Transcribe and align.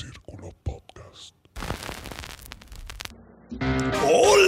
Círculo 0.00 0.50
Podcast. 0.62 1.34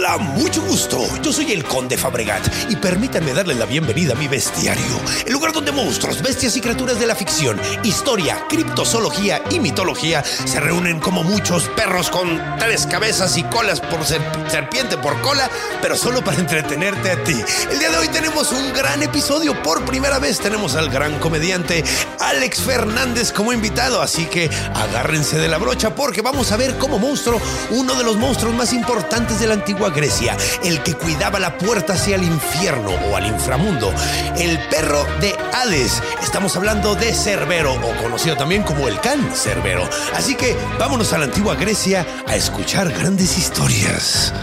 Hola, 0.05 0.17
mucho 0.17 0.61
gusto. 0.63 0.99
Yo 1.21 1.31
soy 1.31 1.53
el 1.53 1.63
Conde 1.63 1.97
Fabregat 1.97 2.45
y 2.69 2.75
permítanme 2.75 3.33
darle 3.33 3.55
la 3.55 3.65
bienvenida 3.65 4.11
a 4.11 4.17
mi 4.17 4.27
bestiario, 4.27 4.83
el 5.25 5.31
lugar 5.31 5.53
donde 5.53 5.71
monstruos, 5.71 6.21
bestias 6.21 6.57
y 6.57 6.61
criaturas 6.61 6.99
de 6.99 7.07
la 7.07 7.15
ficción, 7.15 7.57
historia, 7.83 8.43
criptozoología 8.49 9.41
y 9.49 9.61
mitología 9.61 10.21
se 10.21 10.59
reúnen 10.59 10.99
como 10.99 11.23
muchos 11.23 11.69
perros 11.69 12.09
con 12.09 12.37
tres 12.59 12.85
cabezas 12.85 13.37
y 13.37 13.43
colas 13.43 13.79
por 13.79 14.03
ser 14.03 14.21
serpiente 14.49 14.97
por 14.97 15.21
cola, 15.21 15.49
pero 15.81 15.95
solo 15.95 16.21
para 16.21 16.37
entretenerte 16.37 17.09
a 17.09 17.23
ti. 17.23 17.41
El 17.71 17.79
día 17.79 17.89
de 17.89 17.95
hoy 17.95 18.09
tenemos 18.09 18.51
un 18.51 18.73
gran 18.73 19.01
episodio. 19.03 19.63
Por 19.63 19.85
primera 19.85 20.19
vez 20.19 20.37
tenemos 20.39 20.75
al 20.75 20.89
gran 20.89 21.17
comediante 21.19 21.81
Alex 22.19 22.59
Fernández 22.59 23.31
como 23.31 23.53
invitado, 23.53 24.01
así 24.01 24.25
que 24.25 24.49
agárrense 24.75 25.37
de 25.37 25.47
la 25.47 25.59
brocha 25.59 25.95
porque 25.95 26.21
vamos 26.21 26.51
a 26.51 26.57
ver 26.57 26.77
como 26.77 26.99
monstruo 26.99 27.39
uno 27.71 27.95
de 27.95 28.03
los 28.03 28.17
monstruos 28.17 28.53
más 28.53 28.73
importantes 28.73 29.39
de 29.39 29.47
la 29.47 29.53
antigua 29.53 29.92
Grecia, 29.93 30.35
el 30.63 30.81
que 30.83 30.95
cuidaba 30.95 31.39
la 31.39 31.57
puerta 31.57 31.93
hacia 31.93 32.15
el 32.15 32.23
infierno 32.23 32.91
o 33.09 33.15
al 33.15 33.27
inframundo, 33.27 33.93
el 34.37 34.59
perro 34.69 35.05
de 35.19 35.35
Hades. 35.53 36.01
Estamos 36.21 36.55
hablando 36.55 36.95
de 36.95 37.13
Cerbero, 37.13 37.73
o 37.73 37.95
conocido 38.01 38.35
también 38.35 38.63
como 38.63 38.87
el 38.87 38.99
Can 38.99 39.33
Cerbero. 39.35 39.87
Así 40.15 40.35
que 40.35 40.55
vámonos 40.79 41.13
a 41.13 41.17
la 41.17 41.25
antigua 41.25 41.55
Grecia 41.55 42.05
a 42.27 42.35
escuchar 42.35 42.91
grandes 42.91 43.37
historias. 43.37 44.33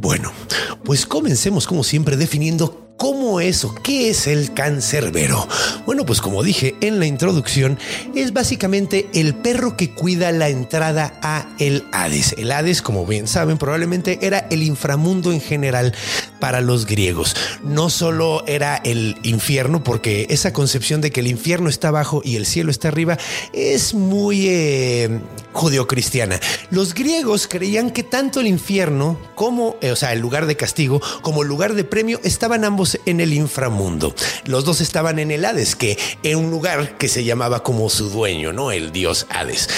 Bueno, 0.00 0.32
pues 0.84 1.06
comencemos 1.06 1.66
como 1.66 1.82
siempre 1.82 2.16
definiendo 2.16 2.83
es 3.44 3.64
o 3.64 3.74
qué 3.74 4.10
es 4.10 4.26
el 4.26 4.54
cancerbero. 4.54 5.46
Bueno, 5.86 6.06
pues 6.06 6.20
como 6.20 6.42
dije 6.42 6.76
en 6.80 6.98
la 6.98 7.06
introducción, 7.06 7.78
es 8.14 8.32
básicamente 8.32 9.08
el 9.12 9.34
perro 9.34 9.76
que 9.76 9.90
cuida 9.90 10.32
la 10.32 10.48
entrada 10.48 11.18
a 11.22 11.46
el 11.58 11.84
Hades. 11.92 12.34
El 12.38 12.50
Hades, 12.52 12.80
como 12.80 13.06
bien 13.06 13.28
saben, 13.28 13.58
probablemente 13.58 14.18
era 14.22 14.38
el 14.50 14.62
inframundo 14.62 15.32
en 15.32 15.40
general 15.40 15.94
para 16.40 16.60
los 16.60 16.86
griegos. 16.86 17.36
No 17.62 17.90
solo 17.90 18.44
era 18.46 18.76
el 18.76 19.16
infierno, 19.22 19.84
porque 19.84 20.26
esa 20.30 20.52
concepción 20.52 21.00
de 21.00 21.10
que 21.10 21.20
el 21.20 21.26
infierno 21.26 21.68
está 21.68 21.88
abajo 21.88 22.22
y 22.24 22.36
el 22.36 22.46
cielo 22.46 22.70
está 22.70 22.88
arriba 22.88 23.18
es 23.52 23.94
muy 23.94 24.48
eh, 24.48 25.20
judeocristiana. 25.52 26.40
Los 26.70 26.94
griegos 26.94 27.46
creían 27.46 27.90
que 27.90 28.02
tanto 28.02 28.40
el 28.40 28.46
infierno 28.46 29.18
como, 29.34 29.76
eh, 29.80 29.90
o 29.90 29.96
sea, 29.96 30.12
el 30.12 30.20
lugar 30.20 30.46
de 30.46 30.56
castigo, 30.56 31.00
como 31.22 31.42
el 31.42 31.48
lugar 31.48 31.74
de 31.74 31.84
premio, 31.84 32.20
estaban 32.24 32.64
ambos 32.64 32.98
en 33.06 33.20
el 33.20 33.33
inframundo. 33.34 34.14
Los 34.44 34.64
dos 34.64 34.80
estaban 34.80 35.18
en 35.18 35.30
el 35.30 35.44
Hades, 35.44 35.76
que 35.76 35.98
era 36.22 36.38
un 36.38 36.50
lugar 36.50 36.96
que 36.96 37.08
se 37.08 37.24
llamaba 37.24 37.62
como 37.62 37.90
su 37.90 38.08
dueño, 38.08 38.52
¿no? 38.52 38.72
El 38.72 38.92
dios 38.92 39.26
Hades. 39.30 39.68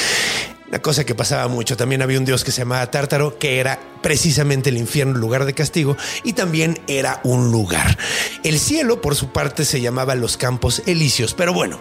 Una 0.68 0.82
cosa 0.82 1.06
que 1.06 1.14
pasaba 1.14 1.46
mucho, 1.46 1.76
también 1.76 2.02
había 2.02 2.18
un 2.18 2.24
dios 2.24 2.42
que 2.42 2.50
se 2.50 2.62
llamaba 2.62 2.90
Tártaro, 2.90 3.38
que 3.38 3.60
era 3.60 3.78
precisamente 4.02 4.70
el 4.70 4.78
infierno, 4.78 5.16
lugar 5.16 5.44
de 5.44 5.54
castigo, 5.54 5.96
y 6.24 6.32
también 6.32 6.80
era 6.88 7.20
un 7.22 7.52
lugar. 7.52 7.96
El 8.42 8.58
cielo, 8.58 9.00
por 9.00 9.14
su 9.14 9.28
parte, 9.28 9.64
se 9.64 9.80
llamaba 9.80 10.16
los 10.16 10.36
campos 10.36 10.82
elíseos, 10.86 11.34
pero 11.34 11.52
bueno, 11.52 11.78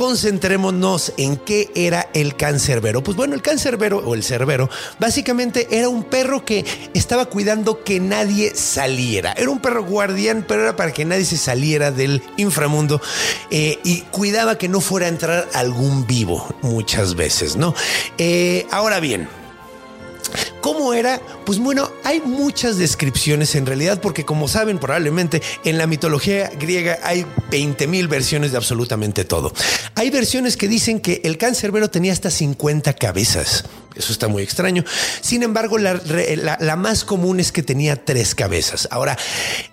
concentrémonos 0.00 1.12
en 1.18 1.36
qué 1.36 1.70
era 1.74 2.08
el 2.14 2.34
cancerbero. 2.34 3.02
Pues 3.02 3.18
bueno, 3.18 3.34
el 3.34 3.42
cancerbero 3.42 3.98
o 3.98 4.14
el 4.14 4.24
cerbero 4.24 4.70
básicamente 4.98 5.68
era 5.70 5.90
un 5.90 6.04
perro 6.04 6.42
que 6.42 6.64
estaba 6.94 7.26
cuidando 7.26 7.84
que 7.84 8.00
nadie 8.00 8.54
saliera. 8.54 9.32
Era 9.32 9.50
un 9.50 9.58
perro 9.58 9.84
guardián, 9.84 10.42
pero 10.48 10.62
era 10.62 10.74
para 10.74 10.94
que 10.94 11.04
nadie 11.04 11.26
se 11.26 11.36
saliera 11.36 11.90
del 11.90 12.22
inframundo 12.38 13.02
eh, 13.50 13.78
y 13.84 14.00
cuidaba 14.10 14.56
que 14.56 14.70
no 14.70 14.80
fuera 14.80 15.04
a 15.04 15.10
entrar 15.10 15.48
algún 15.52 16.06
vivo 16.06 16.48
muchas 16.62 17.14
veces, 17.14 17.56
¿no? 17.56 17.74
Eh, 18.16 18.66
ahora 18.70 19.00
bien, 19.00 19.28
¿Cómo 20.60 20.94
era? 20.94 21.20
Pues 21.44 21.58
bueno, 21.58 21.90
hay 22.04 22.20
muchas 22.20 22.78
descripciones 22.78 23.54
en 23.54 23.66
realidad, 23.66 24.00
porque 24.00 24.24
como 24.24 24.48
saben, 24.48 24.78
probablemente 24.78 25.42
en 25.64 25.78
la 25.78 25.86
mitología 25.86 26.50
griega 26.58 26.98
hay 27.02 27.26
20 27.50 27.86
mil 27.86 28.08
versiones 28.08 28.52
de 28.52 28.58
absolutamente 28.58 29.24
todo. 29.24 29.52
Hay 29.94 30.10
versiones 30.10 30.56
que 30.56 30.68
dicen 30.68 31.00
que 31.00 31.20
el 31.24 31.38
cancerbero 31.38 31.90
tenía 31.90 32.12
hasta 32.12 32.30
50 32.30 32.92
cabezas. 32.94 33.64
Eso 33.94 34.12
está 34.12 34.28
muy 34.28 34.42
extraño. 34.42 34.84
Sin 35.20 35.42
embargo, 35.42 35.78
la, 35.78 36.00
la, 36.60 36.76
más 36.76 37.04
común 37.04 37.40
es 37.40 37.52
que 37.52 37.62
tenía 37.62 37.96
tres 38.04 38.34
cabezas. 38.34 38.88
Ahora, 38.90 39.18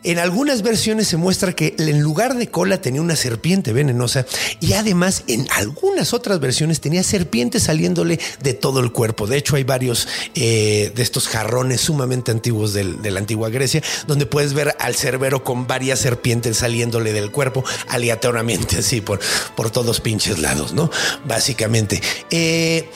en 0.03 0.19
algunas 0.19 0.61
versiones 0.61 1.07
se 1.07 1.17
muestra 1.17 1.53
que 1.53 1.75
en 1.77 2.01
lugar 2.01 2.35
de 2.35 2.49
cola 2.49 2.81
tenía 2.81 3.01
una 3.01 3.15
serpiente 3.15 3.73
venenosa 3.73 4.25
y 4.59 4.73
además 4.73 5.23
en 5.27 5.47
algunas 5.51 6.13
otras 6.13 6.39
versiones 6.39 6.81
tenía 6.81 7.03
serpientes 7.03 7.63
saliéndole 7.63 8.19
de 8.41 8.53
todo 8.53 8.79
el 8.79 8.91
cuerpo. 8.91 9.27
De 9.27 9.37
hecho, 9.37 9.55
hay 9.55 9.63
varios 9.63 10.07
eh, 10.35 10.91
de 10.95 11.03
estos 11.03 11.27
jarrones 11.27 11.81
sumamente 11.81 12.31
antiguos 12.31 12.73
de 12.73 13.11
la 13.11 13.19
antigua 13.19 13.49
Grecia 13.49 13.81
donde 14.07 14.25
puedes 14.25 14.53
ver 14.53 14.75
al 14.79 14.95
cerbero 14.95 15.43
con 15.43 15.67
varias 15.67 15.99
serpientes 15.99 16.57
saliéndole 16.57 17.13
del 17.13 17.31
cuerpo 17.31 17.63
aleatoriamente, 17.89 18.77
así 18.77 19.01
por, 19.01 19.19
por 19.55 19.69
todos 19.71 20.01
pinches 20.01 20.39
lados, 20.39 20.73
¿no? 20.73 20.89
Básicamente. 21.25 22.01
Eh, 22.29 22.89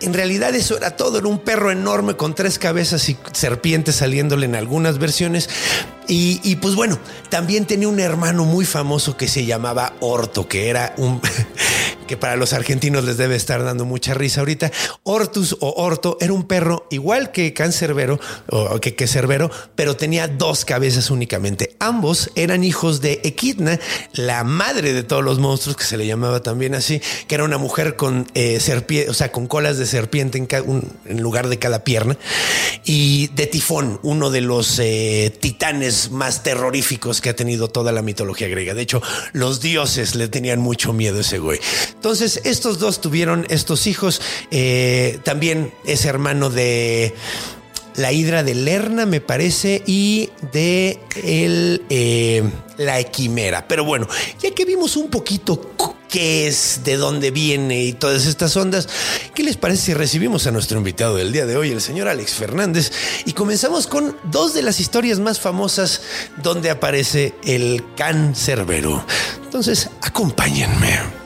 en 0.00 0.14
realidad 0.14 0.54
eso 0.54 0.76
era 0.76 0.96
todo, 0.96 1.18
era 1.18 1.28
un 1.28 1.38
perro 1.38 1.70
enorme 1.70 2.14
con 2.14 2.34
tres 2.34 2.58
cabezas 2.58 3.08
y 3.08 3.16
serpientes 3.32 3.96
saliéndole 3.96 4.46
en 4.46 4.54
algunas 4.54 4.98
versiones. 4.98 5.48
Y, 6.08 6.40
y, 6.44 6.56
pues 6.56 6.74
bueno, 6.74 6.98
también 7.30 7.66
tenía 7.66 7.88
un 7.88 7.98
hermano 7.98 8.44
muy 8.44 8.64
famoso 8.64 9.16
que 9.16 9.28
se 9.28 9.44
llamaba 9.44 9.94
Orto, 10.00 10.46
que 10.48 10.68
era 10.68 10.94
un 10.96 11.20
que 12.06 12.16
para 12.16 12.36
los 12.36 12.52
argentinos 12.52 13.04
les 13.04 13.16
debe 13.16 13.36
estar 13.36 13.62
dando 13.64 13.84
mucha 13.84 14.14
risa 14.14 14.40
ahorita. 14.40 14.72
Ortus 15.02 15.56
o 15.60 15.82
Orto 15.82 16.16
era 16.20 16.32
un 16.32 16.44
perro 16.44 16.86
igual 16.90 17.32
que 17.32 17.52
Cancerbero 17.52 18.18
o 18.48 18.80
que, 18.80 18.94
que 18.94 19.06
Cerbero, 19.06 19.50
pero 19.74 19.96
tenía 19.96 20.28
dos 20.28 20.64
cabezas 20.64 21.10
únicamente. 21.10 21.76
Ambos 21.78 22.30
eran 22.34 22.64
hijos 22.64 23.00
de 23.00 23.20
Equidna, 23.24 23.78
la 24.12 24.44
madre 24.44 24.92
de 24.92 25.02
todos 25.02 25.24
los 25.24 25.38
monstruos, 25.38 25.76
que 25.76 25.84
se 25.84 25.96
le 25.96 26.06
llamaba 26.06 26.40
también 26.40 26.74
así, 26.74 27.00
que 27.26 27.34
era 27.34 27.44
una 27.44 27.58
mujer 27.58 27.96
con 27.96 28.26
eh, 28.34 28.60
serpiente, 28.60 29.10
o 29.10 29.14
sea, 29.14 29.32
con 29.32 29.46
colas 29.46 29.78
de 29.78 29.86
serpiente 29.86 30.38
en, 30.38 31.22
lugar 31.22 31.48
de 31.48 31.58
cada 31.58 31.84
pierna, 31.84 32.16
y 32.84 33.28
de 33.28 33.46
Tifón, 33.46 34.00
uno 34.02 34.30
de 34.30 34.40
los 34.40 34.78
eh, 34.78 35.34
titanes 35.40 36.10
más 36.10 36.42
terroríficos 36.42 37.20
que 37.20 37.30
ha 37.30 37.36
tenido 37.36 37.68
toda 37.68 37.92
la 37.92 38.02
mitología 38.02 38.48
griega. 38.48 38.74
De 38.74 38.82
hecho, 38.82 39.02
los 39.32 39.60
dioses 39.60 40.14
le 40.14 40.28
tenían 40.28 40.60
mucho 40.60 40.92
miedo 40.92 41.18
a 41.18 41.20
ese 41.20 41.38
güey. 41.38 41.60
Entonces, 41.96 42.40
estos 42.44 42.78
dos 42.78 43.00
tuvieron 43.00 43.46
estos 43.50 43.86
hijos. 43.86 44.20
Eh, 44.50 45.18
también 45.24 45.72
es 45.84 46.04
hermano 46.04 46.50
de 46.50 47.14
la 47.96 48.12
hidra 48.12 48.42
de 48.42 48.54
Lerna, 48.54 49.06
me 49.06 49.20
parece, 49.20 49.82
y 49.86 50.30
de 50.52 51.00
el, 51.22 51.82
eh, 51.88 52.42
la 52.76 53.00
equimera. 53.00 53.66
Pero 53.66 53.84
bueno, 53.84 54.06
ya 54.40 54.50
que 54.52 54.64
vimos 54.64 54.96
un 54.96 55.08
poquito 55.08 55.72
qué 56.08 56.46
es, 56.46 56.82
de 56.84 56.96
dónde 56.96 57.30
viene 57.30 57.82
y 57.84 57.92
todas 57.92 58.26
estas 58.26 58.56
ondas, 58.56 58.88
¿qué 59.34 59.42
les 59.42 59.56
parece 59.56 59.86
si 59.86 59.94
recibimos 59.94 60.46
a 60.46 60.52
nuestro 60.52 60.78
invitado 60.78 61.16
del 61.16 61.32
día 61.32 61.46
de 61.46 61.56
hoy, 61.56 61.70
el 61.70 61.80
señor 61.80 62.08
Alex 62.08 62.34
Fernández? 62.34 62.92
Y 63.24 63.32
comenzamos 63.32 63.86
con 63.86 64.16
dos 64.24 64.54
de 64.54 64.62
las 64.62 64.78
historias 64.78 65.18
más 65.18 65.40
famosas 65.40 66.02
donde 66.42 66.70
aparece 66.70 67.34
el 67.44 67.82
can 67.96 68.34
cerbero. 68.36 69.04
Entonces, 69.44 69.88
acompáñenme. 70.02 71.25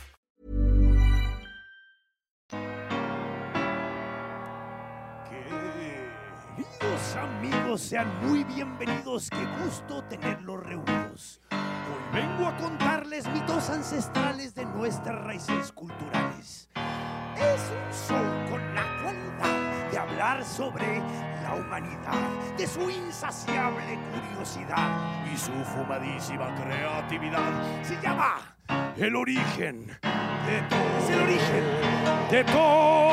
Sean 7.77 8.11
muy 8.27 8.43
bienvenidos. 8.43 9.29
Qué 9.29 9.63
gusto 9.63 10.03
tenerlos 10.03 10.61
reunidos. 10.61 11.41
Hoy 11.51 12.21
vengo 12.21 12.47
a 12.47 12.57
contarles 12.57 13.29
mitos 13.29 13.69
ancestrales 13.69 14.53
de 14.55 14.65
nuestras 14.65 15.23
raíces 15.23 15.71
culturales. 15.71 16.69
Es 17.35 17.61
un 17.71 18.07
show 18.07 18.49
con 18.49 18.75
la 18.75 18.83
cualidad 19.01 19.91
de 19.91 19.97
hablar 19.97 20.43
sobre 20.43 20.99
la 21.43 21.55
humanidad, 21.55 22.57
de 22.57 22.67
su 22.67 22.89
insaciable 22.89 23.97
curiosidad 24.11 25.23
y 25.33 25.37
su 25.37 25.53
fumadísima 25.63 26.53
creatividad. 26.55 27.83
Se 27.83 27.95
llama 28.01 28.55
El 28.97 29.15
origen 29.15 29.87
de 29.87 30.61
todo. 30.69 30.97
Es 30.99 31.09
el 31.09 31.21
origen 31.21 31.63
de 32.29 32.43
todo. 32.43 33.11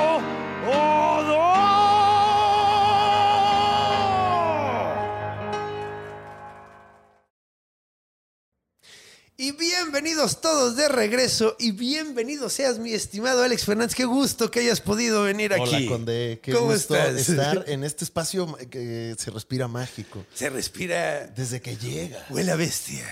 Y 9.40 9.52
bienvenidos 9.52 10.40
todos 10.40 10.75
de 10.75 10.88
regreso 10.88 11.55
y 11.61 11.70
bienvenido 11.70 12.49
seas 12.50 12.81
mi 12.81 12.93
estimado 12.93 13.44
Alex 13.44 13.67
Fernández. 13.67 13.94
Qué 13.94 14.05
gusto 14.05 14.50
que 14.50 14.58
hayas 14.58 14.81
podido 14.81 15.23
venir 15.23 15.52
aquí. 15.52 15.62
Hola, 15.76 15.87
Conde. 15.88 16.40
Qué 16.43 16.52
¿Cómo 16.52 16.73
gusto 16.73 16.96
estás? 16.96 17.29
estar 17.29 17.64
en 17.69 17.85
este 17.85 18.05
espacio 18.05 18.52
que 18.69 19.14
se 19.17 19.31
respira 19.31 19.69
mágico. 19.69 20.26
Se 20.35 20.50
respira. 20.50 21.29
Desde 21.29 21.61
que 21.62 21.76
llega. 21.76 22.26
Huele 22.31 22.50
a 22.50 22.56
bestia. 22.56 23.05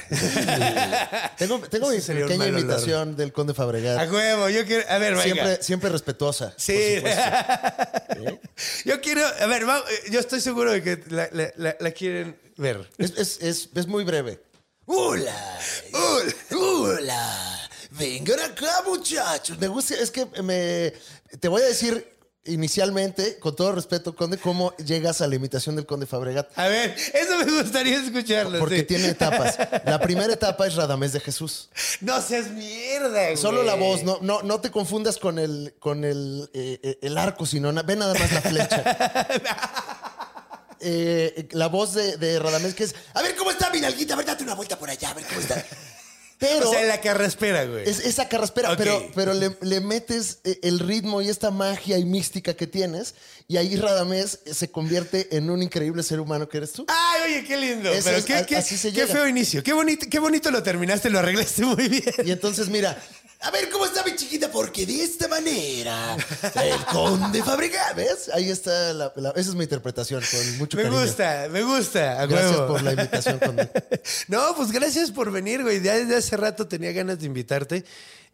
Tengo, 1.39 1.61
tengo 1.61 1.91
mi 1.93 2.01
pequeña 2.01 2.49
imitación 2.49 3.15
del 3.15 3.33
Conde 3.33 3.53
A 3.53 3.55
Fabregat. 3.55 4.11
huevo, 4.13 4.49
yo 4.49 4.67
quiero. 4.67 4.83
A 4.91 4.99
ver, 4.99 5.13
venga. 5.15 5.23
Siempre, 5.23 5.63
siempre 5.63 5.91
respetuosa. 5.91 6.51
por 6.51 6.61
Sí. 6.61 7.03
Yo 8.85 9.01
quiero. 9.01 9.23
A 9.25 9.47
ver, 9.47 9.69
va- 9.69 9.85
yo 10.11 10.19
estoy 10.19 10.41
seguro 10.41 10.73
de 10.73 10.83
que 10.83 11.05
la, 11.11 11.29
la- 11.31 11.53
la- 11.57 11.77
la 11.79 11.91
quieren 11.93 12.37
ver. 12.57 12.89
Es, 12.99 13.13
es- 13.17 13.39
es- 13.43 13.69
es 13.75 13.87
muy 13.87 14.03
breve. 14.03 14.41
Hola. 14.89 15.59
Hola. 15.93 16.33
Hola. 16.53 17.69
Vengan 17.91 18.39
acá, 18.39 18.83
muchachos. 18.87 19.59
Me 19.59 19.67
gusta, 19.67 19.97
es 19.97 20.13
que 20.13 20.27
me. 20.43 20.93
Te 21.41 21.49
voy 21.49 21.63
a 21.63 21.67
decir 21.67 22.17
inicialmente, 22.45 23.39
con 23.39 23.57
todo 23.57 23.73
respeto, 23.73 24.15
Conde, 24.15 24.39
cómo 24.39 24.77
llegas 24.77 25.21
a 25.21 25.27
la 25.27 25.35
imitación 25.35 25.75
del 25.75 25.87
Conde 25.87 26.07
Fabregat. 26.07 26.57
A 26.57 26.69
ver, 26.69 26.95
eso 27.15 27.39
me 27.45 27.63
gustaría 27.63 27.99
escucharlo. 27.99 28.61
Porque 28.61 28.79
sí. 28.79 28.85
tiene 28.85 29.09
etapas. 29.09 29.59
La 29.85 29.99
primera 29.99 30.33
etapa 30.33 30.67
es 30.67 30.77
Radamés 30.77 31.13
de 31.13 31.21
Jesús. 31.21 31.69
No 32.01 32.21
seas 32.23 32.51
mierda, 32.51 33.25
güey. 33.25 33.37
Solo 33.37 33.65
la 33.65 33.75
voz, 33.75 34.05
no, 34.05 34.19
no, 34.23 34.43
no 34.43 34.61
te 34.61 34.71
confundas 34.71 35.19
con 35.19 35.39
el, 35.39 35.75
con 35.81 36.05
el, 36.05 36.49
eh, 36.55 36.79
eh, 36.83 36.99
el 37.03 37.19
arco, 37.19 37.45
sino 37.45 37.73
ve 37.85 37.97
nada 37.97 38.15
más 38.15 38.33
la 38.33 38.41
flecha. 38.41 39.27
Eh, 40.81 41.49
la 41.53 41.69
voz 41.69 41.95
de, 41.95 42.17
de 42.17 42.39
Radamés 42.39 42.75
que 42.75 42.85
es, 42.85 42.95
a 43.15 43.23
ver 43.23 43.35
cómo 43.37 43.51
está 43.51 43.71
mi 43.71 43.81
nalguita, 43.81 44.15
a 44.15 44.17
ver, 44.17 44.27
date 44.27 44.45
una 44.45 44.55
vuelta 44.55 44.79
por 44.79 44.91
allá, 44.91 45.11
a 45.11 45.15
ver 45.15 45.25
cómo 45.27 45.41
está. 45.41 45.65
Pero 46.39 46.69
O 46.69 46.71
sea, 46.73 46.83
la 46.85 47.01
carraspera, 47.01 47.65
güey. 47.65 47.89
es 47.89 47.99
esa 48.01 48.29
carraspera, 48.29 48.71
Ok. 48.73 48.77
pero, 48.77 49.11
pero 49.15 49.33
le, 49.33 49.57
le 49.63 49.81
metes 49.81 50.41
eh, 50.45 50.59
el 50.63 50.81
ritmo 50.81 51.23
y 51.23 51.31
esta 51.31 51.51
magia 51.51 51.97
y 51.97 52.05
mística 52.05 52.53
que 52.53 52.67
tienes, 52.67 53.15
y 53.49 53.57
ahí 53.57 53.75
Radamés 53.77 54.41
se 54.53 54.71
convierte 54.71 55.35
en 55.35 55.49
un 55.49 55.63
increíble 55.63 56.03
ser 56.03 56.21
humano 56.21 56.47
que 56.47 56.59
eres 56.59 56.73
tú. 56.73 56.85
Ay, 56.89 57.23
oye, 57.33 57.45
qué 57.45 57.57
lindo. 57.57 57.91
Pero 58.05 58.19
es- 58.19 58.25
qué, 58.27 58.35
a- 58.35 58.45
qué- 58.45 58.57
así 58.57 58.77
se 58.77 58.91
qué 58.93 59.01
llega. 59.07 59.15
feo 59.15 59.27
inicio. 59.27 59.63
Qué 59.63 59.73
bonito, 59.73 60.07
qué 60.11 60.19
bonito 60.19 60.51
lo 60.51 60.63
terminaste, 60.63 61.09
lo 61.09 61.21
arreglaste 61.21 61.63
muy 61.65 61.89
bien. 61.89 62.05
Y 62.23 62.31
entonces, 62.33 62.69
mira, 62.69 63.03
a 63.41 63.51
ver 63.51 63.69
cómo 63.71 63.85
está 63.87 64.03
mi 64.05 64.17
chiquita, 64.17 64.51
porque 64.51 64.87
de 64.87 65.03
esta 65.05 65.29
manera, 65.29 66.17
el 66.55 66.85
conde 66.87 67.43
Fabregat, 67.43 67.95
¿ves? 67.95 68.31
Ahí 68.33 68.51
está, 68.51 68.93
la, 68.93 69.13
la- 69.17 69.31
esa 69.31 69.51
es 69.51 69.55
mi 69.55 69.65
interpretación, 69.65 70.23
con 70.31 70.59
mucho 70.59 70.77
Me 70.77 70.85
cariño. 70.85 71.03
gusta, 71.03 71.47
me 71.51 71.63
gusta. 71.63 72.21
a 72.21 72.27
Gracias 72.27 72.53
huevo. 72.53 72.67
por 72.69 72.83
la 72.83 72.93
invitación, 72.93 73.39
conde. 73.39 73.71
No, 74.29 74.55
pues 74.57 74.73
gracias 74.73 75.11
por 75.11 75.31
venir, 75.31 75.63
güey. 75.63 75.81
Ya 75.83 75.95
desde 75.97 76.17
hace 76.17 76.37
rato 76.37 76.67
tenía 76.67 76.93
ganas 76.93 77.19
de 77.21 77.27
invitarte. 77.27 77.85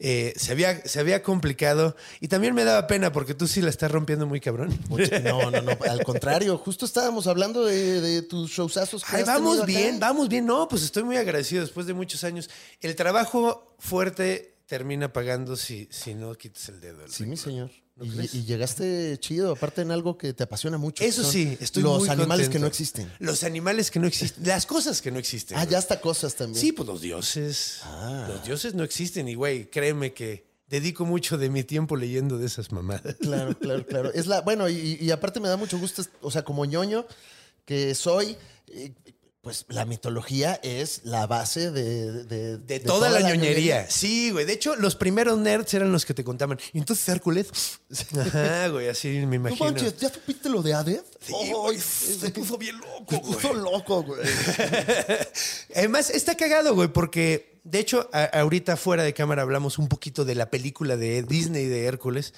Eh, 0.05 0.33
se, 0.37 0.51
había, 0.51 0.85
se 0.85 0.99
había 0.99 1.23
complicado 1.23 1.95
y 2.19 2.27
también 2.27 2.55
me 2.55 2.65
daba 2.65 2.89
pena 2.89 3.13
porque 3.13 3.35
tú 3.35 3.47
sí 3.47 3.61
la 3.63 3.71
estás 3.71 3.91
rompiendo 3.93 4.27
muy 4.27 4.41
cabrón. 4.41 4.77
No, 5.23 5.51
no, 5.51 5.61
no, 5.63 5.77
al 5.89 6.03
contrario, 6.05 6.59
justo 6.59 6.87
estábamos 6.87 7.27
hablando 7.29 7.65
de, 7.65 8.01
de 8.01 8.23
tus 8.23 8.51
showzazos. 8.51 9.05
que 9.05 9.17
Ay, 9.17 9.23
has 9.23 9.29
vamos 9.29 9.59
acá. 9.59 9.67
bien, 9.67 10.01
vamos 10.01 10.29
bien. 10.29 10.45
No, 10.47 10.67
pues 10.69 10.83
estoy 10.83 11.05
muy 11.05 11.17
agradecido 11.17 11.63
después 11.63 11.87
de 11.87 11.93
muchos 11.95 12.25
años. 12.25 12.51
El 12.81 12.97
trabajo 12.97 13.77
fuerte 13.79 14.52
termina 14.73 15.13
pagando 15.13 15.55
si, 15.55 15.87
si 15.91 16.15
no 16.15 16.35
quitas 16.35 16.71
el 16.71 16.81
dedo. 16.81 17.07
Sí, 17.07 17.27
mi 17.27 17.37
señor. 17.37 17.71
¿No 17.95 18.07
Y, 18.07 18.45
llegaste 18.47 19.19
chido, 19.21 19.53
aparte 19.53 19.83
en 19.83 19.91
algo 19.91 20.17
que 20.17 20.33
te 20.33 20.45
apasiona 20.45 20.79
mucho. 20.79 21.05
Eso 21.05 21.31
sí, 21.31 21.59
estoy 21.61 21.83
Los 21.83 21.99
muy 21.99 22.09
animales 22.09 22.49
que 22.49 22.59
no 22.59 22.67
existen. 22.67 23.13
Los 23.19 23.45
animales 23.45 23.91
que 23.91 24.01
no 24.01 24.07
existen. 24.07 24.47
Las 24.47 24.65
cosas 24.65 25.03
que 25.03 25.11
no 25.11 25.19
existen. 25.19 25.59
Ah, 25.59 25.65
güey. 25.65 25.73
ya 25.73 25.79
hasta 25.79 26.01
cosas 26.01 26.37
también. 26.37 26.59
Sí, 26.59 26.73
pues 26.73 26.89
los 26.89 27.03
dioses. 27.03 27.81
Ah. 27.83 28.25
Los 28.31 28.47
dioses 28.47 28.73
no 28.73 28.83
existen 28.83 29.29
y, 29.29 29.35
güey, 29.35 29.69
créeme 29.69 30.15
que 30.15 30.47
dedico 30.69 31.05
mucho 31.05 31.37
de 31.37 31.51
mi 31.51 31.65
tiempo 31.65 31.95
leyendo 31.95 32.39
de 32.39 32.47
esas 32.47 32.73
mamadas. 32.73 33.17
Claro, 33.21 33.55
claro, 33.59 33.85
claro. 33.85 34.11
Es 34.15 34.27
la, 34.27 34.41
bueno, 34.41 34.71
y, 34.71 34.97
y 34.99 35.11
aparte 35.11 35.39
me 35.39 35.51
da 35.51 35.59
mucho 35.59 35.79
gusto, 35.79 36.03
o 36.23 36.31
sea, 36.31 36.45
como 36.45 36.65
ñoño 36.65 37.05
que 37.67 37.95
soy, 37.95 38.39
eh, 38.69 38.95
pues 39.43 39.65
la 39.69 39.85
mitología 39.85 40.59
es 40.63 41.01
la 41.03 41.27
base 41.27 41.73
de... 41.73 42.25
De, 42.25 42.59
De, 42.59 42.79
toda, 42.79 43.11
la, 43.11 43.21
ñoñería. 43.29 43.91
Sí, 43.91 44.31
güey. 44.31 44.45
De 44.47 44.53
hecho, 44.53 44.77
los 44.77 44.95
primeros 44.95 45.37
nerds 45.37 45.75
eran 45.75 45.91
los 45.91 46.07
que 46.07 46.15
te 46.15 46.23
contaban. 46.23 46.61
¿Y 46.73 46.79
entonces 46.79 47.09
Hércules? 47.09 47.49
Ajá, 48.19 48.69
güey, 48.69 48.89
así 48.89 49.09
me 49.09 49.27
No 49.27 49.35
imagino. 49.35 49.65
manches, 49.65 49.97
¿ya 49.97 50.11
supiste 50.13 50.49
lo 50.49 50.63
de 50.63 50.75
Hades? 50.75 51.03
Sí, 51.21 51.35
güey, 51.53 51.77
se 51.79 52.31
puso 52.31 52.57
bien 52.57 52.79
loco, 52.79 53.05
Se 53.11 53.17
güey. 53.19 53.33
puso 53.35 53.53
loco, 53.55 54.03
güey. 54.05 54.21
Además, 55.75 56.11
está 56.11 56.37
cagado, 56.37 56.75
güey, 56.75 56.89
porque 56.89 57.52
de 57.65 57.79
hecho, 57.79 58.09
a- 58.13 58.25
ahorita 58.25 58.77
fuera 58.77 59.03
de 59.03 59.15
cámara 59.15 59.43
hablamos 59.43 59.79
un 59.79 59.89
poquito 59.89 60.25
de 60.25 60.35
la 60.35 60.51
película 60.51 60.97
de 60.97 61.23
Disney 61.23 61.67
de 61.67 61.87
Hércules, 61.87 62.35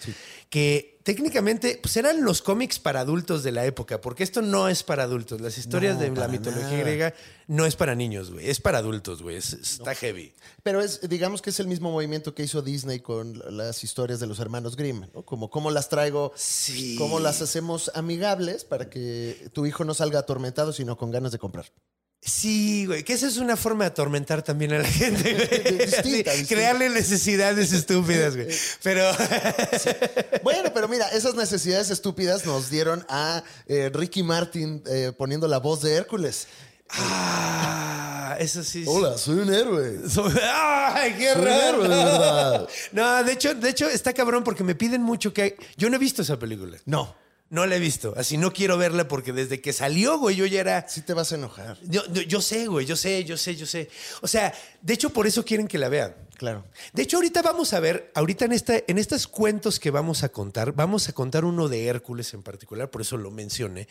que 0.50 0.98
técnicamente 1.02 1.78
pues 1.82 1.96
eran 1.96 2.24
los 2.24 2.40
cómics 2.42 2.78
para 2.78 3.00
adultos 3.00 3.42
de 3.42 3.52
la 3.52 3.64
época, 3.66 4.00
porque 4.00 4.22
esto 4.22 4.40
no 4.42 4.68
es 4.68 4.82
para 4.82 5.02
adultos. 5.04 5.40
Las 5.40 5.58
historias 5.58 5.96
No, 5.96 6.02
de 6.02 6.10
la 6.10 6.28
mitología 6.28 6.64
nada. 6.70 6.80
griega 6.82 7.14
no 7.46 7.66
es 7.66 7.76
para 7.76 7.94
niños, 7.94 8.30
güey, 8.30 8.48
es 8.48 8.60
para 8.60 8.78
adultos, 8.78 9.22
güey. 9.22 9.36
Es- 9.36 9.52
está 9.52 9.94
heavy. 9.94 10.32
Pero 10.62 10.80
es, 10.80 11.00
digamos 11.08 11.42
que 11.42 11.50
es 11.50 11.60
el 11.60 11.66
mismo 11.66 11.90
movimiento 11.90 12.34
que 12.34 12.42
hizo 12.42 12.62
Disney 12.62 13.00
con 13.00 13.42
las 13.56 13.84
historias 13.84 14.20
de 14.20 14.26
los 14.26 14.38
hermanos 14.40 14.76
Grimm, 14.76 15.06
¿no? 15.14 15.22
Como 15.24 15.50
cómo 15.50 15.70
las 15.70 15.88
traigo, 15.88 16.32
Sí. 16.36 16.96
cómo 16.96 17.20
las 17.20 17.42
hacemos 17.42 17.90
amigables 17.94 18.64
para 18.64 18.88
que 18.88 19.50
tu 19.52 19.66
hijo 19.66 19.84
no 19.84 19.94
salga 19.94 20.20
atormentado, 20.20 20.72
sino 20.72 20.96
con 20.96 21.10
ganas 21.10 21.32
de 21.32 21.38
comprar. 21.38 21.66
Sí, 22.26 22.86
güey, 22.86 23.04
que 23.04 23.12
esa 23.12 23.26
es 23.28 23.36
una 23.36 23.54
forma 23.56 23.84
de 23.84 23.88
atormentar 23.88 24.42
también 24.42 24.72
a 24.72 24.78
la 24.78 24.88
gente, 24.88 25.34
güey. 25.34 25.46
Distinta, 25.86 25.98
Así, 25.98 26.12
distinta. 26.12 26.32
Crearle 26.48 26.88
necesidades 26.88 27.72
estúpidas, 27.72 28.34
güey. 28.34 28.48
Pero 28.82 29.04
Bueno, 30.42 30.70
pero 30.72 30.88
mira, 30.88 31.06
esas 31.08 31.34
necesidades 31.34 31.90
estúpidas 31.90 32.46
nos 32.46 32.70
dieron 32.70 33.04
a 33.10 33.42
eh, 33.66 33.90
Ricky 33.92 34.22
Martin 34.22 34.82
eh, 34.86 35.12
poniendo 35.16 35.46
la 35.48 35.58
voz 35.58 35.82
de 35.82 35.94
Hércules. 35.94 36.46
Ah, 36.90 38.36
eso 38.40 38.62
sí. 38.64 38.84
Hola, 38.86 39.18
soy 39.18 39.40
un 39.40 39.52
héroe. 39.52 39.98
¡Ay, 40.42 41.14
qué 41.18 41.32
Soy 41.32 41.42
un 41.42 41.46
raro! 41.46 41.84
héroe, 41.84 41.88
de 41.88 42.04
verdad. 42.04 42.68
No, 42.92 43.22
de 43.24 43.32
hecho, 43.32 43.54
de 43.54 43.68
hecho 43.68 43.88
está 43.88 44.12
cabrón 44.14 44.44
porque 44.44 44.64
me 44.64 44.74
piden 44.74 45.02
mucho 45.02 45.32
que... 45.34 45.56
Yo 45.76 45.90
no 45.90 45.96
he 45.96 45.98
visto 45.98 46.22
esa 46.22 46.38
película. 46.38 46.78
No, 46.86 47.14
No 47.50 47.66
la 47.66 47.76
he 47.76 47.78
visto. 47.78 48.14
Así 48.16 48.36
no 48.36 48.52
quiero 48.52 48.76
verla 48.78 49.06
porque 49.06 49.32
desde 49.32 49.60
que 49.60 49.72
salió, 49.72 50.18
güey, 50.18 50.34
yo 50.34 50.46
ya 50.46 50.60
era... 50.60 50.88
sí 50.88 51.02
te 51.02 51.12
vas 51.14 51.30
a 51.32 51.36
enojar. 51.36 51.78
Yo, 51.82 52.02
yo- 52.12 52.22
yo 52.22 52.40
sé, 52.40 52.66
güey, 52.66 52.84
yo 52.86 52.96
sé, 52.96 53.22
yo 53.24 53.36
sé, 53.36 53.54
yo 53.54 53.66
sé. 53.66 53.88
O 54.22 54.26
sea, 54.28 54.52
de 54.82 54.94
hecho, 54.94 55.10
por 55.10 55.26
eso 55.26 55.44
quieren 55.44 55.68
que 55.68 55.78
la 55.78 55.88
vean. 55.88 56.16
Claro. 56.36 56.64
De 56.92 57.02
hecho, 57.04 57.18
ahorita 57.18 57.42
vamos 57.42 57.72
a 57.74 57.80
ver, 57.80 58.10
ahorita 58.14 58.46
en, 58.46 58.52
esta, 58.52 58.74
en 58.88 58.98
estos 58.98 59.28
cuentos 59.28 59.78
que 59.78 59.90
vamos 59.92 60.24
a 60.24 60.30
contar, 60.30 60.72
vamos 60.72 61.08
a 61.08 61.12
contar 61.12 61.44
uno 61.44 61.68
de 61.68 61.86
Hércules 61.86 62.34
en 62.34 62.42
particular, 62.42 62.90
por 62.90 63.02
eso 63.02 63.16
lo 63.16 63.30
mencioné, 63.30 63.86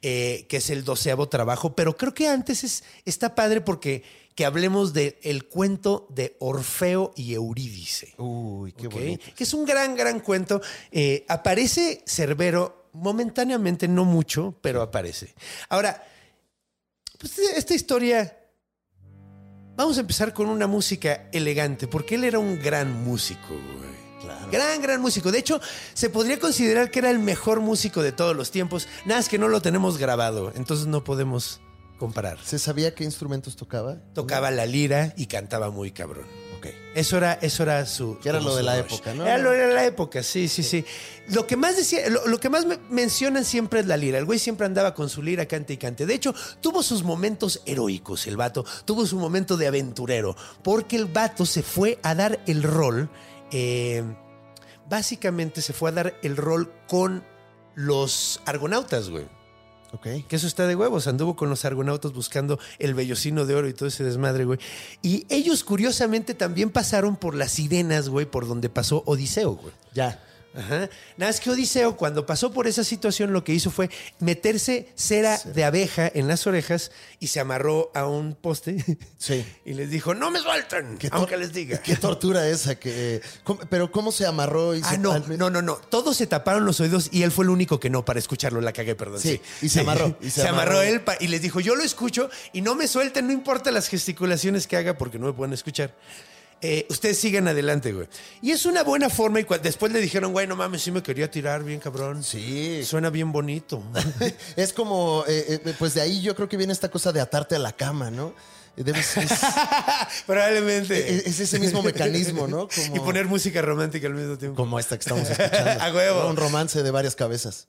eh, 0.00 0.46
que 0.48 0.58
es 0.58 0.70
el 0.70 0.84
doceavo 0.84 1.28
trabajo, 1.28 1.74
pero 1.74 1.96
creo 1.96 2.14
que 2.14 2.28
antes 2.28 2.62
es, 2.62 2.84
está 3.04 3.34
padre 3.34 3.60
porque 3.62 4.04
que 4.36 4.44
hablemos 4.44 4.92
del 4.92 5.16
el 5.22 5.46
cuento 5.48 6.06
de 6.10 6.36
Orfeo 6.38 7.12
y 7.16 7.34
Eurídice. 7.34 8.14
Uy, 8.18 8.70
qué 8.72 8.86
¿ok? 8.86 8.92
bonito. 8.94 9.24
Que 9.34 9.42
es 9.42 9.52
un 9.52 9.64
gran, 9.64 9.96
gran 9.96 10.20
cuento. 10.20 10.62
Eh, 10.92 11.24
aparece 11.26 12.04
Cerbero 12.06 12.77
momentáneamente, 13.00 13.88
no 13.88 14.04
mucho, 14.04 14.58
pero 14.60 14.82
aparece. 14.82 15.34
Ahora, 15.68 16.04
pues 17.18 17.38
esta 17.38 17.74
historia 17.74 18.38
Vamos 19.78 19.96
a 19.96 20.00
empezar 20.00 20.34
con 20.34 20.48
una 20.48 20.66
música 20.66 21.28
elegante, 21.30 21.86
porque 21.86 22.16
él 22.16 22.24
era 22.24 22.40
un 22.40 22.58
gran 22.58 23.04
músico, 23.04 23.50
güey. 23.50 24.20
Claro. 24.20 24.50
Gran, 24.50 24.82
gran 24.82 25.00
músico. 25.00 25.30
De 25.30 25.38
hecho, 25.38 25.60
se 25.94 26.10
podría 26.10 26.40
considerar 26.40 26.90
que 26.90 26.98
era 26.98 27.10
el 27.10 27.20
mejor 27.20 27.60
músico 27.60 28.02
de 28.02 28.10
todos 28.10 28.34
los 28.34 28.50
tiempos. 28.50 28.88
Nada 29.04 29.20
es 29.20 29.28
que 29.28 29.38
no 29.38 29.46
lo 29.46 29.62
tenemos 29.62 29.96
grabado, 29.96 30.52
entonces 30.56 30.88
no 30.88 31.04
podemos 31.04 31.60
comparar. 31.98 32.38
¿Se 32.44 32.58
sabía 32.58 32.94
qué 32.94 33.04
instrumentos 33.04 33.56
tocaba? 33.56 33.96
Tocaba 34.14 34.50
la 34.50 34.64
lira 34.66 35.12
y 35.16 35.26
cantaba 35.26 35.70
muy 35.70 35.90
cabrón. 35.90 36.24
Ok. 36.58 36.66
Eso 36.94 37.16
era, 37.18 37.34
eso 37.34 37.62
era 37.62 37.84
su. 37.86 38.18
Que 38.18 38.30
era 38.30 38.40
lo 38.40 38.56
de 38.56 38.62
la 38.64 38.80
rush. 38.82 38.94
época, 38.94 39.14
¿no? 39.14 39.24
Era 39.26 39.38
lo 39.38 39.50
de 39.50 39.72
la 39.72 39.84
época, 39.84 40.22
sí, 40.24 40.48
sí, 40.48 40.62
sí. 40.64 40.84
Lo 41.28 41.46
que 41.46 41.56
más 41.56 41.76
decía, 41.76 42.08
lo, 42.08 42.26
lo 42.26 42.40
que 42.40 42.48
más 42.48 42.66
me- 42.66 42.78
mencionan 42.90 43.44
siempre 43.44 43.80
es 43.80 43.86
la 43.86 43.96
lira. 43.96 44.18
El 44.18 44.24
güey 44.24 44.38
siempre 44.40 44.66
andaba 44.66 44.94
con 44.94 45.08
su 45.08 45.22
lira, 45.22 45.46
cante 45.46 45.74
y 45.74 45.76
cante. 45.76 46.06
De 46.06 46.14
hecho, 46.14 46.34
tuvo 46.60 46.82
sus 46.82 47.04
momentos 47.04 47.62
heroicos, 47.66 48.26
el 48.26 48.36
vato. 48.36 48.64
Tuvo 48.84 49.06
su 49.06 49.18
momento 49.18 49.56
de 49.56 49.68
aventurero. 49.68 50.34
Porque 50.64 50.96
el 50.96 51.04
vato 51.06 51.46
se 51.46 51.62
fue 51.62 51.98
a 52.02 52.14
dar 52.14 52.40
el 52.46 52.62
rol. 52.64 53.08
eh, 53.52 54.02
básicamente 54.88 55.60
se 55.62 55.72
fue 55.72 55.90
a 55.90 55.92
dar 55.92 56.14
el 56.22 56.36
rol 56.36 56.72
con 56.88 57.22
los 57.74 58.40
argonautas, 58.46 59.10
güey. 59.10 59.26
Ok. 59.92 60.26
Que 60.28 60.36
eso 60.36 60.46
está 60.46 60.66
de 60.66 60.76
huevos. 60.76 61.06
Anduvo 61.06 61.34
con 61.36 61.48
los 61.48 61.64
argonautas 61.64 62.12
buscando 62.12 62.58
el 62.78 62.94
vellocino 62.94 63.46
de 63.46 63.54
oro 63.54 63.68
y 63.68 63.72
todo 63.72 63.88
ese 63.88 64.04
desmadre, 64.04 64.44
güey. 64.44 64.58
Y 65.02 65.26
ellos, 65.28 65.64
curiosamente, 65.64 66.34
también 66.34 66.70
pasaron 66.70 67.16
por 67.16 67.34
las 67.34 67.52
sirenas, 67.52 68.08
güey, 68.08 68.26
por 68.26 68.46
donde 68.46 68.68
pasó 68.68 69.02
Odiseo, 69.06 69.52
güey. 69.52 69.72
Ya. 69.94 70.22
Ajá. 70.54 70.88
Nada 71.16 71.30
más 71.30 71.40
que 71.40 71.50
Odiseo, 71.50 71.96
cuando 71.96 72.26
pasó 72.26 72.50
por 72.52 72.66
esa 72.66 72.82
situación, 72.82 73.32
lo 73.32 73.44
que 73.44 73.52
hizo 73.52 73.70
fue 73.70 73.90
meterse 74.18 74.88
cera 74.96 75.38
de 75.44 75.64
abeja 75.64 76.10
en 76.12 76.26
las 76.26 76.46
orejas 76.46 76.90
y 77.20 77.28
se 77.28 77.38
amarró 77.38 77.92
a 77.94 78.06
un 78.06 78.34
poste. 78.34 78.76
Sí. 79.18 79.44
Y 79.64 79.74
les 79.74 79.90
dijo, 79.90 80.14
no 80.14 80.30
me 80.30 80.38
suelten, 80.38 80.96
aunque 81.10 81.36
les 81.36 81.52
diga. 81.52 81.78
Qué 81.82 81.96
tortura 81.96 82.48
esa 82.48 82.76
que. 82.76 83.20
¿cómo- 83.42 83.60
pero 83.68 83.90
¿cómo 83.90 84.12
se 84.12 84.26
amarró 84.26 84.74
y 84.76 84.80
Ah, 84.84 84.90
se 84.90 84.98
no, 84.98 85.18
no, 85.18 85.50
no, 85.50 85.60
no. 85.60 85.74
Todos 85.74 86.16
se 86.16 86.26
taparon 86.28 86.64
los 86.64 86.80
oídos 86.80 87.08
y 87.10 87.24
él 87.24 87.32
fue 87.32 87.44
el 87.44 87.50
único 87.50 87.80
que 87.80 87.90
no 87.90 88.04
para 88.04 88.18
escucharlo. 88.20 88.60
La 88.60 88.72
cagué, 88.72 88.94
perdón. 88.94 89.20
Sí, 89.20 89.40
y 89.60 89.68
se 89.68 89.80
amarró, 89.80 90.16
y 90.22 90.30
se 90.30 90.42
se, 90.42 90.48
amarró. 90.48 90.82
él 90.82 91.02
y 91.20 91.26
les 91.28 91.42
dijo, 91.42 91.58
yo 91.60 91.74
lo 91.74 91.82
escucho 91.82 92.30
y 92.52 92.60
no 92.62 92.74
me 92.76 92.86
suelten, 92.88 93.26
no 93.26 93.32
importa 93.32 93.70
las 93.72 93.88
gesticulaciones 93.88 94.66
que 94.68 94.76
haga 94.76 94.96
porque 94.96 95.18
no 95.18 95.26
me 95.26 95.32
pueden 95.32 95.52
escuchar. 95.52 95.94
Eh, 96.60 96.86
ustedes 96.90 97.18
sigan 97.18 97.46
adelante, 97.46 97.92
güey. 97.92 98.08
Y 98.42 98.50
es 98.50 98.66
una 98.66 98.82
buena 98.82 99.08
forma 99.10 99.38
y 99.40 99.46
después 99.62 99.92
le 99.92 100.00
dijeron, 100.00 100.32
güey, 100.32 100.46
no 100.46 100.56
mames, 100.56 100.82
sí 100.82 100.90
me 100.90 101.02
quería 101.02 101.30
tirar 101.30 101.62
bien, 101.62 101.78
cabrón. 101.78 102.24
Sí. 102.24 102.82
Suena 102.84 103.10
bien 103.10 103.30
bonito. 103.32 103.82
Es 104.56 104.72
como, 104.72 105.24
eh, 105.28 105.60
eh, 105.64 105.74
pues 105.78 105.94
de 105.94 106.00
ahí 106.00 106.20
yo 106.20 106.34
creo 106.34 106.48
que 106.48 106.56
viene 106.56 106.72
esta 106.72 106.90
cosa 106.90 107.12
de 107.12 107.20
atarte 107.20 107.54
a 107.54 107.58
la 107.60 107.72
cama, 107.72 108.10
¿no? 108.10 108.34
Debes, 108.76 109.16
es, 109.16 109.30
Probablemente. 110.26 111.16
es- 111.16 111.26
es 111.26 111.40
ese 111.40 111.58
mismo 111.58 111.82
mecanismo, 111.82 112.46
¿no? 112.46 112.68
Como, 112.74 112.96
Y 112.96 113.00
poner 113.00 113.26
música 113.26 113.60
romántica 113.62 114.06
al 114.06 114.14
mismo 114.14 114.36
tiempo. 114.38 114.56
como 114.56 114.78
esta 114.78 114.96
que 114.96 115.02
estamos 115.02 115.28
escuchando. 115.28 115.82
A 115.82 115.92
huevo. 115.92 116.28
Un 116.28 116.36
romance 116.36 116.82
de 116.82 116.90
varias 116.90 117.14
cabezas. 117.16 117.68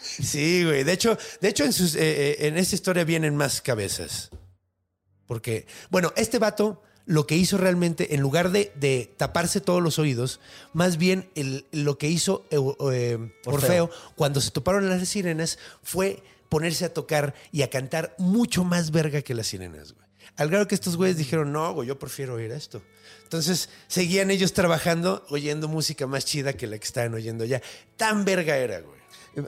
Sí, 0.00 0.64
güey. 0.64 0.84
De 0.84 0.92
hecho, 0.92 1.18
de 1.40 1.48
hecho 1.48 1.64
en, 1.64 1.72
sus, 1.72 1.94
eh, 1.94 2.46
en 2.46 2.56
esta 2.56 2.74
historia 2.74 3.04
vienen 3.04 3.36
más 3.36 3.60
cabezas. 3.60 4.30
Porque, 5.26 5.66
bueno, 5.90 6.12
este 6.16 6.38
vato 6.38 6.82
lo 7.08 7.26
que 7.26 7.36
hizo 7.36 7.56
realmente, 7.56 8.14
en 8.14 8.20
lugar 8.20 8.50
de, 8.52 8.70
de 8.76 9.12
taparse 9.16 9.60
todos 9.62 9.82
los 9.82 9.98
oídos, 9.98 10.40
más 10.74 10.98
bien 10.98 11.28
el- 11.34 11.64
lo 11.72 11.96
que 11.98 12.08
hizo 12.08 12.44
eh, 12.50 12.56
eh, 12.92 13.18
Orfeo. 13.46 13.54
Orfeo 13.54 13.90
cuando 14.14 14.40
se 14.42 14.50
toparon 14.50 14.88
las 14.90 15.08
sirenas 15.08 15.58
fue 15.82 16.22
ponerse 16.50 16.84
a 16.84 16.92
tocar 16.92 17.34
y 17.50 17.62
a 17.62 17.70
cantar 17.70 18.14
mucho 18.18 18.62
más 18.62 18.90
verga 18.90 19.22
que 19.22 19.34
las 19.34 19.46
sirenas, 19.48 19.94
güey. 19.94 20.06
Al 20.36 20.50
grado 20.50 20.68
que 20.68 20.74
estos 20.74 20.96
güeyes 20.96 21.16
dijeron, 21.16 21.50
no, 21.50 21.72
güey, 21.74 21.88
yo 21.88 21.98
prefiero 21.98 22.34
oír 22.34 22.52
esto. 22.52 22.80
Entonces 23.24 23.70
seguían 23.88 24.30
ellos 24.30 24.52
trabajando, 24.52 25.24
oyendo 25.30 25.66
música 25.66 26.06
más 26.06 26.24
chida 26.26 26.52
que 26.52 26.66
la 26.66 26.78
que 26.78 26.84
estaban 26.86 27.14
oyendo 27.14 27.44
ya. 27.44 27.60
Tan 27.96 28.24
verga 28.24 28.56
era, 28.56 28.80
güey. 28.80 28.98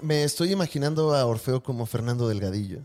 Me 0.02 0.24
estoy 0.24 0.50
imaginando 0.52 1.14
a 1.14 1.26
Orfeo 1.26 1.62
como 1.62 1.84
Fernando 1.86 2.26
Delgadillo. 2.28 2.80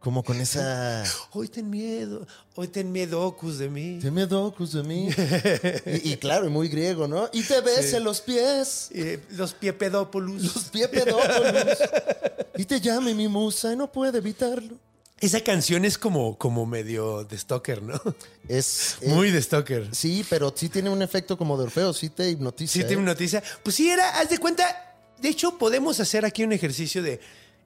Como 0.00 0.24
con 0.24 0.40
esa... 0.40 1.04
Hoy 1.32 1.48
ten 1.48 1.68
miedo, 1.68 2.26
hoy 2.54 2.68
ten 2.68 2.90
miedo, 2.90 3.20
Ocus, 3.22 3.58
de 3.58 3.68
mí. 3.68 3.98
Te 4.00 4.10
me 4.10 4.26
docus 4.26 4.72
de 4.72 4.82
mí. 4.82 5.08
Y, 5.86 6.12
y 6.12 6.16
claro, 6.16 6.46
y 6.46 6.50
muy 6.50 6.68
griego, 6.68 7.06
¿no? 7.06 7.28
Y 7.32 7.42
te 7.42 7.60
bese 7.60 8.00
los 8.00 8.20
pies. 8.22 8.88
Eh, 8.92 9.20
los 9.32 9.52
piepedópolis. 9.54 10.42
Los 10.42 10.64
pies 10.64 10.88
pedópolos. 10.88 11.78
Y 12.56 12.64
te 12.64 12.80
llame 12.80 13.14
mi 13.14 13.26
musa 13.28 13.72
y 13.72 13.76
no 13.76 13.90
puede 13.90 14.18
evitarlo. 14.18 14.76
Esa 15.18 15.40
canción 15.40 15.84
es 15.84 15.96
como, 15.98 16.36
como 16.36 16.66
medio 16.66 17.24
de 17.24 17.36
Stalker, 17.38 17.82
¿no? 17.82 18.00
Es... 18.48 18.96
eh, 19.00 19.08
Muy 19.08 19.30
de 19.30 19.40
Stalker. 19.40 19.88
Sí, 19.94 20.24
pero 20.28 20.52
sí 20.54 20.68
tiene 20.68 20.90
un 20.90 21.00
efecto 21.02 21.36
como 21.38 21.56
de 21.56 21.64
Orfeo, 21.64 21.92
sí 21.94 22.08
te 22.10 22.28
hipnotiza. 22.30 22.72
Sí, 22.72 22.80
¿eh? 22.80 22.84
tiene 22.84 23.02
noticia. 23.02 23.42
Pues 23.62 23.76
sí, 23.76 23.90
era, 23.90 24.18
haz 24.18 24.28
de 24.30 24.38
cuenta. 24.38 24.94
De 25.18 25.28
hecho, 25.28 25.56
podemos 25.58 26.00
hacer 26.00 26.24
aquí 26.24 26.42
un 26.44 26.52
ejercicio 26.52 27.02
de. 27.02 27.20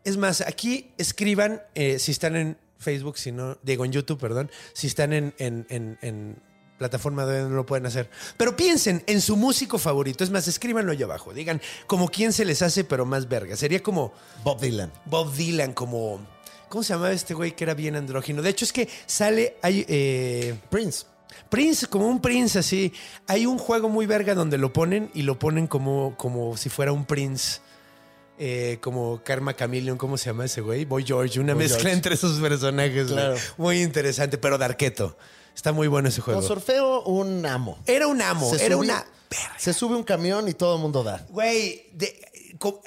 Es 0.05 0.17
más, 0.17 0.41
aquí 0.43 0.91
escriban 0.99 1.63
eh, 1.75 1.99
si 1.99 2.13
están 2.13 2.37
en 2.37 2.59
Facebook, 2.79 3.17
si 3.19 3.33
no. 3.33 3.57
Digo, 3.63 3.85
en 3.85 3.93
YouTube, 3.93 4.19
perdón. 4.21 4.51
Si 4.75 4.87
están 4.87 5.13
en, 5.13 5.35
en, 5.39 5.67
en- 5.71 5.99
en 6.03 6.37
plataforma 6.79 7.23
donde 7.25 7.43
no 7.43 7.51
lo 7.57 7.65
pueden 7.65 7.87
hacer. 7.87 8.11
Pero 8.37 8.57
piensen 8.57 9.03
en 9.07 9.21
su 9.21 9.37
músico 9.37 9.79
favorito. 9.79 10.23
Es 10.25 10.31
más, 10.31 10.47
escríbanlo 10.49 10.93
allá 10.93 11.07
abajo. 11.07 11.33
Digan 11.33 11.63
como 11.87 12.09
quién 12.09 12.33
se 12.33 12.45
les 12.45 12.61
hace, 12.63 12.85
pero 12.85 13.07
más 13.07 13.29
verga. 13.29 13.57
Sería 13.57 13.83
como. 13.83 14.13
Bob 14.43 14.61
Dylan. 14.61 14.93
Bob 15.07 15.33
Dylan, 15.35 15.73
como. 15.73 16.21
¿Cómo 16.69 16.83
se 16.83 16.93
llamaba 16.93 17.13
este 17.13 17.33
güey 17.35 17.55
que 17.55 17.65
era 17.65 17.75
bien 17.75 17.95
andrógino? 17.97 18.43
De 18.43 18.51
hecho, 18.51 18.65
es 18.65 18.73
que 18.73 18.89
sale. 19.07 19.57
Hay, 19.63 19.87
eh, 19.89 20.55
Prince. 20.69 21.07
Prince, 21.49 21.87
como 21.87 22.09
un 22.09 22.21
Prince 22.21 22.59
así. 22.59 22.93
Hay 23.29 23.47
un 23.47 23.59
juego 23.59 23.89
muy 23.89 24.07
verga 24.07 24.35
donde 24.35 24.59
lo 24.59 24.73
ponen 24.73 25.11
y 25.15 25.23
lo 25.23 25.39
ponen 25.39 25.67
como, 25.69 26.17
como 26.19 26.57
si 26.57 26.69
fuera 26.69 26.93
un 26.93 27.05
Prince. 27.07 27.61
Eh, 28.39 28.79
como 28.81 29.21
Karma 29.25 29.55
Chameleon, 29.57 29.97
¿cómo 29.99 30.17
se 30.19 30.27
llama 30.27 30.45
ese 30.45 30.61
güey? 30.61 30.85
Boy 30.85 31.05
George, 31.05 31.39
una 31.41 31.55
Boy 31.55 31.63
mezcla 31.65 31.79
George. 31.81 31.95
entre 31.97 32.15
esos 32.15 32.41
personajes. 32.41 33.09
Claro. 33.09 33.37
Muy 33.57 33.81
interesante, 33.83 34.39
pero 34.39 34.59
Darketo. 34.59 35.17
Está 35.55 35.73
muy 35.73 35.87
bueno 35.87 36.09
ese 36.09 36.21
juego. 36.21 36.41
Con 36.43 36.51
Orfeo, 36.51 37.03
un 37.05 37.47
amo. 37.47 37.79
Era 37.87 38.09
un 38.09 38.21
amo, 38.21 38.53
Se 38.55 38.65
era 38.67 38.77
una 38.77 39.07
verga. 39.31 39.55
Se 39.59 39.73
sube 39.73 39.95
un 39.95 40.03
camión 40.03 40.49
y 40.49 40.55
todo 40.55 40.75
el 40.77 40.83
mundo 40.83 41.03
da. 41.05 41.25
Güey, 41.31 41.87
de- 41.93 42.21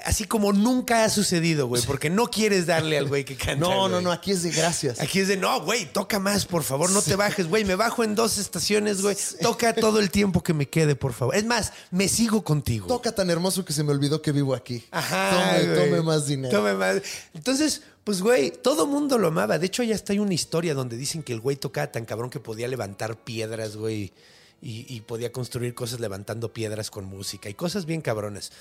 así 0.04 0.26
como 0.26 0.54
nunca 0.54 1.04
ha 1.04 1.10
sucedido, 1.10 1.68
güey, 1.68 1.82
porque 1.84 2.10
no 2.10 2.28
quieres 2.28 2.66
darle 2.66 2.98
al 2.98 3.08
güey 3.08 3.26
que 3.26 3.36
canta. 3.36 3.56
No, 3.56 3.88
no, 3.88 3.96
güey. 3.96 4.04
no, 4.04 4.12
aquí 4.12 4.32
es 4.32 4.44
de 4.44 4.52
gracias. 4.52 5.00
Aquí 5.00 5.20
es 5.20 5.28
de, 5.28 5.38
no, 5.38 5.62
güey, 5.62 5.92
toca 5.92 6.20
más, 6.20 6.46
por 6.46 6.64
favor, 6.64 6.90
no 6.90 7.02
te 7.02 7.16
bajes, 7.16 7.48
güey. 7.48 7.66
Me 7.66 7.76
bajo 7.76 8.04
en 8.04 8.16
dos 8.16 8.38
estaciones, 8.38 9.02
güey. 9.02 9.16
Toca 9.42 9.74
todo 9.74 10.00
el 10.00 10.12
tiempo 10.12 10.44
que 10.44 10.54
me 10.54 10.68
quede, 10.70 10.96
por 10.96 11.14
favor. 11.14 11.36
Es 11.36 11.46
más, 11.46 11.74
me 11.92 12.08
sigo 12.08 12.44
contigo. 12.44 12.88
Toca 12.88 13.14
tan 13.14 13.30
hermoso 13.30 13.66
que 13.66 13.74
se 13.74 13.84
me 13.84 13.92
olvidó 13.92 14.22
que 14.22 14.32
vivo 14.32 14.54
aquí. 14.56 14.84
Ajá. 14.92 15.32
Tome, 15.32 15.66
güey. 15.66 15.90
tome 15.90 16.02
más 16.02 16.28
dinero. 16.28 16.58
Tome 16.58 16.74
más. 16.74 17.02
Entonces, 17.34 17.82
pues, 18.04 18.22
güey, 18.22 18.52
todo 18.52 18.88
mundo 18.88 19.18
lo 19.18 19.28
amaba. 19.28 19.60
De 19.60 19.66
hecho, 19.66 19.84
ya 19.84 19.94
está 19.94 20.14
hay 20.14 20.20
una 20.20 20.34
historia 20.34 20.74
donde 20.74 20.96
dicen 20.96 21.24
que 21.24 21.34
el 21.34 21.42
güey 21.42 21.58
tocaba 21.58 21.92
tan 21.92 22.06
cabrón 22.06 22.30
que 22.30 22.40
podía 22.40 22.68
levantar 22.68 23.18
piedras, 23.18 23.76
güey. 23.76 24.14
Y, 24.62 24.86
y 24.88 25.02
podía 25.02 25.32
construir 25.32 25.76
cosas 25.76 26.00
levantando 26.00 26.52
piedras 26.52 26.90
con 26.90 27.06
música 27.06 27.48
y 27.50 27.54
cosas 27.54 27.86
bien 27.86 28.02
cabronas. 28.02 28.52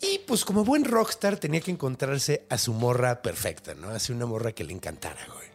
Y 0.00 0.20
pues 0.26 0.44
como 0.44 0.64
buen 0.64 0.84
rockstar 0.84 1.38
tenía 1.38 1.60
que 1.60 1.70
encontrarse 1.70 2.46
a 2.48 2.58
su 2.58 2.72
morra 2.72 3.20
perfecta, 3.20 3.74
¿no? 3.74 3.88
Así 3.90 4.12
una 4.12 4.26
morra 4.26 4.52
que 4.52 4.64
le 4.64 4.72
encantara, 4.72 5.20
güey. 5.34 5.48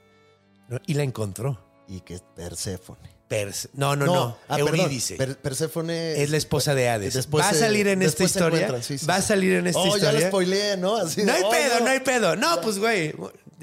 ¿No? 0.68 0.80
Y 0.86 0.96
la 0.96 1.04
encontró. 1.04 1.60
Y 1.88 2.02
que 2.02 2.16
es 2.16 2.24
Perséfone. 2.36 3.14
Perse- 3.30 3.70
no, 3.74 3.96
no, 3.96 4.06
no. 4.06 4.38
ah. 4.48 4.60
Eurídice. 4.60 5.16
Per- 5.16 5.38
Perséfone 5.38 6.22
es 6.22 6.30
la 6.30 6.38
esposa 6.38 6.76
de 6.76 6.90
Hades. 6.90 7.14
Después 7.14 7.44
va 7.44 7.50
a 7.50 7.54
salir 7.54 7.88
en 7.88 8.02
esta 8.02 8.24
historia. 8.26 8.60
encuentran, 8.60 8.84
sí, 8.84 8.98
sí, 8.98 9.06
va 9.06 9.16
a 9.16 9.22
salir 9.22 9.54
en 9.54 9.68
esta 9.68 9.80
oh, 9.80 9.88
historia. 9.88 10.12
ya 10.12 10.20
la 10.20 10.28
spoileé, 10.28 10.78
¿no? 10.78 10.96
Así 10.98 11.22
de, 11.22 11.28
No 11.28 11.34
hay 11.34 11.44
oh, 11.44 11.50
pedo, 11.50 11.80
no. 11.80 11.90
hay 11.90 12.00
pedo. 12.02 12.36
No, 12.36 12.62
pues, 12.62 12.80
güey. 12.80 13.14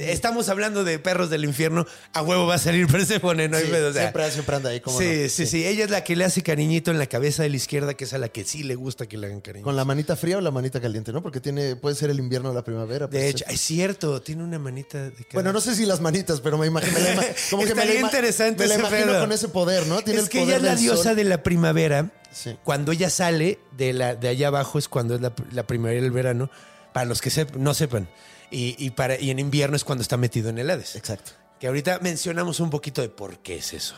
Estamos 0.01 0.49
hablando 0.49 0.85
de 0.85 0.99
perros 0.99 1.31
del 1.31 1.45
infierno. 1.45 1.87
A 2.13 2.23
huevo 2.23 2.47
va 2.47 2.55
a 2.55 2.59
salir 2.59 2.87
Perséfone, 2.91 3.49
no 3.49 3.57
hay 3.57 3.65
Sí, 3.65 3.71
pedo. 3.71 3.89
o 3.91 3.93
sea, 3.93 4.03
siempre, 4.03 4.31
siempre 4.31 4.57
anda 4.57 4.71
ahí 4.71 4.81
como 4.81 4.99
sí, 4.99 5.29
sí, 5.29 5.47
sí. 5.47 5.67
Ella 5.67 5.85
es 5.85 5.91
la 5.91 6.03
que 6.05 6.17
le 6.17 6.25
hace 6.25 6.43
cariñito 6.43 6.91
en 6.91 6.99
la 6.99 7.07
cabeza 7.07 7.43
de 7.43 7.51
la 7.51 7.57
izquierda, 7.57 7.95
que 7.95 8.05
es 8.05 8.13
a 8.13 8.19
la 8.19 8.29
que 8.29 8.45
sí 8.45 8.63
le 8.63 8.75
gusta 8.75 9.07
que 9.07 9.17
le 9.19 9.27
hagan 9.27 9.41
cariño. 9.41 9.65
Con 9.65 9.77
la 9.77 9.85
manita 9.85 10.17
fría 10.17 10.39
o 10.39 10.41
la 10.41 10.51
manita 10.51 10.81
caliente, 10.81 11.13
¿no? 11.13 11.23
Porque 11.23 11.41
tiene, 11.41 11.77
puede 11.77 11.95
ser 11.97 12.11
el 12.11 12.19
invierno 12.19 12.51
o 12.51 12.55
la 12.55 12.65
primavera. 12.65 13.07
De 13.07 13.19
pues, 13.19 13.31
hecho, 13.35 13.45
es 13.49 13.61
cierto, 13.61 14.21
tiene 14.23 14.43
una 14.45 14.59
manita 14.59 15.03
de 15.05 15.13
cada- 15.13 15.29
Bueno, 15.35 15.53
no 15.53 15.61
sé 15.61 15.75
si 15.75 15.85
las 15.87 16.01
manitas, 16.01 16.41
pero 16.41 16.57
me 16.59 16.67
imagino. 16.67 16.93
me 16.95 17.01
la 17.01 17.15
ima- 17.15 17.27
Como 17.51 17.65
que 17.65 17.75
me 17.75 17.85
la 17.85 17.95
interesante 17.95 18.63
Me 18.63 18.69
la 18.69 18.75
imagino 18.77 19.07
pedo. 19.13 19.21
con 19.21 19.33
ese 19.33 19.49
poder, 19.49 19.87
¿no? 19.87 20.03
Tiene 20.03 20.21
es 20.21 20.25
el 20.27 20.31
que 20.31 20.41
poder 20.41 20.59
ella 20.61 20.69
es 20.73 20.75
la 20.75 20.81
diosa 20.81 21.03
sol. 21.05 21.17
de 21.17 21.25
la 21.25 21.43
primavera. 21.43 22.11
Sí. 22.33 22.57
Cuando 22.63 22.93
ella 22.93 23.11
sale 23.11 23.59
de, 23.77 23.93
la, 23.93 24.15
de 24.15 24.29
allá 24.29 24.49
abajo 24.49 24.79
es 24.79 24.89
cuando 24.89 25.17
es 25.17 25.21
la, 25.21 25.33
la 25.53 25.67
primavera 25.67 26.01
y 26.01 26.05
el 26.05 26.11
verano. 26.13 26.51
Para 26.93 27.07
los 27.07 27.21
que 27.21 27.31
no 27.57 27.73
sepan. 27.75 28.09
Y, 28.51 28.75
y 28.85 28.91
para, 28.91 29.19
y 29.21 29.31
en 29.31 29.39
invierno 29.39 29.77
es 29.77 29.85
cuando 29.85 30.03
está 30.03 30.17
metido 30.17 30.49
en 30.51 30.59
el 30.59 30.69
Hades. 30.71 30.97
Exacto. 30.97 31.33
Que 31.61 31.67
ahorita 31.67 31.99
mencionamos 32.01 32.59
un 32.61 32.71
poquito 32.71 33.01
de 33.03 33.09
por 33.09 33.39
qué 33.39 33.57
es 33.57 33.73
eso. 33.73 33.95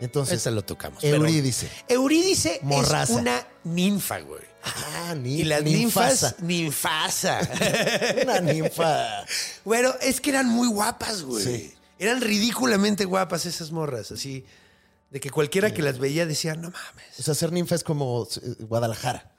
Entonces, 0.00 0.38
Esa 0.40 0.50
lo 0.50 0.64
tocamos. 0.64 0.98
pero- 1.00 1.16
Eurídice. 1.16 1.68
Eurídice 1.86 2.58
Morraza. 2.62 3.12
es 3.12 3.18
una 3.20 3.46
ninfa, 3.64 4.20
güey. 4.20 4.42
Ah, 4.64 5.14
ni, 5.16 5.40
Y 5.40 5.44
las 5.44 5.62
ninfasa. 5.62 6.34
ninfas, 6.40 7.40
ninfasa. 7.40 7.40
Una 8.22 8.40
ninfa. 8.40 9.24
bueno, 9.64 9.92
es 10.00 10.20
que 10.20 10.30
eran 10.30 10.48
muy 10.48 10.68
guapas, 10.68 11.22
güey. 11.22 11.44
Sí. 11.44 11.74
Eran 11.98 12.20
ridículamente 12.20 13.04
guapas 13.04 13.44
esas 13.46 13.70
morras, 13.70 14.10
así. 14.12 14.44
De 15.10 15.20
que 15.20 15.30
cualquiera 15.30 15.72
que 15.74 15.82
las 15.82 15.98
veía 15.98 16.26
decía, 16.26 16.54
no 16.54 16.70
mames. 16.70 17.18
O 17.18 17.22
sea, 17.22 17.34
ser 17.34 17.52
ninfa 17.52 17.74
es 17.74 17.84
como 17.84 18.26
eh, 18.42 18.54
Guadalajara. 18.60 19.31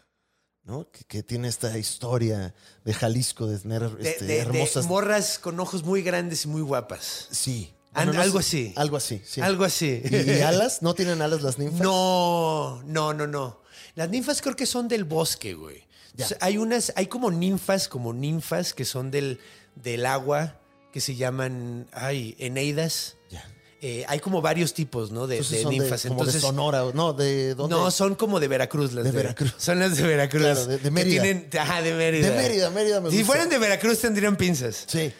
¿No? 0.66 0.90
Que, 0.92 1.04
que 1.06 1.24
tiene 1.24 1.48
esta 1.48 1.78
historia 1.78 2.54
de 2.86 2.94
Jalisco, 2.94 3.48
de 3.48 3.60
tener 3.60 3.90
De, 3.98 4.10
este, 4.10 4.26
de- 4.26 4.34
de 4.34 4.40
hermosas. 4.40 4.86
morras 4.88 5.40
con 5.40 5.60
ojos 5.60 5.84
muy 5.84 6.02
grandes 6.02 6.46
y 6.46 6.48
muy 6.48 6.62
guapas. 6.62 7.28
sí. 7.32 7.74
No 7.96 8.20
algo 8.20 8.42
sé- 8.42 8.48
así. 8.70 8.74
Algo 8.76 8.98
así, 8.98 9.22
sí. 9.24 9.40
Algo 9.42 9.64
así. 9.66 10.02
¿Y, 10.04 10.32
y 10.32 10.42
alas? 10.42 10.82
¿No 10.82 10.96
tienen 10.96 11.22
alas 11.22 11.44
las 11.44 11.60
ninfas? 11.60 11.80
No, 11.82 12.82
no, 12.88 13.14
no, 13.14 13.28
no. 13.28 13.62
Las 13.94 14.10
ninfas 14.10 14.42
creo 14.42 14.56
que 14.56 14.66
son 14.66 14.88
del 14.88 15.04
bosque, 15.04 15.54
güey. 15.54 15.86
Ya. 16.16 16.26
O 16.26 16.30
sea, 16.30 16.38
hay 16.42 16.58
unas, 16.58 16.92
hay 16.96 17.06
como 17.06 17.30
ninfas, 17.30 17.88
como 17.88 18.12
ninfas 18.12 18.74
que 18.74 18.84
son 18.84 19.12
del, 19.12 19.40
del 19.76 20.08
agua, 20.08 20.60
que 20.92 21.02
se 21.02 21.16
llaman, 21.16 21.88
ay, 21.92 22.36
eneidas. 22.40 23.18
Ya. 23.30 23.48
Eh, 23.86 24.06
hay 24.08 24.20
como 24.22 24.42
varios 24.42 24.74
tipos, 24.74 25.12
¿no? 25.12 25.28
De, 25.28 25.36
Entonces 25.36 25.58
de 25.58 25.64
son 25.64 25.72
ninfas. 25.74 26.04
de, 26.04 26.08
como 26.08 26.22
Entonces, 26.22 26.42
de 26.42 26.48
Sonora. 26.48 26.84
No, 26.94 27.12
¿de 27.12 27.54
dónde? 27.54 27.76
no, 27.76 27.92
son 27.92 28.16
como 28.16 28.40
de 28.40 28.48
Veracruz 28.48 28.94
las 28.94 29.04
De 29.04 29.12
Veracruz. 29.12 29.54
Son 29.58 29.78
las 29.78 29.98
de 29.98 30.04
Veracruz. 30.04 30.42
Claro, 30.42 30.66
de- 30.68 30.78
de 30.78 30.82
que 30.84 30.90
Mérida. 30.92 31.22
tienen- 31.22 31.50
ajá, 31.60 31.82
de 31.82 31.94
Mérida. 31.94 32.30
De 32.30 32.36
Mérida, 32.38 32.70
Mérida 32.70 33.02
me 33.02 33.10
Si 33.10 33.18
gusta. 33.18 33.28
fueran 33.34 33.50
de 33.50 33.58
Veracruz 33.58 34.00
tendrían 34.00 34.38
pinzas. 34.38 34.86
Sí. 34.88 35.12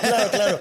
claro, 0.00 0.30
claro. 0.30 0.58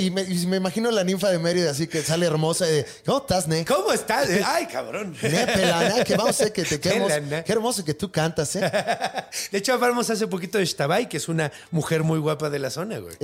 Y 0.00 0.10
me, 0.12 0.22
y 0.22 0.46
me 0.46 0.56
imagino 0.58 0.90
la 0.92 1.02
ninfa 1.02 1.30
de 1.30 1.38
Mérida 1.40 1.72
así 1.72 1.88
que 1.88 2.00
sale 2.02 2.26
hermosa 2.26 2.68
y 2.68 2.72
de, 2.72 2.86
¿cómo 3.04 3.18
estás, 3.18 3.48
ne? 3.48 3.64
¿Cómo 3.64 3.92
estás? 3.92 4.28
Ay, 4.46 4.66
cabrón. 4.66 5.16
Ne, 5.20 5.46
pelana, 5.48 6.04
que 6.04 6.12
vamos 6.16 6.28
a 6.28 6.42
hacer 6.44 6.52
que 6.52 6.62
te 6.62 6.78
Pelana. 7.18 7.42
qué 7.42 7.52
hermoso 7.52 7.84
que 7.84 7.94
tú 7.94 8.12
cantas, 8.12 8.54
¿eh? 8.54 8.60
De 9.50 9.58
hecho, 9.58 9.72
hablamos 9.72 10.08
hace 10.10 10.26
poquito 10.28 10.58
de 10.58 10.64
Shtabai, 10.64 11.08
que 11.08 11.16
es 11.16 11.28
una 11.28 11.50
mujer 11.72 12.04
muy 12.04 12.18
guapa 12.20 12.50
de 12.50 12.58
la 12.60 12.70
zona, 12.70 12.98
güey. 12.98 13.16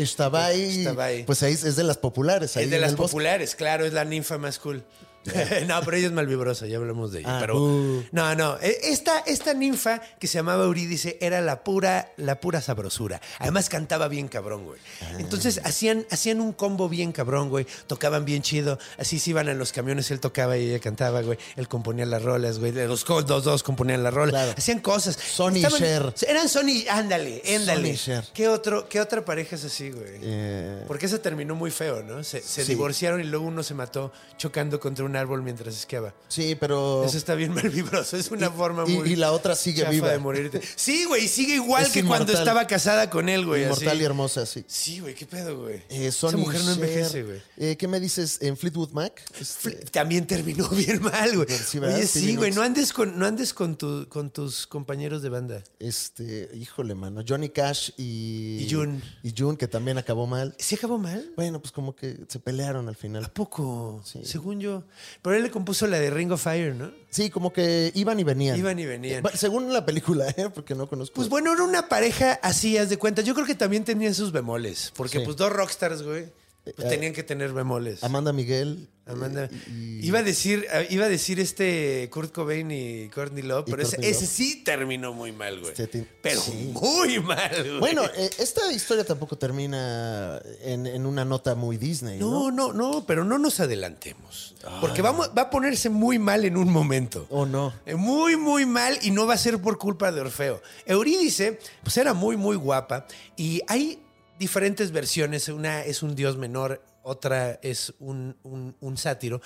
Ahí. 0.98 1.22
pues 1.24 1.42
ahí 1.44 1.52
es 1.52 1.76
de 1.76 1.84
las 1.84 1.98
populares. 1.98 2.56
Ahí 2.56 2.64
Es 2.64 2.70
de 2.70 2.78
las 2.80 2.94
populares, 2.94 3.43
claro, 3.54 3.84
es 3.84 3.92
la 3.92 4.04
ninfa 4.04 4.38
más 4.38 4.58
cool. 4.58 4.84
no, 5.66 5.80
pero 5.84 5.96
ella 5.96 6.06
es 6.06 6.12
malvibrosa, 6.12 6.66
ya 6.66 6.76
hablamos 6.76 7.12
de 7.12 7.20
ella. 7.20 7.36
Ah, 7.36 7.40
pero 7.40 7.60
uh. 7.62 8.04
no, 8.12 8.34
no, 8.34 8.58
e- 8.60 8.78
esta, 8.84 9.20
esta 9.20 9.54
ninfa 9.54 10.00
que 10.18 10.26
se 10.26 10.38
llamaba 10.38 10.64
Eurídice 10.64 11.18
era 11.20 11.40
la 11.40 11.64
pura, 11.64 12.12
la 12.16 12.40
pura 12.40 12.60
sabrosura. 12.60 13.20
Además 13.38 13.68
cantaba 13.68 14.08
bien 14.08 14.28
cabrón, 14.28 14.64
güey. 14.64 14.80
Ah. 15.02 15.16
Entonces 15.18 15.60
hacían, 15.64 16.06
hacían 16.10 16.40
un 16.40 16.52
combo 16.52 16.88
bien 16.88 17.12
cabrón, 17.12 17.48
güey. 17.48 17.66
Tocaban 17.86 18.24
bien 18.24 18.42
chido. 18.42 18.78
Así 18.98 19.18
se 19.18 19.30
iban 19.30 19.48
en 19.48 19.58
los 19.58 19.72
camiones, 19.72 20.10
él 20.10 20.20
tocaba 20.20 20.56
y 20.58 20.68
ella 20.68 20.78
cantaba, 20.80 21.22
güey. 21.22 21.38
Él 21.56 21.68
componía 21.68 22.06
las 22.06 22.22
rolas, 22.22 22.58
güey. 22.58 22.72
Los 22.72 23.04
los 23.08 23.44
dos 23.44 23.62
componían 23.62 24.02
las 24.02 24.12
rolas. 24.12 24.32
Claro. 24.32 24.54
Hacían 24.56 24.80
cosas. 24.80 25.16
Sonny 25.16 25.60
y 25.60 25.68
Cher. 25.68 26.14
Eran 26.26 26.48
Sony, 26.48 26.84
ándale, 26.90 27.42
ándale. 27.56 27.74
Sonny 27.74 27.90
y 27.90 27.96
Cher. 27.96 28.24
¿Qué, 28.34 28.48
otro, 28.48 28.88
¿Qué 28.88 29.00
otra 29.00 29.24
pareja 29.24 29.56
es 29.56 29.64
así, 29.64 29.90
güey? 29.90 30.18
Eh, 30.22 30.84
Porque 30.86 31.06
eso 31.06 31.20
terminó 31.20 31.54
muy 31.54 31.70
feo, 31.70 32.02
¿no? 32.02 32.22
Se, 32.24 32.40
se 32.40 32.64
Sí. 32.64 32.72
divorciaron 32.72 33.20
y 33.20 33.24
luego 33.24 33.46
uno 33.46 33.62
se 33.62 33.74
mató 33.74 34.12
chocando 34.36 34.80
contra 34.80 35.04
un 35.14 35.16
árbol 35.20 35.42
mientras 35.42 35.76
esquiaba. 35.76 36.12
sí, 36.28 36.56
pero... 36.58 37.04
Eso 37.04 37.16
está 37.16 37.34
bien 37.34 37.54
mal 37.54 37.68
vibroso. 37.68 38.16
Es 38.16 38.30
una 38.30 38.50
forma 38.50 38.84
muy. 38.84 39.12
y 39.12 39.16
la 39.16 39.32
otra 39.32 39.54
sigue 39.54 39.84
viva. 39.88 40.10
de 40.10 40.18
morirte. 40.18 40.60
Sí, 40.76 41.04
güey, 41.04 41.28
sigue 41.28 41.54
igual 41.54 41.84
Es 41.84 41.92
que 41.92 42.04
cuando 42.04 42.32
estaba 42.32 42.66
casada 42.66 43.08
con 43.10 43.28
él, 43.28 43.46
güey. 43.46 43.62
Inmortal 43.62 43.88
así. 43.88 43.98
y 44.00 44.04
hermosa, 44.04 44.46
sí. 44.46 44.64
Sí, 44.66 45.00
güey, 45.00 45.14
qué 45.14 45.26
pedo, 45.26 45.60
güey. 45.62 45.76
Eh, 45.88 46.06
Esa 46.08 46.36
mujer 46.36 46.62
no 46.64 46.72
envejece, 46.72 47.22
güey. 47.22 47.40
Eh, 47.56 47.76
¿Qué 47.76 47.86
me 47.88 48.00
dices 48.00 48.38
en 48.42 48.56
Fleetwood 48.56 48.90
Mac? 48.90 49.22
Este, 49.40 49.70
También 49.92 50.26
terminó 50.26 50.68
bien 50.70 51.00
mal, 51.02 51.34
güey. 51.36 51.48
Sí. 51.48 51.78
Oye, 51.78 52.06
sí, 52.06 52.34
güey, 52.36 52.50
no 52.52 52.62
andes 52.62 52.92
con, 52.92 53.18
no 53.18 53.26
andes 53.26 53.54
con, 53.54 53.76
tu- 53.76 54.08
con 54.08 54.30
tus 54.30 54.66
compañeros 54.66 55.22
de 55.22 55.28
banda. 55.28 55.62
este, 55.78 56.50
híjole, 56.54 56.94
mano. 56.94 57.22
Johnny 57.26 57.48
Cash 57.50 57.90
y... 57.96 58.58
Y 58.64 58.68
June. 58.72 59.00
Y 59.22 59.32
June, 59.36 59.56
que 59.56 59.68
también 59.68 59.98
acabó 59.98 60.26
mal. 60.26 60.54
¿Sí 60.58 60.74
acabó 60.74 60.98
mal? 60.98 61.30
Bueno, 61.36 61.60
pues 61.60 61.72
como 61.72 61.94
que 61.94 62.18
se 62.28 62.38
pelearon 62.40 62.88
al 62.88 62.96
final. 62.96 63.24
¿A 63.24 63.28
poco? 63.32 64.02
Sí. 64.04 64.20
Según 64.24 64.60
yo. 64.60 64.84
Pero 65.22 65.36
él 65.36 65.42
le 65.42 65.50
compuso 65.50 65.86
la 65.86 65.98
de 65.98 66.10
Ring 66.10 66.30
of 66.32 66.42
Fire, 66.42 66.74
¿no? 66.74 66.90
Sí, 67.10 67.30
como 67.30 67.52
que 67.52 67.92
iban 67.94 68.18
y 68.20 68.24
venían. 68.24 68.58
Iban 68.58 68.78
y 68.78 68.86
venían. 68.86 69.22
Según 69.34 69.72
la 69.72 69.84
película, 69.86 70.28
¿eh? 70.36 70.48
Porque 70.52 70.74
no 70.74 70.88
conozco. 70.88 71.14
Pues 71.14 71.28
bueno, 71.28 71.52
era 71.52 71.62
una 71.62 71.88
pareja 71.88 72.38
así, 72.42 72.76
haz 72.78 72.88
de 72.88 72.96
cuenta. 72.98 73.22
Yo 73.22 73.34
creo 73.34 73.46
que 73.46 73.54
también 73.54 73.84
tenían 73.84 74.14
sus 74.14 74.32
bemoles. 74.32 74.92
Porque 74.96 75.18
Sí. 75.20 75.24
pues 75.24 75.36
dos 75.36 75.52
rockstars, 75.52 76.02
güey, 76.02 76.26
pues 76.64 76.74
Eh, 76.78 76.88
tenían 76.88 77.12
que 77.12 77.22
tener 77.22 77.52
bemoles. 77.52 78.02
Amanda 78.02 78.32
Miguel. 78.32 78.88
Amanda. 79.06 79.44
eh, 79.44 79.50
y- 79.68 80.06
Iba 80.06 80.20
a 80.20 80.22
decir, 80.22 80.66
eh, 80.72 80.86
iba 80.88 81.04
a 81.04 81.08
decir 81.10 81.38
este 81.38 82.08
Kurt 82.10 82.32
Cobain 82.32 82.70
y 82.70 83.10
Courtney 83.10 83.42
Love, 83.42 83.64
Y 83.68 83.70
pero 83.72 83.82
ese, 83.82 83.96
Courtney 83.96 84.10
ese 84.10 84.22
Love. 84.22 84.30
sí 84.32 84.64
terminó 84.64 85.12
muy 85.12 85.30
mal, 85.30 85.60
güey. 85.60 85.74
Este 85.76 86.06
pero 86.22 86.40
sí. 86.40 86.70
muy 86.72 87.20
mal, 87.20 87.50
güey. 87.54 87.80
Bueno, 87.80 88.02
esta 88.38 88.72
historia 88.72 89.04
tampoco 89.04 89.36
termina 89.36 90.40
en, 90.62 90.86
en 90.86 91.04
una 91.04 91.26
nota 91.26 91.54
muy 91.54 91.76
Disney, 91.76 92.18
¿no? 92.18 92.50
no, 92.50 92.72
no, 92.72 92.72
no, 92.72 93.04
pero 93.06 93.24
no 93.26 93.36
nos 93.38 93.60
adelantemos. 93.60 94.54
Porque 94.80 95.02
vamos, 95.02 95.30
va 95.36 95.42
a 95.42 95.50
ponerse 95.50 95.90
muy 95.90 96.18
mal 96.18 96.46
en 96.46 96.56
un 96.56 96.72
momento. 96.72 97.26
¿O 97.28 97.44
no? 97.44 97.74
Eh, 97.84 97.96
Muy, 97.96 98.36
muy 98.38 98.64
mal 98.64 98.98
y 99.02 99.10
no 99.10 99.26
va 99.26 99.34
a 99.34 99.38
ser 99.38 99.60
por 99.60 99.76
culpa 99.76 100.10
de 100.12 100.22
Orfeo. 100.22 100.62
Eurídice, 100.86 101.58
pues 101.82 101.98
era 101.98 102.14
muy, 102.14 102.38
muy 102.38 102.56
guapa 102.56 103.06
y 103.36 103.60
hay 103.68 103.98
diferentes 104.44 104.90
versiones. 104.92 105.48
Una 105.48 105.82
es 105.84 106.02
un 106.02 106.14
dios 106.14 106.36
menor, 106.36 106.84
otra 107.02 107.58
es 107.62 107.94
un, 107.98 108.36
un- 108.42 108.76
un 108.80 108.96
sátiro. 108.96 109.40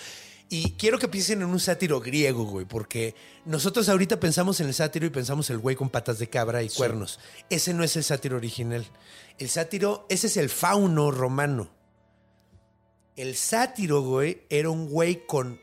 Y 0.51 0.73
quiero 0.73 0.99
que 0.99 1.09
piensen 1.09 1.43
en 1.43 1.49
un 1.49 1.61
sátiro 1.61 2.01
griego, 2.01 2.45
güey, 2.45 2.65
porque 2.67 3.15
nosotros 3.45 3.89
ahorita 3.89 4.19
pensamos 4.19 4.61
en 4.61 4.67
el 4.69 4.75
sátiro 4.75 5.07
y 5.07 5.11
pensamos 5.11 5.51
el 5.51 5.59
güey 5.59 5.77
con 5.77 5.91
patas 5.91 6.19
de 6.19 6.29
cabra 6.29 6.63
y 6.63 6.69
cuernos. 6.71 7.21
Ese 7.51 7.75
no 7.75 7.85
es 7.85 7.97
el 7.97 8.03
sátiro 8.05 8.37
original. 8.37 8.85
El 9.39 9.49
sátiro, 9.51 10.07
ese 10.09 10.27
es 10.27 10.37
el 10.37 10.49
fauno 10.49 11.11
romano. 11.11 11.71
El 13.15 13.37
sátiro, 13.37 14.01
güey, 14.03 14.43
era 14.49 14.71
un 14.71 14.89
güey 14.89 15.27
con 15.27 15.61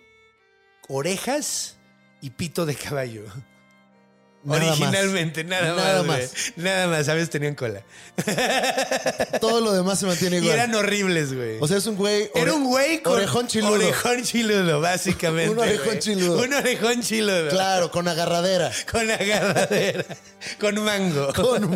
orejas 0.87 1.77
y 2.21 2.29
pito 2.31 2.65
de 2.65 2.75
caballo. 2.75 3.23
Nada 4.45 4.59
más. 4.61 4.69
Originalmente, 4.79 5.43
nada, 5.43 5.73
Nada 5.75 6.03
más. 6.03 6.31
Nada 6.55 6.87
más, 6.87 7.05
¿sabes? 7.07 7.29
Tenían 7.29 7.55
cola. 7.55 7.81
Todo 9.41 9.59
lo 9.61 9.73
demás 9.73 9.99
se 9.99 10.05
mantiene 10.05 10.37
Y 10.37 10.39
igual. 10.39 10.53
eran 10.53 10.75
horribles, 10.75 11.33
güey. 11.33 11.57
o 11.59 11.67
sea, 11.67 11.77
es 11.77 11.85
un 11.87 11.95
güey. 11.95 12.29
Era 12.35 12.53
un 12.53 12.63
güey 12.65 13.01
con 13.01 13.13
Orejón 13.13 13.47
chiludo. 13.47 13.73
Orejón 13.73 14.23
chiludo, 14.23 14.79
básicamente. 14.81 15.49
Un 15.51 15.59
orejón 15.59 15.85
güey. 15.85 15.99
chiludo. 15.99 16.41
Un 16.43 16.53
orejón 16.53 17.01
chiludo. 17.01 17.49
Claro, 17.49 17.91
con 17.91 18.07
agarradera. 18.07 18.71
Con 18.91 19.09
agarradera. 19.09 20.05
con 20.59 20.79
mango. 20.83 21.33
Con, 21.33 21.61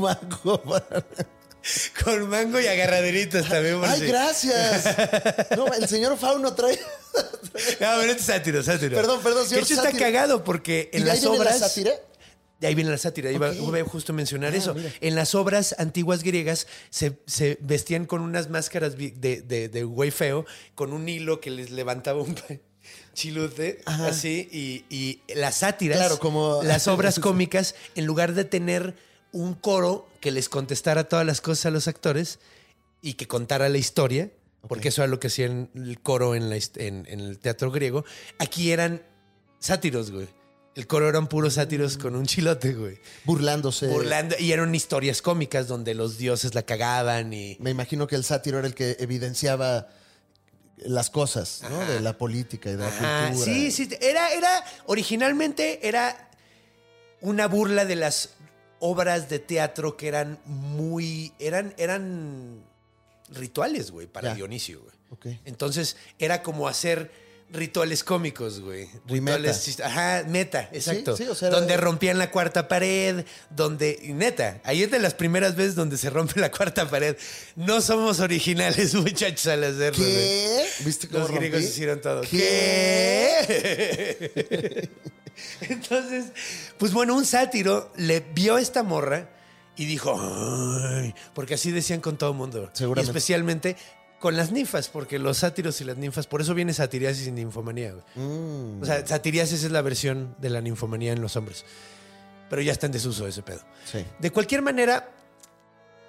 Con 2.03 2.19
mango. 2.21 2.27
mango 2.27 2.59
y 2.61 2.67
agarraderitas 2.67 3.47
también. 3.49 3.79
por 3.79 3.89
Ay, 3.89 4.01
gracias. 4.07 4.85
No, 5.57 5.67
el 5.73 5.87
señor 5.87 6.17
Fauno 6.17 6.53
trae. 6.53 6.79
No, 7.79 7.87
pero 7.99 8.11
es 8.13 8.21
sátiro, 8.21 8.61
sátiro. 8.63 8.95
Perdón, 8.95 9.21
perdón, 9.21 9.43
señor 9.45 9.61
de 9.61 9.65
hecho 9.65 9.73
está 9.73 9.85
sátiro. 9.91 10.05
cagado 10.05 10.43
porque 10.43 10.89
en 10.93 11.01
¿Y 11.01 11.05
las 11.05 11.25
obras. 11.25 11.59
la 11.59 11.67
sátira? 11.67 11.91
De 12.59 12.67
ahí 12.67 12.75
viene 12.75 12.91
la 12.91 12.97
sátira, 12.97 13.31
iba, 13.31 13.49
Ok. 13.51 13.55
iba 13.67 13.83
justo 13.85 14.11
a 14.11 14.15
mencionar 14.15 14.53
Ah, 14.53 14.57
eso. 14.57 14.73
mira. 14.75 14.91
En 14.99 15.15
las 15.15 15.33
obras 15.35 15.75
antiguas 15.79 16.23
griegas 16.23 16.67
se, 16.89 17.17
se 17.25 17.57
vestían 17.61 18.05
con 18.05 18.21
unas 18.21 18.49
máscaras 18.49 18.97
de, 18.97 19.11
de, 19.11 19.69
de 19.69 19.83
güey 19.85 20.11
feo, 20.11 20.45
con 20.75 20.91
un 20.91 21.07
hilo 21.07 21.39
que 21.39 21.51
les 21.51 21.71
levantaba 21.71 22.21
un 22.21 22.35
chilute, 23.13 23.81
Ajá. 23.85 24.07
así, 24.07 24.47
y, 24.51 24.83
y 24.89 25.21
las 25.35 25.57
sátiras, 25.57 25.97
Claro, 25.97 26.19
como- 26.19 26.61
las 26.63 26.87
obras 26.87 27.19
cómicas, 27.19 27.75
en 27.95 28.05
lugar 28.05 28.33
de 28.33 28.45
tener 28.45 28.95
un 29.31 29.53
coro 29.53 30.07
que 30.19 30.31
les 30.31 30.49
contestara 30.49 31.05
todas 31.07 31.25
las 31.25 31.39
cosas 31.41 31.67
a 31.67 31.71
los 31.71 31.87
actores 31.87 32.39
y 33.01 33.13
que 33.13 33.27
contara 33.27 33.69
la 33.69 33.77
historia, 33.77 34.31
porque 34.67 34.89
eso 34.89 35.01
era 35.01 35.07
lo 35.09 35.19
que 35.19 35.27
hacían 35.27 35.69
el 35.75 35.99
coro 36.01 36.35
en, 36.35 36.49
la 36.49 36.57
en 36.75 37.05
el 37.07 37.39
teatro 37.39 37.71
griego, 37.71 38.03
aquí 38.39 38.71
eran 38.71 39.01
sátiros, 39.59 40.11
güey. 40.11 40.27
El 40.75 40.87
coro 40.87 41.09
eran 41.09 41.27
puros 41.27 41.55
sátiros 41.55 41.97
con 41.97 42.15
un 42.15 42.25
chilote, 42.25 42.73
güey. 42.73 42.99
Burlándose. 43.25 43.87
Burlando. 43.87 44.35
Y 44.39 44.51
eran 44.51 44.73
historias 44.73 45.21
cómicas 45.21 45.67
donde 45.67 45.93
los 45.93 46.17
dioses 46.17 46.55
la 46.55 46.63
cagaban 46.63 47.33
y. 47.33 47.57
Me 47.59 47.69
imagino 47.71 48.07
que 48.07 48.15
el 48.15 48.23
sátiro 48.23 48.59
era 48.59 48.67
el 48.67 48.75
que 48.75 48.95
evidenciaba 48.99 49.89
las 50.77 51.09
cosas, 51.09 51.61
¿no? 51.69 51.79
De 51.85 51.99
la 51.99 52.17
política 52.17 52.69
y 52.69 52.73
de 52.75 52.83
la 52.83 52.89
cultura. 52.89 53.45
sí, 53.45 53.71
sí. 53.71 53.89
Era, 53.99 54.31
era. 54.31 54.63
Originalmente 54.85 55.87
era 55.87 56.29
una 57.21 57.47
burla 57.47 57.83
de 57.83 57.95
las 57.95 58.29
obras 58.79 59.27
de 59.27 59.39
teatro 59.39 59.97
que 59.97 60.07
eran 60.07 60.39
muy. 60.45 61.33
Eran. 61.39 61.73
eran 61.77 62.63
rituales, 63.31 63.91
güey, 63.91 64.07
para 64.07 64.29
Ya. 64.29 64.35
Dionisio, 64.35 64.81
güey. 64.81 64.95
Ok. 65.11 65.39
Entonces 65.45 65.97
era 66.19 66.41
como 66.43 66.67
hacer 66.67 67.11
rituales 67.51 68.03
cómicos, 68.03 68.59
güey. 68.61 68.87
Rituales 69.07 69.67
meta. 69.67 69.87
Ajá, 69.87 70.23
meta, 70.27 70.69
exacto. 70.71 71.17
sí, 71.17 71.23
o 71.23 71.33
sea, 71.35 71.47
era- 71.49 71.57
donde 71.59 71.77
rompían 71.77 72.17
la 72.17 72.29
cuarta 72.31 72.67
pared, 72.67 73.25
donde. 73.49 73.99
neta, 74.13 74.61
ahí 74.63 74.83
es 74.83 74.91
de 74.91 74.99
las 74.99 75.13
primeras 75.15 75.55
veces 75.55 75.75
donde 75.75 75.97
se 75.97 76.09
rompe 76.09 76.39
la 76.39 76.51
cuarta 76.51 76.89
pared. 76.89 77.15
No 77.55 77.81
somos 77.81 78.19
originales, 78.19 78.93
muchachos, 78.95 79.47
al 79.47 79.63
hacerlo. 79.63 80.03
güey. 80.03 80.15
¿Qué? 80.15 80.65
¿Viste 80.85 81.07
cómo 81.07 81.19
Los 81.21 81.31
griegos 81.31 81.59
rompí? 81.61 81.67
hicieron 81.73 82.01
todo. 82.01 82.21
¿Qué? 82.21 83.39
¿Qué? 83.47 84.89
Entonces, 85.69 86.25
pues 86.77 86.91
bueno, 86.93 87.15
un 87.15 87.25
sátiro 87.25 87.91
le 87.97 88.19
vio 88.19 88.55
a 88.55 88.61
esta 88.61 88.83
morra 88.83 89.29
y 89.77 89.85
dijo, 89.85 90.19
"Ay", 90.19 91.15
porque 91.33 91.53
así 91.53 91.71
decían 91.71 92.01
con 92.01 92.17
todo 92.17 92.31
el 92.31 92.35
mundo. 92.37 92.69
Seguramente. 92.73 93.07
Y 93.07 93.09
especialmente 93.09 93.75
con 94.19 94.35
las 94.35 94.51
ninfas, 94.51 94.89
porque 94.89 95.17
los 95.19 95.37
sátiros 95.37 95.79
y 95.81 95.85
las 95.85 95.97
ninfas, 95.97 96.27
por 96.27 96.41
eso 96.41 96.53
viene 96.53 96.73
satiriasis 96.73 97.27
y 97.27 97.31
ninfomanía. 97.31 97.93
Mm. 98.15 98.81
O 98.81 98.85
sea, 98.85 99.05
satiriasis 99.07 99.63
es 99.63 99.71
la 99.71 99.81
versión 99.81 100.35
de 100.39 100.49
la 100.49 100.61
ninfomanía 100.61 101.13
en 101.13 101.21
los 101.21 101.35
hombres. 101.35 101.63
pero 102.49 102.61
ya 102.61 102.71
está 102.71 102.87
en 102.87 102.91
desuso 102.91 103.27
ese 103.27 103.41
pedo. 103.43 103.61
Sí. 103.85 104.03
De 104.19 104.31
cualquier 104.31 104.61
manera, 104.63 105.09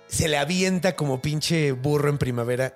se 0.09 0.27
le 0.27 0.39
avienta 0.39 0.97
como 0.97 1.21
pinche 1.23 1.73
burro 1.73 2.09
en 2.09 2.19
primavera, 2.19 2.75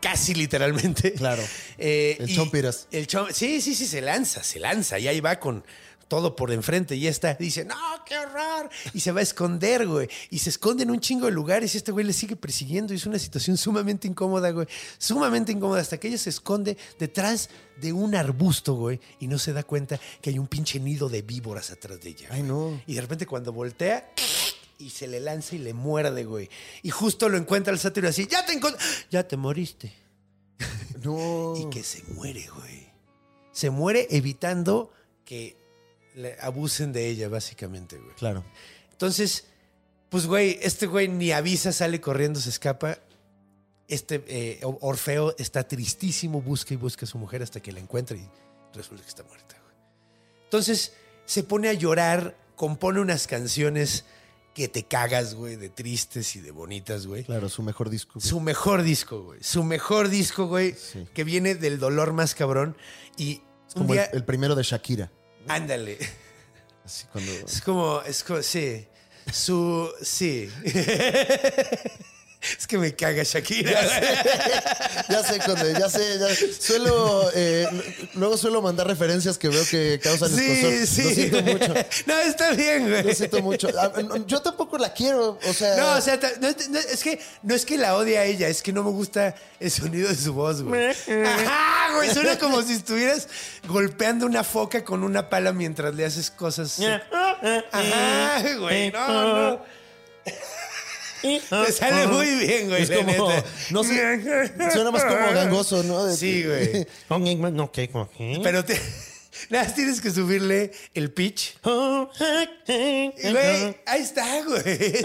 casi 0.00 0.34
literalmente. 0.34 1.12
Claro. 1.14 1.42
Eh, 1.78 2.16
El 2.20 2.34
chompiras. 2.34 2.86
El 2.90 3.06
chom- 3.06 3.30
sí, 3.32 3.60
sí, 3.60 3.74
sí, 3.74 3.86
se 3.86 4.00
lanza, 4.00 4.42
se 4.42 4.58
lanza. 4.60 4.98
Y 4.98 5.08
ahí 5.08 5.20
va 5.20 5.38
con 5.38 5.62
todo 6.08 6.36
por 6.36 6.52
enfrente. 6.52 6.96
Y 6.96 7.06
esta 7.06 7.34
dice, 7.34 7.64
no, 7.64 7.76
qué 8.04 8.16
horror. 8.16 8.70
Y 8.94 9.00
se 9.00 9.12
va 9.12 9.20
a 9.20 9.22
esconder, 9.22 9.86
güey. 9.86 10.08
Y 10.30 10.38
se 10.38 10.50
esconde 10.50 10.84
en 10.84 10.90
un 10.90 11.00
chingo 11.00 11.26
de 11.26 11.32
lugares. 11.32 11.74
Y 11.74 11.78
este 11.78 11.92
güey 11.92 12.04
le 12.04 12.12
sigue 12.12 12.36
persiguiendo. 12.36 12.92
Y 12.92 12.96
es 12.96 13.06
una 13.06 13.18
situación 13.18 13.56
sumamente 13.56 14.08
incómoda, 14.08 14.50
güey. 14.50 14.66
Sumamente 14.98 15.52
incómoda. 15.52 15.80
Hasta 15.80 15.98
que 15.98 16.08
ella 16.08 16.18
se 16.18 16.30
esconde 16.30 16.76
detrás 16.98 17.50
de 17.80 17.92
un 17.92 18.14
arbusto, 18.14 18.74
güey. 18.74 19.00
Y 19.20 19.26
no 19.26 19.38
se 19.38 19.52
da 19.52 19.62
cuenta 19.62 20.00
que 20.20 20.30
hay 20.30 20.38
un 20.38 20.46
pinche 20.46 20.78
nido 20.80 21.08
de 21.08 21.22
víboras 21.22 21.70
atrás 21.70 22.00
de 22.00 22.10
ella. 22.10 22.28
Ay, 22.30 22.42
no. 22.42 22.80
Y 22.86 22.94
de 22.94 23.00
repente 23.00 23.26
cuando 23.26 23.52
voltea 23.52 24.12
y 24.78 24.90
se 24.90 25.06
le 25.06 25.20
lanza 25.20 25.56
y 25.56 25.58
le 25.58 25.74
muerde, 25.74 26.24
güey. 26.24 26.48
Y 26.82 26.90
justo 26.90 27.28
lo 27.28 27.36
encuentra 27.36 27.72
el 27.72 27.78
sátiro 27.78 28.08
así, 28.08 28.26
ya 28.26 28.44
te 28.44 28.52
encontré, 28.52 28.80
ya 29.10 29.26
te 29.26 29.36
moriste. 29.36 29.92
No. 31.02 31.54
Y 31.60 31.70
que 31.70 31.82
se 31.82 32.02
muere, 32.14 32.46
güey. 32.54 32.86
Se 33.52 33.70
muere 33.70 34.06
evitando 34.10 34.92
que 35.24 35.56
le 36.16 36.36
abusen 36.40 36.92
de 36.92 37.06
ella, 37.08 37.28
básicamente, 37.28 37.96
güey. 37.98 38.14
Claro. 38.16 38.44
Entonces, 38.90 39.46
pues, 40.08 40.26
güey, 40.26 40.58
este 40.62 40.86
güey 40.86 41.06
ni 41.08 41.30
avisa, 41.30 41.72
sale 41.72 42.00
corriendo, 42.00 42.40
se 42.40 42.48
escapa. 42.50 42.98
Este 43.88 44.24
eh, 44.26 44.60
Or- 44.64 44.78
Orfeo 44.80 45.36
está 45.38 45.68
tristísimo, 45.68 46.42
busca 46.42 46.74
y 46.74 46.76
busca 46.76 47.04
a 47.04 47.08
su 47.08 47.18
mujer 47.18 47.42
hasta 47.42 47.60
que 47.60 47.70
la 47.70 47.78
encuentra 47.80 48.16
y 48.16 48.28
resulta 48.74 49.02
que 49.04 49.08
está 49.08 49.22
muerta, 49.22 49.56
güey. 49.62 49.76
Entonces, 50.44 50.92
se 51.24 51.42
pone 51.44 51.68
a 51.68 51.72
llorar, 51.72 52.36
compone 52.56 53.00
unas 53.00 53.26
canciones 53.28 54.04
que 54.54 54.68
te 54.68 54.84
cagas, 54.84 55.34
güey, 55.34 55.56
de 55.56 55.68
tristes 55.68 56.34
y 56.34 56.40
de 56.40 56.50
bonitas, 56.50 57.06
güey. 57.06 57.24
Claro, 57.24 57.48
su 57.50 57.62
mejor 57.62 57.90
disco. 57.90 58.18
Su 58.20 58.40
mejor 58.40 58.82
disco, 58.82 59.22
güey. 59.22 59.42
Su 59.42 59.62
mejor 59.64 60.08
disco, 60.08 60.46
güey, 60.46 60.72
Sí. 60.72 61.06
que 61.12 61.24
viene 61.24 61.54
del 61.54 61.78
dolor 61.78 62.12
más 62.14 62.34
cabrón. 62.34 62.74
Y 63.18 63.42
Es 63.68 63.74
como 63.74 63.92
día, 63.92 64.04
el, 64.06 64.16
el 64.18 64.24
primero 64.24 64.54
de 64.54 64.62
Shakira. 64.62 65.12
Ándale. 65.48 65.98
Así 66.84 67.06
cuando. 67.12 67.32
Es 67.32 67.60
como, 67.60 68.02
es 68.02 68.24
como, 68.24 68.42
sí. 68.42 68.86
Su, 69.32 69.92
sí. 70.02 70.48
es 72.58 72.66
que 72.66 72.78
me 72.78 72.94
caga 72.94 73.22
Shakira. 73.22 73.80
Ya 75.08 75.22
sé, 75.22 75.38
Conde, 75.40 75.72
ya 75.78 75.88
sé. 75.88 76.18
ya- 76.18 76.52
Suelo. 76.60 77.30
eh, 77.34 77.66
luego 78.14 78.36
suelo 78.36 78.60
mandar 78.62 78.86
referencias 78.86 79.38
que 79.38 79.48
veo 79.48 79.64
que 79.70 80.00
causan 80.02 80.30
Sí, 80.30 80.86
sí. 80.86 81.02
Lo 81.02 81.10
siento 81.14 81.42
mucho. 81.42 81.74
No, 82.06 82.18
está 82.20 82.50
bien, 82.52 82.88
güey. 82.88 83.02
Lo 83.02 83.14
siento 83.14 83.42
mucho. 83.42 83.68
Ah, 83.78 83.92
Yo 84.26 84.40
tampoco 84.42 84.78
la 84.78 84.92
quiero. 84.92 85.38
O 85.48 85.52
sea. 85.52 85.76
No, 85.76 85.92
o 85.96 86.00
sea, 86.00 86.18
ta- 86.18 86.32
no, 86.40 86.48
no, 86.70 86.78
es 86.78 87.02
que 87.02 87.20
no 87.42 87.54
es 87.54 87.64
que 87.64 87.76
la 87.78 87.96
odie 87.96 88.18
a 88.18 88.24
ella, 88.24 88.48
es 88.48 88.62
que 88.62 88.72
no 88.72 88.82
me 88.82 88.90
gusta 88.90 89.34
el 89.60 89.70
sonido 89.70 90.08
de 90.08 90.14
su 90.16 90.32
voz, 90.34 90.62
güey. 90.62 90.90
Ajá, 90.90 91.94
güey, 91.96 92.12
suena 92.12 92.38
como 92.38 92.62
si 92.62 92.74
estuvieras 92.74 93.28
golpeando 93.68 94.26
una 94.26 94.44
foca 94.44 94.84
con 94.84 95.02
una 95.02 95.28
pala 95.30 95.52
mientras 95.52 95.94
le 95.94 96.04
haces 96.04 96.30
cosas. 96.30 96.78
Ajá, 97.72 98.42
güey, 98.58 98.90
no, 98.90 99.50
no. 99.50 99.76
Te 101.66 101.72
sale 101.72 102.06
muy 102.08 102.26
bien, 102.36 102.68
güey. 102.68 102.82
Es 102.82 102.88
la 102.90 102.96
como. 102.96 103.10
neta. 103.30 103.44
No 103.70 103.84
sé. 103.84 104.50
Suena 104.72 104.90
más 104.90 105.04
como 105.04 105.32
gangoso, 105.32 105.82
¿no? 105.82 106.04
De- 106.06 106.16
Sí, 106.16 106.44
güey. 106.44 106.86
No, 107.52 107.70
¿qué? 107.72 107.88
¿Cómo 107.90 108.08
qué? 108.16 108.40
Pero 108.42 108.64
te, 108.64 108.74
nada 109.50 109.64
más 109.64 109.74
tienes 109.74 110.00
que 110.00 110.10
subirle 110.10 110.72
el 110.94 111.12
pitch. 111.12 111.56
Y, 112.68 113.30
Güey, 113.30 113.76
ahí 113.86 114.02
está, 114.02 114.42
güey. 114.44 115.02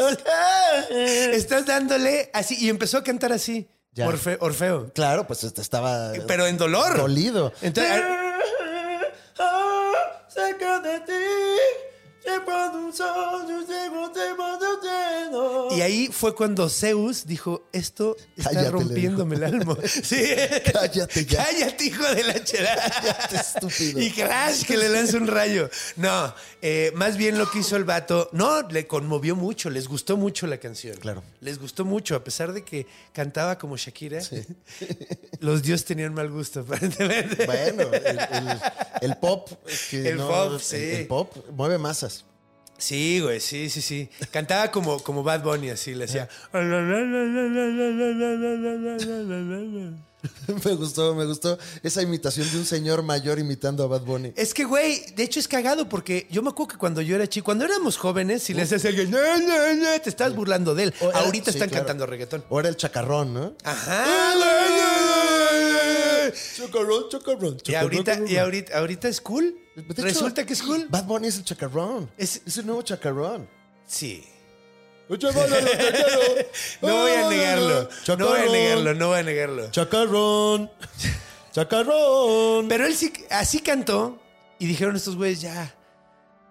Estás 1.35 1.65
dándole 1.65 2.29
así. 2.33 2.55
Y 2.59 2.69
empezó 2.69 2.97
a 2.97 3.03
cantar 3.03 3.31
así. 3.33 3.67
Ya. 3.93 4.07
Orfe- 4.07 4.37
Orfeo. 4.39 4.91
Claro, 4.93 5.27
pues 5.27 5.43
este 5.43 5.61
estaba. 5.61 6.13
Pero 6.27 6.47
en 6.47 6.57
dolor. 6.57 6.95
Dolido. 6.97 7.51
Entonces, 7.61 8.01
Cerca 10.33 10.79
de 10.79 10.99
ti, 11.01 11.13
y 15.75 15.81
ahí 15.81 16.07
fue 16.11 16.35
cuando 16.35 16.69
Zeus 16.69 17.25
dijo: 17.25 17.63
Esto 17.71 18.15
está 18.35 18.49
Cállate, 18.51 18.71
rompiéndome 18.71 19.35
el 19.35 19.43
alma. 19.43 19.77
Sí. 19.87 20.23
Cállate 20.73 21.25
ya. 21.25 21.45
Cállate, 21.45 21.85
hijo 21.85 22.03
de 22.13 22.23
la 22.23 22.43
chera. 22.43 22.75
Cállate, 22.75 23.35
estúpido. 23.37 24.01
Y 24.01 24.11
crash, 24.11 24.63
que 24.65 24.77
le 24.77 24.89
lanza 24.89 25.17
un 25.17 25.27
rayo. 25.27 25.69
No, 25.95 26.33
eh, 26.61 26.91
más 26.95 27.17
bien 27.17 27.37
lo 27.37 27.49
que 27.49 27.59
hizo 27.59 27.75
el 27.75 27.83
vato, 27.85 28.29
no, 28.33 28.61
le 28.69 28.87
conmovió 28.87 29.35
mucho, 29.35 29.69
les 29.69 29.87
gustó 29.87 30.17
mucho 30.17 30.47
la 30.47 30.57
canción. 30.57 30.97
Claro. 30.97 31.23
Les 31.39 31.59
gustó 31.59 31.85
mucho, 31.85 32.15
a 32.15 32.23
pesar 32.23 32.53
de 32.53 32.63
que 32.63 32.87
cantaba 33.13 33.57
como 33.57 33.77
Shakira. 33.77 34.21
Los 35.39 35.61
dioses 35.63 35.85
tenían 35.85 36.13
mal 36.13 36.29
gusto, 36.29 36.59
aparentemente. 36.67 37.45
Bueno, 37.45 37.83
el, 37.93 38.19
el- 38.19 38.61
el 39.01 39.17
pop. 39.17 39.49
que 39.89 40.09
El 40.09 40.17
pop, 40.17 40.59
sí. 40.61 40.75
El, 40.75 40.81
el 41.01 41.07
pop 41.07 41.35
mueve 41.51 41.77
masas. 41.77 42.10
Sí, 42.81 43.19
güey, 43.21 43.39
sí, 43.39 43.69
sí, 43.69 43.79
sí. 43.81 44.09
Cantaba 44.31 44.71
como, 44.71 44.99
como 45.03 45.21
Bad 45.23 45.43
Bunny, 45.43 45.69
así, 45.69 45.93
le 45.93 46.05
hacía. 46.05 46.27
me 50.65 50.75
gustó, 50.75 51.15
me 51.15 51.25
gustó 51.25 51.57
esa 51.83 52.01
imitación 52.01 52.49
de 52.51 52.57
un 52.59 52.65
señor 52.65 53.01
mayor 53.03 53.39
imitando 53.39 53.83
a 53.83 53.87
Bad 53.87 54.01
Bunny. 54.01 54.33
Es 54.35 54.53
que, 54.53 54.63
güey, 54.65 54.99
de 55.15 55.23
hecho 55.23 55.39
es 55.39 55.47
cagado 55.47 55.89
porque 55.89 56.27
yo 56.29 56.41
me 56.43 56.49
acuerdo 56.49 56.73
que 56.73 56.77
cuando 56.77 57.01
yo 57.01 57.15
era 57.15 57.27
chico, 57.27 57.45
cuando 57.45 57.65
éramos 57.65 57.97
jóvenes, 57.97 58.43
si 58.43 58.53
le 58.53 58.63
hacías 58.63 58.83
a 58.85 58.87
alguien, 58.89 59.09
"No, 59.11 59.19
no, 59.39 59.75
no", 59.75 60.01
te 60.01 60.09
estabas 60.09 60.35
burlando 60.35 60.75
de 60.75 60.83
él. 60.85 60.93
Era- 60.99 61.19
Ahorita 61.19 61.51
sí, 61.51 61.57
están 61.57 61.69
claro. 61.69 61.85
cantando 61.85 62.05
reggaetón. 62.05 62.43
O 62.49 62.59
era 62.59 62.69
el 62.69 62.77
chacarrón, 62.77 63.33
¿no? 63.33 63.55
Ajá, 63.63 64.33
güey. 64.35 66.33
Chacarrón, 66.55 67.09
chacarrón, 67.09 67.57
Y 67.65 67.75
ahorita, 67.75 68.19
y 68.27 68.37
ahorita, 68.37 68.77
ahorita 68.77 69.07
es 69.07 69.21
cool. 69.21 69.57
De 69.75 69.81
hecho, 69.93 70.01
Resulta 70.03 70.45
que 70.45 70.53
es 70.53 70.61
cool. 70.63 70.87
Bad 70.89 71.05
Bunny 71.05 71.27
es 71.27 71.37
el 71.37 71.45
chacarrón. 71.45 72.11
Es- 72.17 72.41
Es, 72.45 72.57
el 72.57 72.65
nuevo 72.65 72.81
chacarrón. 72.81 73.47
Sí. 73.87 74.25
No 76.81 76.95
voy 76.97 77.11
a 77.11 77.29
negarlo. 77.29 77.89
No 78.17 78.27
voy 78.27 78.39
a 78.39 78.45
negarlo, 78.51 78.93
no 78.93 79.07
voy 79.09 79.19
a 79.19 79.23
negarlo. 79.23 79.71
Chacarrón. 79.71 80.71
Chacarrón. 81.51 82.67
Pero 82.69 82.85
él 82.85 82.95
sí, 82.95 83.11
así 83.29 83.59
cantó 83.59 84.21
y 84.59 84.67
dijeron 84.67 84.95
estos 84.95 85.15
güeyes, 85.15 85.41
ya, 85.41 85.73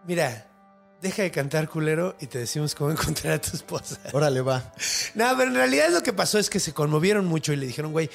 mira, 0.07 0.47
deja 1.01 1.23
de 1.23 1.31
cantar 1.31 1.69
culero 1.69 2.17
y 2.21 2.27
te 2.27 2.39
decimos 2.39 2.75
cómo 2.75 2.91
encontrar 2.93 3.35
a 3.35 3.41
tu 3.41 3.57
esposa. 3.57 3.99
Órale, 4.13 4.41
va. 4.43 4.73
No, 5.15 5.27
pero 5.37 5.49
en 5.49 5.55
realidad 5.55 5.89
lo 5.91 6.03
que 6.03 6.13
pasó 6.13 6.39
es 6.39 6.51
que 6.51 6.61
se 6.61 6.75
conmovieron 6.75 7.25
mucho 7.27 7.53
y 7.53 7.57
le 7.57 7.67
dijeron, 7.67 7.93
güey, 7.93 8.11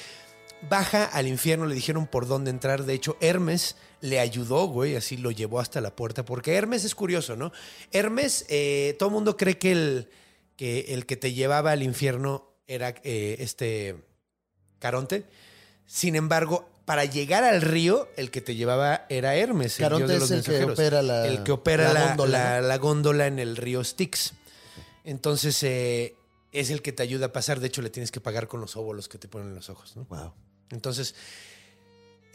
baja 0.70 1.04
al 1.06 1.26
infierno, 1.26 1.66
le 1.66 1.74
dijeron 1.74 2.06
por 2.06 2.26
dónde 2.28 2.50
entrar. 2.50 2.84
De 2.84 2.94
hecho, 2.94 3.16
Hermes 3.20 3.74
le 4.00 4.20
ayudó, 4.20 4.66
güey, 4.66 4.94
así 4.96 5.16
lo 5.16 5.30
llevó 5.30 5.60
hasta 5.60 5.80
la 5.80 5.94
puerta, 5.96 6.24
porque 6.24 6.54
Hermes 6.54 6.84
es 6.84 6.94
curioso, 6.94 7.36
¿no? 7.36 7.52
Hermes, 7.92 8.44
eh, 8.48 8.94
todo 8.98 9.08
el 9.08 9.14
mundo 9.14 9.36
cree 9.36 9.58
que 9.58 9.72
el, 9.72 10.08
que 10.56 10.80
el 10.94 11.06
que 11.06 11.16
te 11.16 11.32
llevaba 11.32 11.72
al 11.72 11.82
infierno 11.82 12.50
era 12.66 12.94
eh, 13.04 13.36
este 13.40 13.96
Caronte. 14.78 15.24
Sin 15.86 16.14
embargo, 16.16 16.68
para 16.84 17.04
llegar 17.04 17.42
al 17.44 17.62
río, 17.62 18.08
el 18.16 18.30
que 18.30 18.40
te 18.40 18.54
llevaba 18.54 19.06
era 19.08 19.34
Hermes. 19.36 19.76
Caronte 19.76 20.12
dios 20.16 20.28
de 20.28 20.38
es 20.38 20.48
el 20.48 20.58
que 20.58 20.64
opera 20.72 21.02
la- 21.02 21.26
El 21.26 21.42
que 21.42 21.52
opera 21.52 21.92
la 21.92 21.94
la, 21.94 22.06
góndola, 22.08 22.38
la- 22.38 22.60
¿no? 22.60 22.66
la 22.68 22.78
góndola 22.78 23.26
en 23.26 23.38
el 23.38 23.56
río 23.56 23.82
Styx. 23.82 24.32
Entonces, 25.04 25.62
eh, 25.62 26.14
es 26.52 26.70
el 26.70 26.82
que 26.82 26.92
te 26.92 27.02
ayuda 27.02 27.26
a 27.26 27.32
pasar. 27.32 27.60
De 27.60 27.66
hecho, 27.68 27.82
le 27.82 27.90
tienes 27.90 28.10
que 28.10 28.20
pagar 28.20 28.48
con 28.48 28.60
los 28.60 28.76
óvulos 28.76 29.08
que 29.08 29.18
te 29.18 29.28
ponen 29.28 29.48
en 29.48 29.54
los 29.54 29.68
ojos, 29.70 29.96
¿no? 29.96 30.04
Wow. 30.04 30.32
Entonces, 30.70 31.14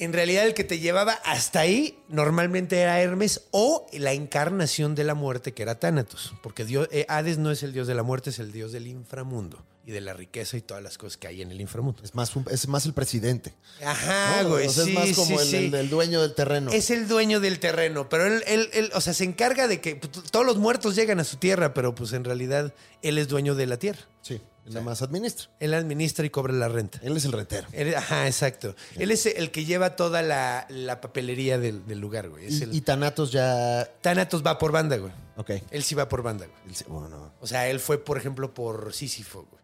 en 0.04 0.14
realidad 0.14 0.46
el 0.46 0.54
que 0.54 0.64
te 0.64 0.80
llevaba 0.80 1.14
hasta 1.26 1.60
ahí 1.62 1.98
normalmente 2.10 2.78
era 2.80 3.00
Hermes 3.02 3.42
o 3.52 3.88
la 3.94 4.14
encarnación 4.14 4.96
de 4.96 5.04
la 5.04 5.14
muerte 5.16 5.54
que 5.54 5.64
era 5.64 5.80
Thanatos, 5.80 6.34
porque 6.44 6.66
Dios, 6.66 6.88
eh, 6.92 7.06
Hades 7.08 7.38
no 7.38 7.52
es 7.52 7.64
el 7.64 7.72
dios 7.74 7.88
de 7.88 7.96
la 7.96 8.04
muerte, 8.04 8.30
es 8.32 8.40
el 8.40 8.52
dios 8.52 8.72
del 8.72 8.88
inframundo 8.88 9.64
y 9.86 9.92
de 9.92 10.02
la 10.02 10.14
riqueza 10.14 10.58
y 10.58 10.62
todas 10.62 10.84
las 10.84 10.98
cosas 10.98 11.18
que 11.18 11.28
hay 11.28 11.42
en 11.42 11.52
el 11.52 11.60
inframundo. 11.60 12.04
Es 12.04 12.14
más, 12.14 12.36
un- 12.36 12.46
es 12.52 12.68
más 12.68 12.86
el 12.86 12.94
presidente. 12.94 13.54
Ajá, 13.84 14.44
güey, 14.44 14.68
O 14.68 14.72
sea, 14.72 14.84
sí, 14.86 14.92
es 14.92 14.96
más 14.96 15.12
como 15.16 15.40
sí, 15.40 15.44
el, 15.44 15.48
sí. 15.50 15.56
el- 15.68 15.74
el 15.76 15.90
dueño 15.90 16.22
del 16.22 16.36
terreno. 16.36 16.72
Es 16.72 16.92
el 16.92 17.08
dueño 17.08 17.40
del 17.40 17.60
terreno, 17.60 18.08
pero 18.10 18.26
él, 18.28 18.44
él- 18.48 18.70
él, 18.74 18.92
o 18.94 19.02
sea, 19.02 19.14
se 19.14 19.24
encarga 19.24 19.68
de 19.68 19.82
que 19.82 19.96
pues, 19.96 20.12
todos 20.32 20.46
los 20.46 20.58
muertos 20.58 20.96
llegan 20.96 21.20
a 21.20 21.24
su 21.24 21.38
tierra, 21.38 21.74
pero 21.74 21.96
pues 21.96 22.14
en 22.14 22.24
realidad 22.24 22.74
él 23.02 23.18
es 23.18 23.28
dueño 23.28 23.56
de 23.56 23.66
la 23.66 23.78
tierra. 23.78 24.02
Sí, 24.22 24.40
nada 24.66 24.82
más 24.82 25.02
administra. 25.02 25.50
Él 25.60 25.74
administra 25.74 26.26
y 26.26 26.30
cobra 26.30 26.54
la 26.54 26.68
renta. 26.68 27.00
Él 27.04 27.16
es 27.18 27.26
el 27.26 27.32
rentero. 27.32 27.68
Él- 27.74 27.96
ajá, 27.96 28.28
exacto. 28.28 28.76
Él 28.98 29.12
es 29.12 29.26
el 29.26 29.52
que 29.52 29.66
lleva 29.66 29.96
toda 29.96 30.22
la, 30.22 30.66
la 30.70 31.02
papelería 31.02 31.58
del, 31.58 31.86
del 31.88 32.00
lugar, 32.00 32.30
güey. 32.30 32.46
Es 32.46 32.60
Y, 32.60 32.64
el- 32.64 32.76
y 32.76 32.82
Thanatos 32.82 33.32
ya. 33.32 33.90
Thanatos 34.02 34.46
va 34.46 34.58
por 34.58 34.72
banda, 34.72 34.98
güey. 34.98 35.12
Ok. 35.38 35.52
Él 35.72 35.84
sí 35.84 35.96
va 35.96 36.08
por 36.08 36.22
banda, 36.24 36.46
güey. 36.46 36.58
Él 36.70 36.76
se- 36.76 36.86
bueno, 36.86 37.34
O 37.40 37.48
sea, 37.48 37.68
él 37.70 37.80
fue, 37.80 37.98
por 37.98 38.18
ejemplo, 38.18 38.54
por 38.54 38.94
Sísifo, 38.94 39.48
güey. 39.50 39.62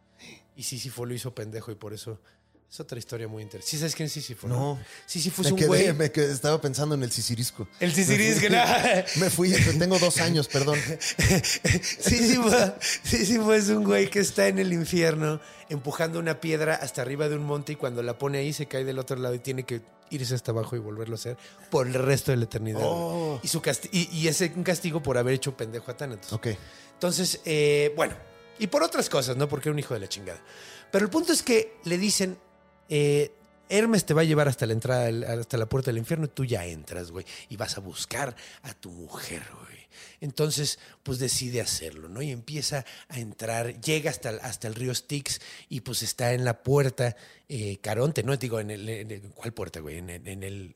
Y 0.55 0.63
Sísifo 0.63 1.05
lo 1.05 1.13
hizo 1.13 1.35
pendejo 1.35 1.71
y 1.71 1.75
por 1.75 1.93
eso 1.93 2.19
Es 2.69 2.81
otra 2.81 2.99
historia 2.99 3.29
muy 3.29 3.43
interesante. 3.43 3.71
¿Sí 3.71 3.77
sabes 3.77 3.95
quién 3.95 4.07
es 4.07 4.11
Sísifo? 4.11 4.45
No. 4.47 4.77
Sísifo 5.05 5.41
es 5.41 5.47
me 5.47 5.51
un 5.53 5.57
quedé, 5.57 5.67
güey. 5.67 5.93
me 5.93 6.11
quedé- 6.11 6.31
estaba 6.33 6.59
pensando 6.59 6.95
en 6.95 7.03
el 7.03 7.11
Sisirisco. 7.11 7.65
El 7.79 7.93
Sisirisco, 7.93 8.49
no. 8.49 8.57
Me 9.23 9.29
fui, 9.29 9.51
tengo 9.79 9.97
dos 9.99 10.17
años, 10.19 10.49
perdón. 10.49 10.77
Sísifo, 11.81 12.49
Sísifo 13.03 13.53
es 13.53 13.69
un 13.69 13.83
güey 13.85 14.09
que 14.09 14.19
está 14.19 14.47
en 14.47 14.59
el 14.59 14.73
infierno 14.73 15.39
empujando 15.69 16.19
una 16.19 16.41
piedra 16.41 16.75
hasta 16.75 17.01
arriba 17.01 17.29
de 17.29 17.35
un 17.35 17.43
monte 17.45 17.73
y 17.73 17.75
cuando 17.77 18.03
la 18.03 18.17
pone 18.17 18.39
ahí 18.39 18.51
se 18.53 18.67
cae 18.67 18.83
del 18.83 18.99
otro 18.99 19.17
lado 19.17 19.35
y 19.35 19.39
tiene 19.39 19.63
que 19.63 19.81
irse 20.09 20.35
hasta 20.35 20.51
abajo 20.51 20.75
y 20.75 20.79
volverlo 20.79 21.15
a 21.15 21.19
hacer 21.19 21.37
por 21.69 21.87
el 21.87 21.93
resto 21.93 22.31
de 22.31 22.37
la 22.37 22.43
eternidad. 22.45 22.81
Oh. 22.83 23.39
Y, 23.43 23.47
su 23.47 23.61
y, 23.91 24.09
y 24.17 24.27
es 24.27 24.41
un 24.41 24.63
castigo 24.63 25.01
por 25.01 25.17
haber 25.17 25.33
hecho 25.33 25.55
pendejo 25.55 25.91
a 25.91 25.95
Thanatos. 25.97 26.31
Ok. 26.33 26.47
Entonces, 26.93 27.39
eh, 27.45 27.93
bueno, 27.95 28.15
y 28.59 28.67
por 28.67 28.83
otras 28.83 29.09
cosas, 29.09 29.37
¿no? 29.37 29.47
Porque 29.47 29.69
era 29.69 29.73
un 29.73 29.79
hijo 29.79 29.93
de 29.93 29.99
la 30.01 30.07
chingada. 30.09 30.41
Pero 30.91 31.05
el 31.05 31.11
punto 31.11 31.33
es 31.33 31.43
que 31.43 31.75
le 31.83 31.97
dicen, 31.97 32.37
eh, 32.89 33.31
Hermes 33.69 34.05
te 34.05 34.13
va 34.13 34.21
a 34.21 34.25
llevar 34.25 34.47
hasta 34.47 34.65
la 34.65 34.73
entrada, 34.73 35.33
hasta 35.33 35.57
la 35.57 35.65
puerta 35.67 35.91
del 35.91 35.97
infierno 35.97 36.25
y 36.25 36.29
tú 36.29 36.45
ya 36.45 36.65
entras, 36.65 37.11
güey, 37.11 37.25
y 37.49 37.57
vas 37.57 37.77
a 37.77 37.81
buscar 37.81 38.35
a 38.63 38.73
tu 38.73 38.89
mujer, 38.91 39.43
güey. 39.61 39.77
Entonces, 40.21 40.79
pues 41.03 41.19
decide 41.19 41.59
hacerlo, 41.61 42.07
¿no? 42.07 42.21
Y 42.21 42.31
empieza 42.31 42.85
a 43.09 43.19
entrar, 43.19 43.79
llega 43.81 44.09
hasta, 44.09 44.29
el- 44.29 44.39
hasta 44.39 44.67
el 44.67 44.75
río 44.75 44.93
Styx 44.95 45.39
y 45.69 45.81
pues 45.81 46.01
está 46.01 46.33
en 46.33 46.45
la 46.45 46.63
puerta 46.63 47.15
eh, 47.49 47.77
Caronte, 47.81 48.23
¿no? 48.23 48.35
Digo, 48.37 48.59
en 48.59 48.71
el, 48.71 48.87
en 48.89 49.11
el- 49.11 49.21
¿cuál 49.33 49.53
puerta, 49.53 49.79
güey? 49.79 49.97
En, 49.97 50.09
el- 50.09 50.27
en 50.27 50.43
el 50.43 50.75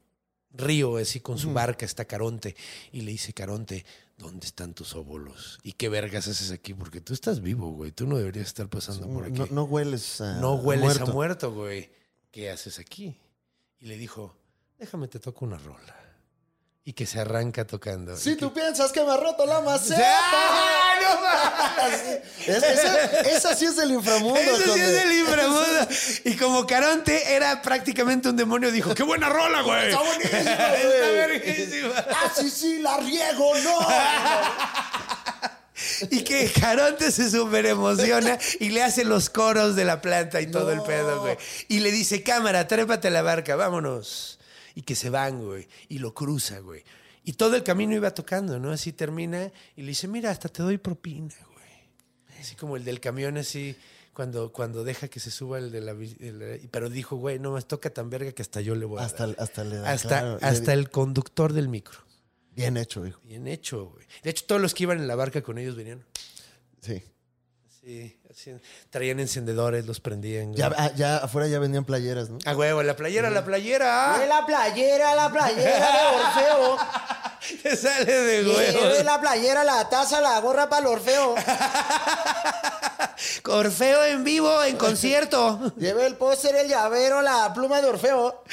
río, 0.54 0.98
así 0.98 1.22
con 1.22 1.38
su 1.40 1.54
barca 1.54 1.86
está 1.86 2.04
Caronte 2.06 2.56
y 2.92 3.02
le 3.02 3.12
dice, 3.12 3.32
Caronte, 3.34 3.86
¿dónde 4.18 4.46
están 4.46 4.74
tus 4.74 4.96
óvulos? 4.96 5.60
¿Y 5.64 5.74
qué 5.74 5.88
vergas 5.88 6.28
haces 6.28 6.52
aquí? 6.52 6.74
Porque 6.74 7.00
tú 7.00 7.14
estás 7.14 7.42
vivo, 7.42 7.72
güey. 7.72 7.92
Tú 7.94 8.06
no 8.06 8.18
deberías 8.18 8.48
estar 8.48 8.68
pasando 8.68 9.08
por 9.08 9.24
aquí. 9.26 9.40
No, 9.40 9.48
no 9.50 9.64
hueles 9.64 10.20
a 10.22 10.40
No 10.42 10.56
hueles 10.56 10.84
muerto. 10.84 11.04
a 11.04 11.14
muerto, 11.14 11.54
güey. 11.54 11.90
¿Qué 12.32 12.50
haces 12.50 12.80
aquí? 12.80 13.18
Y 13.80 13.86
le 13.88 13.98
dijo, 13.98 14.36
déjame 14.80 15.08
te 15.08 15.20
toco 15.20 15.46
una 15.46 15.58
rola. 15.58 15.96
Y 16.84 16.94
que 16.94 17.06
se 17.06 17.20
arranca 17.20 17.68
tocando. 17.68 18.18
Si 18.18 18.32
que- 18.32 18.38
tú 18.38 18.54
piensas 18.54 18.92
que 18.92 19.04
me 19.04 19.12
ha 19.12 19.18
roto 19.18 19.46
la 19.46 19.62
maceta. 19.66 20.02
¡Ah, 20.04 20.96
no! 21.02 22.12
Es- 22.52 22.64
esa, 22.64 23.20
esa 23.22 23.56
sí 23.56 23.66
es 23.66 23.76
del 23.76 23.92
inframundo. 23.92 24.40
Eso 24.40 24.74
sí 24.74 24.80
es 24.80 24.94
del 24.94 25.12
inframundo. 25.20 25.88
Y 26.26 26.36
como 26.38 26.66
Caronte 26.66 27.36
era 27.36 27.62
prácticamente 27.62 28.30
un 28.30 28.36
demonio, 28.38 28.72
dijo, 28.72 28.96
¡qué 28.96 29.04
buena 29.04 29.30
rola, 29.30 29.62
güey! 29.62 29.90
Está 29.92 30.02
buenísima, 30.02 30.40
Está 30.42 30.70
güey. 30.72 31.14
verguísima. 31.14 31.94
Ah, 32.10 32.32
sí, 32.36 32.50
sí, 32.50 32.80
la 32.80 32.98
riego, 32.98 33.54
no. 33.60 33.80
Y 36.10 36.24
que 36.24 36.50
Caronte 36.60 37.12
se 37.12 37.30
súper 37.30 37.66
emociona 37.66 38.38
y 38.60 38.70
le 38.70 38.82
hace 38.84 39.04
los 39.06 39.30
coros 39.30 39.76
de 39.76 39.86
la 39.86 40.02
planta 40.02 40.42
y 40.42 40.48
todo 40.48 40.72
el 40.72 40.82
pedo, 40.82 41.22
güey. 41.22 41.38
Y 41.68 41.80
le 41.82 41.92
dice, 41.92 42.24
cámara, 42.24 42.68
trépate 42.68 43.10
a 43.10 43.12
la 43.12 43.22
barca, 43.22 43.56
vámonos. 43.56 44.40
Y 44.74 44.84
que 44.84 44.96
se 44.96 45.10
van, 45.10 45.44
güey. 45.44 45.68
Y 45.90 46.00
lo 46.00 46.14
cruza, 46.14 46.60
güey. 46.60 46.84
Y 47.24 47.34
todo 47.34 47.56
el 47.56 47.64
camino 47.64 47.94
iba 47.96 48.14
tocando, 48.14 48.58
¿no? 48.60 48.72
Así 48.72 48.94
termina 48.94 49.52
y 49.76 49.82
le 49.84 49.90
dice, 49.90 50.08
mira, 50.08 50.32
hasta 50.32 50.50
te 50.50 50.64
doy 50.64 50.78
propina, 50.78 51.36
güey. 51.54 52.40
Así 52.40 52.56
como 52.56 52.76
el 52.78 52.84
del 52.84 53.00
camión, 53.00 53.38
así, 53.38 53.76
cuando, 54.14 54.52
cuando 54.52 54.84
deja 54.84 55.08
que 55.08 55.20
se 55.20 55.30
suba 55.30 55.60
el 55.60 55.72
de 55.72 55.82
la... 55.82 55.92
el- 55.92 56.68
pero 56.72 56.90
dijo, 56.90 57.18
güey, 57.18 57.38
no, 57.38 57.52
me 57.52 57.62
toca 57.62 57.92
tan 57.92 58.10
verga 58.10 58.32
que 58.32 58.42
hasta 58.42 58.62
yo 58.62 58.74
le 58.74 58.86
voy 58.86 59.00
a 59.00 59.06
Hasta, 59.06 59.28
dar". 59.28 59.36
hasta 59.40 59.64
le 59.64 59.76
da. 59.78 59.92
hasta, 59.92 60.08
claro, 60.08 60.40
hasta 60.42 60.74
el 60.74 60.90
conductor 60.90 61.54
del 61.54 61.68
micro. 61.70 62.00
Bien 62.62 62.78
hecho, 62.78 63.06
hijo. 63.06 63.20
Bien 63.24 63.48
hecho, 63.48 63.86
güey. 63.86 64.06
De 64.24 64.30
hecho, 64.30 64.46
todos 64.46 64.62
los 64.62 64.74
que 64.74 64.84
iban 64.84 65.00
en 65.00 65.08
la 65.08 65.16
barca 65.16 65.42
con 65.42 65.58
ellos 65.58 65.76
venían... 65.76 66.06
Sí. 66.82 67.04
Sí, 67.84 68.20
así, 68.30 68.54
traían 68.92 69.20
encendedores, 69.20 69.88
los 69.88 70.00
prendían. 70.00 70.50
güey. 70.50 70.60
Ya, 70.60 70.72
ah, 70.78 70.92
ya 70.96 71.18
afuera 71.18 71.48
ya 71.48 71.58
vendían 71.58 71.84
playeras, 71.84 72.30
¿no? 72.30 72.38
A 72.46 72.56
huevo, 72.56 72.84
la 72.84 72.96
playera, 72.96 73.32
la 73.32 73.44
playera. 73.44 74.20
De 74.20 74.28
la 74.28 74.46
playera, 74.46 75.16
la 75.16 75.32
playera 75.32 75.88
de 75.90 76.18
Orfeo. 76.18 76.78
Te 77.64 77.76
sale 77.76 78.06
de 78.06 78.48
huevo. 78.48 79.04
la 79.04 79.20
playera, 79.20 79.64
la 79.64 79.90
taza, 79.90 80.22
la 80.22 80.40
gorra 80.42 80.70
para 80.70 80.82
el 80.82 80.88
Orfeo. 80.94 81.34
Orfeo 83.48 84.06
en 84.06 84.24
vivo, 84.24 84.64
en 84.64 84.78
concierto. 84.78 85.74
Lleve 85.78 86.06
el 86.06 86.16
póster, 86.16 86.56
el 86.56 86.68
llavero, 86.68 87.22
la 87.22 87.54
pluma 87.54 87.82
de 87.82 87.90
Orfeo. 87.90 88.44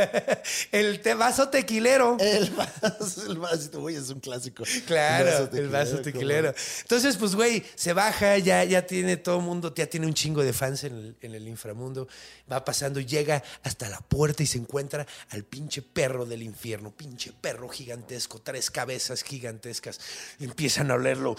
El 0.72 1.00
te 1.00 1.14
vaso 1.14 1.48
tequilero. 1.48 2.16
El 2.18 2.50
vaso, 2.50 3.26
el 3.26 3.38
vaso, 3.38 3.80
güey, 3.80 3.96
es 3.96 4.08
un 4.10 4.20
clásico. 4.20 4.64
Claro, 4.86 5.48
El 5.52 5.58
el 5.58 5.68
vaso 5.68 6.00
tequilero. 6.00 6.54
Entonces, 6.82 7.16
pues, 7.16 7.34
güey, 7.34 7.64
se 7.74 7.92
baja, 7.92 8.38
ya, 8.38 8.64
ya 8.64 8.86
tiene 8.86 9.16
todo 9.16 9.38
el 9.38 9.44
mundo, 9.44 9.72
ya 9.74 9.86
tiene 9.86 10.06
un 10.06 10.14
chingo 10.14 10.42
de 10.42 10.52
fans 10.52 10.84
en 10.84 10.94
el, 10.94 11.16
en 11.20 11.34
el 11.34 11.48
inframundo. 11.48 12.08
Va 12.50 12.64
pasando, 12.64 13.00
llega 13.00 13.42
hasta 13.62 13.88
la 13.88 14.00
puerta 14.00 14.42
y 14.42 14.46
se 14.46 14.58
encuentra 14.58 15.06
al 15.30 15.44
pinche 15.44 15.82
perro 15.82 16.26
del 16.26 16.42
infierno. 16.42 16.90
Pinche 16.90 17.32
perro 17.40 17.68
gigantesco, 17.68 18.40
tres 18.40 18.70
cabezas 18.70 19.22
gigantescas. 19.22 20.00
Empiezan 20.38 20.90
a 20.90 20.94
olerlo. 20.94 21.36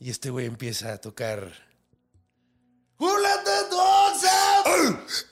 Y 0.00 0.10
este 0.10 0.30
güey 0.30 0.46
empieza 0.46 0.92
a 0.92 0.98
tocar. 0.98 1.63
Who 2.98 3.06
let 3.22 3.44
the 3.44 3.66
dogs 3.70 4.24
out? 4.24 4.64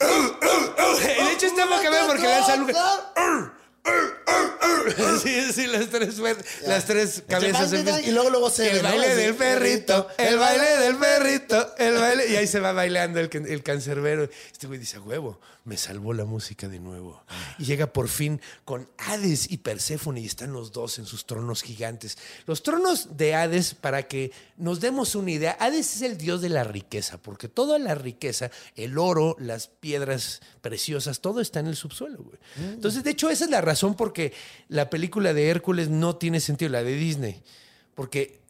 De 0.01 1.33
hecho, 1.33 1.46
está 1.46 1.66
poca 1.66 1.90
vez 1.90 2.03
porque 2.07 2.27
lanza 2.27 2.53
algo. 2.55 2.72
Sí, 5.23 5.53
sí, 5.53 5.66
las 5.68 5.88
tres, 5.90 6.18
las 6.66 6.85
tres 6.87 7.23
cabezas. 7.29 7.73
Y 8.05 8.11
luego, 8.11 8.31
luego 8.31 8.51
se 8.51 8.71
el 8.71 8.83
baile 8.83 9.14
del 9.14 9.35
perrito, 9.35 10.09
el 10.18 10.37
baile 10.38 10.77
del 10.79 10.97
perrito, 10.97 11.75
el 11.79 11.95
baile. 11.95 12.29
Y 12.31 12.37
ahí 12.37 12.47
se 12.47 12.61
va 12.61 12.73
bailando 12.73 13.21
el, 13.21 13.31
el 13.47 13.62
cancerbero. 13.62 14.29
Este 14.51 14.66
güey 14.66 14.81
dice, 14.81 14.97
"A 14.97 15.01
huevo, 15.01 15.40
me 15.64 15.77
salvó 15.77 16.12
la 16.12 16.25
música 16.25 16.68
de 16.68 16.81
nuevo. 16.81 17.23
Y 17.59 17.64
llega 17.64 17.87
por 17.92 18.09
fin 18.09 18.40
con 18.64 18.88
Hades 18.99 19.51
y 19.51 19.59
Perséfone 19.59 20.21
y 20.21 20.27
están 20.27 20.53
los 20.53 20.73
dos 20.73 20.99
en 20.99 21.07
sus 21.07 21.25
tronos 21.25 21.62
gigantes. 21.62 22.18
Los 22.47 22.62
tronos 22.62 23.16
de 23.16 23.35
Hades, 23.35 23.75
para 23.75 24.03
que 24.09 24.33
nos 24.57 24.81
demos 24.81 25.14
una 25.14 25.31
idea, 25.31 25.57
Hades 25.61 25.97
es 25.97 26.03
el 26.03 26.18
dios 26.18 26.40
de 26.42 26.49
la 26.49 26.64
riqueza, 26.64 27.18
porque 27.18 27.49
toda 27.49 27.79
la 27.79 27.95
riqueza, 27.95 28.51
el 28.75 28.99
oro, 28.99 29.37
las 29.38 29.68
piedras 29.68 30.40
preciosas, 30.61 31.21
todo 31.21 31.40
está 31.40 31.61
en 31.61 31.68
el 31.68 31.77
subsuelo, 31.77 32.18
güey. 32.18 32.38
Entonces, 32.57 33.05
de 33.05 33.11
hecho, 33.11 33.31
esa 33.31 33.45
es 33.45 33.51
la 33.51 33.61
razón 33.61 33.71
porque 33.94 34.32
la 34.68 34.88
película 34.90 35.32
de 35.35 35.48
Hércules 35.48 35.88
no 35.88 36.16
tiene 36.16 36.40
sentido, 36.40 36.70
la 36.70 36.82
de 36.82 36.94
Disney. 36.94 37.42
Porque 37.94 38.40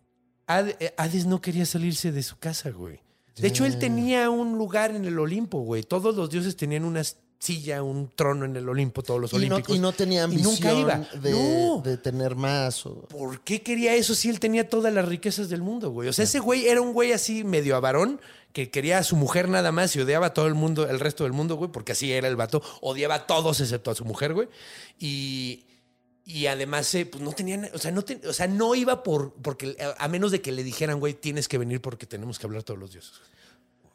eh, 0.49 0.95
Hades 0.97 1.27
no 1.27 1.41
quería 1.41 1.67
salirse 1.67 2.13
de 2.13 2.23
su 2.23 2.37
casa, 2.39 2.71
güey. 2.71 3.01
De 3.37 3.49
hecho, 3.49 3.65
él 3.65 3.79
tenía 3.79 4.29
un 4.29 4.59
lugar 4.59 4.95
en 4.95 5.05
el 5.07 5.19
Olimpo, 5.19 5.61
güey. 5.61 5.83
Todos 5.83 6.15
los 6.15 6.29
dioses 6.29 6.55
tenían 6.57 6.85
una 6.85 7.03
silla, 7.39 7.83
un 7.83 8.11
trono 8.15 8.45
en 8.45 8.55
el 8.55 8.69
Olimpo, 8.69 9.03
todos 9.03 9.21
los 9.21 9.33
Y 9.33 9.49
no, 9.49 9.59
y 9.67 9.79
no 9.79 9.93
tenía 9.93 10.21
Y 10.21 10.25
ambición 10.25 10.53
nunca 10.53 10.73
iba. 10.75 10.99
De, 11.19 11.31
No. 11.33 11.81
de 11.83 11.97
tener 11.97 12.37
más. 12.37 12.85
o- 12.87 13.03
¿Por 13.09 13.41
qué 13.41 13.63
quería 13.63 13.95
eso 13.95 14.15
si 14.15 14.29
él 14.29 14.39
tenía 14.39 14.69
todas 14.69 14.93
las 14.93 15.09
riquezas 15.09 15.49
del 15.49 15.63
mundo, 15.63 15.91
güey? 15.91 16.09
O 16.09 16.13
sea, 16.13 16.25
ese 16.25 16.39
güey 16.41 16.67
era 16.69 16.81
un 16.83 16.93
güey 16.93 17.13
así 17.13 17.43
medio 17.43 17.75
avarón 17.75 18.21
que 18.53 18.71
quería 18.71 18.99
a 18.99 19.03
su 19.03 19.17
mujer 19.17 19.49
nada 19.49 19.73
más 19.73 19.95
y 19.97 20.01
odiaba 20.01 20.27
a 20.27 20.35
todo 20.35 20.47
el 20.47 20.55
mundo, 20.55 20.89
el 20.89 21.01
resto 21.01 21.25
del 21.25 21.33
mundo, 21.33 21.57
güey, 21.57 21.71
porque 21.73 21.93
así 21.93 22.13
era 22.13 22.29
el 22.29 22.37
vato. 22.37 22.63
Odiaba 22.83 23.15
a 23.15 23.27
todos 23.27 23.61
excepto 23.61 23.91
a 23.91 23.95
su 23.95 24.05
mujer, 24.05 24.35
güey. 24.35 24.49
Y, 24.99 25.65
y 26.25 26.47
además, 26.47 26.95
eh, 26.95 27.07
pues 27.07 27.23
no 27.23 27.33
tenían, 27.33 27.69
o 27.75 27.79
sea, 27.79 27.91
no, 27.91 28.03
ten- 28.03 28.21
o 28.29 28.33
sea, 28.33 28.47
no 28.47 28.75
iba 28.75 29.03
por, 29.03 29.33
porque, 29.35 29.77
a 29.99 30.09
menos 30.09 30.31
de 30.33 30.41
que 30.41 30.53
le 30.53 30.63
dijeran, 30.63 31.01
güey, 31.01 31.15
tienes 31.15 31.49
que 31.49 31.59
venir 31.59 31.81
porque 31.81 32.07
tenemos 32.07 32.39
que 32.39 32.47
hablar 32.47 32.63
todos 32.63 32.79
los 32.79 32.93
dioses. 32.93 33.13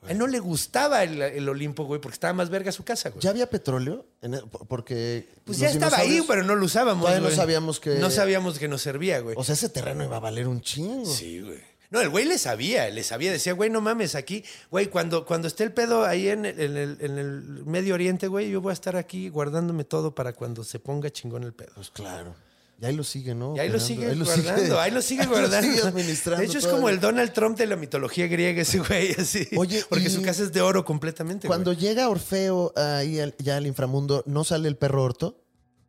A 0.04 0.12
él 0.12 0.18
no 0.20 0.28
le 0.28 0.40
gustaba 0.40 1.04
el, 1.04 1.22
el 1.22 1.50
Olimpo, 1.50 1.84
güey, 1.86 2.00
porque 2.00 2.14
estaba 2.16 2.32
más 2.34 2.50
verga 2.50 2.72
su 2.72 2.84
casa, 2.84 3.10
güey. 3.10 3.22
¿Ya 3.22 3.30
había 3.32 3.50
petróleo? 3.50 4.06
En 4.22 4.36
el- 4.36 4.44
por- 4.44 4.66
porque. 4.68 5.28
Pues 5.44 5.58
ya 5.58 5.70
estaba 5.70 5.98
ahí, 5.98 6.24
pero 6.28 6.44
no 6.44 6.56
lo 6.56 6.66
usábamos. 6.66 7.06
Todavía 7.06 7.30
no 7.30 7.36
sabíamos 7.36 7.80
que- 7.80 7.96
No 7.96 8.10
sabíamos 8.10 8.58
que 8.60 8.68
nos 8.68 8.82
servía, 8.82 9.20
güey. 9.20 9.36
O 9.38 9.44
sea, 9.44 9.54
ese 9.54 9.70
terreno 9.70 10.04
iba 10.04 10.18
a 10.18 10.20
valer 10.20 10.48
un 10.48 10.62
chingo. 10.62 11.06
Sí, 11.06 11.42
güey. 11.42 11.60
No, 11.90 12.02
el 12.02 12.10
güey 12.10 12.26
le 12.26 12.38
sabía, 12.38 12.90
le 12.90 13.04
sabía. 13.04 13.32
Decía, 13.32 13.54
güey, 13.54 13.70
no 13.70 13.80
mames, 13.82 14.16
aquí, 14.16 14.44
güey, 14.70 14.88
cuando, 14.88 15.26
cuando 15.26 15.48
esté 15.48 15.64
el 15.64 15.72
pedo 15.74 16.06
ahí 16.06 16.28
en 16.30 16.46
el, 16.46 16.60
en 16.60 16.78
el- 16.78 16.98
en 17.00 17.18
el 17.18 17.42
Medio 17.66 17.94
Oriente, 17.94 18.28
güey, 18.28 18.50
yo 18.50 18.60
voy 18.62 18.72
a 18.72 18.74
estar 18.74 18.96
aquí 18.98 19.30
guardándome 19.30 19.84
todo 19.86 20.14
para 20.14 20.34
cuando 20.34 20.64
se 20.64 20.80
ponga 20.80 21.10
chingón 21.10 21.44
el 21.44 21.54
pedo. 21.54 21.72
Pues 21.76 21.90
claro. 21.90 22.36
Y 22.80 22.86
ahí 22.86 22.96
lo 22.96 23.04
sigue, 23.04 23.34
¿no? 23.34 23.56
Y 23.56 23.60
ahí 23.60 23.70
lo 23.70 23.80
sigue 23.80 24.06
Ahí 24.06 24.16
lo 24.16 24.24
guardando, 24.26 24.80
ahí 24.80 24.92
lo 24.92 25.02
sigue 25.02 25.26
guardando. 25.28 25.68
sigue 25.68 25.82
administrando 25.88 26.42
de 26.42 26.46
hecho, 26.48 26.60
es 26.60 26.68
como 26.68 26.90
el 26.90 27.00
Donald 27.00 27.34
Trump 27.34 27.58
de 27.58 27.66
la 27.66 27.76
mitología 27.76 28.28
griega, 28.28 28.62
ese 28.62 28.78
güey, 28.80 29.14
así. 29.18 29.48
Oye, 29.58 29.84
porque 29.90 30.12
su 30.12 30.22
casa 30.22 30.44
es 30.44 30.54
de 30.54 30.62
oro 30.62 30.86
completamente, 30.86 31.48
Cuando 31.48 31.72
güey. 31.74 31.82
llega 31.82 32.08
Orfeo 32.08 32.74
ahí 32.76 33.20
al- 33.20 33.34
ya 33.40 33.58
al 33.58 33.66
inframundo, 33.66 34.22
¿no 34.28 34.44
sale 34.44 34.68
el 34.68 34.76
perro 34.78 35.04
orto? 35.04 35.42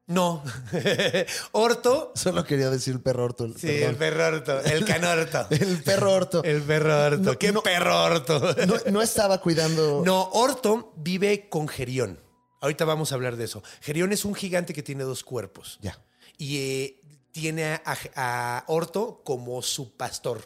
No. 0.09 0.43
Orto. 1.53 2.13
Solo 2.15 2.43
quería 2.43 2.71
decir 2.71 2.95
el 2.95 3.01
perro 3.01 3.25
orto. 3.25 3.47
Sí, 3.57 3.69
el 3.69 3.95
perro 3.95 4.27
orto. 4.27 4.59
El 4.63 4.85
canorto. 4.87 5.47
El 5.51 5.83
perro 5.83 6.13
orto. 6.13 6.43
El 6.45 6.63
perro 6.63 7.05
orto. 7.05 7.19
No, 7.19 7.39
¿Qué 7.39 7.53
no. 7.53 7.63
perro 7.63 8.05
orto? 8.05 8.41
No, 8.67 8.75
no 8.91 9.03
estaba 9.03 9.41
cuidando. 9.41 10.03
No, 10.09 10.31
Orto 10.31 10.95
vive 10.97 11.49
con 11.51 11.69
Gerión. 11.69 12.19
Ahorita 12.63 12.87
vamos 12.87 13.13
a 13.13 13.17
hablar 13.17 13.37
de 13.37 13.45
eso. 13.45 13.63
Gerión 13.83 14.11
es 14.13 14.25
un 14.25 14.35
gigante 14.35 14.73
que 14.73 14.83
tiene 14.83 15.05
dos 15.05 15.23
cuerpos. 15.25 15.79
Ya. 15.83 15.99
Y 16.39 16.57
eh, 16.57 17.01
tiene 17.31 17.75
a, 17.85 17.97
a 18.17 18.65
Orto 18.67 19.21
como 19.25 19.61
su 19.61 19.95
pastor. 19.97 20.41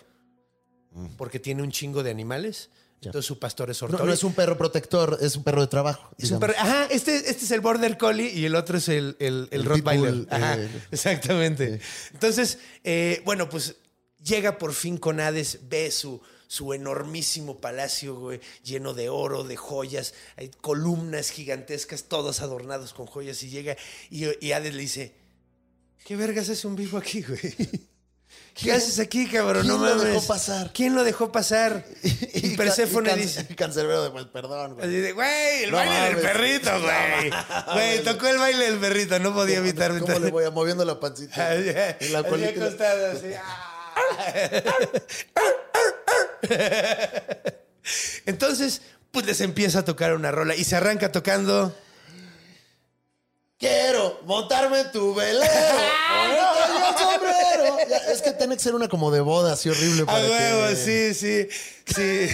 Porque 1.17 1.39
tiene 1.39 1.63
un 1.63 1.71
chingo 1.71 2.03
de 2.03 2.11
animales. 2.11 2.69
Entonces 3.09 3.27
su 3.27 3.39
pastor 3.39 3.71
es 3.71 3.81
No, 3.83 3.87
Ortori. 3.89 4.07
no 4.07 4.13
es 4.13 4.23
un 4.25 4.33
perro 4.35 4.57
protector, 4.57 5.19
es 5.21 5.37
un 5.37 5.43
perro 5.45 5.61
de 5.61 5.67
trabajo. 5.67 6.11
Es 6.19 6.31
un 6.31 6.41
perro- 6.41 6.55
Ajá, 6.59 6.87
este, 6.91 7.17
este 7.17 7.45
es 7.45 7.51
el 7.51 7.61
Border 7.61 7.99
Collie 7.99 8.31
y 8.33 8.45
el 8.45 8.55
otro 8.55 8.79
es 8.79 8.89
el, 8.89 9.17
el, 9.19 9.49
el 9.51 9.61
El 9.61 9.65
Rottweiler. 9.67 10.13
Pitbull, 10.13 10.29
Ajá, 10.31 10.55
eh, 10.59 10.69
exactamente. 10.91 11.81
Entonces, 12.13 12.59
eh, 12.85 13.21
bueno, 13.25 13.49
pues 13.49 13.77
llega 14.23 14.59
por 14.59 14.73
fin 14.73 14.99
con 14.99 15.19
Hades, 15.21 15.59
ve 15.69 15.91
su, 15.91 16.21
su 16.47 16.73
enormísimo 16.75 17.61
palacio, 17.61 18.15
güey, 18.15 18.41
lleno 18.63 18.95
de 18.95 19.09
oro, 19.09 19.43
de 19.43 19.57
joyas, 19.57 20.15
hay 20.37 20.51
columnas 20.61 21.31
gigantescas, 21.31 22.05
todos 22.05 22.41
adornados 22.41 22.93
con 22.95 23.07
joyas, 23.07 23.43
y 23.43 23.49
llega 23.51 23.77
y, 24.11 24.27
y 24.45 24.53
Hades 24.53 24.75
le 24.75 24.81
dice, 24.83 25.15
¿qué 26.05 26.15
vergas 26.15 26.49
hace 26.51 26.67
un 26.69 26.77
vivo 26.77 26.99
aquí, 26.99 27.23
güey? 27.23 27.41
¿Qué 28.55 28.65
¿Quién- 28.65 28.77
haces 28.77 28.99
aquí, 28.99 29.27
cabrón? 29.29 29.63
quién 29.63 29.79
no 29.79 29.83
lo 29.87 29.95
mames. 29.97 30.13
dejó 30.15 30.27
pasar? 30.27 30.71
¿Quién 30.75 30.95
lo 30.95 31.05
dejó 31.05 31.33
pasar? 31.33 31.85
Y, 32.35 32.51
ca- 32.51 32.57
Perséfone 32.65 33.11
can- 33.11 33.19
dice... 33.19 33.47
y 33.49 33.55
Cancerbero 33.55 34.05
de 34.05 34.11
pues, 34.11 34.27
perdón, 34.27 34.75
güey. 34.75 34.87
Así 34.87 34.97
de, 34.97 35.13
güey, 35.13 35.65
el 35.65 35.71
No 35.71 35.77
baile 35.79 36.01
del 36.01 36.17
perrito, 36.19 36.71
güey. 36.81 37.31
Güey, 37.73 38.03
tocó 38.05 38.27
el 38.29 38.39
baile 38.39 38.65
del 38.71 38.79
perrito, 38.79 39.19
no 39.21 39.33
podía 39.33 39.57
evitar. 39.59 39.99
¿Cómo 39.99 40.19
le 40.19 40.31
voy 40.31 40.45
a 40.45 40.51
moviendo 40.51 40.85
la 40.85 41.01
pancita? 41.01 41.49
Así, 41.53 41.71
Y 42.01 42.09
la 42.11 42.19
así 42.21 42.45
acostado, 42.45 43.13
así. 43.13 43.33
Entonces, 48.27 48.83
pues 49.11 49.27
les 49.27 49.41
empieza 49.41 49.81
a 49.81 49.85
tocar 49.85 50.15
una 50.15 50.31
rola 50.31 50.55
y 50.55 50.65
se 50.65 50.77
arranca 50.77 51.11
tocando. 51.13 51.75
Quiero 53.59 54.21
montarme 54.25 54.81
en 54.81 54.93
tu 54.93 55.15
velero. 55.15 55.47
Ya, 57.93 58.13
es 58.13 58.23
que 58.23 58.33
tiene 58.33 58.57
que 58.57 58.63
ser 58.63 58.75
una 58.75 58.89
como 58.89 59.11
de 59.11 59.21
boda, 59.21 59.53
así 59.53 59.69
horrible. 59.69 60.03
A 60.03 60.07
Para 60.07 60.25
huevo, 60.25 60.69
que... 60.69 60.77
sí, 60.77 61.15
sí, 61.15 61.49
sí. 61.85 62.29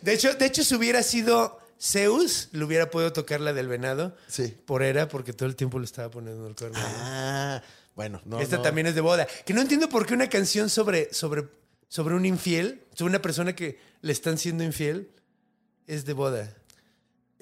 De 0.02 0.12
hecho, 0.12 0.34
de 0.34 0.46
hecho, 0.46 0.62
si 0.62 0.74
hubiera 0.76 1.02
sido 1.02 1.58
Zeus, 1.80 2.48
le 2.52 2.64
hubiera 2.64 2.90
podido 2.90 3.12
tocar 3.12 3.40
la 3.40 3.52
del 3.52 3.66
venado. 3.66 4.14
Sí. 4.28 4.54
Por 4.64 4.84
era, 4.84 5.08
porque 5.08 5.32
todo 5.32 5.48
el 5.48 5.56
tiempo 5.56 5.80
le 5.80 5.84
estaba 5.84 6.10
poniendo 6.10 6.46
el 6.46 6.54
cuerno. 6.54 6.78
Ah, 6.80 7.60
bueno, 7.96 8.22
no. 8.24 8.40
Esta 8.40 8.58
no. 8.58 8.62
también 8.62 8.86
es 8.86 8.94
de 8.94 9.00
boda. 9.00 9.26
Que 9.44 9.52
no 9.52 9.60
entiendo 9.60 9.88
por 9.88 10.06
qué 10.06 10.14
una 10.14 10.28
canción 10.28 10.70
sobre, 10.70 11.12
sobre, 11.12 11.48
sobre 11.88 12.14
un 12.14 12.24
infiel, 12.24 12.84
sobre 12.94 13.10
una 13.10 13.22
persona 13.22 13.54
que 13.56 13.80
le 14.00 14.12
están 14.12 14.38
siendo 14.38 14.62
infiel, 14.62 15.10
es 15.88 16.04
de 16.04 16.12
boda. 16.12 16.54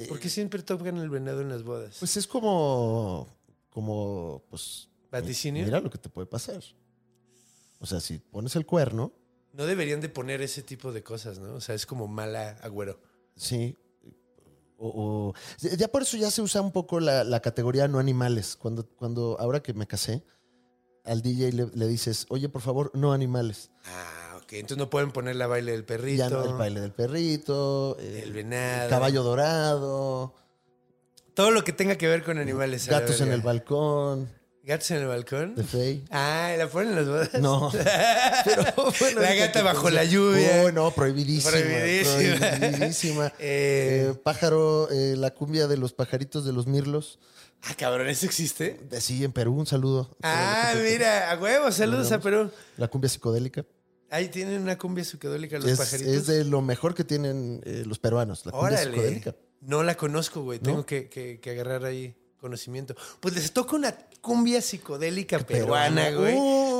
¿Por 0.08 0.18
qué 0.18 0.30
siempre 0.30 0.62
tocan 0.62 0.96
el 0.96 1.10
venado 1.10 1.42
en 1.42 1.50
las 1.50 1.64
bodas? 1.64 1.96
Pues 1.98 2.16
es 2.16 2.26
como. 2.26 3.28
Como. 3.68 4.42
Pues. 4.48 4.88
¿Vaticinio? 5.10 5.64
Mira 5.64 5.80
lo 5.80 5.90
que 5.90 5.98
te 5.98 6.08
puede 6.08 6.26
pasar. 6.26 6.62
O 7.84 7.86
sea, 7.86 8.00
si 8.00 8.18
pones 8.18 8.56
el 8.56 8.64
cuerno, 8.66 9.12
No 9.52 9.66
deberían 9.66 10.00
de 10.00 10.08
poner 10.08 10.40
ese 10.42 10.62
tipo 10.62 10.90
de 10.90 11.02
cosas, 11.02 11.38
¿no? 11.38 11.54
O 11.54 11.60
sea, 11.60 11.74
es 11.74 11.84
como 11.86 12.08
mala 12.08 12.56
agüero. 12.62 12.98
sí. 13.36 13.76
O, 14.76 14.88
o- 14.88 15.34
ya 15.76 15.86
por 15.88 16.02
eso 16.02 16.16
ya 16.16 16.30
se 16.32 16.42
usa 16.42 16.60
un 16.60 16.72
poco 16.72 16.98
la, 16.98 17.22
la 17.22 17.40
categoría 17.40 17.86
no 17.86 17.98
animales. 18.00 18.56
Cuando, 18.56 18.84
cuando 18.88 19.36
ahora 19.38 19.62
que 19.62 19.72
me 19.72 19.86
casé, 19.86 20.24
al 21.04 21.22
DJ 21.22 21.52
le, 21.52 21.66
le 21.74 21.86
dices, 21.86 22.26
oye, 22.30 22.48
por 22.48 22.60
favor, 22.62 22.90
no 22.94 23.12
animales. 23.12 23.70
Ah, 23.84 24.38
ok. 24.42 24.54
Entonces 24.54 24.78
no 24.78 24.90
pueden 24.90 25.12
poner 25.12 25.36
la 25.36 25.46
baile 25.46 25.72
del 25.72 25.84
perrito. 25.84 26.18
Ya 26.18 26.28
no, 26.28 26.42
el 26.44 26.54
baile 26.54 26.80
del 26.80 26.92
perrito, 26.92 27.96
eh, 28.00 28.22
El 28.24 28.32
venado. 28.32 28.90
caballo 28.90 29.22
dorado, 29.22 30.34
Todo 31.34 31.50
lo 31.52 31.62
que 31.62 31.72
tenga 31.72 31.96
que 31.96 32.08
ver 32.08 32.24
con 32.24 32.38
animales. 32.38 32.88
gatos 32.88 33.20
en 33.20 33.30
el 33.32 33.42
balcón, 33.42 34.28
¿Gatos 34.66 34.90
en 34.92 34.96
el 34.98 35.06
balcón? 35.06 35.54
de 35.56 35.62
Fey. 35.64 36.04
Ah, 36.10 36.54
¿la 36.56 36.66
ponen 36.68 36.90
en 36.90 36.96
las 36.96 37.06
bodas? 37.06 37.34
No. 37.40 37.70
Pero, 38.44 38.64
bueno, 38.98 39.20
La 39.20 39.34
gata 39.34 39.62
bajo 39.62 39.90
la 39.90 40.04
lluvia. 40.04 40.62
Oh, 40.64 40.72
no, 40.72 40.90
prohibidísima. 40.90 41.50
Prohibidísima. 41.50 42.50
Prohibidísima. 42.58 43.26
Eh. 43.38 44.08
Eh, 44.10 44.14
pájaro, 44.22 44.88
eh, 44.90 45.16
la 45.16 45.32
cumbia 45.34 45.66
de 45.66 45.76
los 45.76 45.92
pajaritos 45.92 46.44
de 46.46 46.52
los 46.52 46.66
mirlos. 46.66 47.18
Ah, 47.62 47.74
cabrón, 47.76 48.08
¿eso 48.08 48.24
existe? 48.26 48.80
Sí, 49.00 49.22
en 49.24 49.32
Perú, 49.32 49.54
un 49.54 49.66
saludo. 49.66 50.16
Ah, 50.22 50.74
mira, 50.82 51.30
a 51.30 51.38
huevo, 51.38 51.70
saludos 51.70 52.10
a 52.12 52.20
Perú. 52.20 52.50
La 52.78 52.88
cumbia 52.88 53.08
psicodélica. 53.08 53.64
Ahí 54.10 54.28
tienen 54.28 54.62
una 54.62 54.78
cumbia 54.78 55.04
psicodélica 55.04 55.58
los 55.58 55.66
Es, 55.68 55.78
pajaritos. 55.78 56.12
es 56.14 56.26
de 56.26 56.44
lo 56.44 56.60
mejor 56.62 56.94
que 56.94 57.04
tienen 57.04 57.60
eh, 57.64 57.82
los 57.86 57.98
peruanos, 57.98 58.44
la 58.46 58.52
cumbia 58.52 58.68
Órale. 58.78 58.90
psicodélica. 58.90 59.34
No 59.60 59.82
la 59.82 59.94
conozco, 59.96 60.42
güey. 60.42 60.58
Tengo 60.58 60.84
que, 60.86 61.08
que- 61.08 61.40
que 61.40 61.50
agarrar 61.50 61.84
ahí 61.84 62.14
conocimiento. 62.44 62.94
Pues 63.20 63.34
les 63.34 63.52
toca 63.52 63.74
una 63.74 63.96
cumbia 64.20 64.60
psicodélica 64.60 65.38
peruana, 65.38 66.10
güey. 66.10 66.36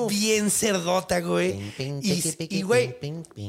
Bien 0.09 0.51
cerdota, 0.51 1.21
güey. 1.21 1.53
Ping, 1.77 2.01
ping, 2.01 2.01
Y, 2.49 2.59
y, 2.59 2.62
güey. 2.62 2.97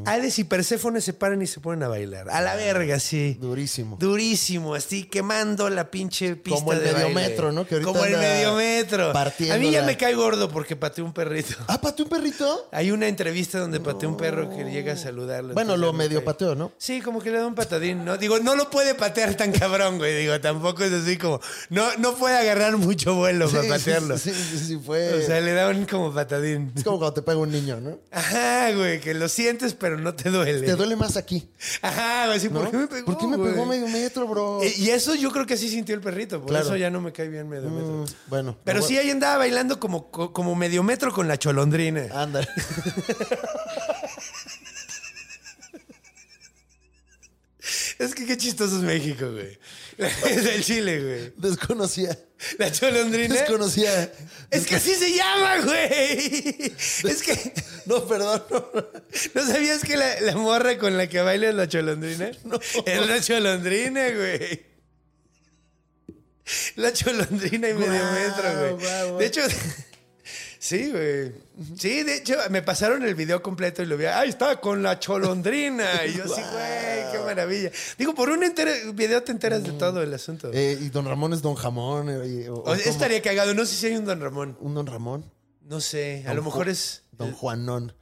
Hades 0.06 0.40
y 0.40 0.44
Perséfone 0.44 1.02
se 1.02 1.14
paran 1.14 1.42
y 1.42 1.48
se 1.48 1.60
ponen 1.60 1.84
a 1.84 1.88
bailar. 1.88 2.30
A 2.30 2.42
la 2.42 2.56
verga, 2.56 3.00
sí. 3.00 3.38
Durísimo. 3.40 3.98
Durísimo, 4.00 4.76
así 4.76 5.04
quemando 5.04 5.70
la 5.70 5.92
pinche 5.92 6.36
pista 6.36 6.60
Como 6.60 6.74
el 6.74 6.80
de 6.80 6.92
baile. 6.94 7.10
mediometro, 7.14 7.52
¿no? 7.52 7.66
Que 7.66 7.76
ahorita 7.76 7.92
Como 7.92 8.06
el 8.06 8.18
mediometro. 8.18 9.12
A 9.16 9.58
mí 9.58 9.72
ya 9.72 9.84
me 9.84 9.98
cae 9.98 10.14
gordo 10.14 10.50
porque 10.50 10.76
pateé 10.76 11.04
un 11.04 11.14
perrito. 11.14 11.56
Ah, 11.68 11.80
pateó 11.82 12.06
un 12.06 12.10
perrito. 12.10 12.70
Hay 12.72 12.92
una 12.92 13.08
entrevista 13.08 13.60
donde 13.60 13.80
pateó 13.80 14.10
un 14.10 14.18
perro 14.18 14.50
que 14.50 14.64
llega 14.66 14.94
a 14.94 14.98
saludarlo. 14.98 15.54
Bueno, 15.54 15.78
lo 15.78 15.92
me 15.94 16.06
medio 16.06 16.24
pateó, 16.24 16.56
¿no? 16.56 16.72
Sí, 16.78 17.02
como 17.02 17.20
que 17.22 17.32
le 17.32 17.40
da 17.40 17.48
un 17.48 17.56
patadín, 17.56 18.06
¿no? 18.06 18.18
Digo, 18.18 18.40
no 18.40 18.56
lo 18.56 18.70
puede 18.70 18.96
patear 18.96 19.36
tan 19.36 19.52
cabrón, 19.52 19.98
güey. 19.98 20.16
Digo, 20.18 20.40
tampoco 20.40 20.84
es 20.84 20.94
así 20.94 21.18
como. 21.18 21.40
No, 21.70 21.86
no 21.98 22.16
puede 22.16 22.38
agarrar 22.38 22.78
mucho 22.78 23.16
vuelo 23.16 23.50
para 23.50 23.68
patearlo. 23.68 24.18
Sí, 24.18 24.32
sí, 24.34 24.60
sí, 24.60 24.80
fue. 24.84 25.14
O 25.14 25.26
sea, 25.26 25.42
le 25.42 25.54
da 25.54 25.70
un 25.70 25.86
como 25.86 26.14
patadín. 26.14 26.45
Es 26.54 26.84
como 26.84 26.98
cuando 26.98 27.14
te 27.14 27.22
pega 27.22 27.38
un 27.38 27.52
niño, 27.52 27.80
¿no? 27.82 28.00
Ajá, 28.12 28.72
güey, 28.74 29.00
que 29.02 29.14
lo 29.14 29.28
sientes, 29.28 29.74
pero 29.74 29.98
no 29.98 30.14
te 30.16 30.30
duele. 30.30 30.66
Te 30.66 30.76
duele 30.76 30.96
más 30.96 31.18
aquí. 31.18 31.48
Ajá, 31.82 32.28
güey, 32.28 32.40
sí, 32.40 32.50
¿no? 32.50 32.62
¿por 32.62 32.72
qué 32.72 32.78
me 32.78 32.88
pegó? 32.88 33.06
¿Por 33.06 33.18
qué 33.18 33.28
me 33.28 33.38
güey? 33.38 33.52
pegó 33.54 33.66
medio 33.66 33.88
metro, 33.88 34.28
bro? 34.28 34.62
Eh, 34.64 34.74
Y 34.78 34.90
eso 34.90 35.16
yo 35.16 35.32
creo 35.32 35.46
que 35.46 35.56
así 35.56 35.70
sintió 35.70 35.96
el 35.96 36.02
perrito, 36.02 36.40
por 36.40 36.50
Claro. 36.50 36.66
eso 36.66 36.76
ya 36.76 36.90
no 36.90 37.02
me 37.02 37.12
cae 37.12 37.28
bien 37.28 37.48
medio 37.50 37.70
metro. 37.70 37.88
Mm, 37.88 38.06
bueno. 38.30 38.58
Pero 38.64 38.80
no, 38.80 38.86
sí 38.86 38.98
ahí 38.98 39.10
andaba 39.10 39.38
bailando 39.38 39.80
como, 39.80 40.12
co- 40.12 40.32
como 40.34 40.56
medio 40.56 40.84
metro 40.84 41.12
con 41.14 41.28
la 41.28 41.38
cholondrina. 41.38 42.08
Anda. 42.14 42.48
Es 47.98 48.14
que 48.14 48.26
qué 48.26 48.38
chistoso 48.38 48.78
es 48.78 48.84
México, 48.84 49.32
güey. 49.32 49.58
Es 49.98 50.44
del 50.44 50.64
Chile, 50.64 51.02
güey. 51.04 51.34
Desconocía. 51.38 52.18
La 52.58 52.72
cholondrina. 52.72 53.36
Desconocía. 53.36 54.12
Es 54.52 54.66
que 54.66 54.76
así 54.76 54.94
se 54.96 55.14
llama, 55.14 55.62
güey. 55.62 56.74
Es 57.04 57.24
que. 57.24 57.54
No, 57.86 58.08
perdón. 58.08 58.44
no. 58.50 58.68
¿No 59.36 59.46
sabías 59.46 59.84
que 59.84 59.96
la, 59.96 60.20
la 60.22 60.36
morra 60.36 60.76
con 60.80 60.98
la 60.98 61.08
que 61.08 61.22
baila 61.22 61.50
es 61.50 61.56
la 61.56 61.68
cholondrina? 61.68 62.32
No. 62.44 62.60
Es 62.86 63.08
la 63.08 63.22
cholondrina, 63.22 64.10
güey. 64.10 64.66
La 66.76 66.92
cholondrina 66.94 67.70
y 67.70 67.74
medio 67.74 68.12
metro, 68.12 68.78
güey. 68.78 69.20
De 69.20 69.26
hecho, 69.26 69.42
sí, 70.60 70.90
güey. 70.92 71.32
Sí, 71.78 72.04
de 72.04 72.18
hecho, 72.18 72.36
me 72.50 72.62
pasaron 72.62 73.04
el 73.04 73.16
video 73.16 73.42
completo 73.42 73.82
y 73.82 73.86
lo 73.86 73.96
vi. 73.98 74.06
¡Ahí 74.06 74.30
está! 74.30 74.60
Con 74.60 74.84
la 74.84 75.00
cholondrina. 75.00 76.06
Y 76.06 76.14
yo 76.18 76.24
así, 76.26 76.42
güey, 76.42 77.12
qué 77.12 77.20
maravilla. 77.26 77.72
Digo, 77.98 78.14
por 78.14 78.30
un 78.30 78.44
entero 78.44 78.72
video 78.94 79.24
te 79.24 79.32
enteras 79.32 79.64
de 79.64 79.72
todo 79.72 80.04
el 80.04 80.14
asunto. 80.14 80.52
Eh, 80.54 80.78
y 80.82 80.90
don 80.90 81.06
Ramón 81.06 81.32
es 81.34 81.42
don 81.42 81.56
Jamón. 81.56 82.10
eh, 82.10 82.50
o- 82.50 82.56
o 82.56 82.72
O 82.72 82.74
estaría 82.74 83.22
cagado. 83.22 83.54
No 83.54 83.66
sé 83.66 83.76
si 83.76 83.86
hay 83.88 83.96
un 83.96 84.06
Don 84.06 84.20
Ramón. 84.20 84.58
Un 84.60 84.74
don 84.76 84.86
Ramón. 84.86 85.32
No 85.62 85.80
sé. 85.82 86.24
A 86.26 86.30
Don 86.30 86.38
lo 86.38 86.44
mejor 86.44 86.68
Ju- 86.68 86.72
es. 86.72 87.04
Don 87.14 87.32
Juanón. 87.32 87.94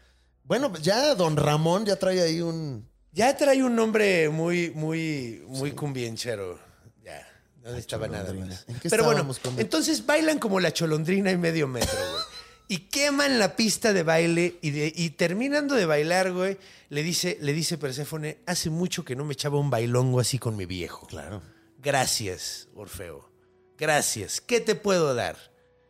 Bueno, 0.43 0.73
ya 0.81 1.13
don 1.15 1.37
Ramón 1.37 1.85
ya 1.85 1.95
trae 1.97 2.21
ahí 2.21 2.41
un. 2.41 2.89
Ya 3.11 3.37
trae 3.37 3.63
un 3.63 3.75
nombre 3.75 4.29
muy, 4.29 4.71
muy, 4.71 5.43
muy 5.47 5.71
cumbienchero. 5.73 6.59
Ya, 7.05 7.25
no 7.61 7.69
necesitaba 7.69 8.07
nada 8.07 8.33
más. 8.33 8.65
¿En 8.67 8.79
qué 8.79 8.89
Pero 8.89 9.03
bueno, 9.05 9.27
entonces 9.57 10.03
bailan 10.05 10.39
como 10.39 10.59
la 10.59 10.73
cholondrina 10.73 11.29
y 11.31 11.37
medio 11.37 11.67
metro, 11.67 11.95
güey. 11.95 12.23
Y 12.67 12.77
queman 12.89 13.39
la 13.39 13.55
pista 13.55 13.93
de 13.93 14.03
baile 14.03 14.57
y, 14.61 14.71
de- 14.71 14.93
y 14.95 15.11
terminando 15.11 15.75
de 15.75 15.85
bailar, 15.85 16.31
güey, 16.31 16.57
le 16.89 17.03
dice, 17.03 17.37
le 17.41 17.53
dice 17.53 17.77
Perséfone, 17.77 18.39
hace 18.45 18.69
mucho 18.69 19.03
que 19.03 19.15
no 19.15 19.25
me 19.25 19.33
echaba 19.33 19.59
un 19.59 19.69
bailongo 19.69 20.19
así 20.19 20.39
con 20.39 20.55
mi 20.55 20.65
viejo. 20.65 21.05
Claro. 21.07 21.41
Gracias, 21.79 22.69
Orfeo. 22.75 23.29
Gracias. 23.77 24.39
¿Qué 24.41 24.61
te 24.61 24.75
puedo 24.75 25.13
dar? 25.13 25.37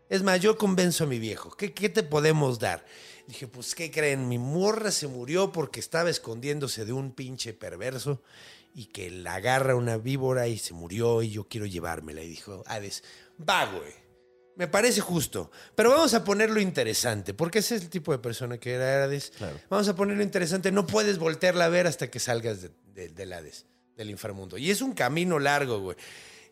Es 0.09 0.23
más, 0.23 0.39
yo 0.41 0.57
convenzo 0.57 1.03
a 1.03 1.07
mi 1.07 1.19
viejo. 1.19 1.51
¿Qué, 1.51 1.73
qué 1.73 1.89
te 1.89 2.03
podemos 2.03 2.59
dar? 2.59 2.85
Dije, 3.27 3.47
pues, 3.47 3.75
¿qué 3.75 3.89
creen? 3.91 4.27
Mi 4.27 4.37
morra 4.37 4.91
se 4.91 5.07
murió 5.07 5.51
porque 5.51 5.79
estaba 5.79 6.09
escondiéndose 6.09 6.85
de 6.85 6.93
un 6.93 7.11
pinche 7.13 7.53
perverso 7.53 8.21
y 8.75 8.85
que 8.87 9.09
la 9.11 9.35
agarra 9.35 9.75
una 9.75 9.97
víbora 9.97 10.47
y 10.47 10.57
se 10.57 10.73
murió 10.73 11.21
y 11.21 11.29
yo 11.29 11.47
quiero 11.47 11.65
llevármela. 11.67 12.21
Y 12.23 12.27
dijo, 12.27 12.63
Hades, 12.65 13.03
va, 13.47 13.65
güey. 13.65 13.93
Me 14.55 14.67
parece 14.67 15.01
justo. 15.01 15.49
Pero 15.75 15.89
vamos 15.91 16.13
a 16.13 16.23
ponerlo 16.23 16.59
interesante, 16.59 17.33
porque 17.33 17.59
ese 17.59 17.75
es 17.75 17.81
el 17.83 17.89
tipo 17.89 18.11
de 18.11 18.19
persona 18.19 18.57
que 18.57 18.73
era 18.73 19.03
Hades. 19.03 19.31
Claro. 19.37 19.59
Vamos 19.69 19.87
a 19.87 19.95
ponerlo 19.95 20.21
interesante. 20.23 20.71
No 20.71 20.85
puedes 20.85 21.17
voltearla 21.17 21.65
a 21.65 21.69
ver 21.69 21.87
hasta 21.87 22.09
que 22.11 22.19
salgas 22.19 22.61
de- 22.61 22.71
de- 22.93 23.09
del 23.09 23.33
Hades, 23.33 23.65
del 23.97 24.09
inframundo. 24.11 24.57
Y 24.57 24.69
es 24.69 24.81
un 24.81 24.93
camino 24.93 25.39
largo, 25.39 25.79
güey. 25.79 25.97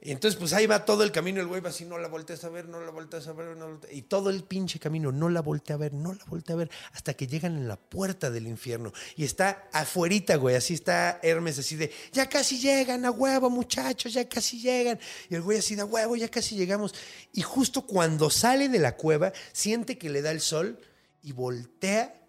Y 0.04 0.10
entonces, 0.12 0.40
pues 0.40 0.52
ahí 0.54 0.66
va 0.66 0.84
todo 0.84 1.04
el 1.04 1.12
camino, 1.12 1.42
el 1.42 1.48
güey 1.48 1.62
va 1.62 1.70
así, 1.70 1.86
no 1.86 2.00
la 2.00 2.08
volteas 2.08 2.44
a 2.44 2.50
ver, 2.50 2.68
no 2.68 2.82
la 2.82 2.90
volteas 2.90 3.28
a 3.28 3.34
ver, 3.34 3.56
no 3.56 3.68
la 3.68 3.76
volteas- 3.76 3.94
Y 3.94 4.02
todo 4.02 4.32
el 4.32 4.44
pinche 4.44 4.80
camino, 4.80 5.12
no 5.12 5.30
la 5.30 5.42
voltea 5.42 5.76
a 5.76 5.78
ver, 5.78 5.94
no 5.94 6.12
la 6.12 6.26
voltea 6.26 6.56
a 6.56 6.58
ver, 6.58 6.72
hasta 6.94 7.14
que 7.14 7.28
llegan 7.28 7.56
en 7.56 7.68
la 7.68 7.78
puerta 7.80 8.32
del 8.32 8.48
infierno. 8.48 8.92
Y 9.16 9.26
está 9.26 9.70
afuerita, 9.72 10.38
güey, 10.38 10.56
así 10.56 10.74
está 10.74 11.20
Hermes, 11.22 11.60
así 11.60 11.76
de, 11.76 11.92
ya 12.12 12.28
casi 12.28 12.58
llegan, 12.58 13.06
a 13.06 13.12
huevo, 13.12 13.52
muchachos, 13.52 14.12
ya 14.12 14.28
casi 14.28 14.60
llegan. 14.60 15.00
Y 15.30 15.36
el 15.36 15.44
güey 15.44 15.60
así 15.60 15.76
de, 15.76 15.84
a 15.84 15.86
huevo, 15.86 16.16
ya 16.16 16.30
casi 16.30 16.56
llegamos. 16.56 16.96
Y 17.32 17.44
justo 17.44 17.86
cuando 17.86 18.32
sale 18.32 18.70
de 18.70 18.80
la 18.80 18.98
cueva, 18.98 19.34
siente 19.54 20.00
que 20.00 20.10
le 20.10 20.24
da 20.24 20.32
el 20.32 20.42
sol 20.42 20.80
y 21.22 21.32
voltea, 21.32 22.20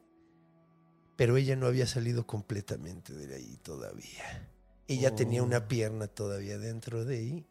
pero 1.16 1.38
ella 1.38 1.56
no 1.56 1.68
había 1.68 1.86
salido 1.86 2.26
completamente 2.26 3.14
de 3.14 3.34
ahí 3.34 3.56
todavía. 3.62 4.46
Ella 4.88 5.14
tenía 5.14 5.42
una 5.42 5.68
pierna 5.68 6.06
todavía 6.06 6.58
dentro 6.58 7.06
de 7.06 7.16
ahí. 7.16 7.46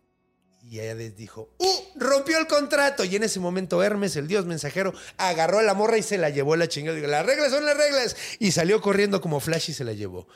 Y 0.64 0.80
ella 0.80 0.94
les 0.94 1.16
dijo, 1.16 1.50
¡Uh! 1.58 1.66
Rompió 2.00 2.38
el 2.38 2.48
contrato. 2.48 3.04
Y 3.04 3.16
en 3.16 3.24
ese 3.24 3.40
momento 3.40 3.82
Hermes, 3.84 4.16
el 4.16 4.28
dios 4.28 4.46
mensajero, 4.46 4.94
agarró 5.18 5.60
a 5.60 5.64
la 5.64 5.74
morra 5.74 5.98
y 5.98 6.04
se 6.04 6.18
la 6.18 6.30
llevó 6.30 6.54
a 6.54 6.58
la 6.58 6.68
chingada. 6.68 6.96
Digo, 6.96 7.08
las 7.08 7.26
reglas 7.26 7.52
son 7.52 7.66
las 7.66 7.76
reglas. 7.76 8.16
Y 8.40 8.52
salió 8.52 8.80
corriendo 8.82 9.22
como 9.22 9.40
Flash 9.40 9.72
y 9.72 9.74
se 9.74 9.84
la 9.84 9.94
llevó. 9.94 10.28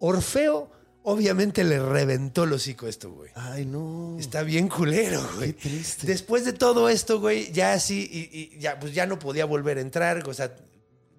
Orfeo, 0.00 0.70
obviamente, 1.02 1.64
le 1.64 1.78
reventó 1.78 2.44
el 2.44 2.52
hocico 2.52 2.86
esto, 2.88 3.10
güey. 3.12 3.30
Ay, 3.34 3.64
no. 3.64 4.16
Está 4.18 4.42
bien 4.42 4.68
culero, 4.68 5.22
güey. 5.36 5.52
Qué 5.54 5.68
triste. 5.68 6.06
Después 6.06 6.44
de 6.44 6.52
todo 6.52 6.88
esto, 6.88 7.20
güey, 7.20 7.50
ya 7.52 7.72
así, 7.74 8.08
y, 8.10 8.56
y 8.56 8.58
ya, 8.58 8.78
pues 8.78 8.92
ya 8.92 9.06
no 9.06 9.18
podía 9.18 9.44
volver 9.44 9.78
a 9.78 9.80
entrar, 9.82 10.28
o 10.28 10.34
sea, 10.34 10.54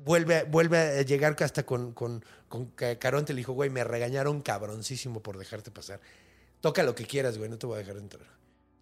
vuelve, 0.03 0.43
vuelve 0.43 0.77
a 0.77 1.01
llegar 1.01 1.36
hasta 1.39 1.63
con, 1.65 1.93
con, 1.93 2.23
con 2.47 2.65
Ca- 2.71 2.99
Caronte, 2.99 3.33
le 3.33 3.38
dijo, 3.39 3.53
güey, 3.53 3.69
me 3.69 3.83
regañaron 3.83 4.41
cabroncísimo 4.41 5.21
por 5.23 5.38
dejarte 5.38 5.71
pasar. 5.71 5.99
Toca 6.66 6.82
lo 6.82 6.95
que 6.95 7.05
quieras, 7.05 7.38
güey, 7.38 7.47
no 7.47 7.59
te 7.59 7.68
voy 7.68 7.76
a 7.76 7.78
dejar 7.78 7.97
entrar. 7.97 8.26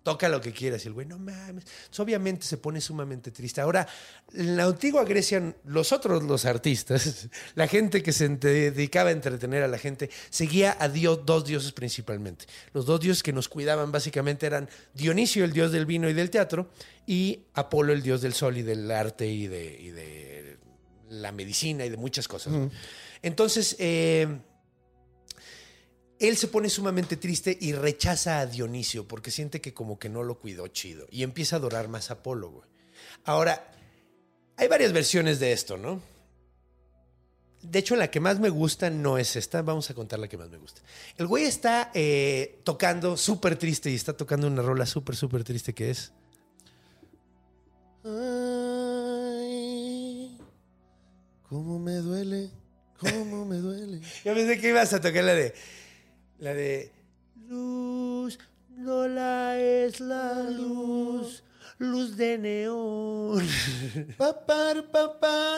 Toca 0.04 0.30
lo 0.30 0.40
que 0.40 0.54
quieras. 0.54 0.86
Y 0.86 0.88
el 0.88 0.94
güey, 0.94 1.06
no 1.06 1.20
mames. 1.20 1.66
Entonces, 1.66 2.00
obviamente 2.00 2.46
se 2.46 2.56
pone 2.56 2.80
sumamente 2.80 3.30
triste. 3.30 3.60
Ahora, 3.60 3.86
en 4.34 4.56
la 4.56 4.64
antigua 4.64 5.04
Grecia, 5.04 5.54
los 5.66 5.92
otros, 5.92 6.24
los 6.24 6.46
artistas, 6.46 7.28
la 7.56 7.68
gente 7.68 8.02
que 8.02 8.14
se 8.14 8.30
dedicaba 8.30 9.10
a 9.10 9.12
entretener 9.12 9.64
a 9.64 9.68
la 9.68 9.78
gente, 9.78 10.10
seguía 10.30 10.78
a 10.80 10.88
Dios, 10.88 11.26
dos 11.26 11.44
dioses 11.44 11.74
principalmente. 11.74 12.46
Los 12.72 12.86
dos 12.86 13.02
dioses 13.02 13.22
que 13.22 13.34
nos 13.34 13.50
cuidaban 13.50 13.92
básicamente 13.92 14.46
eran 14.46 14.70
Dionisio, 14.94 15.44
el 15.44 15.52
dios 15.52 15.74
del 15.74 15.86
vino 15.86 16.08
y 16.08 16.14
del 16.14 16.30
teatro, 16.30 16.70
y 17.06 17.48
Apolo, 17.54 17.92
el 17.92 18.02
dios 18.02 18.22
del 18.22 18.34
sol 18.34 18.58
y 18.58 18.62
del 18.62 18.90
arte 18.90 19.28
y 19.28 19.48
de, 19.48 19.78
y 19.78 19.90
de 19.90 20.58
la 21.10 21.34
medicina 21.34 21.86
y 21.86 21.90
de 21.90 21.98
muchas 21.98 22.30
cosas. 22.30 22.54
Entonces, 23.22 23.76
eh, 23.78 24.40
él 26.28 26.38
se 26.38 26.48
pone 26.48 26.70
sumamente 26.70 27.18
triste 27.18 27.58
y 27.60 27.74
rechaza 27.74 28.40
a 28.40 28.46
Dionisio 28.46 29.08
porque 29.08 29.32
siente 29.32 29.60
que 29.62 29.74
como 29.74 30.00
que 30.00 30.10
no 30.10 30.24
lo 30.24 30.40
cuidó 30.40 30.68
chido 30.68 31.06
y 31.12 31.24
empieza 31.24 31.58
a 31.58 31.60
adorar 31.60 31.90
más 31.90 32.10
a 32.10 32.14
Apolo, 32.16 32.50
güey. 32.50 32.70
Ahora, 33.26 33.72
hay 34.56 34.68
varias 34.68 34.94
versiones 34.94 35.40
de 35.40 35.52
esto, 35.52 35.78
¿no? 35.78 36.02
De 37.62 37.80
hecho, 37.80 37.96
la 37.96 38.12
que 38.12 38.20
más 38.20 38.40
me 38.40 38.50
gusta 38.50 38.90
no 38.90 39.18
es 39.18 39.36
esta. 39.36 39.62
Vamos 39.62 39.90
a 39.90 39.94
contar 39.94 40.20
la 40.20 40.28
que 40.28 40.38
más 40.38 40.50
me 40.50 40.58
gusta. 40.58 40.82
El 41.18 41.28
güey 41.28 41.46
está 41.46 41.92
eh, 41.94 42.60
tocando 42.64 43.16
súper 43.16 43.56
triste 43.58 43.90
y 43.90 43.96
está 43.96 44.14
tocando 44.14 44.48
una 44.48 44.62
rola 44.62 44.86
súper, 44.86 45.16
súper 45.16 45.44
triste 45.46 45.74
que 45.74 45.90
es... 45.92 46.12
Ay, 48.06 48.12
cómo 51.48 51.80
me 51.80 51.96
duele, 51.96 52.50
cómo 53.00 53.46
me 53.46 53.56
duele. 53.58 54.02
Yo 54.26 54.34
pensé 54.34 54.60
que 54.60 54.70
ibas 54.70 54.92
a 54.94 55.00
tocar 55.00 55.24
la 55.24 55.34
de... 55.34 55.54
La 56.44 56.54
de... 56.54 56.92
Luz, 57.48 58.38
Lola 58.78 59.58
es 59.58 60.02
la 60.02 60.34
luz, 60.44 61.42
luz 61.78 62.18
de 62.18 62.38
neón. 62.38 63.48
Papar, 64.18 64.92
papá, 64.92 65.58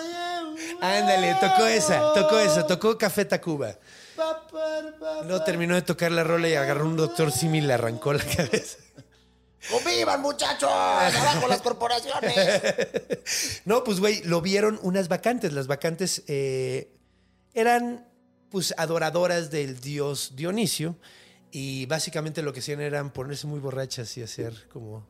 Ándale, 0.81 1.37
tocó 1.41 1.65
esa, 1.65 2.13
tocó 2.13 2.37
esa, 2.37 2.67
tocó 2.67 2.99
Café 2.99 3.25
Tacuba. 3.25 3.75
papar, 4.15 4.99
papá. 4.99 5.23
No 5.25 5.43
terminó 5.43 5.73
de 5.73 5.81
tocar 5.81 6.11
la 6.11 6.23
rola 6.23 6.49
y 6.49 6.53
agarró 6.53 6.85
un 6.85 6.97
doctor 6.97 7.31
Simi 7.31 7.57
y 7.57 7.61
le 7.61 7.73
arrancó 7.73 8.13
la 8.13 8.23
cabeza. 8.23 8.77
¡Convivan, 9.71 10.21
muchachos! 10.21 10.69
¡Abajo 10.71 11.47
las 11.47 11.63
corporaciones! 11.63 12.35
No, 13.65 13.83
pues 13.83 13.99
güey, 13.99 14.21
lo 14.25 14.39
vieron 14.41 14.79
unas 14.83 15.07
vacantes. 15.07 15.51
Las 15.51 15.65
vacantes 15.65 16.21
eh, 16.27 16.95
eran 17.55 18.05
pues 18.51 18.73
adoradoras 18.77 19.51
del 19.51 19.79
dios 19.81 20.33
Dionisio 20.35 20.95
y 21.51 21.85
básicamente 21.87 22.41
lo 22.41 22.53
que 22.53 22.59
hacían 22.59 22.81
eran 22.81 23.11
ponerse 23.11 23.47
muy 23.47 23.59
borrachas 23.59 24.17
y 24.17 24.21
hacer 24.23 24.67
como 24.69 25.07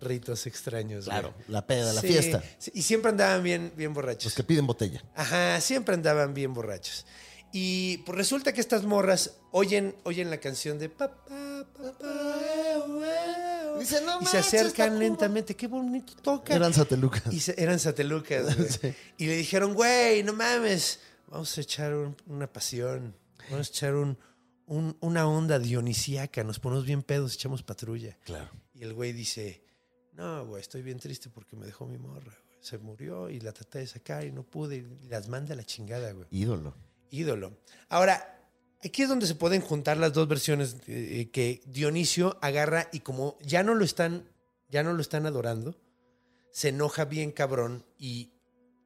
ritos 0.00 0.46
extraños. 0.46 1.06
güey. 1.06 1.18
Claro, 1.18 1.34
la 1.48 1.66
peda, 1.66 1.92
la 1.92 2.00
Sí, 2.02 2.08
fiesta. 2.08 2.42
sí, 2.58 2.70
y 2.74 2.82
siempre 2.82 3.10
andaban 3.10 3.42
bien, 3.42 3.72
bien 3.76 3.94
borrachos. 3.94 4.24
Los 4.26 4.34
que 4.34 4.44
piden 4.44 4.66
botella. 4.66 5.02
Ajá, 5.14 5.60
siempre 5.60 5.94
andaban 5.94 6.34
bien 6.34 6.52
borrachos. 6.52 7.06
Y 7.52 7.98
pues 7.98 8.18
resulta 8.18 8.52
que 8.52 8.60
estas 8.60 8.82
morras 8.84 9.36
oyen, 9.52 9.94
oyen 10.04 10.28
la 10.30 10.38
canción 10.38 10.78
de 10.78 10.88
papá, 10.90 11.66
papá, 11.76 12.42
Dice, 13.78 14.00
"No 14.02 14.20
y 14.22 14.26
se 14.26 14.38
acercan 14.38 14.86
Tacuba". 14.88 14.98
lentamente. 15.00 15.54
Qué 15.54 15.66
bonito 15.66 16.14
toca. 16.22 16.54
Eran 16.54 16.72
satelucas. 16.72 17.22
Y 17.32 17.40
se- 17.40 17.54
eran 17.62 17.78
satelucas, 17.78 18.46
güey. 18.82 18.94
Y 19.18 19.26
le 19.26 19.36
dijeron, 19.36 19.74
güey, 19.74 20.22
no 20.22 20.32
mames, 20.32 21.00
vamos 21.28 21.56
a 21.56 21.60
echar 21.60 21.94
un- 21.94 22.16
una 22.26 22.52
pasión, 22.52 23.14
vamos 23.50 23.68
a 23.68 23.70
echar 23.70 23.94
un, 23.94 24.18
un- 24.66 24.96
una 25.00 25.26
onda 25.28 25.58
dionisíaca, 25.58 26.42
nos 26.44 26.58
ponemos 26.58 26.84
bien 26.86 27.02
pedos, 27.02 27.34
echamos 27.34 27.62
patrulla. 27.62 28.18
Claro. 28.24 28.50
Y 28.74 28.82
el 28.82 28.94
güey 28.94 29.12
dice, 29.12 29.64
no, 30.12 30.46
güey, 30.46 30.60
estoy 30.60 30.82
bien 30.82 30.98
triste 30.98 31.28
porque 31.30 31.56
me 31.56 31.66
dejó 31.66 31.86
mi 31.86 31.98
morra, 31.98 32.32
güey. 32.44 32.56
Se 32.60 32.78
murió 32.78 33.30
y 33.30 33.38
la 33.40 33.52
traté 33.52 33.78
de 33.80 33.86
sacar 33.86 34.24
y 34.24 34.32
no 34.32 34.42
pude. 34.42 34.76
Y 34.78 35.08
las 35.08 35.28
manda 35.28 35.54
a 35.54 35.56
la 35.56 35.64
chingada, 35.64 36.10
güey. 36.12 36.26
Ídolo. 36.30 36.74
Ídolo. 37.10 37.56
Ahora, 37.88 38.42
aquí 38.82 39.02
es 39.02 39.08
donde 39.08 39.26
se 39.26 39.36
pueden 39.36 39.60
juntar 39.60 39.96
las 39.98 40.12
dos 40.12 40.26
versiones 40.26 40.76
eh, 40.88 41.30
que 41.32 41.62
Dionisio 41.66 42.38
agarra 42.42 42.88
y 42.92 43.00
como 43.00 43.38
ya 43.40 43.62
no 43.62 43.74
lo 43.74 43.84
están, 43.84 44.28
ya 44.68 44.82
no 44.82 44.92
lo 44.94 45.00
están 45.00 45.26
adorando, 45.26 45.78
se 46.50 46.70
enoja 46.70 47.04
bien 47.04 47.30
cabrón 47.30 47.84
y 47.98 48.32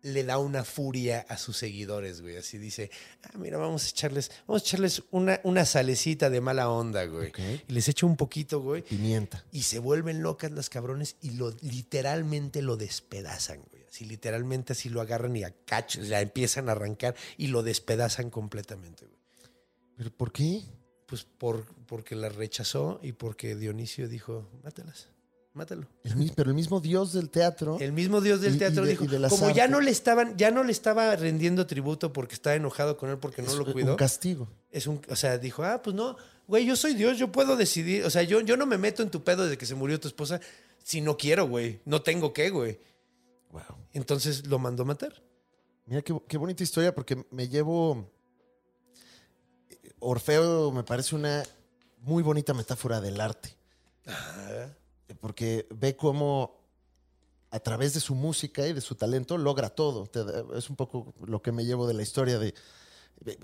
le 0.02 0.24
da 0.24 0.38
una 0.38 0.64
furia 0.64 1.26
a 1.28 1.36
sus 1.36 1.56
seguidores, 1.56 2.20
güey. 2.20 2.36
Así 2.36 2.58
dice, 2.58 2.90
ah, 3.24 3.38
mira, 3.38 3.58
vamos 3.58 3.84
a 3.84 3.88
echarles, 3.88 4.30
vamos 4.46 4.62
a 4.62 4.64
echarles 4.64 5.02
una, 5.10 5.40
una 5.44 5.64
salecita 5.64 6.30
de 6.30 6.40
mala 6.40 6.70
onda, 6.70 7.04
güey. 7.04 7.32
Y 7.68 7.72
les 7.72 7.88
echa 7.88 8.06
un 8.06 8.16
poquito, 8.16 8.60
güey. 8.60 8.82
Pimienta. 8.82 9.44
Y 9.52 9.62
se 9.62 9.78
vuelven 9.78 10.22
locas 10.22 10.50
las 10.52 10.70
cabrones 10.70 11.16
y 11.20 11.30
lo 11.30 11.50
literalmente 11.60 12.62
lo 12.62 12.76
despedazan, 12.76 13.62
güey. 13.70 13.84
Así 13.88 14.04
literalmente 14.04 14.72
así 14.72 14.88
lo 14.88 15.00
agarran 15.00 15.36
y 15.36 15.42
a 15.42 15.50
cacho, 15.64 16.00
la 16.02 16.20
empiezan 16.20 16.68
a 16.68 16.72
arrancar 16.72 17.16
y 17.36 17.48
lo 17.48 17.62
despedazan 17.62 18.30
completamente, 18.30 19.06
güey. 19.06 19.20
¿Pero 19.96 20.10
por 20.16 20.32
qué? 20.32 20.62
Pues 21.06 21.24
por, 21.24 21.66
porque 21.86 22.14
la 22.14 22.28
rechazó 22.28 23.00
y 23.02 23.12
porque 23.12 23.56
Dionisio 23.56 24.08
dijo, 24.08 24.48
mátalas, 24.62 25.08
mátalo. 25.54 25.86
El 26.04 26.32
pero 26.34 26.50
el 26.50 26.54
mismo 26.54 26.80
dios 26.80 27.12
del 27.12 27.30
teatro. 27.30 27.78
El 27.80 27.92
mismo 27.92 28.20
dios 28.20 28.40
del 28.40 28.56
y 28.56 28.58
teatro 28.58 28.84
dijo, 28.84 29.04
y 29.04 29.08
de 29.08 29.18
las 29.18 29.30
como 29.32 29.50
ya 29.50 29.68
no 29.68 29.80
le 29.80 29.90
estaban, 29.90 30.36
ya 30.36 30.50
no 30.50 30.62
le 30.64 30.72
estaba 30.72 31.14
rendiendo 31.16 31.66
tributo 31.66 32.12
porque 32.12 32.34
estaba 32.34 32.56
enojado 32.56 32.96
con 32.96 33.10
él 33.10 33.18
porque 33.18 33.42
no 33.42 33.48
es 33.48 33.54
lo 33.54 33.64
un 33.64 33.72
cuidó. 33.72 33.96
castigo. 33.96 34.48
Es 34.70 34.86
un, 34.86 35.00
o 35.08 35.16
sea, 35.16 35.38
dijo, 35.38 35.64
ah, 35.64 35.82
pues 35.82 35.94
no, 35.96 36.16
güey, 36.46 36.64
yo 36.64 36.76
soy 36.76 36.94
Dios, 36.94 37.18
yo 37.18 37.32
puedo 37.32 37.56
decidir. 37.56 38.04
O 38.04 38.10
sea, 38.10 38.22
yo, 38.22 38.40
yo 38.40 38.56
no 38.56 38.66
me 38.66 38.78
meto 38.78 39.02
en 39.02 39.10
tu 39.10 39.22
pedo 39.24 39.44
desde 39.44 39.58
que 39.58 39.66
se 39.66 39.74
murió 39.74 39.98
tu 39.98 40.08
esposa 40.08 40.40
si 40.82 41.00
no 41.00 41.16
quiero, 41.16 41.46
güey. 41.48 41.80
No 41.84 42.02
tengo 42.02 42.32
que, 42.32 42.50
güey. 42.50 42.78
Wow. 43.50 43.62
Entonces 43.92 44.46
lo 44.46 44.58
mandó 44.58 44.84
a 44.84 44.86
matar. 44.86 45.22
Mira 45.86 46.02
qué, 46.02 46.16
qué 46.28 46.38
bonita 46.38 46.62
historia 46.62 46.94
porque 46.94 47.24
me 47.30 47.48
llevo. 47.48 48.08
Orfeo 49.98 50.70
me 50.72 50.82
parece 50.82 51.14
una 51.14 51.42
muy 51.98 52.22
bonita 52.22 52.54
metáfora 52.54 53.00
del 53.00 53.20
arte. 53.20 53.56
Porque 55.20 55.66
ve 55.70 55.96
cómo 55.96 56.58
a 57.50 57.58
través 57.60 57.94
de 57.94 58.00
su 58.00 58.14
música 58.14 58.66
y 58.66 58.72
de 58.72 58.80
su 58.80 58.94
talento 58.94 59.36
logra 59.38 59.70
todo. 59.70 60.08
Es 60.56 60.70
un 60.70 60.76
poco 60.76 61.14
lo 61.26 61.42
que 61.42 61.52
me 61.52 61.64
llevo 61.64 61.86
de 61.86 61.94
la 61.94 62.02
historia 62.02 62.38
de. 62.38 62.54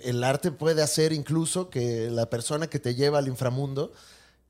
El 0.02 0.22
arte 0.24 0.52
puede 0.52 0.82
hacer 0.82 1.12
incluso 1.12 1.68
que 1.68 2.08
la 2.10 2.30
persona 2.30 2.68
que 2.68 2.78
te 2.78 2.94
lleva 2.94 3.18
al 3.18 3.28
inframundo 3.28 3.92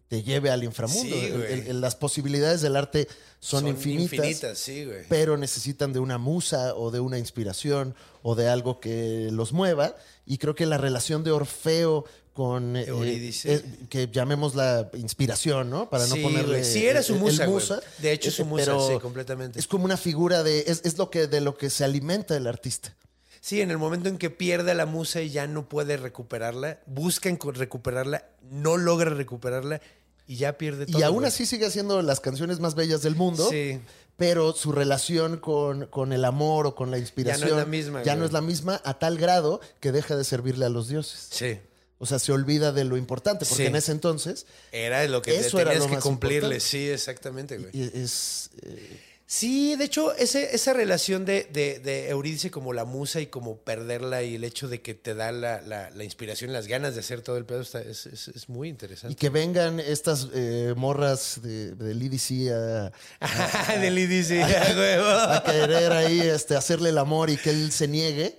te 0.09 0.23
lleve 0.23 0.51
al 0.51 0.63
inframundo. 0.63 1.17
Sí, 1.17 1.25
El- 1.25 1.43
el- 1.67 1.81
las 1.81 1.97
posibilidades 1.97 2.61
del 2.61 2.77
arte 2.77 3.09
son, 3.41 3.67
infinitas 3.67 4.57
sí, 4.57 4.85
güey. 4.85 5.05
pero 5.09 5.37
necesitan 5.37 5.93
de 5.93 5.99
una 5.99 6.17
musa 6.17 6.77
o 6.77 6.93
de 6.93 7.01
una 7.01 7.19
inspiración 7.19 7.97
o 8.23 8.37
de 8.37 8.49
algo 8.49 8.79
que 8.79 9.31
los 9.33 9.53
mueva. 9.53 9.97
Y 10.25 10.39
creo 10.39 10.55
que 10.55 10.65
la 10.67 10.79
relación 10.79 11.25
de 11.25 11.33
Orfeo 11.33 12.05
con 12.37 12.77
eh, 12.77 12.85
Eurídice. 12.87 13.55
eh, 13.55 13.65
que 13.89 14.09
llamemos 14.13 14.55
la 14.55 14.89
inspiración, 14.95 15.71
¿no? 15.71 15.91
Para 15.91 16.07
no 16.07 16.15
ponerle. 16.17 16.63
Sí, 16.63 16.87
era 16.87 17.03
su 17.03 17.15
el- 17.15 17.41
el 17.41 17.49
musa. 17.49 17.81
De 17.99 18.13
hecho, 18.13 18.31
su 18.31 18.43
Eh, 18.43 18.45
musa, 18.45 18.65
pero 18.67 18.87
sí, 18.89 18.99
completamente. 19.01 19.59
Es 19.59 19.67
como 19.67 19.87
una 19.87 19.97
figura 19.97 20.43
de. 20.45 20.61
Es, 20.69 20.83
es 20.85 20.99
lo 20.99 21.11
que 21.11 21.27
de 21.27 21.41
lo 21.41 21.57
que 21.57 21.71
se 21.71 21.83
alimenta 21.83 22.37
el 22.37 22.47
artista. 22.47 22.95
Sí, 23.41 23.61
en 23.61 23.71
el 23.71 23.79
momento 23.79 24.09
en 24.09 24.19
que 24.19 24.29
pierde 24.29 24.75
la 24.75 24.87
musa 24.87 25.23
y 25.23 25.31
ya 25.31 25.47
no 25.47 25.69
puede 25.69 25.97
recuperarla, 25.97 26.81
busca 26.87 27.31
recuperarla, 27.55 28.25
no 28.43 28.77
logra 28.77 29.11
recuperarla 29.11 29.81
Y 30.29 30.37
ya 30.37 30.59
pierde 30.59 30.87
todo. 30.87 30.99
Y 30.99 31.03
aún 31.05 31.19
güey. 31.19 31.29
así 31.29 31.47
sigue 31.47 31.67
haciendo 31.67 32.03
las 32.03 32.19
canciones 32.21 32.59
más 32.61 32.75
bellas 32.75 33.03
del 33.03 33.15
mundo. 33.15 33.49
Sí. 33.49 33.81
Pero 34.17 34.53
su 34.55 34.73
relación 34.73 35.37
con, 35.37 35.87
con 35.87 36.13
el 36.13 36.25
amor 36.25 36.67
o 36.67 36.75
con 36.75 36.91
la 36.91 36.99
inspiración 36.99 37.57
la 37.57 37.65
misma, 37.67 38.03
ya 38.03 38.15
güey. 38.15 38.21
no 38.21 38.25
es 38.25 38.33
la 38.33 38.41
misma 38.41 38.81
a 38.85 38.99
tal 38.99 39.19
grado 39.19 39.61
que 39.79 39.93
deja 39.93 40.17
de 40.17 40.25
servirle 40.25 40.65
a 40.67 40.69
los 40.69 40.89
dioses. 40.89 41.29
Sí. 41.31 41.59
O 41.99 42.05
sea, 42.07 42.19
se 42.19 42.31
olvida 42.33 42.73
de 42.73 42.85
lo 42.85 42.97
importante, 42.97 43.47
porque 43.47 43.65
Sí. 43.65 43.69
en 43.69 43.77
ese 43.77 43.93
entonces 43.93 44.47
Era 44.73 45.07
lo 45.09 45.23
que 45.23 45.37
Eso 45.39 45.59
era 45.59 45.71
tenías 45.73 45.89
lo 45.91 45.97
que 45.97 46.03
cumplirle. 46.03 46.37
importante. 46.57 46.61
Sí, 46.61 46.89
exactamente, 46.89 47.57
güey. 47.59 47.71
y- 47.73 47.91
es... 48.03 48.51
eh, 48.63 49.01
Sí, 49.29 49.75
de 49.75 49.87
hecho, 49.87 50.15
ese, 50.15 50.55
esa 50.55 50.73
relación 50.73 51.25
de, 51.25 51.49
de, 51.53 51.81
de 51.81 52.11
Eurídice 52.11 52.53
como 52.53 52.73
la 52.73 52.85
musa 52.85 53.21
y 53.21 53.27
como 53.27 53.59
perderla 53.59 54.23
y 54.23 54.37
el 54.37 54.45
hecho 54.45 54.69
de 54.69 54.83
que 54.83 54.95
te 54.95 55.17
da 55.17 55.33
la, 55.33 55.61
la, 55.63 55.91
la 55.91 56.05
inspiración, 56.05 56.53
las 56.53 56.69
ganas 56.69 56.95
de 56.95 57.01
hacer 57.01 57.23
todo 57.23 57.37
el 57.37 57.45
pedo, 57.45 57.61
está- 57.63 57.81
es, 57.81 58.07
es- 58.07 58.29
es 58.29 58.49
muy 58.49 58.69
y 58.69 58.71
interesante. 58.71 59.17
que 59.17 59.29
vengan 59.29 59.81
estas 59.81 60.29
eh, 60.33 60.75
morras 60.77 61.41
de, 61.43 61.73
del 61.75 62.01
IDC 62.05 62.53
a, 62.53 62.93
Del 63.81 63.99
IDC, 63.99 64.43
a 64.45 64.77
huevo. 64.77 65.09
a 65.09 65.43
querer 65.43 65.91
ahí 65.93 66.21
este, 66.21 66.55
hacerle 66.55 66.91
el 66.91 66.99
amor 66.99 67.29
y 67.29 67.37
que 67.37 67.51
él 67.51 67.73
se 67.73 67.89
niegue. 67.89 68.39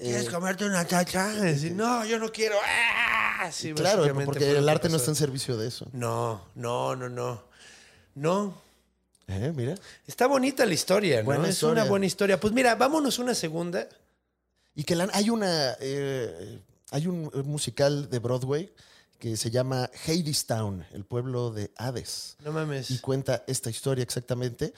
¿Quieres 0.00 0.28
comerte 0.28 0.64
una 0.66 0.86
chacha? 0.86 1.28
Decir, 1.32 1.72
no, 1.72 2.04
yo 2.04 2.18
no 2.18 2.30
quiero. 2.30 2.56
¡Ah! 2.64 3.50
Sí, 3.50 3.72
claro, 3.72 4.06
porque 4.24 4.50
el 4.50 4.68
arte 4.68 4.88
no 4.88 4.96
está 4.96 5.10
en 5.10 5.16
servicio 5.16 5.56
de 5.56 5.68
eso. 5.68 5.86
No, 5.92 6.46
no, 6.54 6.94
no, 6.94 7.08
no. 7.08 7.42
No. 8.14 8.60
¿Eh? 9.28 9.52
Mira. 9.54 9.74
Está 10.06 10.26
bonita 10.26 10.66
la 10.66 10.74
historia, 10.74 11.20
¿no? 11.20 11.24
Buena 11.26 11.48
es 11.48 11.54
historia. 11.54 11.82
una 11.82 11.90
buena 11.90 12.06
historia. 12.06 12.38
Pues 12.38 12.52
mira, 12.52 12.74
vámonos 12.74 13.18
una 13.18 13.34
segunda. 13.34 13.88
Y 14.74 14.84
que 14.84 14.94
la- 14.94 15.08
hay 15.12 15.30
una. 15.30 15.76
eh, 15.80 16.60
hay 16.90 17.06
un 17.06 17.30
musical 17.46 18.10
de 18.10 18.18
Broadway 18.18 18.72
que 19.18 19.36
se 19.36 19.50
llama 19.50 19.88
Hadestown, 20.06 20.84
el 20.92 21.04
pueblo 21.04 21.50
de 21.50 21.70
Hades. 21.76 22.36
No 22.44 22.52
mames. 22.52 22.90
Y 22.90 22.98
cuenta 22.98 23.44
esta 23.46 23.70
historia 23.70 24.02
exactamente, 24.02 24.74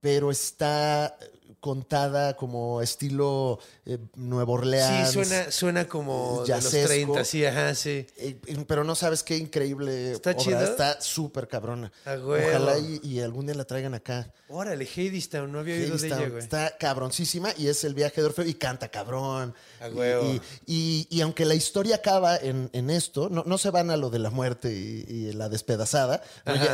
pero 0.00 0.30
está 0.30 1.16
contada 1.60 2.36
como 2.36 2.80
estilo 2.82 3.58
eh, 3.84 3.98
Nueva 4.14 4.52
Orleans. 4.52 5.08
Sí, 5.08 5.12
suena, 5.14 5.50
suena 5.50 5.88
como 5.88 6.32
de 6.32 6.38
los 6.38 6.48
Jazzesco. 6.48 6.86
30, 6.88 7.24
sí, 7.24 7.44
ajá, 7.44 7.74
sí. 7.74 8.06
Eh, 8.18 8.38
pero 8.68 8.84
no 8.84 8.94
sabes 8.94 9.22
qué 9.22 9.36
increíble. 9.36 10.12
¿Está 10.12 10.30
obra. 10.30 10.38
chido? 10.42 10.60
Está 10.62 11.00
súper 11.00 11.48
cabrona. 11.48 11.90
A 12.04 12.12
huevo. 12.14 12.34
Ojalá 12.48 12.78
y, 12.78 13.00
y 13.02 13.20
algún 13.20 13.46
día 13.46 13.54
la 13.54 13.64
traigan 13.64 13.94
acá. 13.94 14.32
Órale, 14.48 14.86
Hadestown, 14.86 15.50
no 15.50 15.58
había 15.58 15.74
oído 15.74 15.96
de 15.96 16.06
ella, 16.06 16.28
güey. 16.28 16.38
Está 16.38 16.76
cabroncísima 16.78 17.50
y 17.58 17.66
es 17.66 17.82
el 17.82 17.94
viaje 17.94 18.20
de 18.20 18.28
Orfeo 18.28 18.44
y 18.46 18.54
canta 18.54 18.88
cabrón. 18.88 19.54
A 19.80 19.88
huevo. 19.88 20.24
Y, 20.24 20.40
y- 20.66 21.06
y 21.10 21.20
aunque 21.22 21.44
la 21.44 21.54
historia 21.54 21.96
acaba 21.96 22.36
en, 22.36 22.70
en 22.72 22.90
esto, 22.90 23.28
no, 23.28 23.42
no 23.44 23.58
se 23.58 23.70
van 23.70 23.90
a 23.90 23.96
lo 23.96 24.10
de 24.10 24.18
la 24.20 24.30
muerte 24.30 24.72
y, 24.72 25.32
la 25.32 25.48
despedazada, 25.48 26.22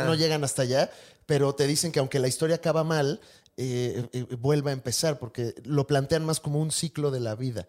no 0.05 0.13
llegan 0.15 0.43
hasta 0.43 0.61
allá, 0.61 0.91
pero 1.25 1.55
te 1.55 1.65
dicen 1.67 1.91
que 1.91 1.99
aunque 1.99 2.19
la 2.19 2.27
historia 2.27 2.57
acaba 2.57 2.83
mal, 2.83 3.19
eh, 3.57 4.07
eh, 4.13 4.23
vuelva 4.39 4.71
a 4.71 4.73
empezar, 4.73 5.19
porque 5.19 5.53
lo 5.63 5.85
plantean 5.87 6.25
más 6.25 6.39
como 6.39 6.59
un 6.59 6.71
ciclo 6.71 7.11
de 7.11 7.19
la 7.19 7.35
vida 7.35 7.67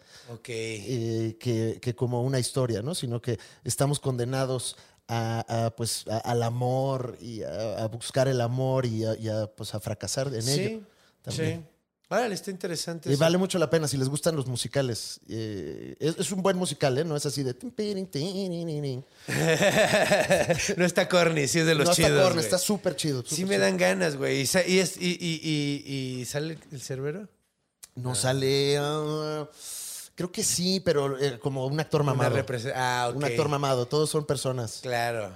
eh, 0.87 1.37
que, 1.39 1.79
que 1.81 1.95
como 1.95 2.23
una 2.23 2.39
historia, 2.39 2.83
¿no? 2.83 2.95
Sino 2.95 3.21
que 3.21 3.39
estamos 3.65 4.01
condenados 4.01 4.77
a, 5.09 5.67
a, 5.67 5.71
pues, 5.77 6.07
a- 6.09 6.19
al 6.19 6.43
amor 6.43 7.19
y 7.21 7.43
a, 7.43 7.85
a 7.85 7.89
buscar 7.89 8.29
el 8.29 8.41
amor 8.41 8.87
y 8.87 9.05
a, 9.05 9.15
y 9.15 9.29
pues, 9.57 9.75
a 9.75 9.81
fracasar 9.81 10.29
en 10.29 10.35
ello. 10.37 10.41
sí, 10.81 10.83
también. 11.23 11.61
sí. 11.69 11.74
Órale, 12.09 12.35
está 12.35 12.51
interesante. 12.51 13.09
Y 13.09 13.15
eso. 13.15 13.21
vale 13.21 13.39
mucho 13.39 13.59
la 13.59 13.71
pena 13.71 13.89
si 13.89 13.97
les 13.97 14.09
gustan 14.09 14.37
los 14.37 14.47
musicales. 14.47 15.21
Eh, 15.29 15.97
es, 15.99 16.19
es 16.19 16.31
un 16.33 16.43
buen 16.43 16.57
musical, 16.57 16.99
¿eh? 16.99 17.05
No 17.05 17.17
es 17.17 17.25
así 17.25 17.43
de... 17.43 17.55
no 20.77 20.85
está 20.85 21.09
corny, 21.09 21.49
sí 21.49 21.61
es 21.61 21.67
de 21.67 21.75
los 21.75 21.87
no 21.87 21.93
está 21.93 22.07
chidos. 22.07 22.23
corny, 22.23 22.41
está 22.41 22.59
súper 22.59 22.97
chido. 22.97 23.25
Sí 23.27 23.45
me 23.45 23.55
chido. 23.55 23.63
dan 23.63 23.77
ganas, 23.79 24.17
güey. 24.17 24.43
¿Y, 24.43 24.47
sale 26.27 26.59
el 26.71 26.81
cerbero? 26.81 27.29
No 27.95 28.15
sale... 28.15 28.77
ah, 28.79 29.49
creo 30.15 30.31
que 30.31 30.45
sí, 30.45 30.81
pero 30.81 31.19
eh, 31.19 31.39
como 31.39 31.67
un 31.67 31.81
actor 31.81 32.05
mamado. 32.05 32.37
Ah, 32.75 33.07
ok. 33.11 33.17
Un 33.17 33.25
actor 33.25 33.49
mamado. 33.49 33.87
Todos 33.87 34.11
son 34.11 34.27
personas. 34.27 34.81
Claro, 34.83 35.35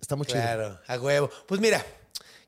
Está 0.00 0.14
muy 0.16 0.26
chido. 0.26 0.40
claro. 0.40 0.80
A 0.86 0.98
huevo. 0.98 1.30
Pues 1.46 1.60
mira, 1.60 1.84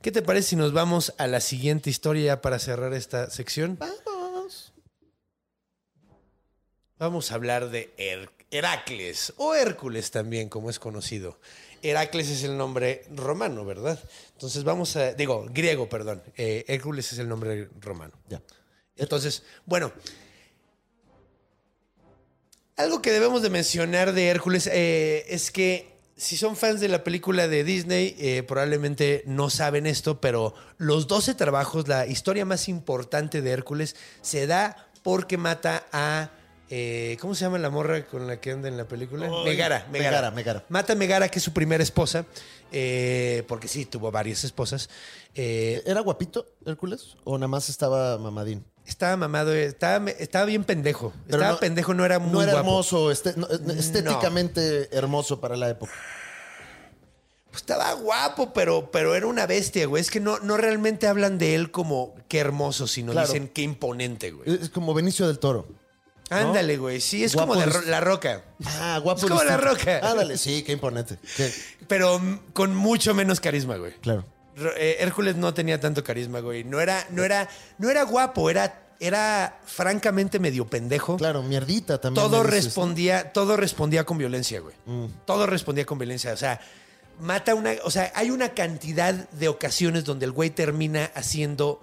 ¿qué 0.06 0.12
te 0.12 0.22
parece 0.22 0.50
si 0.50 0.54
nos 0.54 0.72
vamos 0.72 1.14
a 1.18 1.26
la 1.26 1.40
siguiente 1.40 1.90
historia 1.90 2.40
para 2.40 2.60
cerrar 2.60 2.94
esta 2.94 3.28
sección? 3.28 3.76
Vamos. 3.76 4.72
Vamos 6.96 7.32
a 7.32 7.34
hablar 7.34 7.70
de 7.70 7.92
Her- 7.96 8.30
Heracles 8.52 9.32
o 9.36 9.56
Hércules 9.56 10.12
también, 10.12 10.48
como 10.48 10.70
es 10.70 10.78
conocido. 10.78 11.40
Heracles 11.82 12.28
es 12.28 12.44
el 12.44 12.56
nombre 12.56 13.04
romano, 13.16 13.64
¿verdad? 13.64 13.98
Entonces 14.34 14.62
vamos 14.62 14.94
a, 14.94 15.12
digo, 15.14 15.44
griego, 15.50 15.88
perdón. 15.88 16.22
Eh, 16.36 16.64
Hércules 16.68 17.12
es 17.12 17.18
el 17.18 17.28
nombre 17.28 17.68
romano. 17.80 18.14
Ya. 18.28 18.40
Entonces, 18.94 19.42
bueno, 19.64 19.90
algo 22.76 23.02
que 23.02 23.10
debemos 23.10 23.42
de 23.42 23.50
mencionar 23.50 24.12
de 24.12 24.28
Hércules 24.28 24.68
eh, 24.72 25.24
es 25.30 25.50
que 25.50 25.95
si 26.16 26.36
son 26.36 26.56
fans 26.56 26.80
de 26.80 26.88
la 26.88 27.04
película 27.04 27.46
de 27.46 27.62
Disney, 27.62 28.16
eh, 28.18 28.42
probablemente 28.42 29.22
no 29.26 29.50
saben 29.50 29.86
esto, 29.86 30.20
pero 30.20 30.54
los 30.78 31.06
12 31.06 31.34
trabajos, 31.34 31.88
la 31.88 32.06
historia 32.06 32.44
más 32.44 32.68
importante 32.68 33.42
de 33.42 33.50
Hércules, 33.50 33.96
se 34.22 34.46
da 34.46 34.88
porque 35.02 35.36
mata 35.36 35.84
a... 35.92 36.30
eh, 36.70 37.16
¿Cómo 37.20 37.34
se 37.34 37.44
llama 37.44 37.58
la 37.58 37.70
morra 37.70 38.06
con 38.06 38.26
la 38.26 38.40
que 38.40 38.50
anda 38.52 38.68
en 38.68 38.76
la 38.76 38.88
película? 38.88 39.28
Megara, 39.44 39.86
Megara. 39.90 39.90
Megara, 39.92 40.30
Megara. 40.30 40.64
Mata 40.68 40.94
a 40.94 40.96
Megara, 40.96 41.28
que 41.28 41.38
es 41.38 41.44
su 41.44 41.52
primera 41.52 41.82
esposa, 41.82 42.24
eh, 42.72 43.44
porque 43.46 43.68
sí, 43.68 43.84
tuvo 43.84 44.10
varias 44.10 44.42
esposas. 44.42 44.88
Eh, 45.34 45.82
¿Era 45.84 46.00
guapito 46.00 46.46
Hércules? 46.64 47.16
¿O 47.24 47.36
nada 47.36 47.48
más 47.48 47.68
estaba 47.68 48.16
mamadín? 48.18 48.64
Estaba 48.86 49.16
mamado, 49.16 49.52
eh, 49.54 49.64
estaba, 49.66 50.10
estaba 50.10 50.44
bien 50.44 50.64
pendejo. 50.64 51.12
Pero 51.26 51.38
estaba 51.38 51.52
no- 51.54 51.58
pendejo, 51.60 51.94
no 51.94 52.04
era 52.04 52.18
muy 52.18 52.32
no 52.32 52.42
era 52.42 52.52
guapo. 52.52 52.68
hermoso, 52.68 53.10
este- 53.10 53.34
no, 53.36 53.46
estéticamente 53.48 54.88
hermoso 54.96 55.40
para 55.40 55.56
la 55.56 55.68
época. 55.70 55.92
Pues 57.50 57.62
estaba 57.62 57.92
guapo, 57.94 58.52
pero, 58.52 58.90
pero 58.90 59.14
era 59.14 59.26
una 59.26 59.46
bestia, 59.46 59.86
güey. 59.86 60.00
Es 60.00 60.10
que 60.10 60.20
no, 60.20 60.38
no 60.40 60.56
realmente 60.56 61.06
hablan 61.06 61.38
de 61.38 61.54
él 61.54 61.70
como 61.70 62.14
qué 62.28 62.38
hermoso, 62.38 62.86
sino 62.86 63.12
Claro. 63.12 63.26
dicen 63.28 63.48
qué 63.48 63.62
imponente, 63.62 64.30
güey. 64.32 64.52
Es 64.62 64.68
como 64.70 64.92
Benicio 64.94 65.26
del 65.26 65.38
Toro. 65.38 65.66
Ándale, 66.28 66.76
güey. 66.76 67.00
Sí, 67.00 67.22
es 67.22 67.34
Guapo 67.34 67.52
como 67.52 67.60
de 67.64 67.68
dis- 67.68 67.72
ro- 67.72 67.82
la 67.86 68.00
roca. 68.00 68.42
Ah, 68.80 68.98
guapo. 69.02 69.20
Es 69.20 69.26
como 69.30 69.44
La. 69.44 69.56
Roca. 69.56 70.00
Ándale, 70.02 70.36
sí, 70.36 70.64
qué 70.64 70.72
imponente. 70.72 71.18
Qué- 71.36 71.52
Pero 71.86 72.20
con 72.52 72.74
mucho 72.74 73.14
menos 73.14 73.38
carisma, 73.40 73.76
güey. 73.76 73.92
claro. 74.00 74.24
Eh, 74.56 74.96
Hércules 75.00 75.36
no 75.36 75.52
tenía 75.52 75.78
tanto 75.80 76.02
carisma, 76.02 76.40
güey. 76.40 76.64
No 76.64 76.80
era, 76.80 77.06
no 77.10 77.24
era, 77.24 77.48
no 77.78 77.90
era 77.90 78.04
guapo, 78.04 78.48
era, 78.48 78.88
era 78.98 79.60
francamente 79.66 80.38
medio 80.38 80.66
pendejo. 80.66 81.16
Claro, 81.16 81.42
mierdita 81.42 82.00
también. 82.00 82.24
todo 82.24 82.42
respondía, 82.42 83.32
todo 83.32 83.56
respondía 83.56 84.04
con 84.04 84.18
violencia, 84.18 84.60
güey. 84.60 84.74
Mm. 84.86 85.06
Todo 85.26 85.46
respondía 85.46 85.84
con 85.84 85.98
violencia. 85.98 86.32
O 86.32 86.36
sea, 86.36 86.60
mata 87.20 87.54
una. 87.54 87.72
O 87.84 87.90
sea, 87.90 88.10
hay 88.14 88.30
una 88.30 88.50
cantidad 88.50 89.14
de 89.14 89.48
ocasiones 89.48 90.04
donde 90.04 90.24
el 90.24 90.32
güey 90.32 90.50
termina 90.50 91.10
haciendo 91.14 91.82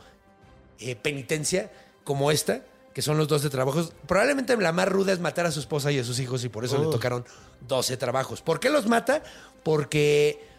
eh, 0.80 0.96
penitencia, 0.96 1.72
como 2.04 2.32
esta, 2.32 2.62
que 2.94 3.04
son 3.04 3.20
los 3.20 3.28
12 3.28 3.52
trabajos. 3.52 3.94
Probablemente 4.08 4.58
la 4.58 4.72
más 4.72 4.88
ruda 4.88 5.14
es 5.14 5.20
matar 5.20 5.46
a 5.46 5.52
su 5.52 5.60
esposa 5.60 5.92
y 5.92 6.00
a 6.00 6.04
sus 6.04 6.20
hijos, 6.20 6.44
y 6.44 6.50
por 6.50 6.66
eso 6.66 6.84
le 6.84 6.90
tocaron 6.90 7.24
12 7.68 7.98
trabajos. 7.98 8.42
¿Por 8.42 8.60
qué 8.60 8.72
los 8.72 8.88
mata? 8.88 9.22
Porque 9.62 10.53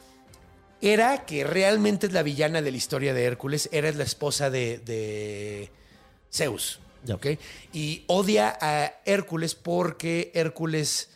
era 0.84 1.24
que 1.24 1.44
realmente 1.44 2.06
es 2.06 2.12
la 2.12 2.22
villana 2.22 2.60
de 2.60 2.70
la 2.70 2.76
historia 2.76 3.14
de 3.14 3.24
Hércules, 3.24 3.70
era 3.72 3.90
la 3.92 4.04
esposa 4.04 4.50
de, 4.50 4.78
de 4.78 5.70
Zeus. 6.30 6.78
¿ok? 7.12 7.26
Y 7.72 8.04
odia 8.06 8.56
a 8.60 8.94
Hércules 9.04 9.54
porque 9.54 10.30
Hércules 10.34 11.08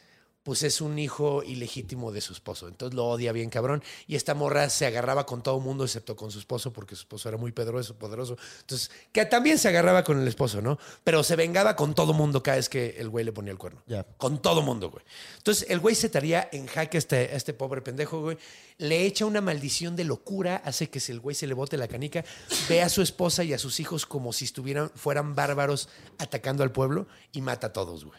pues 0.49 0.63
es 0.63 0.81
un 0.81 0.99
hijo 0.99 1.43
ilegítimo 1.43 2.11
de 2.11 2.23
su 2.23 2.33
esposo. 2.33 2.69
Entonces 2.69 2.97
lo 2.97 3.05
odia 3.05 3.33
bien 3.33 3.51
cabrón. 3.51 3.83
Y 4.07 4.17
esta 4.17 4.33
morra 4.33 4.71
se 4.71 4.87
agarraba 4.87 5.27
con 5.27 5.43
todo 5.43 5.61
mundo 5.61 5.85
excepto 5.85 6.17
con 6.17 6.31
su 6.31 6.39
esposo 6.39 6.73
porque 6.73 6.97
su 6.97 7.03
esposo 7.03 7.29
era 7.29 7.37
muy 7.37 7.53
poderoso, 7.53 7.97
poderoso. 7.97 8.39
Entonces, 8.61 8.91
que 9.13 9.27
también 9.27 9.59
se 9.59 9.69
agarraba 9.69 10.05
con 10.05 10.19
el 10.19 10.27
esposo, 10.27 10.63
¿no? 10.63 10.79
Pero 11.05 11.23
se 11.23 11.37
vengaba 11.37 11.77
con 11.77 11.95
todo 11.95 12.15
mundo 12.15 12.43
cada 12.43 12.57
vez 12.57 12.71
que 12.71 12.97
el 12.99 13.11
güey 13.11 13.27
le 13.27 13.33
ponía 13.33 13.53
el 13.53 13.59
cuerno. 13.59 13.83
Con 14.17 14.41
todo 14.41 14.63
mundo, 14.63 14.91
güey. 14.91 15.05
Entonces, 15.37 15.69
el 15.69 15.81
güey 15.81 15.95
se 15.95 16.07
estaría 16.07 16.49
en 16.51 16.67
jaque 16.67 16.97
a 16.97 17.01
este, 17.01 17.17
a 17.17 17.37
este 17.37 17.53
pobre 17.53 17.83
pendejo, 17.83 18.23
güey. 18.23 18.39
Le 18.79 19.05
echa 19.05 19.27
una 19.27 19.43
maldición 19.43 19.97
de 19.97 20.05
locura, 20.05 20.63
hace 20.65 20.89
que 20.89 20.99
si 20.99 21.13
el 21.13 21.21
güey 21.21 21.37
se 21.37 21.47
le 21.47 21.53
bote 21.53 21.77
la 21.77 21.89
canica, 21.89 22.25
ve 22.71 22.81
a 22.81 22.89
su 22.89 23.03
esposa 23.03 23.45
y 23.45 23.53
a 23.53 23.59
sus 23.59 23.81
hijos 23.81 24.07
como 24.07 24.33
si 24.33 24.47
estuvieran, 24.47 24.91
fueran 24.95 25.35
bárbaros 25.35 25.91
atacando 26.17 26.63
al 26.63 26.73
pueblo 26.73 27.07
y 27.33 27.43
mata 27.43 27.67
a 27.67 27.73
todos, 27.75 28.07
güey. 28.07 28.19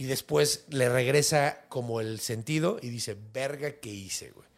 Y 0.00 0.04
después 0.04 0.64
le 0.70 0.88
regresa 0.88 1.60
como 1.68 2.00
el 2.00 2.20
sentido 2.20 2.78
y 2.80 2.88
dice, 2.88 3.18
verga, 3.34 3.72
¿qué 3.82 3.90
hice, 3.90 4.30
güey? 4.30 4.48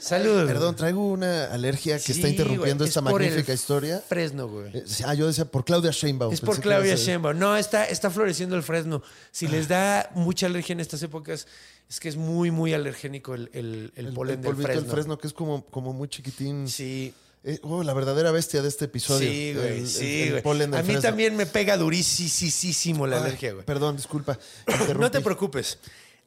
Salud. 0.00 0.48
Perdón, 0.48 0.74
traigo 0.74 1.06
una 1.12 1.44
alergia 1.52 1.94
que 1.96 2.02
Sí, 2.02 2.10
está 2.12 2.28
interrumpiendo 2.28 2.84
esta 2.84 2.98
el 2.98 3.04
magnífica 3.04 3.52
historia. 3.52 4.00
Fresno, 4.00 4.48
güey. 4.48 4.76
Eh, 4.76 4.84
Ah, 5.04 5.14
yo 5.14 5.28
decía 5.28 5.44
por 5.44 5.64
Claudia 5.64 5.92
Sheinbaum. 5.92 6.34
Es 6.34 6.40
por 6.40 6.56
Pensé 6.56 6.62
Claudia 6.62 6.96
Sheinbaum. 6.96 7.38
No, 7.38 7.56
está, 7.56 7.84
está 7.84 8.10
floreciendo 8.10 8.56
el 8.56 8.64
fresno. 8.64 9.00
Si 9.30 9.46
les 9.46 9.68
da 9.68 10.10
mucha 10.16 10.46
alergia 10.46 10.72
en 10.72 10.80
estas 10.80 11.04
épocas, 11.04 11.46
es 11.88 12.00
que 12.00 12.08
es 12.08 12.16
muy, 12.16 12.50
muy 12.50 12.74
alergénico 12.74 13.36
el, 13.36 13.50
el, 13.52 13.92
el 13.94 14.06
El, 14.06 14.12
polen 14.12 14.40
el 14.40 14.42
del 14.42 14.56
fresno. 14.56 14.82
del 14.82 14.90
fresno, 14.90 15.18
que 15.18 15.28
es 15.28 15.32
como, 15.32 15.64
como 15.66 15.92
muy 15.92 16.08
chiquitín. 16.08 16.66
Sí, 16.66 17.14
Eh, 17.44 17.58
oh, 17.62 17.82
la 17.82 17.94
verdadera 17.94 18.30
bestia 18.32 18.62
de 18.62 18.68
este 18.68 18.86
episodio. 18.86 19.30
sí, 19.30 19.52
güey. 19.54 19.78
El- 19.78 19.88
sí, 19.88 20.22
el 20.22 20.42
polen 20.42 20.74
A 20.74 20.82
mí 20.82 20.96
también 21.00 21.36
me 21.36 21.46
pega 21.46 21.76
durísimo 21.76 23.06
la 23.06 23.16
Ay, 23.18 23.22
alergia, 23.22 23.52
güey. 23.52 23.64
Perdón, 23.64 23.96
disculpa. 23.96 24.38
No 24.98 25.10
te 25.10 25.20
preocupes. 25.20 25.78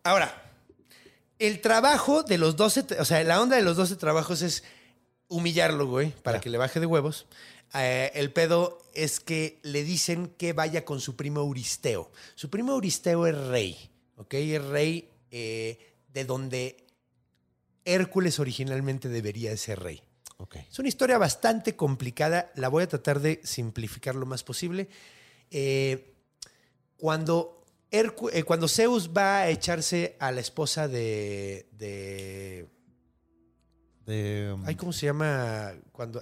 Ahora, 0.03 0.49
el 1.37 1.59
trabajo 1.61 2.23
de 2.23 2.37
los 2.37 2.55
12, 2.55 2.87
tra- 2.87 2.99
o 3.01 3.05
sea, 3.05 3.23
la 3.23 3.41
onda 3.41 3.55
de 3.57 3.61
los 3.63 3.75
12 3.77 3.95
trabajos 3.97 4.41
es 4.41 4.63
humillarlo, 5.27 5.87
güey, 5.87 6.11
para 6.23 6.39
que 6.39 6.49
le 6.49 6.57
baje 6.57 6.79
de 6.79 6.85
huevos. 6.85 7.25
Eh, 7.73 8.11
el 8.15 8.31
pedo 8.33 8.79
es 8.93 9.19
que 9.19 9.59
le 9.63 9.83
dicen 9.83 10.27
que 10.37 10.53
vaya 10.53 10.83
con 10.85 10.99
su 11.01 11.15
primo 11.15 11.39
Euristeo. 11.41 12.11
Su 12.35 12.49
primo 12.49 12.73
Euristeo 12.73 13.27
es 13.27 13.37
rey, 13.37 13.77
¿ok? 14.17 14.33
Es 14.33 14.63
rey 14.65 15.09
eh, 15.31 15.79
de 16.13 16.25
donde 16.25 16.85
Hércules 17.85 18.39
originalmente 18.39 19.07
debería 19.09 19.51
de 19.51 19.57
ser 19.57 19.79
rey. 19.79 20.01
Es 20.69 20.79
una 20.79 20.87
historia 20.87 21.17
bastante 21.17 21.75
complicada. 21.75 22.51
La 22.55 22.67
voy 22.69 22.83
a 22.83 22.87
tratar 22.87 23.19
de 23.19 23.41
simplificar 23.43 24.15
lo 24.15 24.25
más 24.25 24.43
posible. 24.43 24.89
Eh, 25.49 26.15
cuando, 26.97 27.65
Hercu- 27.91 28.29
eh, 28.33 28.43
cuando 28.43 28.67
Zeus 28.67 29.09
va 29.15 29.39
a 29.39 29.49
echarse 29.49 30.15
a 30.19 30.31
la 30.31 30.41
esposa 30.41 30.87
de. 30.87 31.67
de 31.71 32.67
De, 34.05 34.51
um, 34.53 34.63
ay, 34.65 34.75
¿Cómo 34.75 34.93
se 34.93 35.05
llama? 35.07 35.73
Cuando. 35.91 36.21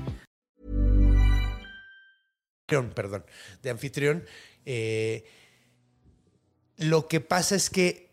Perdón. 2.95 3.25
De 3.61 3.69
anfitrión. 3.69 4.25
eh, 4.65 5.23
lo 6.77 7.07
que 7.07 7.21
pasa 7.21 7.55
es 7.55 7.69
que 7.69 8.09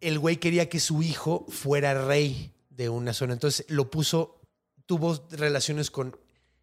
el 0.00 0.18
güey 0.18 0.36
quería 0.38 0.68
que 0.68 0.80
su 0.80 1.02
hijo 1.02 1.46
fuera 1.48 2.06
rey 2.06 2.52
de 2.70 2.88
una 2.88 3.12
zona. 3.12 3.32
Entonces 3.34 3.64
lo 3.68 3.90
puso. 3.90 4.40
Tuvo 4.86 5.26
relaciones 5.30 5.90
con, 5.90 6.16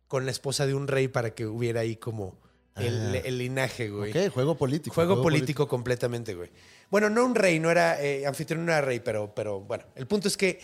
con 0.07 0.25
la 0.25 0.31
esposa 0.31 0.65
de 0.65 0.73
un 0.73 0.87
rey 0.87 1.07
para 1.07 1.33
que 1.35 1.45
hubiera 1.45 1.81
ahí 1.81 1.95
como 1.95 2.39
el, 2.75 3.15
Ah. 3.15 3.21
el 3.23 3.37
linaje, 3.37 3.89
güey. 3.89 4.11
ok, 4.11 4.33
juego 4.33 4.57
político. 4.57 4.93
Juego 4.95 5.21
político 5.21 5.67
completamente, 5.67 6.33
güey. 6.33 6.49
Bueno, 6.89 7.09
no 7.09 7.23
un 7.25 7.35
rey, 7.35 7.59
no 7.59 7.71
era, 7.71 8.01
eh, 8.03 8.25
anfitrión 8.25 8.65
no 8.65 8.71
era 8.71 8.81
rey, 8.81 8.99
pero, 8.99 9.33
pero 9.33 9.61
bueno, 9.61 9.85
el 9.95 10.07
punto 10.07 10.27
es 10.27 10.35
que 10.37 10.59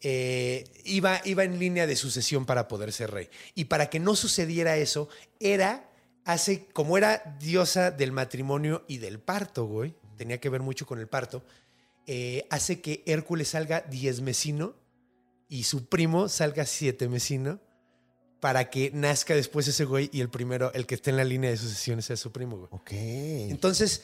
eh, 0.00 0.64
iba, 0.84 1.20
iba 1.24 1.44
en 1.44 1.58
línea 1.58 1.86
de 1.86 1.94
sucesión 1.96 2.46
para 2.46 2.68
poder 2.68 2.92
ser 2.92 3.10
rey. 3.10 3.28
Y 3.54 3.64
para 3.66 3.90
que 3.90 4.00
no 4.00 4.16
sucediera 4.16 4.76
eso, 4.76 5.08
era, 5.40 5.90
hace, 6.24 6.66
como 6.72 6.96
era 6.98 7.36
diosa 7.40 7.90
del 7.90 8.12
matrimonio 8.12 8.84
y 8.88 8.98
del 8.98 9.18
parto, 9.18 9.66
güey, 9.66 9.94
tenía 10.16 10.38
que 10.38 10.48
ver 10.48 10.60
mucho 10.62 10.86
con 10.86 10.98
el 10.98 11.08
parto, 11.08 11.42
eh, 12.06 12.46
hace 12.50 12.80
que 12.80 13.02
Hércules 13.06 13.48
salga 13.48 13.80
diez 13.80 14.20
mesino 14.20 14.74
y 15.48 15.64
su 15.64 15.86
primo 15.86 16.28
salga 16.28 16.66
siete 16.66 17.08
mesino 17.08 17.60
para 18.40 18.70
que 18.70 18.90
nazca 18.92 19.34
después 19.34 19.68
ese 19.68 19.84
güey 19.84 20.10
y 20.12 20.20
el 20.20 20.28
primero, 20.28 20.72
el 20.72 20.86
que 20.86 20.96
esté 20.96 21.10
en 21.10 21.16
la 21.16 21.24
línea 21.24 21.50
de 21.50 21.56
sucesión 21.56 22.02
sea 22.02 22.16
su 22.16 22.32
primo, 22.32 22.56
güey. 22.56 22.68
Ok. 22.72 22.90
Entonces, 22.92 24.02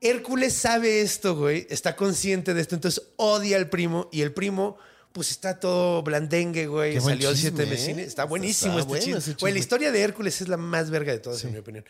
Hércules 0.00 0.52
sabe 0.52 1.00
esto, 1.00 1.36
güey, 1.36 1.66
está 1.70 1.94
consciente 1.94 2.54
de 2.54 2.60
esto, 2.60 2.74
entonces 2.74 3.10
odia 3.16 3.56
al 3.56 3.68
primo 3.68 4.08
y 4.10 4.22
el 4.22 4.32
primo, 4.32 4.78
pues 5.12 5.30
está 5.30 5.60
todo 5.60 6.02
blandengue, 6.02 6.66
güey, 6.66 6.94
Qué 6.94 7.00
salió 7.00 7.32
chisme, 7.32 7.50
siete 7.50 7.62
¿eh? 7.62 7.66
vecinos, 7.66 8.06
está 8.06 8.24
buenísimo 8.24 8.78
Está 8.78 8.80
este 8.80 8.88
bueno 8.88 9.20
chisme. 9.20 9.36
Güey, 9.40 9.52
la 9.52 9.58
historia 9.58 9.92
de 9.92 10.00
Hércules 10.00 10.40
es 10.40 10.48
la 10.48 10.56
más 10.56 10.90
verga 10.90 11.12
de 11.12 11.18
todas, 11.18 11.44
en 11.44 11.52
mi 11.52 11.58
opinión. 11.58 11.84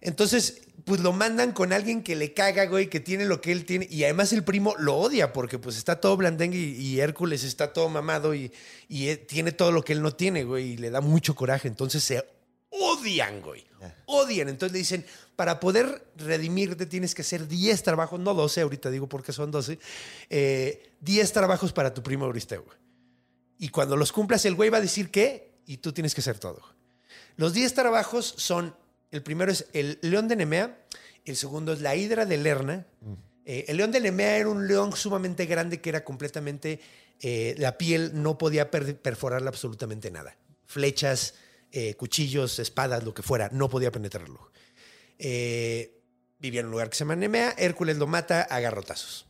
Entonces, 0.00 0.62
pues 0.84 1.00
lo 1.00 1.12
mandan 1.12 1.52
con 1.52 1.72
alguien 1.72 2.02
que 2.02 2.16
le 2.16 2.34
caga, 2.34 2.66
güey, 2.66 2.90
que 2.90 2.98
tiene 2.98 3.24
lo 3.24 3.40
que 3.40 3.52
él 3.52 3.64
tiene. 3.64 3.86
Y 3.88 4.02
además 4.02 4.32
el 4.32 4.42
primo 4.42 4.74
lo 4.78 4.96
odia 4.96 5.32
porque 5.32 5.58
pues 5.60 5.76
está 5.76 6.00
todo 6.00 6.16
blandengue 6.16 6.58
y, 6.58 6.72
y 6.74 7.00
Hércules 7.00 7.44
está 7.44 7.72
todo 7.72 7.88
mamado 7.88 8.34
y, 8.34 8.52
y 8.88 9.08
eh, 9.08 9.16
tiene 9.16 9.52
todo 9.52 9.70
lo 9.70 9.84
que 9.84 9.92
él 9.92 10.02
no 10.02 10.12
tiene, 10.12 10.42
güey, 10.42 10.72
y 10.72 10.76
le 10.76 10.90
da 10.90 11.00
mucho 11.00 11.36
coraje. 11.36 11.68
Entonces 11.68 12.02
se 12.02 12.24
odian, 12.70 13.40
güey. 13.42 13.64
Odian. 14.06 14.48
Entonces 14.48 14.72
le 14.72 14.78
dicen, 14.78 15.06
para 15.36 15.60
poder 15.60 16.06
redimirte 16.16 16.86
tienes 16.86 17.14
que 17.14 17.22
hacer 17.22 17.48
10 17.48 17.82
trabajos, 17.82 18.20
no 18.20 18.34
12, 18.34 18.60
ahorita 18.60 18.90
digo 18.90 19.08
porque 19.08 19.32
son 19.32 19.50
12, 19.50 19.78
eh, 20.30 20.92
10 21.00 21.32
trabajos 21.32 21.72
para 21.72 21.94
tu 21.94 22.02
primo 22.02 22.24
Euristeo. 22.26 22.64
Y 23.58 23.68
cuando 23.70 23.96
los 23.96 24.12
cumplas, 24.12 24.44
el 24.44 24.54
güey 24.54 24.70
va 24.70 24.78
a 24.78 24.82
decir 24.82 25.10
qué 25.10 25.52
y 25.66 25.78
tú 25.78 25.92
tienes 25.92 26.14
que 26.14 26.20
hacer 26.20 26.38
todo. 26.38 26.60
Los 27.36 27.52
10 27.54 27.74
trabajos 27.74 28.34
son, 28.36 28.74
el 29.10 29.22
primero 29.22 29.50
es 29.50 29.66
el 29.72 29.98
león 30.02 30.28
de 30.28 30.36
Nemea, 30.36 30.78
el 31.24 31.36
segundo 31.36 31.72
es 31.72 31.80
la 31.80 31.94
hidra 31.96 32.26
de 32.26 32.36
Lerna. 32.36 32.86
Eh, 33.44 33.64
el 33.68 33.76
león 33.78 33.90
de 33.92 34.00
Nemea 34.00 34.36
era 34.36 34.48
un 34.48 34.66
león 34.68 34.94
sumamente 34.94 35.46
grande 35.46 35.80
que 35.80 35.88
era 35.90 36.04
completamente, 36.04 36.80
eh, 37.20 37.54
la 37.58 37.78
piel 37.78 38.10
no 38.22 38.36
podía 38.38 38.70
per- 38.70 38.96
perforarla 39.00 39.48
absolutamente 39.48 40.10
nada. 40.10 40.36
Flechas, 40.66 41.34
eh, 41.70 41.94
cuchillos, 41.94 42.58
espadas, 42.58 43.02
lo 43.02 43.14
que 43.14 43.22
fuera, 43.22 43.48
no 43.52 43.68
podía 43.68 43.90
penetrarlo. 43.90 44.51
Eh, 45.24 46.02
vivía 46.40 46.60
en 46.60 46.66
un 46.66 46.72
lugar 46.72 46.90
que 46.90 46.96
se 46.96 47.04
llama 47.04 47.14
Nemea, 47.14 47.54
Hércules 47.56 47.96
lo 47.96 48.08
mata 48.08 48.42
a 48.42 48.58
garrotazos. 48.58 49.26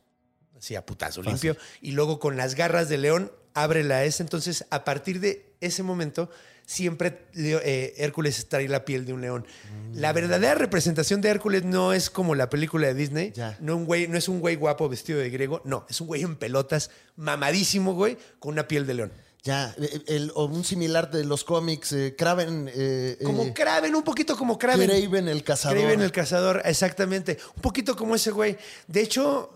Así 0.56 0.74
a 0.74 0.86
putazo 0.86 1.22
limpio. 1.22 1.56
Y 1.82 1.92
luego 1.92 2.18
con 2.18 2.36
las 2.36 2.54
garras 2.54 2.88
de 2.88 2.96
león 2.96 3.30
abre 3.52 3.84
la 3.84 4.04
S. 4.04 4.22
Entonces, 4.22 4.64
a 4.70 4.84
partir 4.84 5.20
de 5.20 5.54
ese 5.60 5.82
momento, 5.82 6.30
siempre 6.64 7.26
eh, 7.34 7.94
Hércules 7.98 8.48
trae 8.48 8.68
la 8.68 8.84
piel 8.86 9.04
de 9.04 9.12
un 9.12 9.20
león. 9.20 9.46
La 9.92 10.12
verdadera 10.12 10.54
representación 10.54 11.20
de 11.20 11.28
Hércules 11.28 11.64
no 11.64 11.92
es 11.92 12.08
como 12.08 12.34
la 12.34 12.48
película 12.48 12.86
de 12.86 12.94
Disney. 12.94 13.32
Ya. 13.32 13.58
No, 13.60 13.76
un 13.76 13.84
güey, 13.84 14.08
no 14.08 14.16
es 14.16 14.28
un 14.28 14.40
güey 14.40 14.56
guapo 14.56 14.88
vestido 14.88 15.18
de 15.18 15.28
griego. 15.28 15.60
No, 15.64 15.84
es 15.90 16.00
un 16.00 16.06
güey 16.06 16.22
en 16.22 16.36
pelotas, 16.36 16.90
mamadísimo, 17.16 17.92
güey, 17.92 18.16
con 18.38 18.52
una 18.52 18.66
piel 18.66 18.86
de 18.86 18.94
león. 18.94 19.12
Ya, 19.44 19.74
eh, 19.76 20.02
el- 20.06 20.30
o 20.36 20.44
un 20.44 20.62
similar 20.64 21.10
de 21.10 21.24
los 21.24 21.42
cómics, 21.44 21.92
eh, 21.92 22.14
Kraven. 22.16 22.70
eh, 22.72 23.18
Como 23.24 23.42
eh, 23.42 23.52
Kraven, 23.52 23.94
un 23.94 24.02
poquito 24.04 24.36
como 24.36 24.56
Kraven. 24.58 24.88
Kraven 24.88 25.28
el 25.28 25.42
cazador. 25.42 25.78
Kraven 25.78 26.00
el 26.00 26.12
cazador, 26.12 26.62
exactamente. 26.64 27.38
Un 27.56 27.62
poquito 27.62 27.96
como 27.96 28.14
ese 28.14 28.30
güey. 28.30 28.56
De 28.86 29.00
hecho, 29.02 29.52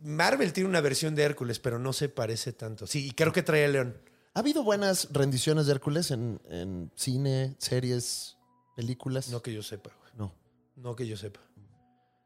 Marvel 0.00 0.52
tiene 0.52 0.68
una 0.68 0.80
versión 0.80 1.14
de 1.14 1.22
Hércules, 1.24 1.58
pero 1.58 1.78
no 1.78 1.92
se 1.92 2.08
parece 2.08 2.52
tanto. 2.52 2.86
Sí, 2.86 3.06
y 3.08 3.10
creo 3.12 3.32
que 3.32 3.42
trae 3.42 3.64
a 3.64 3.68
León. 3.68 3.96
¿Ha 4.34 4.40
habido 4.40 4.62
buenas 4.62 5.08
rendiciones 5.12 5.66
de 5.66 5.72
Hércules 5.72 6.10
en, 6.10 6.40
en 6.50 6.90
cine, 6.94 7.54
series, 7.58 8.36
películas? 8.76 9.28
No 9.28 9.42
que 9.42 9.52
yo 9.52 9.62
sepa, 9.62 9.90
güey. 10.00 10.12
No. 10.16 10.32
No 10.76 10.94
que 10.96 11.06
yo 11.06 11.16
sepa. 11.16 11.40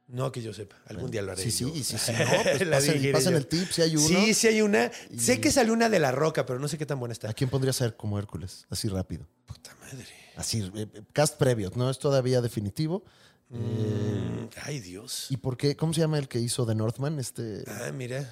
No 0.08 0.32
que 0.32 0.40
yo 0.42 0.52
sepa. 0.54 0.76
Algún 0.86 1.10
día 1.10 1.20
lo 1.22 1.32
haré. 1.32 1.42
Sí, 1.42 1.50
sí, 1.50 1.64
yo. 1.64 1.74
y 1.74 1.84
si, 1.84 1.98
si 1.98 2.12
no, 2.12 2.18
pues 2.42 2.66
La 2.66 2.76
pasen, 2.78 3.12
pasen 3.12 3.34
el 3.34 3.46
tip 3.46 3.70
si 3.70 3.82
hay 3.82 3.94
uno. 3.96 4.06
Sí, 4.08 4.34
sí 4.34 4.48
hay 4.48 4.62
una. 4.62 4.90
Y- 5.10 5.18
Sé 5.20 5.40
que 5.40 5.50
salió 5.52 5.72
una 5.72 5.88
de 5.90 5.98
La 5.98 6.12
Roca, 6.12 6.46
pero 6.46 6.58
no 6.58 6.66
sé 6.68 6.78
qué 6.78 6.86
tan 6.86 6.98
buena 6.98 7.12
está. 7.12 7.28
¿A 7.30 7.34
quién 7.34 7.50
pondría 7.50 7.72
ser 7.72 7.96
como 7.96 8.18
Hércules? 8.18 8.66
Así 8.70 8.88
rápido. 8.88 9.26
Puta 9.46 9.76
madre. 9.80 10.06
Así, 10.36 10.60
eh, 10.74 10.86
eh, 10.94 11.02
cast 11.12 11.36
previo, 11.36 11.70
no 11.74 11.90
es 11.90 11.98
todavía 11.98 12.40
definitivo. 12.40 13.04
Eh, 13.52 13.56
Mm, 13.58 14.48
Ay, 14.62 14.80
Dios. 14.80 15.26
¿Y 15.30 15.36
por 15.38 15.56
qué? 15.56 15.74
¿Cómo 15.76 15.92
se 15.94 16.00
llama 16.00 16.18
el 16.18 16.28
que 16.28 16.38
hizo 16.38 16.66
The 16.66 16.74
Northman? 16.74 17.18
Este, 17.18 17.64
Ah, 17.66 17.90
mira. 17.94 18.30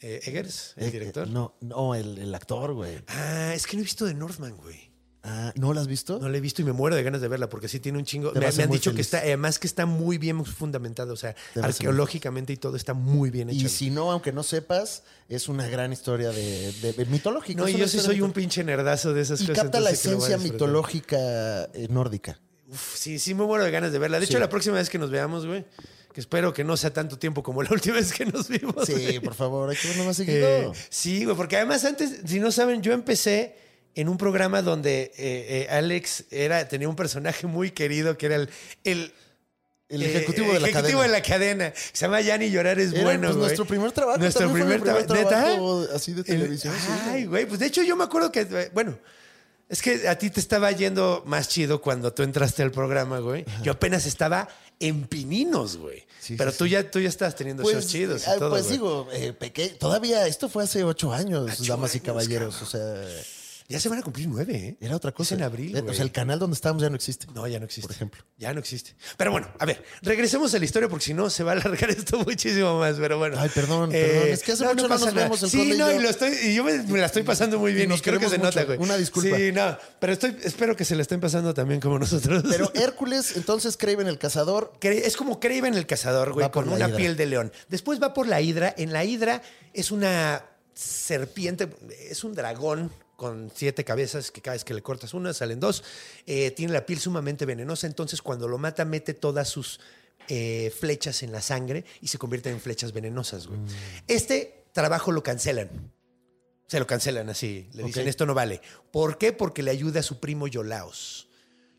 Eh, 0.00 0.20
Eggers, 0.24 0.74
el 0.76 0.88
eh, 0.88 0.90
director. 0.90 1.26
no, 1.28 1.54
no, 1.60 1.94
el, 1.94 2.18
el 2.18 2.34
actor, 2.34 2.72
güey. 2.74 2.98
Ah, 3.08 3.52
es 3.54 3.66
que 3.66 3.76
no 3.76 3.80
he 3.80 3.84
visto 3.84 4.04
de 4.04 4.14
Northman, 4.14 4.56
güey. 4.56 4.90
Ah, 5.26 5.52
¿No 5.56 5.72
lo 5.72 5.80
has 5.80 5.86
visto? 5.86 6.18
No 6.18 6.28
la 6.28 6.36
he 6.36 6.40
visto 6.40 6.60
y 6.60 6.66
me 6.66 6.72
muero 6.72 6.94
de 6.96 7.02
ganas 7.02 7.22
de 7.22 7.28
verla 7.28 7.48
porque 7.48 7.66
sí 7.66 7.80
tiene 7.80 7.96
un 7.96 8.04
chingo. 8.04 8.30
Me, 8.34 8.44
han 8.46 8.70
dicho 8.70 8.94
que 8.94 9.00
está, 9.00 9.18
además 9.20 9.58
que 9.58 9.66
está 9.66 9.86
muy 9.86 10.18
bien 10.18 10.44
fundamentado, 10.44 11.14
o 11.14 11.16
sea, 11.16 11.34
Te 11.54 11.60
arqueológicamente 11.60 12.52
y 12.52 12.58
todo 12.58 12.76
está 12.76 12.92
muy 12.92 13.30
bien 13.30 13.48
hecho. 13.48 13.64
y 13.64 13.68
si 13.70 13.88
no, 13.88 14.12
aunque 14.12 14.32
no 14.32 14.42
sepas, 14.42 15.02
es 15.30 15.48
una 15.48 15.66
gran 15.66 15.92
historia 15.94 16.28
de, 16.30 16.72
de- 16.82 16.92
de 16.92 17.06
mitológica. 17.06 17.58
no, 17.62 17.68
yo 17.68 17.88
sí 17.88 18.00
soy 18.00 18.20
un 18.20 18.32
pinche 18.32 18.62
nerdazo 18.64 19.14
de 19.14 19.22
esas 19.22 19.40
Y 19.40 19.46
cosas. 19.46 19.62
capta 19.62 19.80
la 19.80 19.90
esencia 19.90 20.36
mitológica 20.36 21.64
eh, 21.72 21.86
nórdica. 21.88 22.38
Uf, 22.70 22.96
sí, 22.96 23.18
sí 23.18 23.34
me 23.34 23.44
muero 23.44 23.64
de 23.64 23.70
ganas 23.70 23.92
de 23.92 23.98
verla. 23.98 24.20
De 24.20 24.26
Sí. 24.26 24.32
hecho, 24.32 24.38
la 24.40 24.48
próxima 24.48 24.76
vez 24.76 24.90
que 24.90 24.98
nos 24.98 25.10
veamos, 25.10 25.46
güey, 25.46 25.64
Que 26.12 26.20
espero 26.20 26.52
que 26.52 26.62
no 26.64 26.76
sea 26.76 26.92
tanto 26.92 27.18
tiempo 27.18 27.42
como 27.42 27.62
la 27.62 27.70
última 27.72 27.96
vez 27.96 28.12
que 28.12 28.24
nos 28.26 28.48
vimos. 28.48 28.86
Sí, 28.86 29.18
por 29.20 29.34
favor, 29.34 29.68
hay 29.70 29.76
que 29.76 29.88
verlo 29.88 30.04
más 30.04 30.20
Eh, 30.20 30.24
seguido. 30.26 30.72
sí, 30.90 31.24
güey, 31.24 31.36
porque 31.36 31.56
además 31.56 31.84
antes, 31.84 32.20
si 32.26 32.38
no 32.40 32.52
saben, 32.52 32.82
yo 32.82 32.92
empecé 32.92 33.56
en 33.94 34.08
un 34.08 34.16
programa 34.18 34.62
donde 34.62 35.12
eh, 35.16 35.66
eh, 35.66 35.66
Alex 35.70 36.24
era, 36.30 36.66
tenía 36.68 36.88
un 36.88 36.96
personaje 36.96 37.46
muy 37.46 37.70
querido 37.70 38.16
que 38.18 38.26
era 38.26 38.36
el, 38.36 38.48
el, 38.84 39.12
el 39.88 40.02
eh, 40.02 40.10
ejecutivo 40.10 40.52
de 40.52 40.60
la 40.60 40.68
ejecutivo 40.68 41.02
de 41.02 41.08
la 41.08 41.22
cadena. 41.22 41.72
Se 41.92 42.06
llama 42.06 42.20
Yanni 42.20 42.50
Llorar 42.50 42.78
es 42.78 42.92
Era, 42.92 43.04
bueno. 43.04 43.20
pues, 43.22 43.32
güey. 43.36 43.46
nuestro 43.46 43.64
primer 43.66 43.92
trabajo. 43.92 44.18
Nuestro 44.18 44.46
también 44.46 44.66
fue 44.66 44.76
primer, 44.78 44.96
mi 44.96 45.04
primer 45.04 45.06
traba- 45.06 45.22
¿Neta? 45.40 45.44
trabajo 45.54 45.86
así 45.94 46.12
de 46.12 46.20
El- 46.20 46.26
televisión. 46.26 46.74
sí, 46.74 46.92
Ay, 47.06 47.24
güey. 47.26 47.46
pues 47.46 47.60
de 47.60 47.66
hecho 47.66 47.82
yo 47.82 47.94
me 47.96 48.04
acuerdo 48.04 48.32
que, 48.32 48.40
eh, 48.40 48.70
bueno, 48.74 48.98
es 49.68 49.80
que 49.80 50.08
a 50.08 50.18
ti 50.18 50.28
te 50.30 50.40
estaba 50.40 50.70
yendo 50.72 51.22
más 51.26 51.48
chido 51.48 51.80
cuando 51.80 52.12
tú 52.12 52.22
entraste 52.22 52.62
al 52.62 52.70
programa, 52.70 53.18
güey. 53.20 53.44
Yo 53.62 53.72
apenas 53.72 54.04
estaba 54.06 54.48
en 54.80 55.06
pininos, 55.06 55.76
güey. 55.78 56.04
Sí, 56.20 56.34
Pero 56.36 56.50
sí, 56.50 56.58
tú 56.58 56.66
ya 56.66 56.90
tú 56.90 57.00
ya 57.00 57.08
estabas 57.08 57.34
teniendo 57.36 57.62
shows 57.62 57.86
chidos 57.86 58.26
y 58.26 58.30
ah, 58.30 58.36
todo, 58.38 58.50
pues 58.50 58.64
güey. 58.64 58.72
digo, 58.72 59.08
eh, 59.12 59.32
peque- 59.32 59.68
todavía 59.78 60.26
esto 60.26 60.48
fue 60.48 60.64
hace 60.64 60.82
ocho 60.84 61.12
años, 61.12 61.50
Ocho 61.60 61.72
damas 61.72 61.94
y 61.94 62.00
caballeros. 62.00 62.56
cabrón. 62.56 62.68
O 62.68 63.04
sea, 63.06 63.24
Ya 63.66 63.80
se 63.80 63.88
van 63.88 63.98
a 63.98 64.02
cumplir 64.02 64.28
nueve, 64.28 64.54
¿eh? 64.54 64.76
era 64.80 64.94
otra 64.94 65.10
cosa. 65.12 65.34
Es 65.34 65.40
en 65.40 65.44
abril, 65.44 65.74
Eh. 65.74 65.82
O 65.88 65.94
sea, 65.94 66.04
el 66.04 66.12
canal 66.12 66.38
donde 66.38 66.54
estábamos 66.54 66.82
ya 66.82 66.90
no 66.90 66.96
existe. 66.96 67.26
No, 67.34 67.46
ya 67.48 67.58
no 67.58 67.64
existe. 67.64 67.86
Por 67.86 67.96
ejemplo. 67.96 68.22
Ya 68.36 68.52
no 68.52 68.60
existe. 68.60 68.94
Pero 69.16 69.30
bueno, 69.30 69.48
a 69.58 69.64
ver, 69.64 69.82
regresemos 70.02 70.54
a 70.54 70.58
la 70.58 70.66
historia 70.66 70.86
porque 70.88 71.06
si 71.06 71.14
no 71.14 71.30
se 71.30 71.42
va 71.44 71.52
a 71.52 71.54
alargar 71.54 71.88
esto 71.90 72.18
muchísimo 72.18 72.78
más. 72.78 72.96
Pero 72.96 73.16
bueno. 73.16 73.36
Eh, 73.36 73.40
Ay, 73.40 73.50
perdón, 73.54 73.90
perdón. 73.90 74.28
Es 74.28 74.42
que 74.42 74.52
hace 74.52 74.64
mucho 74.64 74.82
no 74.82 74.88
pasa 74.88 75.06
nos 75.06 75.14
nada. 75.14 75.26
vemos, 75.28 75.42
el 75.44 75.48
Sí, 75.50 75.56
Conde 75.58 75.74
y 75.74 75.78
no, 75.78 75.90
yo. 75.92 75.98
y, 75.98 76.02
lo 76.02 76.10
estoy, 76.10 76.32
y 76.44 76.54
yo 76.54 76.62
me, 76.64 76.82
me 76.82 76.98
la 76.98 77.06
estoy 77.06 77.22
pasando 77.22 77.58
muy 77.58 77.72
bien. 77.72 77.88
nos 77.88 78.00
Y 78.00 78.02
creo 78.02 78.20
que 78.20 78.28
se 78.28 78.36
nota, 78.36 78.60
mucho. 78.60 78.66
güey. 78.66 78.78
Una 78.80 78.96
disculpa. 78.98 79.34
Sí, 79.36 79.50
no, 79.52 79.78
pero 79.98 80.12
estoy, 80.12 80.36
espero 80.42 80.76
que 80.76 80.84
se 80.84 80.94
la 80.94 81.00
estén 81.00 81.20
pasando 81.20 81.54
también 81.54 81.80
como 81.80 81.98
nosotros. 81.98 82.44
Pero 82.46 82.70
Hércules, 82.74 83.34
entonces 83.34 83.78
Craven 83.78 84.08
el 84.08 84.18
cazador. 84.18 84.72
Es 84.82 85.16
como 85.16 85.40
Kraven 85.40 85.72
el 85.72 85.86
cazador, 85.86 86.34
güey, 86.34 86.50
con 86.50 86.68
una 86.68 86.86
hidra. 86.88 86.96
piel 86.98 87.16
de 87.16 87.24
león. 87.24 87.52
Después 87.70 88.00
va 88.02 88.12
por 88.12 88.26
la 88.28 88.42
hidra. 88.42 88.74
En 88.76 88.92
la 88.92 89.04
hidra 89.04 89.40
es 89.72 89.90
una 89.90 90.44
serpiente, 90.74 91.68
es 92.10 92.24
un 92.24 92.34
dragón 92.34 92.92
con 93.16 93.50
siete 93.54 93.84
cabezas 93.84 94.30
que 94.30 94.40
cada 94.40 94.54
vez 94.54 94.64
que 94.64 94.74
le 94.74 94.82
cortas 94.82 95.14
una 95.14 95.32
salen 95.32 95.60
dos. 95.60 95.84
Eh, 96.26 96.50
tiene 96.50 96.72
la 96.72 96.86
piel 96.86 96.98
sumamente 96.98 97.46
venenosa, 97.46 97.86
entonces 97.86 98.22
cuando 98.22 98.48
lo 98.48 98.58
mata 98.58 98.84
mete 98.84 99.14
todas 99.14 99.48
sus 99.48 99.80
eh, 100.28 100.72
flechas 100.78 101.22
en 101.22 101.32
la 101.32 101.42
sangre 101.42 101.84
y 102.00 102.08
se 102.08 102.18
convierten 102.18 102.54
en 102.54 102.60
flechas 102.60 102.92
venenosas, 102.92 103.46
güey. 103.46 103.60
Este 104.08 104.64
trabajo 104.72 105.12
lo 105.12 105.22
cancelan. 105.22 105.92
Se 106.66 106.78
lo 106.78 106.86
cancelan 106.86 107.28
así. 107.28 107.68
Le 107.72 107.84
dicen, 107.84 108.08
esto 108.08 108.24
no 108.26 108.34
vale. 108.34 108.60
¿Por 108.90 109.18
qué? 109.18 109.32
Porque 109.32 109.62
le 109.62 109.70
ayuda 109.70 110.00
a 110.00 110.02
su 110.02 110.18
primo 110.18 110.48
Yolaos. 110.48 111.28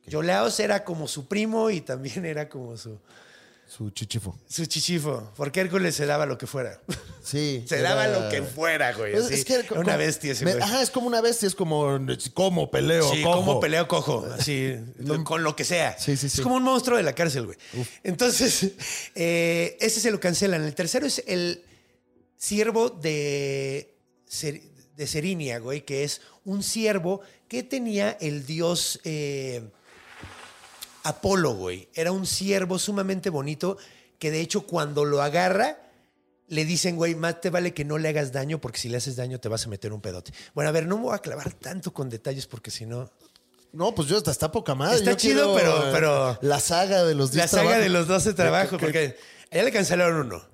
Yolaos 0.05 0.59
era 0.59 0.83
como 0.83 1.07
su 1.07 1.27
primo 1.27 1.71
y 1.71 1.81
también 1.81 2.25
era 2.25 2.47
como 2.47 2.77
su, 2.77 2.99
Su 3.67 3.89
chichifo. 3.89 4.37
su 4.47 4.65
chichifo. 4.67 5.31
Porque 5.35 5.59
Hércules 5.59 5.95
se 5.95 6.05
daba 6.05 6.25
lo 6.25 6.37
que 6.37 6.47
fuera. 6.47 6.79
Sí. 7.23 7.63
Se 7.67 7.79
era- 7.79 7.95
daba 7.95 8.07
lo 8.07 8.29
que 8.29 8.41
fuera, 8.43 8.93
güey. 8.93 9.13
Pues, 9.13 9.31
es 9.31 9.43
que 9.43 9.55
era 9.55 9.63
Era 9.65 9.79
una 9.79 9.97
bestia 9.97 10.31
ese 10.31 10.45
me- 10.45 10.51
güey. 10.51 10.63
Ajá, 10.63 10.81
es 10.81 10.91
como 10.91 11.07
una 11.07 11.19
bestia, 11.19 11.47
es 11.47 11.55
como 11.55 11.97
cómo 12.33 12.71
peleo, 12.71 13.11
Sí, 13.11 13.21
cojo. 13.23 13.35
como 13.37 13.59
peleo 13.59 13.87
cojo, 13.87 14.25
así, 14.37 14.75
con 15.25 15.43
lo 15.43 15.55
que 15.55 15.65
sea. 15.65 15.97
Sí, 15.97 16.15
sí, 16.15 16.29
sí. 16.29 16.37
Es 16.37 16.41
como 16.43 16.55
un 16.55 16.63
monstruo 16.63 16.95
de 16.97 17.03
la 17.03 17.13
cárcel, 17.13 17.47
güey. 17.47 17.57
Entonces, 18.03 18.71
eh, 19.15 19.75
ese 19.81 19.99
se 19.99 20.11
lo 20.11 20.19
cancelan. 20.19 20.63
El 20.63 20.75
tercero 20.75 21.05
es 21.07 21.23
el 21.27 21.63
siervo 22.37 22.89
de, 22.89 23.95
de 24.95 25.07
Serinia, 25.07 25.59
güey, 25.59 25.83
que 25.83 26.03
es 26.03 26.21
un 26.43 26.61
siervo 26.63 27.21
que 27.47 27.63
tenía 27.63 28.11
el 28.21 28.45
dios 28.45 28.99
eh, 29.03 29.63
Apolo, 31.05 31.53
güey. 31.53 31.87
Era 31.93 32.11
un 32.11 32.25
siervo 32.25 32.77
sumamente 32.79 33.29
bonito 33.29 33.77
que 34.19 34.31
de 34.31 34.41
hecho 34.41 34.65
cuando 34.65 35.05
lo 35.05 35.21
agarra 35.21 35.77
le 36.47 36.63
dicen, 36.65 36.95
güey, 36.95 37.15
más 37.15 37.41
te 37.41 37.49
vale 37.49 37.73
que 37.73 37.85
no 37.85 37.97
le 37.97 38.09
hagas 38.09 38.31
daño 38.31 38.59
porque 38.61 38.79
si 38.79 38.89
le 38.89 38.97
haces 38.97 39.15
daño 39.15 39.39
te 39.39 39.49
vas 39.49 39.65
a 39.65 39.69
meter 39.69 39.91
un 39.93 40.01
pedote. 40.01 40.31
Bueno, 40.53 40.69
a 40.69 40.71
ver, 40.71 40.85
no 40.85 40.97
me 40.97 41.03
voy 41.03 41.15
a 41.15 41.19
clavar 41.19 41.51
tanto 41.53 41.91
con 41.93 42.09
detalles 42.09 42.45
porque 42.47 42.69
si 42.71 42.85
no... 42.85 43.11
No, 43.73 43.93
pues 43.93 44.07
yo 44.07 44.15
hasta 44.17 44.31
está 44.31 44.51
poca 44.51 44.73
madre. 44.73 44.97
Está 44.97 45.11
Yo 45.11 45.17
chido, 45.17 45.53
quiero, 45.55 45.75
pero- 45.81 45.91
pero- 45.91 46.39
La 46.41 46.59
saga 46.59 47.03
de 47.03 47.13
los 47.15 47.31
10 47.31 47.43
La 47.43 47.47
saga 47.47 47.61
trabajos. 47.63 47.83
de 47.83 47.89
los 47.89 48.07
12 48.07 48.33
trabajos, 48.33 48.79
Que- 48.79 48.85
porque 48.85 49.17
allá 49.51 49.63
le 49.63 49.71
cancelaron 49.71 50.27
uno. 50.27 50.45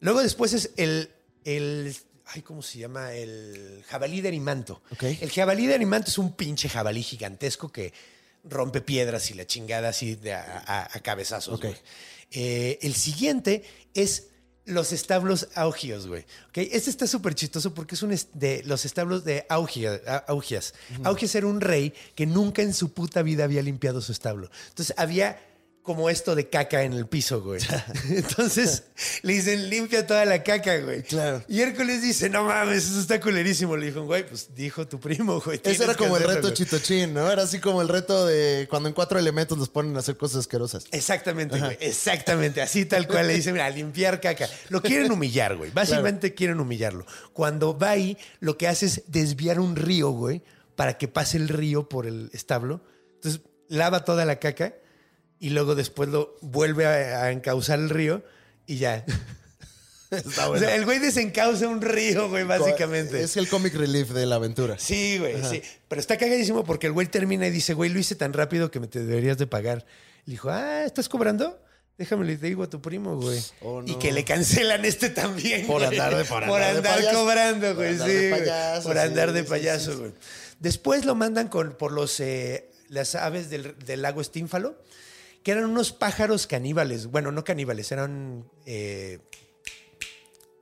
Luego 0.00 0.22
después 0.22 0.52
es 0.54 0.70
el, 0.76 1.10
el 1.44 1.94
ay, 2.26 2.42
¿cómo 2.42 2.62
se 2.62 2.78
llama? 2.78 3.12
El 3.12 3.84
jabalí 3.88 4.20
de 4.22 4.28
Arimanto. 4.28 4.80
Ok. 4.90 5.02
El 5.20 5.30
jabalí 5.30 5.66
de 5.66 5.74
Arimanto 5.74 6.08
es 6.10 6.16
un 6.18 6.34
pinche 6.34 6.68
jabalí 6.68 7.02
gigantesco 7.02 7.70
que 7.70 7.92
rompe 8.48 8.80
piedras 8.80 9.30
y 9.30 9.34
la 9.34 9.46
chingada 9.46 9.88
así 9.90 10.14
de 10.16 10.32
a, 10.34 10.62
a- 10.66 10.88
a 10.92 11.00
cabezazos. 11.00 11.60
Eh, 12.30 12.78
el 12.82 12.94
siguiente 12.94 13.62
es 13.94 14.28
los 14.64 14.92
establos 14.92 15.48
augios, 15.54 16.08
güey. 16.08 16.22
¿Ok? 16.48 16.58
Este 16.58 16.90
está 16.90 17.06
súper 17.06 17.34
chistoso 17.36 17.72
porque 17.72 17.94
es 17.94 18.02
un 18.02 18.12
est- 18.12 18.32
de 18.34 18.62
los 18.64 18.84
establos 18.84 19.24
de 19.24 19.46
Augia- 19.48 20.00
Augias. 20.26 20.74
Augias 21.04 21.34
era 21.36 21.46
un 21.46 21.60
rey 21.60 21.92
que 22.16 22.26
nunca 22.26 22.62
en 22.62 22.74
su 22.74 22.92
puta 22.92 23.22
vida 23.22 23.44
había 23.44 23.62
limpiado 23.62 24.00
su 24.00 24.10
establo. 24.10 24.50
Entonces 24.70 24.94
había 24.98 25.38
como 25.86 26.10
esto 26.10 26.34
de 26.34 26.50
caca 26.50 26.82
en 26.82 26.92
el 26.92 27.06
piso, 27.06 27.40
güey. 27.40 27.60
Entonces 28.10 28.82
le 29.22 29.34
dicen, 29.34 29.70
limpia 29.70 30.06
toda 30.06 30.24
la 30.24 30.42
caca, 30.42 30.78
güey. 30.78 31.02
Claro. 31.02 31.42
Y 31.48 31.60
Hércules 31.60 32.02
dice, 32.02 32.28
no 32.28 32.44
mames, 32.44 32.88
eso 32.88 33.00
está 33.00 33.20
culerísimo. 33.20 33.76
Le 33.76 33.86
dijo, 33.86 34.02
güey, 34.02 34.26
pues 34.26 34.50
dijo 34.54 34.86
tu 34.88 34.98
primo, 34.98 35.40
güey. 35.40 35.60
Ese 35.62 35.84
era 35.84 35.94
como 35.94 36.16
el 36.16 36.24
reto 36.24 36.42
güey". 36.42 36.54
chitochín, 36.54 37.14
¿no? 37.14 37.30
Era 37.30 37.44
así 37.44 37.60
como 37.60 37.80
el 37.80 37.88
reto 37.88 38.26
de 38.26 38.66
cuando 38.68 38.88
en 38.88 38.94
cuatro 38.94 39.18
elementos 39.18 39.56
nos 39.56 39.68
ponen 39.68 39.96
a 39.96 40.00
hacer 40.00 40.16
cosas 40.16 40.40
asquerosas. 40.40 40.86
Exactamente, 40.90 41.58
güey. 41.58 41.78
Exactamente. 41.80 42.60
Así 42.60 42.84
tal 42.84 43.06
cual 43.06 43.28
le 43.28 43.34
dicen, 43.34 43.52
mira, 43.52 43.70
limpiar 43.70 44.20
caca. 44.20 44.48
Lo 44.68 44.82
quieren 44.82 45.10
humillar, 45.12 45.56
güey. 45.56 45.70
Básicamente 45.70 46.34
quieren 46.34 46.58
humillarlo. 46.58 47.06
Cuando 47.32 47.78
va 47.78 47.90
ahí, 47.90 48.18
lo 48.40 48.58
que 48.58 48.66
hace 48.66 48.86
es 48.86 49.02
desviar 49.06 49.60
un 49.60 49.76
río, 49.76 50.10
güey, 50.10 50.42
para 50.74 50.98
que 50.98 51.06
pase 51.06 51.36
el 51.36 51.48
río 51.48 51.88
por 51.88 52.06
el 52.06 52.28
establo. 52.32 52.82
Entonces, 53.14 53.40
lava 53.68 54.04
toda 54.04 54.24
la 54.24 54.40
caca 54.40 54.74
y 55.40 55.50
luego 55.50 55.74
después 55.74 56.08
lo 56.08 56.36
vuelve 56.40 56.86
a, 56.86 57.24
a 57.24 57.30
encauzar 57.32 57.78
el 57.78 57.90
río 57.90 58.22
y 58.66 58.78
ya. 58.78 59.04
Está 60.10 60.48
O 60.48 60.56
sea, 60.56 60.76
el 60.76 60.84
güey 60.84 61.00
desencauza 61.00 61.66
un 61.66 61.82
río, 61.82 62.28
güey, 62.28 62.44
básicamente. 62.44 63.20
Es 63.22 63.36
el 63.36 63.48
comic 63.48 63.74
relief 63.74 64.10
de 64.10 64.24
la 64.24 64.36
aventura. 64.36 64.76
Sí, 64.78 65.18
güey, 65.18 65.42
sí. 65.44 65.60
Pero 65.88 66.00
está 66.00 66.16
cagadísimo 66.16 66.62
porque 66.64 66.86
el 66.86 66.92
güey 66.92 67.08
termina 67.08 67.46
y 67.48 67.50
dice, 67.50 67.74
güey, 67.74 67.90
lo 67.90 67.98
hice 67.98 68.14
tan 68.14 68.32
rápido 68.32 68.70
que 68.70 68.78
me 68.78 68.86
te 68.86 69.00
deberías 69.04 69.36
de 69.36 69.48
pagar. 69.48 69.84
Le 70.24 70.32
dijo, 70.32 70.48
ah, 70.48 70.84
¿estás 70.84 71.08
cobrando? 71.08 71.60
Déjame 71.98 72.24
le 72.24 72.36
digo 72.36 72.62
a 72.62 72.70
tu 72.70 72.80
primo, 72.80 73.16
güey. 73.20 73.42
Oh, 73.62 73.82
no. 73.82 73.88
Y 73.90 73.96
que 73.96 74.12
le 74.12 74.24
cancelan 74.24 74.84
este 74.84 75.10
también. 75.10 75.66
Por 75.66 75.84
güey. 75.84 75.98
andar 75.98 76.16
de- 76.16 76.24
por 76.24 76.46
Por 76.46 76.62
andar 76.62 76.98
andar 76.98 77.14
cobrando, 77.14 77.66
Por 77.68 77.74
güey. 77.76 77.88
andar 77.88 78.08
sí, 78.08 78.14
de 78.14 78.30
payaso, 78.30 78.88
Por 78.88 78.98
andar 78.98 79.32
de 79.32 79.42
sí, 79.42 79.48
payaso, 79.48 79.92
sí. 79.92 79.98
güey. 79.98 80.12
Después 80.60 81.04
lo 81.04 81.14
mandan 81.16 81.48
con, 81.48 81.72
por 81.72 81.90
los, 81.92 82.20
eh, 82.20 82.70
las 82.88 83.14
aves 83.16 83.50
del, 83.50 83.74
del 83.84 84.02
lago 84.02 84.20
Estínfalo, 84.20 84.76
que 85.46 85.52
eran 85.52 85.66
unos 85.66 85.92
pájaros 85.92 86.48
caníbales. 86.48 87.06
Bueno, 87.06 87.30
no 87.30 87.44
caníbales, 87.44 87.92
eran... 87.92 88.50
eh, 88.64 89.20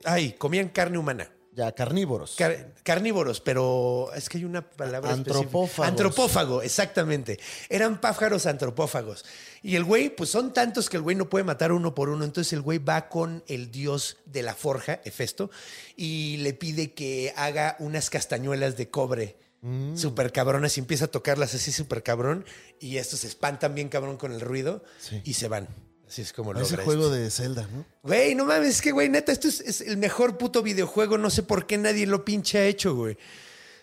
ay, 0.03 0.33
comían 0.33 0.69
carne 0.69 0.99
humana. 0.99 1.31
Ya, 1.53 1.71
carnívoros. 1.71 2.35
Car- 2.37 2.75
carnívoros, 2.83 3.41
pero 3.41 4.11
es 4.15 4.29
que 4.29 4.37
hay 4.37 4.45
una 4.45 4.61
palabra 4.69 5.09
específica. 5.09 5.37
Antropófagos. 5.39 5.89
Antropófago, 5.89 6.61
exactamente. 6.61 7.39
Eran 7.67 7.99
pájaros 7.99 8.45
antropófagos. 8.45 9.25
Y 9.63 9.75
el 9.75 9.85
güey, 9.85 10.15
pues 10.15 10.29
son 10.29 10.53
tantos 10.53 10.87
que 10.87 10.97
el 10.97 11.01
güey 11.01 11.15
no 11.15 11.31
puede 11.31 11.45
matar 11.45 11.71
uno 11.71 11.95
por 11.95 12.09
uno. 12.09 12.23
Entonces 12.23 12.53
el 12.53 12.61
güey 12.61 12.77
va 12.77 13.09
con 13.09 13.43
el 13.47 13.71
dios 13.71 14.17
de 14.27 14.43
la 14.43 14.53
forja, 14.53 15.01
Hefesto, 15.03 15.49
y 15.95 16.37
le 16.41 16.53
pide 16.53 16.93
que 16.93 17.33
haga 17.35 17.75
unas 17.79 18.11
castañuelas 18.11 18.77
de 18.77 18.91
cobre. 18.91 19.37
Mm. 19.67 19.97
Súper 19.97 20.31
cabronas 20.31 20.77
y 20.77 20.79
empieza 20.81 21.05
a 21.05 21.07
tocarlas 21.07 21.55
así 21.55 21.71
súper 21.71 22.03
cabrón 22.03 22.45
y 22.79 22.97
estos 22.97 23.21
se 23.21 23.27
espantan 23.27 23.73
bien 23.73 23.89
cabrón 23.89 24.15
con 24.17 24.31
el 24.31 24.39
ruido 24.41 24.83
Sí. 24.99 25.21
y 25.23 25.33
se 25.33 25.47
van. 25.47 25.67
Así 26.07 26.21
es 26.21 26.33
como 26.33 26.51
Ese 26.51 26.61
logra 26.73 26.83
juego 26.83 27.03
esto. 27.05 27.15
de 27.15 27.31
Zelda, 27.31 27.67
¿no? 27.73 27.83
Güey, 28.03 28.35
no 28.35 28.45
mames, 28.45 28.75
es 28.75 28.81
que, 28.83 28.91
güey, 28.91 29.09
neta, 29.09 29.31
esto 29.31 29.47
es, 29.47 29.61
es 29.61 29.81
el 29.81 29.97
mejor 29.97 30.37
puto 30.37 30.61
videojuego. 30.61 31.17
No 31.17 31.31
sé 31.31 31.41
por 31.41 31.65
qué 31.65 31.79
nadie 31.79 32.05
lo 32.05 32.23
pinche 32.23 32.59
ha 32.59 32.65
hecho, 32.67 32.93
güey. 32.93 33.17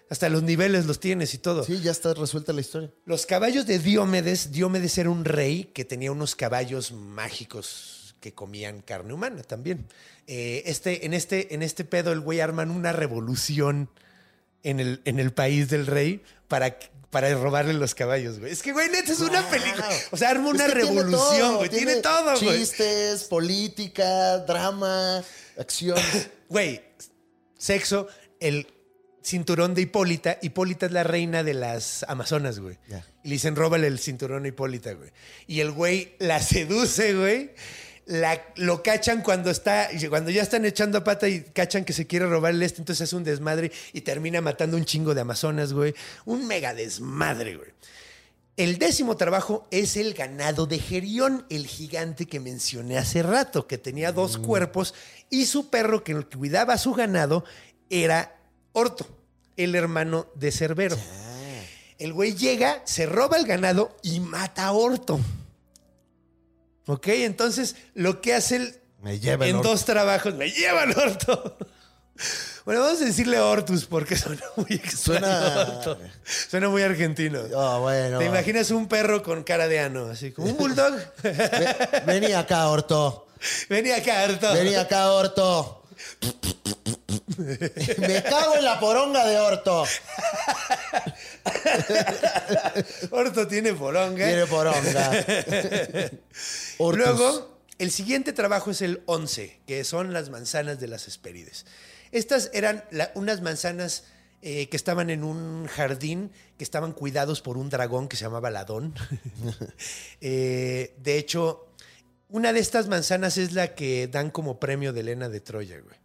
Hasta 0.09 0.29
los 0.29 0.45
niveles 0.45 0.87
los 0.87 1.01
tienes 1.01 1.35
y 1.35 1.39
todo. 1.39 1.65
Sí, 1.65 1.81
ya 1.81 1.91
está 1.91 2.15
resuelta 2.15 2.53
la 2.53 2.61
historia. 2.61 2.93
Los 3.05 3.27
caballos 3.27 3.67
de 3.67 3.81
Diomedes, 3.81 4.53
Diomedes 4.53 4.97
era 4.99 5.11
un 5.11 5.25
rey 5.25 5.65
que 5.75 5.85
tenía 5.85 6.13
unos 6.13 6.37
caballos 6.37 6.93
mágicos 6.93 8.15
que 8.21 8.33
comían 8.33 8.83
carne 8.83 9.15
humana 9.15 9.43
también. 9.43 9.89
Eh, 10.29 10.63
este, 10.67 11.07
en, 11.07 11.15
este, 11.15 11.55
en 11.55 11.63
este 11.63 11.85
pedo, 11.85 12.13
el 12.13 12.21
güey 12.21 12.39
arman 12.41 12.71
una 12.71 12.93
revolución 12.93 13.89
en 14.63 14.81
el, 14.81 15.03
en 15.05 15.19
el 15.19 15.33
país 15.33 15.69
del 15.69 15.87
rey 15.87 16.23
para, 16.49 16.79
para 17.11 17.35
robarle 17.35 17.75
los 17.75 17.95
caballos, 17.95 18.39
güey. 18.39 18.53
Es 18.53 18.63
que, 18.63 18.73
güey, 18.73 18.89
neta, 18.89 19.13
es 19.13 19.21
una 19.21 19.49
película. 19.49 19.89
O 20.11 20.17
sea, 20.17 20.31
arma 20.31 20.49
una 20.49 20.67
Es 20.67 20.73
que 20.73 20.81
tiene 20.81 20.91
revolución, 20.91 21.39
todo, 21.39 21.57
güey. 21.59 21.69
Tiene, 21.71 21.97
todo, 21.97 22.41
güey. 22.41 22.59
Chistes, 22.59 23.25
política, 23.25 24.39
drama, 24.39 25.23
acción. 25.59 25.99
Güey, 26.49 26.83
sexo, 27.57 28.09
el 28.39 28.67
cinturón 29.23 29.75
de 29.75 29.83
Hipólita. 29.83 30.39
Hipólita 30.43 30.85
es 30.85 30.93
la 30.93 31.03
reina 31.03 31.43
de 31.43 31.55
las 31.55 32.05
Amazonas, 32.09 32.59
güey. 32.61 32.79
Y 33.25 33.29
le 33.29 33.35
dicen, 33.35 33.57
róbale 33.57 33.87
el 33.87 33.99
cinturón 33.99 34.45
a 34.45 34.49
Hipólita, 34.49 34.93
güey. 34.93 35.11
Y 35.47 35.61
el 35.61 35.71
güey 35.71 36.15
la 36.19 36.41
seduce, 36.41 37.15
güey. 37.15 37.53
La- 38.07 38.43
lo 38.57 38.83
cachan 38.83 39.23
cuando 39.23 39.51
está, 39.51 39.89
cuando 40.09 40.31
ya 40.31 40.43
están 40.43 40.65
echando 40.65 40.99
a 40.99 41.05
pata 41.05 41.29
y 41.29 41.43
cachan 41.43 41.85
que 41.85 41.93
se 41.93 42.07
quiere 42.07 42.27
robar 42.27 42.53
el 42.53 42.63
este, 42.63 42.81
entonces 42.81 43.03
hace 43.09 43.17
un 43.17 43.25
desmadre 43.25 43.71
y 43.93 44.01
termina 44.03 44.41
matando 44.41 44.77
un 44.77 44.85
chingo 44.85 45.15
de 45.15 45.21
amazonas, 45.21 45.73
güey. 45.73 45.95
Un 46.25 46.47
mega 46.47 46.75
desmadre, 46.75 47.57
güey. 47.57 47.71
El 48.57 48.77
décimo 48.79 49.17
trabajo 49.17 49.67
es 49.71 49.97
el 49.97 50.13
ganado 50.13 50.67
de 50.67 50.79
Gerión, 50.79 51.47
el 51.49 51.67
gigante 51.67 52.27
que 52.27 52.39
mencioné 52.39 52.99
hace 52.99 53.23
rato, 53.23 53.67
que 53.67 53.79
tenía 53.79 54.13
dos 54.13 54.37
cuerpos 54.37 54.93
y 55.31 55.47
su 55.47 55.71
perro 55.71 56.05
que 56.05 56.15
cuidaba 56.27 56.75
a 56.75 56.79
su 56.79 56.93
ganado 56.93 57.45
era 57.89 58.37
Orto, 58.73 59.07
el 59.57 59.75
hermano 59.75 60.27
de 60.35 60.53
Cerbero. 60.53 60.99
El 61.99 62.13
güey 62.13 62.35
llega, 62.35 62.83
se 62.85 63.07
roba 63.07 63.37
el 63.39 63.47
ganado 63.47 63.97
y 64.03 64.21
mata 64.21 64.67
a 64.67 64.73
Orto. 64.73 65.19
Ok, 66.87 67.07
entonces 67.09 67.77
lo 67.95 68.21
que 68.21 68.35
hace 68.35 68.57
el, 68.57 68.81
Me 69.03 69.19
lleva 69.21 69.45
el 69.45 69.51
en 69.51 69.57
orto. 69.57 69.69
dos 69.71 69.85
trabajos, 69.85 70.35
me 70.35 70.51
lleva 70.51 70.85
el 70.85 70.91
Orto. 70.99 71.57
Bueno, 72.65 72.83
vamos 72.83 73.03
a 73.03 73.07
decirle 73.07 73.41
Ortus 73.41 73.87
porque 73.87 74.15
suena 74.17 74.43
muy 74.55 74.67
extraño. 74.75 75.97
Suena- 76.49 76.69
muy 76.69 76.83
argentino. 76.83 77.41
Oh, 77.55 77.81
bueno. 77.81 78.19
¿Te 78.21 78.27
imaginas 78.27 78.71
un 78.71 78.87
perro 78.87 79.21
con 79.25 79.43
cara 79.43 79.67
de 79.67 79.81
ano? 79.81 80.07
Así 80.07 80.31
como 80.31 80.47
un 80.49 80.57
bulldog. 80.57 80.95
Ve- 81.25 82.03
Vení 82.07 82.33
acá, 82.35 82.69
Orto. 82.69 83.27
Vení 83.69 83.91
acá, 83.91 84.23
Orto. 84.25 84.53
Vení 84.55 84.77
acá, 84.77 85.11
Orto. 85.11 85.83
Me 87.99 88.23
cago 88.23 88.57
en 88.57 88.65
la 88.65 88.81
poronga 88.81 89.27
de 89.27 89.39
Orto. 89.39 89.85
Orto 93.11 93.47
tiene 93.47 93.73
poronga. 93.75 94.27
Tiene 94.27 94.47
poronga. 94.47 95.25
Luego, 96.97 97.59
el 97.79 97.91
siguiente 97.91 98.33
trabajo 98.33 98.71
es 98.71 98.83
el 98.83 99.03
11, 99.07 99.61
que 99.67 99.85
son 99.85 100.13
las 100.13 100.31
manzanas 100.31 100.81
de 100.81 100.89
las 100.89 101.09
Hespérides. 101.09 101.67
Estas 102.11 102.51
eran 102.53 102.85
la- 102.91 103.11
unas 103.15 103.41
manzanas 103.41 104.05
eh, 104.43 104.69
que 104.69 104.77
estaban 104.77 105.11
en 105.11 105.25
un 105.25 105.67
jardín, 105.67 106.33
que 106.59 106.65
estaban 106.65 106.93
cuidados 106.93 107.41
por 107.41 107.57
un 107.57 107.71
dragón 107.71 108.09
que 108.09 108.17
se 108.17 108.25
llamaba 108.25 108.51
Ladón. 108.51 108.95
Eh, 110.21 110.95
de 110.99 111.19
hecho, 111.19 111.69
una 112.29 112.53
de 112.53 112.61
estas 112.61 112.89
manzanas 112.89 113.39
es 113.39 113.53
la 113.53 113.75
que 113.75 114.09
dan 114.09 114.31
como 114.31 114.59
premio 114.59 114.93
de 114.93 115.01
Elena 115.01 115.29
de 115.29 115.41
Troya, 115.41 115.79
güey. 115.81 116.02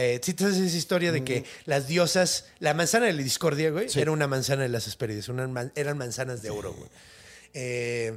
Eh, 0.00 0.20
¿sí 0.22 0.32
te 0.32 0.44
sabes 0.44 0.58
esa 0.58 0.76
historia 0.76 1.10
de 1.10 1.24
que 1.24 1.44
las 1.64 1.88
diosas, 1.88 2.44
la 2.60 2.72
manzana 2.72 3.06
de 3.06 3.14
la 3.14 3.22
discordia, 3.22 3.70
güey, 3.70 3.88
era 3.96 4.12
una 4.12 4.28
manzana 4.28 4.62
de 4.62 4.68
las 4.68 4.86
Hespérides, 4.86 5.28
man- 5.30 5.72
eran 5.74 5.98
manzanas 5.98 6.40
de 6.40 6.50
oro, 6.50 6.72
güey. 6.72 6.88
Eh, 7.52 8.16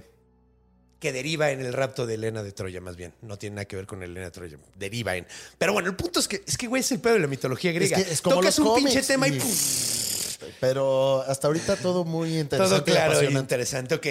que 0.99 1.11
deriva 1.11 1.49
en 1.49 1.61
el 1.61 1.73
rapto 1.73 2.05
de 2.05 2.13
Elena 2.13 2.43
de 2.43 2.51
Troya, 2.51 2.79
más 2.81 2.95
bien. 2.95 3.13
No 3.23 3.35
tiene 3.39 3.55
nada 3.55 3.65
que 3.65 3.75
ver 3.75 3.87
con 3.87 4.03
Elena 4.03 4.25
de 4.27 4.31
Troya. 4.31 4.57
Deriva 4.77 5.15
en. 5.15 5.25
Pero 5.57 5.73
bueno, 5.73 5.89
el 5.89 5.95
punto 5.95 6.19
es 6.19 6.27
que, 6.27 6.43
es 6.45 6.55
que 6.55 6.67
güey, 6.67 6.81
es 6.81 6.91
el 6.91 6.99
pedo 6.99 7.15
de 7.15 7.21
la 7.21 7.27
mitología 7.27 7.71
griega. 7.71 7.97
que 7.97 8.11
es 8.11 8.21
como 8.21 8.35
Tocas 8.35 8.59
los 8.59 8.67
un 8.67 8.75
pinche 8.75 9.01
tema 9.01 9.27
y. 9.27 9.37
y-. 9.37 9.41
Pero 10.59 11.21
hasta 11.27 11.47
ahorita 11.47 11.77
todo 11.77 12.03
muy 12.03 12.37
interesante. 12.37 12.75
Todo 12.75 12.83
claro 12.83 13.13
y 13.13 13.15
apasionante. 13.15 13.39
interesante. 13.39 13.95
Ok. 13.95 14.07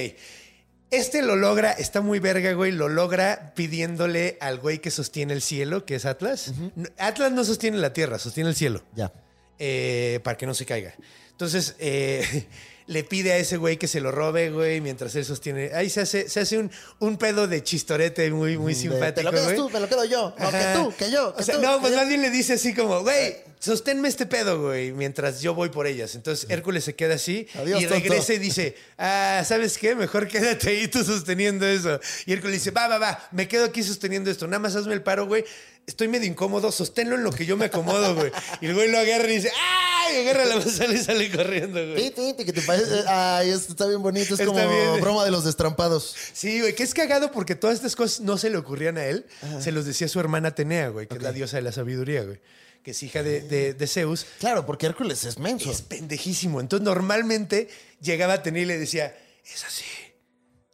Este 0.91 1.22
lo 1.22 1.36
logra, 1.36 1.70
está 1.72 2.01
muy 2.01 2.18
verga, 2.18 2.53
güey. 2.53 2.72
Lo 2.72 2.88
logra 2.88 3.53
pidiéndole 3.55 4.36
al 4.41 4.59
güey 4.59 4.80
que 4.80 4.91
sostiene 4.91 5.32
el 5.32 5.43
cielo, 5.43 5.84
que 5.84 5.95
es 5.95 6.05
Atlas. 6.05 6.53
Atlas 6.99 7.30
no 7.32 7.45
sostiene 7.45 7.78
la 7.78 7.93
tierra, 7.93 8.18
sostiene 8.18 8.51
el 8.51 8.57
cielo. 8.57 8.82
Ya. 8.95 9.12
eh, 9.59 10.20
para 10.24 10.36
que 10.36 10.47
no 10.47 10.55
se 10.55 10.66
caiga. 10.66 10.95
Entonces, 11.30 11.76
eh, 11.78 12.47
le 12.87 13.05
pide 13.05 13.33
a 13.33 13.37
ese 13.39 13.57
güey 13.57 13.76
que 13.76 13.89
se 13.89 14.01
lo 14.01 14.11
robe, 14.11 14.51
güey, 14.51 14.81
mientras 14.81 15.14
él 15.14 15.24
sostiene. 15.24 15.70
Ahí 15.74 15.91
se 15.91 16.01
hace, 16.01 16.28
se 16.28 16.41
hace 16.41 16.59
un, 16.59 16.70
un 16.99 17.16
pedo 17.16 17.47
de 17.47 17.62
chistorete 17.62 18.31
muy, 18.31 18.59
muy 18.59 18.74
De, 18.74 18.81
simpático. 18.81 19.14
Te 19.14 19.22
lo 19.22 19.31
quedas 19.31 19.45
güey. 19.45 19.57
tú, 19.57 19.70
me 19.70 19.81
lo 19.81 19.89
quedo 19.89 20.05
yo. 20.05 20.35
No, 20.39 20.51
que 20.51 20.64
tú, 20.74 20.95
que 20.97 21.11
yo. 21.11 21.35
que 21.35 21.43
O 21.43 21.45
sea, 21.45 21.57
tú, 21.57 21.62
no, 21.62 21.81
pues 21.81 21.95
más 21.95 22.09
bien 22.09 22.22
le 22.22 22.31
dice 22.31 22.55
así 22.55 22.74
como, 22.74 23.03
güey, 23.03 23.37
sosténme 23.59 24.09
este 24.09 24.26
pedo, 24.26 24.61
güey, 24.61 24.93
mientras 24.93 25.41
yo 25.41 25.55
voy 25.55 25.68
por 25.68 25.87
ellas. 25.87 26.14
Entonces 26.14 26.49
Hércules 26.51 26.85
se 26.85 26.95
queda 26.95 27.14
así 27.14 27.47
Adiós, 27.55 27.83
y 27.83 27.87
tonto. 27.87 28.03
regresa 28.03 28.35
y 28.35 28.39
dice, 28.39 28.76
ah, 28.99 29.43
¿sabes 29.47 29.78
qué? 29.78 29.95
Mejor 29.95 30.26
quédate 30.28 30.70
ahí 30.70 30.89
tú 30.89 31.05
sosteniendo 31.05 31.66
eso. 31.66 32.01
Y 32.26 32.33
Hércules 32.33 32.57
dice, 32.57 32.70
va, 32.70 32.89
va, 32.89 32.99
va, 32.99 33.28
me 33.33 33.47
quedo 33.47 33.66
aquí 33.66 33.83
sosteniendo 33.83 34.31
esto. 34.31 34.47
Nada 34.47 34.59
más 34.59 34.74
hazme 34.76 34.95
el 34.95 35.03
paro, 35.03 35.26
güey. 35.26 35.45
Estoy 35.91 36.07
medio 36.07 36.26
incómodo, 36.28 36.70
sosténlo 36.70 37.16
en 37.16 37.24
lo 37.24 37.32
que 37.32 37.45
yo 37.45 37.57
me 37.57 37.64
acomodo, 37.64 38.14
güey. 38.14 38.30
Y 38.61 38.66
el 38.66 38.74
güey 38.74 38.88
lo 38.91 38.99
agarra 38.99 39.28
y 39.28 39.34
dice, 39.36 39.51
¡ay! 39.61 40.18
Agarra 40.22 40.45
la 40.45 40.57
manzana 40.57 40.95
y 40.95 40.99
sale 40.99 41.30
corriendo, 41.30 41.84
güey. 41.84 42.11
Ti, 42.12 42.32
ti, 42.36 42.45
que 42.45 42.53
te 42.53 42.62
parece. 42.62 43.03
Ay, 43.09 43.51
esto 43.51 43.72
está 43.72 43.86
bien 43.86 44.01
bonito. 44.01 44.34
Es 44.34 44.41
Está 44.41 44.47
como 44.47 44.68
bien. 44.68 45.01
broma 45.01 45.24
de 45.24 45.32
los 45.32 45.45
destrampados. 45.45 46.14
Sí, 46.32 46.61
güey, 46.61 46.74
que 46.76 46.84
es 46.84 46.95
cagado 46.95 47.32
porque 47.32 47.57
todas 47.57 47.74
estas 47.76 47.97
cosas 47.97 48.20
no 48.20 48.38
se 48.38 48.51
le 48.51 48.57
ocurrían 48.57 48.99
a 48.99 49.05
él. 49.07 49.26
Se 49.61 49.72
los 49.72 49.84
decía 49.84 50.07
su 50.09 50.20
hermana 50.20 50.49
Atenea, 50.51 50.88
güey, 50.91 51.09
que 51.09 51.16
es 51.16 51.22
la 51.22 51.32
diosa 51.32 51.57
de 51.57 51.62
la 51.62 51.72
sabiduría, 51.72 52.22
güey. 52.22 52.38
Que 52.84 52.93
es 52.93 53.03
hija 53.03 53.22
de, 53.22 53.41
de- 53.43 53.74
de 53.74 53.86
Zeus. 53.86 54.24
Claro, 54.38 54.64
porque 54.64 54.86
Hércules 54.86 55.24
es 55.24 55.38
menso. 55.38 55.70
Es 55.70 55.82
pendejísimo. 55.82 56.61
Entonces, 56.61 56.84
normalmente 56.84 57.68
llegaba 58.01 58.34
a 58.34 58.36
Atenea 58.36 58.62
y 58.62 58.66
le 58.66 58.78
decía, 58.78 59.14
es 59.45 59.64
así. 59.64 59.84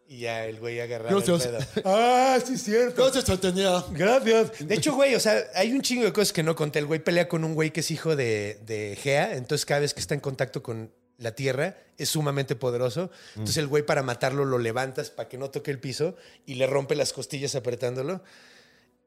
Y 0.09 0.21
ya 0.21 0.47
el 0.47 0.61
güey 0.61 0.81
agarraba 0.81 1.11
el 1.11 1.23
Gracias. 1.25 1.67
pedo. 1.67 1.83
Ah, 1.85 2.39
sí, 2.45 2.55
es 2.55 2.63
cierto. 2.63 3.07
Entonces, 3.07 3.29
Atenea. 3.29 3.85
Gracias. 3.91 4.53
De 4.67 4.75
hecho, 4.75 4.95
güey, 4.95 5.15
o 5.15 5.21
sea, 5.21 5.37
hay 5.55 5.73
un 5.73 5.83
chingo 5.83 6.05
de 6.05 6.13
cosas 6.13 6.33
que 6.33 6.43
no 6.45 6.55
conté. 6.55 6.79
El 6.79 6.87
güey 6.87 7.01
pelea 7.01 7.29
con 7.29 7.43
un 7.45 7.55
güey 7.55 7.73
que 7.73 7.81
es 7.81 7.91
hijo 7.91 8.15
de, 8.15 8.61
de 8.67 8.97
Gea. 9.03 9.35
Entonces, 9.37 9.67
cada 9.67 9.81
vez 9.81 9.95
que 9.95 10.01
está 10.01 10.15
en 10.15 10.21
contacto 10.21 10.63
con 10.63 10.93
la 11.19 11.33
tierra, 11.35 11.77
es 11.99 12.11
sumamente 12.11 12.55
poderoso. 12.57 13.11
Entonces, 13.35 13.57
el 13.57 13.67
güey 13.67 13.83
para 13.85 14.03
matarlo 14.03 14.45
lo 14.45 14.59
levantas 14.59 15.11
para 15.11 15.29
que 15.29 15.39
no 15.39 15.51
toque 15.51 15.71
el 15.71 15.81
piso 15.81 16.15
y 16.45 16.55
le 16.55 16.67
rompe 16.67 16.95
las 16.95 17.13
costillas 17.13 17.55
apretándolo. 17.57 18.23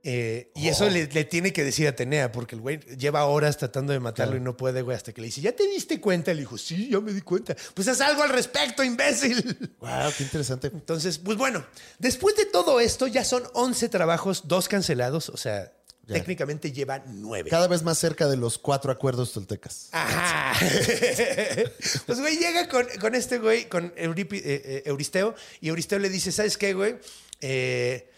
Eh, 0.02 0.52
y 0.56 0.70
eso 0.70 0.90
le, 0.90 1.08
le 1.08 1.24
tiene 1.26 1.52
que 1.52 1.64
decir 1.64 1.86
a 1.86 1.90
Atenea, 1.90 2.32
porque 2.32 2.56
el 2.56 2.62
güey 2.62 2.80
lleva 2.98 3.26
horas 3.26 3.58
tratando 3.58 3.92
de 3.92 4.00
matarlo 4.00 4.38
y 4.38 4.40
no 4.40 4.56
puede, 4.56 4.82
güey, 4.82 4.96
hasta 4.96 5.12
que 5.12 5.20
le 5.20 5.28
dice, 5.28 5.42
¿ya 5.42 5.52
te 5.52 5.68
diste 5.68 6.00
cuenta? 6.00 6.34
Le 6.34 6.40
dijo, 6.42 6.58
sí, 6.58 6.90
ya 6.90 7.02
me 7.02 7.12
di 7.12 7.20
cuenta. 7.22 7.56
Pues 7.74 7.88
haz 7.90 8.00
algo 8.00 8.24
al 8.24 8.30
respecto, 8.30 8.84
imbécil. 8.84 9.44
Wow, 9.82 10.12
qué 10.18 10.24
interesante. 10.24 10.68
Entonces, 10.68 11.18
pues 11.18 11.38
bueno, 11.38 11.66
después 11.98 12.36
de 12.38 12.46
todo 12.46 12.80
esto 12.80 13.08
ya 13.08 13.26
son 13.26 13.44
11 13.54 13.90
trabajos, 13.90 14.48
dos 14.48 14.70
cancelados, 14.70 15.28
o 15.30 15.36
sea, 15.38 15.74
Ya. 16.08 16.16
técnicamente 16.16 16.72
lleva 16.72 17.04
9. 17.06 17.50
Cada 17.50 17.68
vez 17.68 17.84
más 17.84 17.98
cerca 17.98 18.28
de 18.28 18.38
los 18.38 18.58
cuatro 18.58 18.92
acuerdos 18.94 19.34
toltecas. 19.34 19.90
Ajá. 19.92 20.58
pues 22.06 22.20
güey, 22.20 22.38
llega 22.38 22.68
con, 22.70 22.86
con 23.02 23.16
este 23.16 23.38
güey, 23.38 23.68
con 23.68 23.94
eh, 23.98 24.14
eh, 24.32 24.84
Euristeo, 24.86 25.36
y 25.62 25.70
Euristeo 25.70 26.00
le 26.00 26.10
dice, 26.10 26.32
¿sabes 26.32 26.58
qué, 26.58 26.74
güey? 26.74 26.96
Eh, 27.42 28.10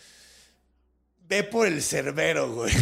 ve 1.31 1.43
por 1.45 1.65
el 1.65 1.81
cerbero, 1.81 2.53
güey. 2.53 2.73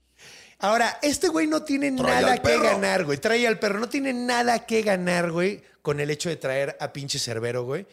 Ahora, 0.58 0.98
este 1.02 1.28
güey 1.28 1.46
no 1.46 1.62
tiene 1.64 1.92
Trae 1.92 2.22
nada 2.22 2.38
que 2.38 2.58
ganar, 2.58 3.04
güey. 3.04 3.18
Trae 3.18 3.46
al 3.46 3.58
perro. 3.58 3.78
No 3.78 3.88
tiene 3.90 4.14
nada 4.14 4.64
que 4.64 4.80
ganar, 4.82 5.30
güey, 5.30 5.62
con 5.82 6.00
el 6.00 6.10
hecho 6.10 6.30
de 6.30 6.36
traer 6.36 6.78
a 6.80 6.94
pinche 6.94 7.18
cerbero, 7.18 7.64
güey. 7.64 7.86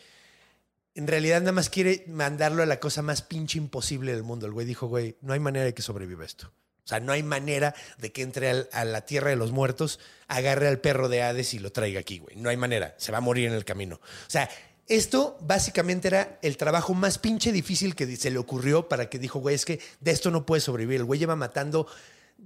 En 0.95 1.07
realidad 1.07 1.41
nada 1.41 1.51
más 1.51 1.69
quiere 1.69 2.05
mandarlo 2.07 2.63
a 2.63 2.65
la 2.65 2.79
cosa 2.79 3.01
más 3.01 3.21
pinche 3.21 3.57
imposible 3.57 4.13
del 4.13 4.23
mundo. 4.23 4.45
El 4.47 4.53
güey 4.53 4.65
dijo, 4.65 4.87
güey, 4.87 5.17
no 5.21 5.33
hay 5.33 5.39
manera 5.41 5.65
de 5.65 5.73
que 5.73 5.81
sobreviva 5.81 6.23
esto. 6.25 6.47
O 6.85 6.87
sea, 6.87 7.01
no 7.01 7.11
hay 7.11 7.21
manera 7.21 7.75
de 7.97 8.13
que 8.13 8.21
entre 8.21 8.49
al- 8.49 8.69
a 8.71 8.85
la 8.85 9.01
tierra 9.01 9.29
de 9.29 9.35
los 9.35 9.51
muertos, 9.51 9.99
agarre 10.29 10.69
al 10.69 10.79
perro 10.79 11.09
de 11.09 11.21
Hades 11.21 11.53
y 11.53 11.59
lo 11.59 11.73
traiga 11.73 11.99
aquí, 11.99 12.19
güey. 12.19 12.37
No 12.37 12.49
hay 12.49 12.55
manera. 12.55 12.95
Se 12.97 13.11
va 13.11 13.17
a 13.17 13.21
morir 13.21 13.47
en 13.49 13.53
el 13.55 13.65
camino. 13.65 13.95
O 13.95 14.29
sea, 14.29 14.49
esto 14.87 15.37
básicamente 15.41 16.07
era 16.07 16.39
el 16.41 16.57
trabajo 16.57 16.93
más 16.93 17.17
pinche 17.17 17.51
difícil 17.51 17.95
que 17.95 18.15
se 18.17 18.31
le 18.31 18.37
ocurrió 18.37 18.87
para 18.87 19.09
que 19.09 19.19
dijo, 19.19 19.39
güey, 19.39 19.55
es 19.55 19.65
que 19.65 19.79
de 19.99 20.11
esto 20.11 20.31
no 20.31 20.45
puede 20.45 20.61
sobrevivir. 20.61 21.01
El 21.01 21.05
güey 21.05 21.19
lleva 21.19 21.35
matando 21.35 21.87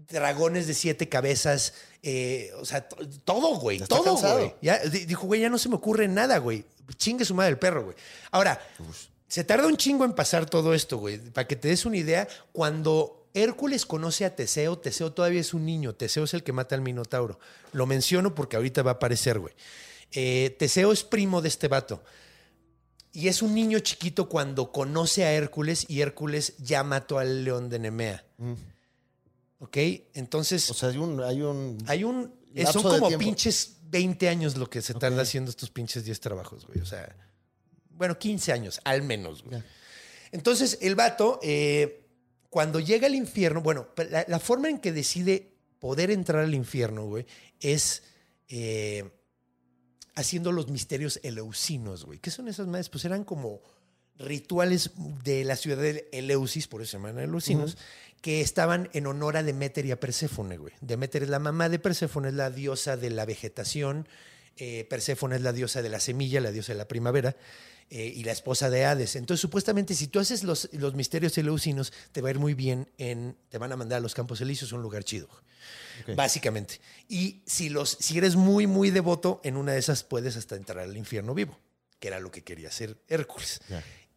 dragones 0.10 0.68
de 0.68 0.74
siete 0.74 1.10
cabezas, 1.10 1.74
eh, 2.02 2.52
o 2.60 2.66
sea, 2.66 2.88
to- 2.88 2.98
todo, 3.26 3.56
güey, 3.60 3.80
Ya 3.80 3.88
todo, 3.88 4.16
güey. 4.16 4.56
Ya, 4.62 4.80
di- 4.80 5.06
dijo, 5.06 5.28
güey, 5.28 5.42
ya 5.42 5.50
no 5.50 5.58
se 5.58 5.70
me 5.70 5.76
ocurre 5.76 6.08
nada, 6.08 6.38
güey. 6.40 6.66
Chingue 6.98 7.26
su 7.26 7.36
madre 7.36 7.52
el 7.52 7.60
perro, 7.60 7.84
güey. 7.86 7.96
Ahora, 8.32 8.60
se 9.28 9.44
tarda 9.44 9.68
un 9.68 9.78
chingo 9.78 10.04
en 10.06 10.14
pasar 10.14 10.46
todo 10.50 10.74
esto, 10.74 10.98
güey. 10.98 11.18
Para 11.20 11.48
que 11.48 11.56
te 11.56 11.68
des 11.68 11.86
una 11.86 11.98
idea, 11.98 12.28
cuando 12.52 13.28
Hércules 13.34 13.86
conoce 13.86 14.26
a 14.26 14.36
Teseo, 14.36 14.78
Teseo 14.78 15.14
todavía 15.14 15.40
es 15.42 15.54
un 15.54 15.66
niño. 15.66 15.94
Teseo 15.96 16.24
es 16.26 16.34
el 16.34 16.44
que 16.44 16.52
mata 16.54 16.76
al 16.76 16.82
Minotauro. 16.82 17.40
Lo 17.72 17.86
menciono 17.86 18.34
porque 18.36 18.56
ahorita 18.58 18.82
va 18.84 18.92
a 18.92 18.94
aparecer, 18.96 19.40
güey. 19.40 19.54
Eh, 20.12 20.56
Teseo 20.60 20.92
es 20.92 21.04
primo 21.04 21.42
de 21.42 21.48
este 21.48 21.68
vato. 21.70 22.04
Y 23.14 23.28
es 23.28 23.42
un 23.42 23.54
niño 23.54 23.80
chiquito 23.80 24.30
cuando 24.30 24.72
conoce 24.72 25.26
a 25.26 25.34
Hércules 25.34 25.86
y 25.90 26.02
Hércules 26.02 26.56
ya 26.58 26.84
mató 26.84 27.20
al 27.20 27.44
león 27.44 27.70
de 27.70 27.80
Nemea. 27.80 28.26
¿Ok? 29.60 29.78
Entonces, 30.14 30.70
O 30.72 30.74
sea, 30.74 30.90
hay 30.90 30.98
un. 30.98 31.22
Hay 31.22 31.42
un 31.44 31.78
hay 31.88 32.04
un. 32.04 32.34
Son 32.72 32.84
como 32.84 33.18
pinches 33.18 33.78
20 33.90 34.30
años 34.30 34.58
lo 34.58 34.70
que 34.70 34.82
se 34.82 34.94
tarda 34.94 35.22
haciendo 35.22 35.50
estos 35.50 35.70
pinches 35.70 36.06
10 36.06 36.20
trabajos, 36.20 36.66
güey. 36.66 36.80
O 36.80 36.86
sea, 36.86 37.16
bueno, 37.90 38.18
15 38.18 38.52
años, 38.54 38.80
al 38.84 39.04
menos, 39.04 39.44
güey. 39.44 39.62
Entonces, 40.32 40.78
el 40.82 40.96
vato, 40.96 41.40
eh, 41.44 42.08
cuando 42.50 42.80
llega 42.80 43.08
al 43.08 43.16
infierno, 43.16 43.62
bueno, 43.62 43.90
la, 44.10 44.26
la 44.28 44.40
forma 44.40 44.70
en 44.70 44.80
que 44.80 44.92
decide 44.94 45.54
poder 45.80 46.12
entrar 46.12 46.44
al 46.44 46.56
infierno, 46.56 47.06
güey, 47.06 47.26
es 47.60 48.04
eh, 48.48 49.10
haciendo 50.22 50.52
los 50.52 50.70
misterios 50.70 51.20
eleusinos, 51.24 52.06
güey. 52.06 52.20
¿Qué 52.20 52.32
son 52.32 52.48
esas 52.48 52.68
madres? 52.68 52.90
Pues 52.90 53.04
eran 53.06 53.24
como 53.24 53.62
rituales 54.18 54.92
de 55.24 55.44
la 55.44 55.56
ciudad 55.56 55.82
de 55.82 56.08
Eleusis, 56.12 56.68
por 56.68 56.82
eso 56.82 56.92
se 56.92 56.98
llaman 56.98 57.20
Eleusinos, 57.20 57.78
que 58.22 58.42
estaban 58.42 58.90
en 58.94 59.08
honor 59.08 59.36
a 59.36 59.44
Demeter 59.44 59.86
y 59.86 59.92
a 59.92 60.00
Perséfone, 60.00 60.58
güey. 60.58 60.74
Demeter 60.82 61.24
es 61.24 61.30
la 61.30 61.40
mamá 61.40 61.70
de 61.70 61.80
Perséfone, 61.80 62.30
es 62.30 62.36
la 62.36 62.52
diosa 62.52 62.98
de 62.98 63.10
la 63.10 63.26
vegetación. 63.26 64.08
Eh, 64.58 64.86
Perséfone 64.90 65.38
es 65.38 65.42
la 65.42 65.54
diosa 65.54 65.82
de 65.82 65.90
la 65.90 66.00
semilla, 66.00 66.40
la 66.40 66.52
diosa 66.52 66.74
de 66.74 66.78
la 66.78 66.88
primavera. 66.88 67.36
eh, 67.94 68.14
y 68.16 68.24
la 68.24 68.32
esposa 68.32 68.70
de 68.70 68.86
Hades. 68.86 69.18
Entonces, 69.18 69.42
supuestamente, 69.42 69.94
si 69.96 70.08
tú 70.08 70.20
haces 70.20 70.44
los, 70.44 70.70
los 70.72 70.96
misterios 70.96 71.38
eleusinos, 71.38 71.92
te 72.14 72.22
va 72.22 72.30
a 72.30 72.32
ir 72.32 72.40
muy 72.40 72.54
bien 72.54 72.88
en. 72.98 73.36
Te 73.50 73.58
van 73.58 73.74
a 73.74 73.76
mandar 73.76 73.98
a 73.98 74.00
los 74.00 74.16
Campos 74.16 74.40
Elíseos, 74.40 74.72
un 74.72 74.82
lugar 74.82 75.04
chido. 75.04 75.28
Básicamente. 76.16 76.80
Y 77.08 77.42
si, 77.46 77.70
los, 77.70 77.98
si 78.00 78.18
eres 78.18 78.36
muy, 78.36 78.68
muy 78.68 78.92
devoto, 78.92 79.42
en 79.44 79.58
una 79.58 79.74
de 79.74 79.80
esas 79.80 80.04
puedes 80.04 80.38
hasta 80.38 80.56
entrar 80.56 80.80
al 80.80 80.98
infierno 80.98 81.34
vivo, 81.34 81.58
que 82.00 82.08
era 82.08 82.20
lo 82.20 82.32
que 82.32 82.44
quería 82.44 82.70
hacer 82.70 82.98
Hércules. 83.08 83.62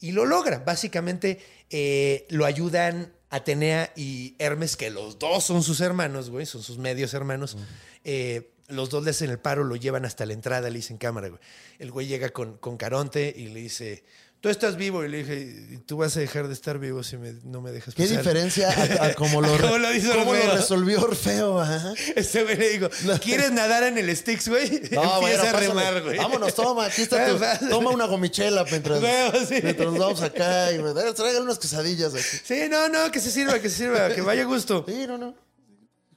Y 0.01 0.13
lo 0.13 0.27
logra. 0.27 0.59
Básicamente 0.59 1.41
eh, 1.71 2.27
lo 2.31 2.45
ayudan 2.45 3.13
Atenea 3.31 3.93
y 3.97 4.37
Hermes, 4.39 4.77
que 4.77 4.91
los 4.91 5.19
dos 5.19 5.45
son 5.45 5.63
sus 5.63 5.81
hermanos, 5.81 6.31
güey, 6.31 6.47
son 6.47 6.63
sus 6.63 6.79
medios 6.79 7.15
hermanos. 7.15 7.57
Eh, 8.05 8.53
los 8.69 8.91
dos 8.91 9.05
le 9.05 9.11
hacen 9.11 9.31
el 9.31 9.39
paro, 9.39 9.65
lo 9.65 9.77
llevan 9.77 10.05
hasta 10.05 10.25
la 10.25 10.33
entrada, 10.33 10.71
le 10.71 10.77
dicen 10.77 10.99
cámara, 10.99 11.29
güey. 11.29 11.41
El 11.79 11.91
güey 11.91 12.07
llega 12.07 12.31
con, 12.31 12.57
con 12.59 12.77
Caronte 12.77 13.35
y 13.37 13.49
le 13.49 13.61
dice, 13.61 14.05
tú 14.45 14.51
estás 14.51 14.77
vivo. 14.77 15.03
Y 15.07 15.09
le 15.09 15.25
dije, 15.25 15.57
"¿Y 15.71 15.79
tú 15.79 15.97
vas 15.97 16.15
a 16.19 16.21
dejar 16.21 16.49
de 16.49 16.53
estar 16.53 16.79
vivo 16.79 17.03
si 17.03 17.17
me- 17.17 17.33
no 17.45 17.63
me 17.63 17.73
dejas 17.73 17.95
¿Qué 17.95 18.03
pasar?" 18.03 18.19
diferencia 18.19 18.69
a, 18.69 19.07
a 19.07 19.15
cómo 19.15 19.41
lo, 19.41 19.49
¿Cómo 19.57 19.79
lo 19.79 19.91
hizo 19.95 20.15
cómo 20.15 20.35
lo 20.35 20.55
resolvió 20.55 21.01
Orfeo? 21.01 21.59
Ajá. 21.59 21.95
Ese 22.15 22.43
güey 22.43 22.59
le 22.59 22.69
digo, 22.69 22.91
¿quieres 23.23 23.53
nadar 23.53 23.85
en 23.85 23.97
el 23.97 24.15
Styx, 24.15 24.49
güey? 24.49 24.69
No, 24.93 25.03
Empieza 25.21 25.21
bueno, 25.21 25.43
a 25.45 25.53
remar, 25.61 26.03
güey. 26.03 26.19
Vámonos, 26.19 26.55
toma, 26.55 26.85
aquí 26.85 27.01
está 27.01 27.27
tu-. 27.27 27.69
Toma 27.71 27.91
una 27.91 28.05
gomichela 28.05 28.67
mientras, 28.71 29.01
sí. 29.49 29.61
mientras 29.63 29.89
nos 29.89 29.99
vamos 29.99 30.21
acá 30.21 30.73
y 30.73 30.79
me 30.79 30.93
traigan 30.93 31.43
unas 31.43 31.59
quesadillas 31.59 32.13
aquí. 32.13 32.37
Sí, 32.45 32.69
no, 32.69 32.91
no, 32.91 33.11
que 33.11 33.21
se 33.21 33.31
sirva, 33.31 33.59
que 33.61 33.71
se 33.71 33.79
sirva, 33.79 34.11
que 34.15 34.21
vaya 34.21 34.45
gusto. 34.45 34.85
Sí, 34.87 35.07
no, 35.07 35.17
no. 35.17 35.35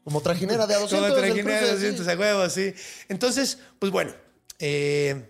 Como 0.03 0.19
trajinera 0.19 0.67
de 0.67 0.73
a 0.73 0.79
200. 0.79 1.09
Como 1.09 1.21
trajinera 1.21 1.61
de 1.61 1.71
200 1.75 2.05
sí. 2.05 2.11
a 2.11 2.15
huevo, 2.17 2.49
sí. 2.49 2.73
Entonces, 3.07 3.57
pues 3.79 3.89
bueno, 3.89 4.13
eh, 4.59 5.29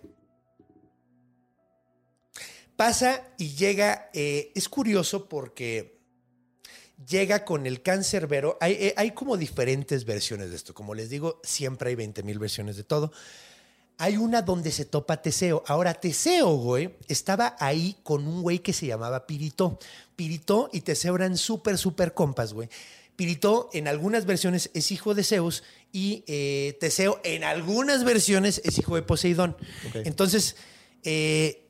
pasa 2.77 3.27
y 3.37 3.55
llega, 3.55 4.09
eh, 4.13 4.53
es 4.55 4.69
curioso 4.69 5.27
porque 5.27 5.99
llega 7.05 7.43
con 7.43 7.65
el 7.65 7.81
cancerbero. 7.81 8.57
Hay, 8.61 8.73
eh, 8.73 8.93
hay 8.95 9.11
como 9.11 9.35
diferentes 9.35 10.05
versiones 10.05 10.51
de 10.51 10.55
esto. 10.55 10.73
Como 10.73 10.95
les 10.95 11.09
digo, 11.09 11.41
siempre 11.43 11.89
hay 11.89 11.95
20 11.95 12.23
mil 12.23 12.39
versiones 12.39 12.77
de 12.77 12.83
todo. 12.83 13.11
Hay 13.97 14.15
una 14.15 14.43
donde 14.43 14.71
se 14.71 14.85
topa 14.85 15.21
Teseo. 15.21 15.63
Ahora, 15.65 15.95
Teseo, 15.95 16.55
güey, 16.55 16.95
estaba 17.07 17.55
ahí 17.59 17.97
con 18.03 18.27
un 18.27 18.43
güey 18.43 18.59
que 18.59 18.71
se 18.71 18.85
llamaba 18.85 19.25
Pirito. 19.25 19.79
Pirito 20.15 20.69
y 20.71 20.81
Teseo 20.81 21.15
eran 21.15 21.35
súper, 21.35 21.79
súper 21.79 22.13
compas, 22.13 22.53
güey. 22.53 22.69
Pirito 23.15 23.71
en 23.73 23.87
algunas 23.87 24.27
versiones 24.27 24.69
es 24.75 24.91
hijo 24.91 25.15
de 25.15 25.23
Zeus 25.23 25.63
y 25.91 26.23
eh, 26.27 26.77
Teseo 26.79 27.19
en 27.23 27.43
algunas 27.43 28.03
versiones 28.03 28.61
es 28.63 28.77
hijo 28.77 28.95
de 28.95 29.01
Poseidón. 29.01 29.57
Entonces, 29.95 30.55
eh, 31.03 31.66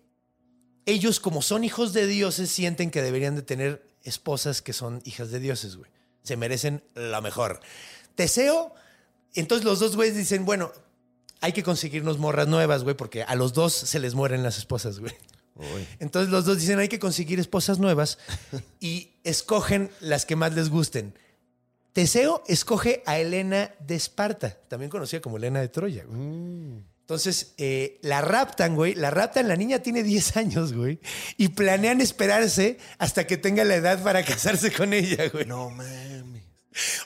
ellos 0.88 1.20
como 1.20 1.42
son 1.44 1.64
hijos 1.64 1.94
de 1.94 2.08
dioses 2.08 2.50
sienten 2.50 2.90
que 2.90 3.04
deberían 3.04 3.36
de 3.36 3.44
tener 3.44 3.86
esposas 4.04 4.62
que 4.62 4.74
son 4.74 5.02
hijas 5.04 5.30
de 5.30 5.40
dioses, 5.40 5.76
güey. 5.76 5.92
Se 6.24 6.38
merecen 6.38 6.82
lo 6.96 7.22
mejor. 7.22 7.60
Teseo, 8.16 8.74
entonces 9.36 9.66
los 9.66 9.80
dos 9.80 9.96
güeyes 9.98 10.16
dicen, 10.16 10.46
bueno, 10.46 10.72
hay 11.42 11.52
que 11.52 11.62
conseguirnos 11.62 12.18
morras 12.18 12.48
nuevas, 12.48 12.84
güey, 12.84 12.96
porque 12.96 13.24
a 13.24 13.36
los 13.36 13.54
dos 13.54 13.74
se 13.74 14.00
les 14.00 14.16
mueren 14.16 14.44
las 14.44 14.58
esposas, 14.58 15.00
güey. 15.00 15.14
Entonces 16.00 16.32
los 16.32 16.46
dos 16.46 16.58
dicen, 16.58 16.80
hay 16.80 16.88
que 16.88 17.00
conseguir 17.00 17.40
esposas 17.40 17.80
nuevas 17.80 18.18
y 18.80 19.12
escogen 19.26 19.92
las 20.00 20.26
que 20.26 20.38
más 20.38 20.54
les 20.56 20.70
gusten. 20.70 21.14
Teseo 21.92 22.44
escoge 22.48 23.04
a 23.06 23.20
Helena 23.20 23.72
de 23.80 23.96
Esparta, 23.96 24.58
también 24.70 24.90
conocida 24.90 25.20
como 25.20 25.36
Helena 25.36 25.60
de 25.60 25.68
Troya, 25.68 26.06
güey. 26.06 26.18
Entonces, 27.08 27.54
eh, 27.58 28.00
la 28.02 28.20
raptan, 28.20 28.76
güey. 28.76 28.94
La 28.94 29.10
raptan, 29.12 29.48
la 29.48 29.56
niña 29.56 29.80
tiene 29.80 30.04
10 30.04 30.36
años, 30.36 30.74
güey. 30.74 31.00
Y 31.38 31.48
planean 31.48 32.02
esperarse 32.02 32.80
hasta 32.98 33.26
que 33.26 33.38
tenga 33.38 33.64
la 33.64 33.76
edad 33.76 34.04
para 34.04 34.26
casarse 34.26 34.74
con 34.74 34.92
ella, 34.92 35.30
güey. 35.30 35.46
No 35.46 35.70
mames. 35.70 36.44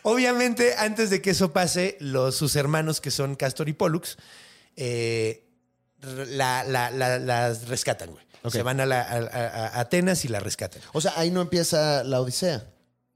Obviamente, 0.01 0.73
antes 0.77 1.11
de 1.11 1.21
que 1.21 1.29
eso 1.29 1.53
pase, 1.53 1.97
los, 1.99 2.35
sus 2.35 2.55
hermanos, 2.55 2.99
que 2.99 3.11
son 3.11 3.35
Castor 3.35 3.69
y 3.69 3.73
Pollux, 3.73 4.17
eh, 4.75 5.47
la- 6.01 6.63
la- 6.63 6.89
la- 6.89 7.19
las 7.19 7.67
rescatan, 7.67 8.09
güey. 8.09 8.25
Ok. 8.41 8.53
Se 8.53 8.63
van 8.63 8.79
a, 8.81 8.87
la- 8.87 9.01
a- 9.03 9.17
a- 9.19 9.67
a 9.67 9.79
Atenas 9.81 10.25
y 10.25 10.29
la 10.29 10.39
rescatan. 10.39 10.81
O 10.93 11.01
sea, 11.01 11.13
ahí 11.15 11.29
no 11.29 11.41
empieza 11.41 12.03
la 12.03 12.21
Odisea. 12.21 12.65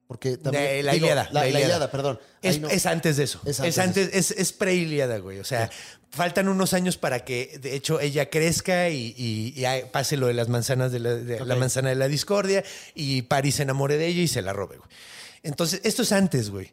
Porque 0.07 0.37
también. 0.37 0.63
De- 0.63 0.83
la 0.83 0.91
digo, 0.93 1.05
Ilíada. 1.07 1.29
La, 1.31 1.41
la. 1.41 1.49
Ilíada, 1.49 1.89
perdón. 1.89 2.19
Es, 2.41 2.59
no- 2.59 2.69
es 2.69 2.85
antes 2.85 3.17
de 3.17 3.23
eso. 3.23 3.41
Es 3.43 3.59
Es 3.59 3.59
antes 3.59 3.77
antes, 3.79 4.09
es, 4.13 4.31
es 4.31 4.53
pre-Ilíada, 4.53 5.17
güey. 5.17 5.39
O 5.39 5.43
sea, 5.43 5.69
faltan 6.11 6.47
unos 6.47 6.73
años 6.73 6.97
para 6.97 7.25
que, 7.25 7.57
de 7.59 7.75
hecho, 7.75 7.99
ella 7.99 8.29
crezca 8.29 8.89
y, 8.89 9.15
y- 9.17 9.53
y 9.59 9.65
hay- 9.65 9.85
pase 9.91 10.15
lo 10.17 10.27
de 10.27 10.33
las 10.35 10.47
manzanas 10.47 10.91
de, 10.91 10.99
la, 10.99 11.15
de 11.15 11.43
la 11.43 11.55
manzana 11.55 11.89
de 11.89 11.95
la 11.95 12.07
discordia 12.07 12.63
y 12.93 13.23
Paris 13.23 13.55
se 13.55 13.63
enamore 13.63 13.97
de 13.97 14.05
ella 14.05 14.21
y 14.21 14.27
se 14.27 14.41
la 14.43 14.53
robe, 14.53 14.77
güey. 14.77 14.89
Entonces, 15.41 15.81
esto 15.83 16.03
es 16.03 16.11
antes, 16.11 16.49
güey. 16.51 16.71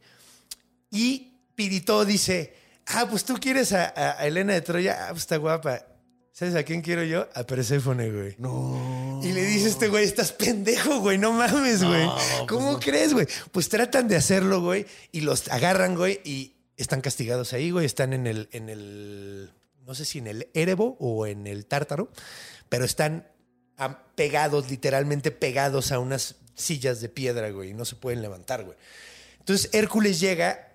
Y 0.90 1.32
Pirito 1.54 2.04
dice, 2.04 2.54
ah, 2.88 3.06
pues 3.08 3.24
tú 3.24 3.34
quieres 3.40 3.72
a- 3.72 3.92
a 4.20 4.26
Elena 4.26 4.52
de 4.52 4.60
Troya, 4.60 5.06
ah, 5.06 5.08
pues 5.10 5.22
está 5.22 5.36
guapa. 5.38 5.86
¿Sabes 6.32 6.54
a 6.54 6.62
quién 6.62 6.80
quiero 6.80 7.04
yo? 7.04 7.28
A 7.34 7.44
Perséfone, 7.44 8.10
güey. 8.10 8.34
No. 8.38 9.20
Y 9.22 9.32
le 9.32 9.44
dice 9.44 9.68
este 9.68 9.88
güey, 9.88 10.04
estás 10.04 10.32
pendejo, 10.32 11.00
güey, 11.00 11.18
no 11.18 11.32
mames, 11.32 11.84
güey. 11.84 12.08
¿Cómo 12.48 12.80
crees, 12.80 13.12
güey? 13.12 13.26
Pues 13.52 13.68
tratan 13.68 14.08
de 14.08 14.16
hacerlo, 14.16 14.62
güey, 14.62 14.86
y 15.12 15.20
los 15.20 15.48
agarran, 15.48 15.94
güey, 15.94 16.20
y 16.24 16.54
están 16.78 17.02
castigados 17.02 17.52
ahí, 17.52 17.70
güey. 17.70 17.84
Están 17.84 18.14
en 18.14 18.26
el, 18.26 18.48
en 18.52 18.70
el, 18.70 19.52
no 19.86 19.94
sé 19.94 20.06
si 20.06 20.18
en 20.18 20.26
el 20.26 20.48
Erebo 20.54 20.96
o 20.98 21.26
en 21.26 21.46
el 21.46 21.66
Tártaro, 21.66 22.10
pero 22.70 22.86
están 22.86 23.28
pegados, 24.14 24.70
literalmente 24.70 25.32
pegados 25.32 25.92
a 25.92 25.98
unas 25.98 26.36
sillas 26.54 27.00
de 27.02 27.10
piedra, 27.10 27.50
güey, 27.50 27.70
y 27.70 27.74
no 27.74 27.84
se 27.84 27.96
pueden 27.96 28.22
levantar, 28.22 28.64
güey. 28.64 28.78
Entonces 29.38 29.68
Hércules 29.74 30.18
llega, 30.18 30.71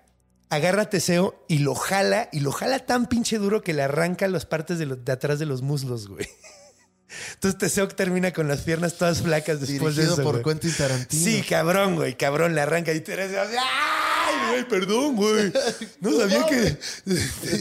agarra 0.50 0.82
a 0.82 0.90
Teseo 0.90 1.44
y 1.48 1.58
lo 1.58 1.74
jala, 1.74 2.28
y 2.32 2.40
lo 2.40 2.52
jala 2.52 2.78
tan 2.80 3.06
pinche 3.06 3.38
duro 3.38 3.62
que 3.62 3.74
le 3.74 3.82
arranca 3.82 4.28
las 4.28 4.46
partes 4.46 4.78
de, 4.78 5.12
atrás 5.12 5.38
de 5.38 5.46
los 5.46 5.62
muslos, 5.62 6.08
güey. 6.08 6.26
Entonces 7.34 7.58
Teseo 7.58 7.88
termina 7.88 8.32
con 8.32 8.48
las 8.48 8.60
piernas 8.60 8.96
todas 8.98 9.22
flacas 9.22 9.60
después 9.60 9.96
Dirigido 9.96 10.16
de 10.16 10.22
eso. 10.22 10.22
por 10.22 10.42
güey. 10.42 10.44
Quentin 10.44 10.76
Tarantino. 10.76 11.24
Sí, 11.24 11.42
cabrón, 11.42 11.96
güey, 11.96 12.16
cabrón, 12.16 12.54
le 12.54 12.60
arranca 12.60 12.92
y 12.92 13.00
Teresa, 13.00 13.46
¡ay, 14.28 14.50
güey, 14.50 14.68
perdón, 14.68 15.16
güey! 15.16 15.52
No 16.00 16.18
sabía 16.18 16.46
que 16.46 16.76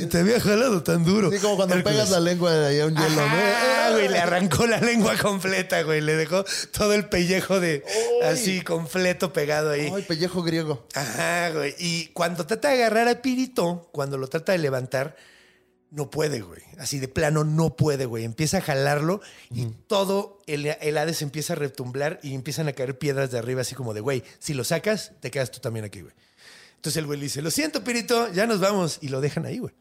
te 0.08 0.18
había 0.20 0.40
jalado 0.40 0.84
tan 0.84 1.04
duro. 1.04 1.32
Sí, 1.32 1.40
como 1.40 1.56
cuando 1.56 1.76
Hércules. 1.76 1.96
pegas 1.98 2.10
la 2.12 2.20
lengua 2.20 2.52
a 2.52 2.86
un 2.86 2.96
hielo, 2.96 3.22
Ajá, 3.22 3.90
¿no? 3.90 3.96
güey, 3.96 4.10
le 4.10 4.20
arrancó 4.20 4.68
la 4.68 4.80
lengua 4.80 5.18
completa, 5.18 5.82
güey. 5.84 6.02
Le 6.02 6.16
dejó 6.16 6.44
todo 6.72 6.94
el 6.94 7.06
pellejo 7.10 7.60
de 7.60 7.84
así 8.24 8.62
completo 8.62 9.34
pegado 9.34 9.72
ahí. 9.72 9.92
Ay, 9.94 10.04
pellejo 10.04 10.44
griego. 10.44 10.86
Ajá, 10.94 11.52
güey. 11.52 11.76
Y 11.80 12.08
cuando 12.08 12.46
trata 12.46 12.70
de 12.70 12.76
agarrar 12.76 13.08
a 13.08 13.22
Pirito, 13.22 13.90
cuando 13.92 14.18
lo 14.18 14.28
trata 14.28 14.52
de 14.52 14.58
levantar, 14.58 15.16
no 15.90 16.10
puede, 16.10 16.42
güey. 16.42 16.62
Así 16.80 17.00
de 17.00 17.08
plano 17.08 17.44
no 17.46 17.76
puede, 17.78 18.06
güey. 18.06 18.26
Empieza 18.26 18.58
a 18.58 18.62
jalarlo 18.62 19.22
y 19.50 19.68
todo 19.88 20.40
el, 20.46 20.66
el 20.66 20.98
Hades 20.98 21.22
empieza 21.22 21.54
a 21.54 21.56
retumblar 21.56 22.20
y 22.22 22.36
empiezan 22.36 22.68
a 22.68 22.74
caer 22.74 22.98
piedras 22.98 23.32
de 23.32 23.40
arriba, 23.40 23.62
así 23.62 23.74
como 23.74 23.94
de, 23.94 24.02
güey, 24.02 24.24
si 24.40 24.54
lo 24.54 24.64
sacas, 24.66 25.14
te 25.22 25.32
quedas 25.32 25.50
tú 25.50 25.60
también 25.60 25.86
aquí, 25.86 26.02
güey. 26.02 26.14
Entonces 26.78 26.98
el 26.98 27.06
güey 27.06 27.20
le 27.20 27.26
dice, 27.26 27.42
lo 27.42 27.52
siento, 27.52 27.84
Pirito, 27.84 28.32
ya 28.32 28.48
nos 28.48 28.60
vamos. 28.60 29.00
Y 29.02 29.10
lo 29.10 29.20
dejan 29.22 29.46
ahí, 29.46 29.60
güey. 29.60 29.74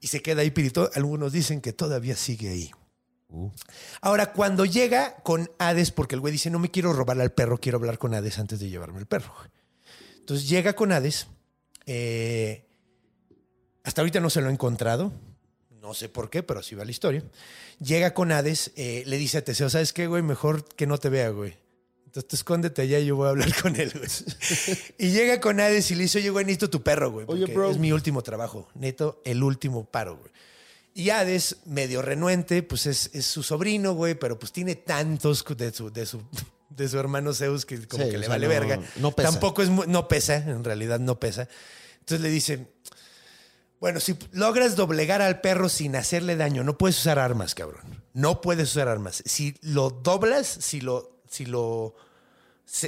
Y 0.00 0.06
se 0.06 0.22
queda 0.22 0.42
ahí 0.42 0.50
Pirito. 0.50 0.90
Algunos 0.94 1.32
dicen 1.32 1.60
que 1.60 1.72
todavía 1.72 2.16
sigue 2.16 2.50
ahí. 2.50 2.70
Ahora, 4.00 4.32
cuando 4.32 4.64
llega 4.64 5.16
con 5.16 5.50
Hades, 5.58 5.90
porque 5.90 6.14
el 6.14 6.20
güey 6.20 6.32
dice, 6.32 6.48
no 6.48 6.58
me 6.58 6.70
quiero 6.70 6.92
robar 6.92 7.20
al 7.20 7.32
perro, 7.32 7.58
quiero 7.58 7.76
hablar 7.76 7.98
con 7.98 8.14
Hades 8.14 8.38
antes 8.38 8.60
de 8.60 8.70
llevarme 8.70 9.00
el 9.00 9.06
perro. 9.06 9.34
Entonces 10.18 10.48
llega 10.48 10.74
con 10.74 10.92
Hades. 10.92 11.26
eh, 11.86 12.64
hasta 13.84 14.02
ahorita 14.02 14.20
no 14.20 14.28
se 14.30 14.40
lo 14.40 14.48
ha 14.48 14.52
encontrado. 14.52 15.12
No 15.80 15.94
sé 15.94 16.08
por 16.10 16.28
qué, 16.28 16.42
pero 16.42 16.60
así 16.60 16.74
va 16.74 16.84
la 16.84 16.90
historia. 16.90 17.22
Llega 17.80 18.12
con 18.12 18.32
Hades, 18.32 18.72
eh, 18.76 19.02
le 19.06 19.16
dice 19.16 19.38
a 19.38 19.44
Teseo, 19.44 19.70
¿sabes 19.70 19.92
qué, 19.94 20.06
güey? 20.06 20.22
Mejor 20.22 20.64
que 20.74 20.86
no 20.86 20.98
te 20.98 21.08
vea, 21.08 21.30
güey. 21.30 21.56
Entonces 22.08 22.26
tú 22.28 22.36
escóndete 22.36 22.80
allá 22.82 22.98
y 22.98 23.04
yo 23.06 23.16
voy 23.16 23.26
a 23.26 23.30
hablar 23.30 23.54
con 23.62 23.76
él, 23.76 23.92
güey. 23.94 24.08
y 24.96 25.10
llega 25.10 25.40
con 25.40 25.60
Hades 25.60 25.90
y 25.90 25.94
le 25.94 26.04
dice, 26.04 26.18
oye, 26.18 26.30
güey, 26.30 26.46
necesito 26.46 26.70
tu 26.70 26.82
perro, 26.82 27.10
güey. 27.10 27.26
Oye, 27.28 27.44
bro. 27.46 27.70
Es 27.70 27.76
mi 27.78 27.92
último 27.92 28.22
trabajo. 28.22 28.66
Neto, 28.74 29.20
el 29.26 29.42
último 29.42 29.84
paro, 29.84 30.16
güey. 30.16 30.32
Y 30.94 31.10
Hades, 31.10 31.58
medio 31.66 32.00
renuente, 32.00 32.62
pues 32.62 32.86
es, 32.86 33.10
es 33.12 33.26
su 33.26 33.42
sobrino, 33.42 33.92
güey, 33.92 34.14
pero 34.14 34.38
pues 34.38 34.52
tiene 34.52 34.74
tantos 34.74 35.44
de 35.56 35.70
su, 35.72 35.90
de 35.92 36.06
su, 36.06 36.22
de 36.70 36.88
su 36.88 36.98
hermano 36.98 37.34
Zeus 37.34 37.66
que 37.66 37.86
como 37.86 38.04
Sí, 38.04 38.10
que 38.10 38.16
le 38.18 38.24
sea, 38.24 38.30
vale 38.34 38.46
no- 38.46 38.52
verga. 38.52 38.80
no 38.96 39.12
pesa. 39.12 39.30
Tampoco 39.30 39.62
es, 39.62 39.68
no 39.68 40.08
pesa, 40.08 40.36
en 40.36 40.64
realidad 40.64 40.98
no 40.98 41.20
pesa. 41.20 41.46
Entonces 42.00 42.20
le 42.22 42.30
dice, 42.30 42.66
bueno, 43.80 44.00
si 44.00 44.16
logras 44.32 44.74
doblegar 44.74 45.22
al 45.22 45.40
perro 45.42 45.68
sin 45.68 45.94
hacerle 45.94 46.36
daño, 46.36 46.64
no 46.64 46.78
puedes 46.78 46.98
usar 46.98 47.18
armas, 47.18 47.54
cabrón. 47.54 48.02
No 48.14 48.40
puedes 48.40 48.70
usar 48.70 48.88
armas. 48.88 49.22
Si 49.26 49.54
lo 49.60 49.90
doblas, 49.90 50.46
si 50.48 50.80
lo, 50.80 51.17
si 51.28 51.46
lo, 51.46 51.94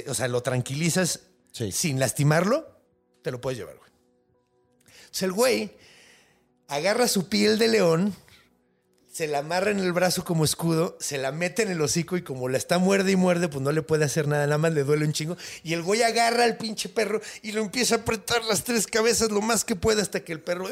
o 0.07 0.13
sea, 0.13 0.27
lo 0.27 0.41
tranquilizas 0.41 1.21
Sí. 1.51 1.71
sin 1.71 1.99
lastimarlo, 1.99 2.65
te 3.21 3.29
lo 3.31 3.41
puedes 3.41 3.59
llevar, 3.59 3.75
güey. 3.77 3.91
Entonces 4.99 5.23
el 5.23 5.33
güey 5.33 5.71
agarra 6.67 7.07
su 7.09 7.27
piel 7.27 7.57
de 7.59 7.67
león, 7.67 8.15
se 9.11 9.27
la 9.27 9.39
amarra 9.39 9.71
en 9.71 9.79
el 9.79 9.91
brazo 9.91 10.23
como 10.23 10.45
escudo, 10.45 10.97
se 11.01 11.17
la 11.17 11.31
mete 11.33 11.63
en 11.63 11.69
el 11.69 11.81
hocico 11.81 12.15
y 12.15 12.21
como 12.21 12.47
la 12.47 12.57
está 12.57 12.77
muerde 12.77 13.11
y 13.11 13.15
muerde, 13.17 13.49
pues 13.49 13.61
no 13.61 13.71
le 13.73 13.81
puede 13.81 14.05
hacer 14.05 14.25
nada, 14.27 14.45
nada 14.45 14.57
más 14.57 14.71
le 14.73 14.83
duele 14.85 15.03
un 15.05 15.11
chingo. 15.11 15.35
Y 15.63 15.73
el 15.73 15.81
güey 15.81 16.01
agarra 16.01 16.45
al 16.45 16.55
pinche 16.55 16.87
perro 16.87 17.19
y 17.41 17.51
lo 17.51 17.61
empieza 17.61 17.95
a 17.95 17.97
apretar 17.99 18.43
las 18.45 18.63
tres 18.63 18.87
cabezas 18.87 19.29
lo 19.29 19.41
más 19.41 19.65
que 19.65 19.75
puede 19.75 20.01
hasta 20.01 20.21
que 20.21 20.31
el 20.31 20.39
perro 20.39 20.69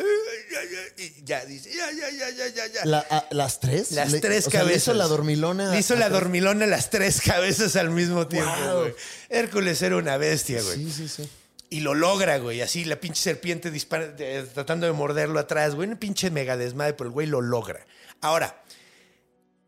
y 0.98 1.24
ya 1.26 1.46
dice, 1.46 1.70
ya, 1.74 1.92
ya, 1.92 2.10
ya, 2.10 2.30
ya, 2.30 2.48
ya, 2.48 2.68
ya. 2.68 2.86
La- 2.86 3.06
a- 3.10 3.26
¿Las 3.32 3.60
tres? 3.60 3.92
Las 3.92 4.12
Le- 4.12 4.20
tres 4.20 4.48
o 4.48 4.52
sea, 4.52 4.60
le 4.62 4.66
cabezas. 4.68 4.84
hizo 4.84 4.94
la 4.94 5.08
dormilona. 5.08 5.72
Le 5.72 5.80
hizo 5.80 5.96
la 5.96 6.10
dormilona 6.10 6.66
las 6.66 6.90
tres 6.90 7.22
cabezas 7.22 7.76
al 7.76 7.90
mismo 7.92 8.28
tiempo, 8.28 8.52
Wow. 8.66 8.80
güey. 8.82 8.94
Hércules 9.30 9.82
era 9.82 9.98
una 9.98 10.18
bestia, 10.18 10.62
güey. 10.62 10.78
Sí, 10.86 10.92
sí, 10.92 11.08
sí. 11.10 11.30
Y 11.72 11.82
lo 11.82 11.94
logra, 11.94 12.38
güey. 12.40 12.62
Así 12.62 12.84
la 12.86 12.96
pinche 13.00 13.22
serpiente 13.22 13.70
dispara, 13.70 14.08
de- 14.08 14.44
tratando 14.54 14.88
de 14.88 14.92
morderlo 14.94 15.40
atrás, 15.40 15.76
güey. 15.76 15.88
Un 15.90 15.98
pinche 15.98 16.32
mega 16.32 16.58
desmadre, 16.58 16.94
pero 16.94 17.10
el 17.10 17.14
güey 17.14 17.28
lo 17.28 17.42
logra. 17.42 17.86
Ahora, 18.22 18.62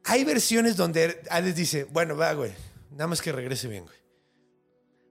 hay 0.03 0.23
versiones 0.23 0.75
donde 0.75 1.21
Hades 1.29 1.55
dice, 1.55 1.85
bueno, 1.85 2.15
va, 2.17 2.33
güey. 2.33 2.51
Nada 2.91 3.07
más 3.07 3.21
que 3.21 3.31
regrese 3.31 3.67
bien, 3.67 3.83
güey. 3.83 4.01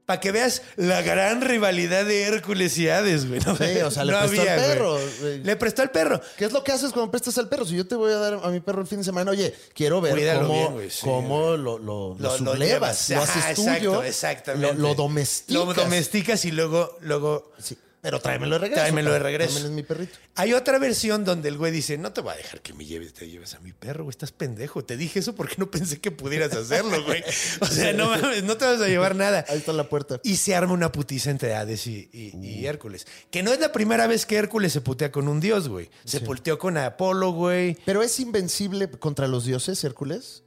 Para 0.04 0.18
que 0.18 0.32
veas 0.32 0.62
la 0.74 1.02
gran 1.02 1.40
rivalidad 1.40 2.04
de 2.04 2.24
Hércules 2.24 2.76
y 2.78 2.88
Hades, 2.88 3.28
güey. 3.28 3.40
No, 3.46 3.56
Sí, 3.56 3.78
o 3.78 3.90
sea, 3.92 4.04
le 4.04 4.12
no 4.20 4.26
prestó 4.26 4.40
al 4.42 4.56
perro, 4.56 4.98
güey. 5.20 5.38
Le 5.44 5.56
prestó 5.56 5.82
al 5.82 5.90
perro. 5.92 6.20
¿Qué 6.36 6.46
es 6.46 6.52
lo 6.52 6.64
que 6.64 6.72
haces 6.72 6.92
cuando 6.92 7.12
prestas 7.12 7.38
al 7.38 7.48
perro? 7.48 7.64
Si 7.64 7.76
yo 7.76 7.86
te 7.86 7.94
voy 7.94 8.12
a 8.12 8.16
dar 8.16 8.40
a 8.42 8.48
mi 8.48 8.58
perro 8.58 8.80
el 8.80 8.88
fin 8.88 8.98
de 8.98 9.04
semana, 9.04 9.30
oye, 9.30 9.54
quiero 9.72 10.00
ver 10.00 10.14
Cuídalo 10.14 10.48
cómo, 10.48 10.52
bien, 10.52 10.72
güey, 10.72 10.90
sí, 10.90 11.00
cómo 11.02 11.56
lo, 11.56 11.78
lo, 11.78 12.16
lo 12.18 12.36
sublevas, 12.36 13.10
lo 13.10 13.22
haces 13.22 13.36
exacto, 13.36 13.78
tuyo, 13.78 14.02
exactamente. 14.02 14.74
lo, 14.74 14.88
lo 14.88 14.94
domesticas. 14.96 15.54
Lo 15.54 15.72
domesticas 15.72 16.44
y 16.44 16.50
luego, 16.50 16.98
luego 17.02 17.52
Sí, 17.60 17.78
Pero 18.02 18.18
tráemelo 18.18 18.54
de 18.54 18.60
regreso. 18.60 18.80
Tráemelo 18.80 19.12
de 19.12 19.18
regreso. 19.18 19.50
Tráemelo 19.50 19.68
es 19.68 19.74
mi 19.76 19.82
perrito. 19.82 20.16
Hay 20.36 20.54
otra 20.54 20.78
versión 20.78 21.24
donde 21.24 21.48
el 21.50 21.58
güey 21.58 21.70
dice, 21.70 21.98
no 21.98 22.12
te 22.14 22.22
voy 22.22 22.32
a 22.32 22.36
dejar 22.36 22.62
que 22.62 22.72
me 22.72 22.86
lleves, 22.86 23.12
te 23.12 23.28
lleves 23.28 23.54
a 23.54 23.60
mi 23.60 23.72
perro, 23.74 24.04
güey, 24.04 24.10
estás 24.12 24.32
pendejo. 24.32 24.82
Te 24.84 24.96
dije 24.96 25.18
eso 25.18 25.34
porque 25.34 25.56
no 25.58 25.70
pensé 25.70 26.00
que 26.00 26.10
pudieras 26.10 26.54
hacerlo, 26.54 27.04
güey. 27.04 27.22
O 27.60 27.66
sea, 27.66 27.92
no 27.92 28.08
mames, 28.10 28.42
no 28.44 28.56
te 28.56 28.64
vas 28.64 28.80
a 28.80 28.88
llevar 28.88 29.14
nada. 29.16 29.44
Ahí 29.48 29.58
está 29.58 29.74
la 29.74 29.88
puerta. 29.88 30.18
Y 30.24 30.36
se 30.36 30.54
arma 30.54 30.72
una 30.72 30.90
putiza 30.92 31.30
entre 31.30 31.54
Hades 31.54 31.86
y, 31.86 32.08
y- 32.12 32.34
y 32.42 32.66
Hércules. 32.66 33.06
Que 33.30 33.42
no 33.42 33.52
es 33.52 33.60
la 33.60 33.70
primera 33.70 34.06
vez 34.06 34.24
que 34.24 34.36
Hércules 34.36 34.72
se 34.72 34.80
putea 34.80 35.12
con 35.12 35.28
un 35.28 35.38
dios, 35.40 35.68
güey. 35.68 35.90
Se 36.06 36.20
puteó 36.20 36.58
con 36.58 36.78
Apolo, 36.78 37.32
güey. 37.32 37.76
Pero 37.84 38.02
es 38.02 38.18
invencible 38.18 38.88
contra 38.90 39.28
los 39.28 39.44
dioses, 39.44 39.84
Hércules. 39.84 40.42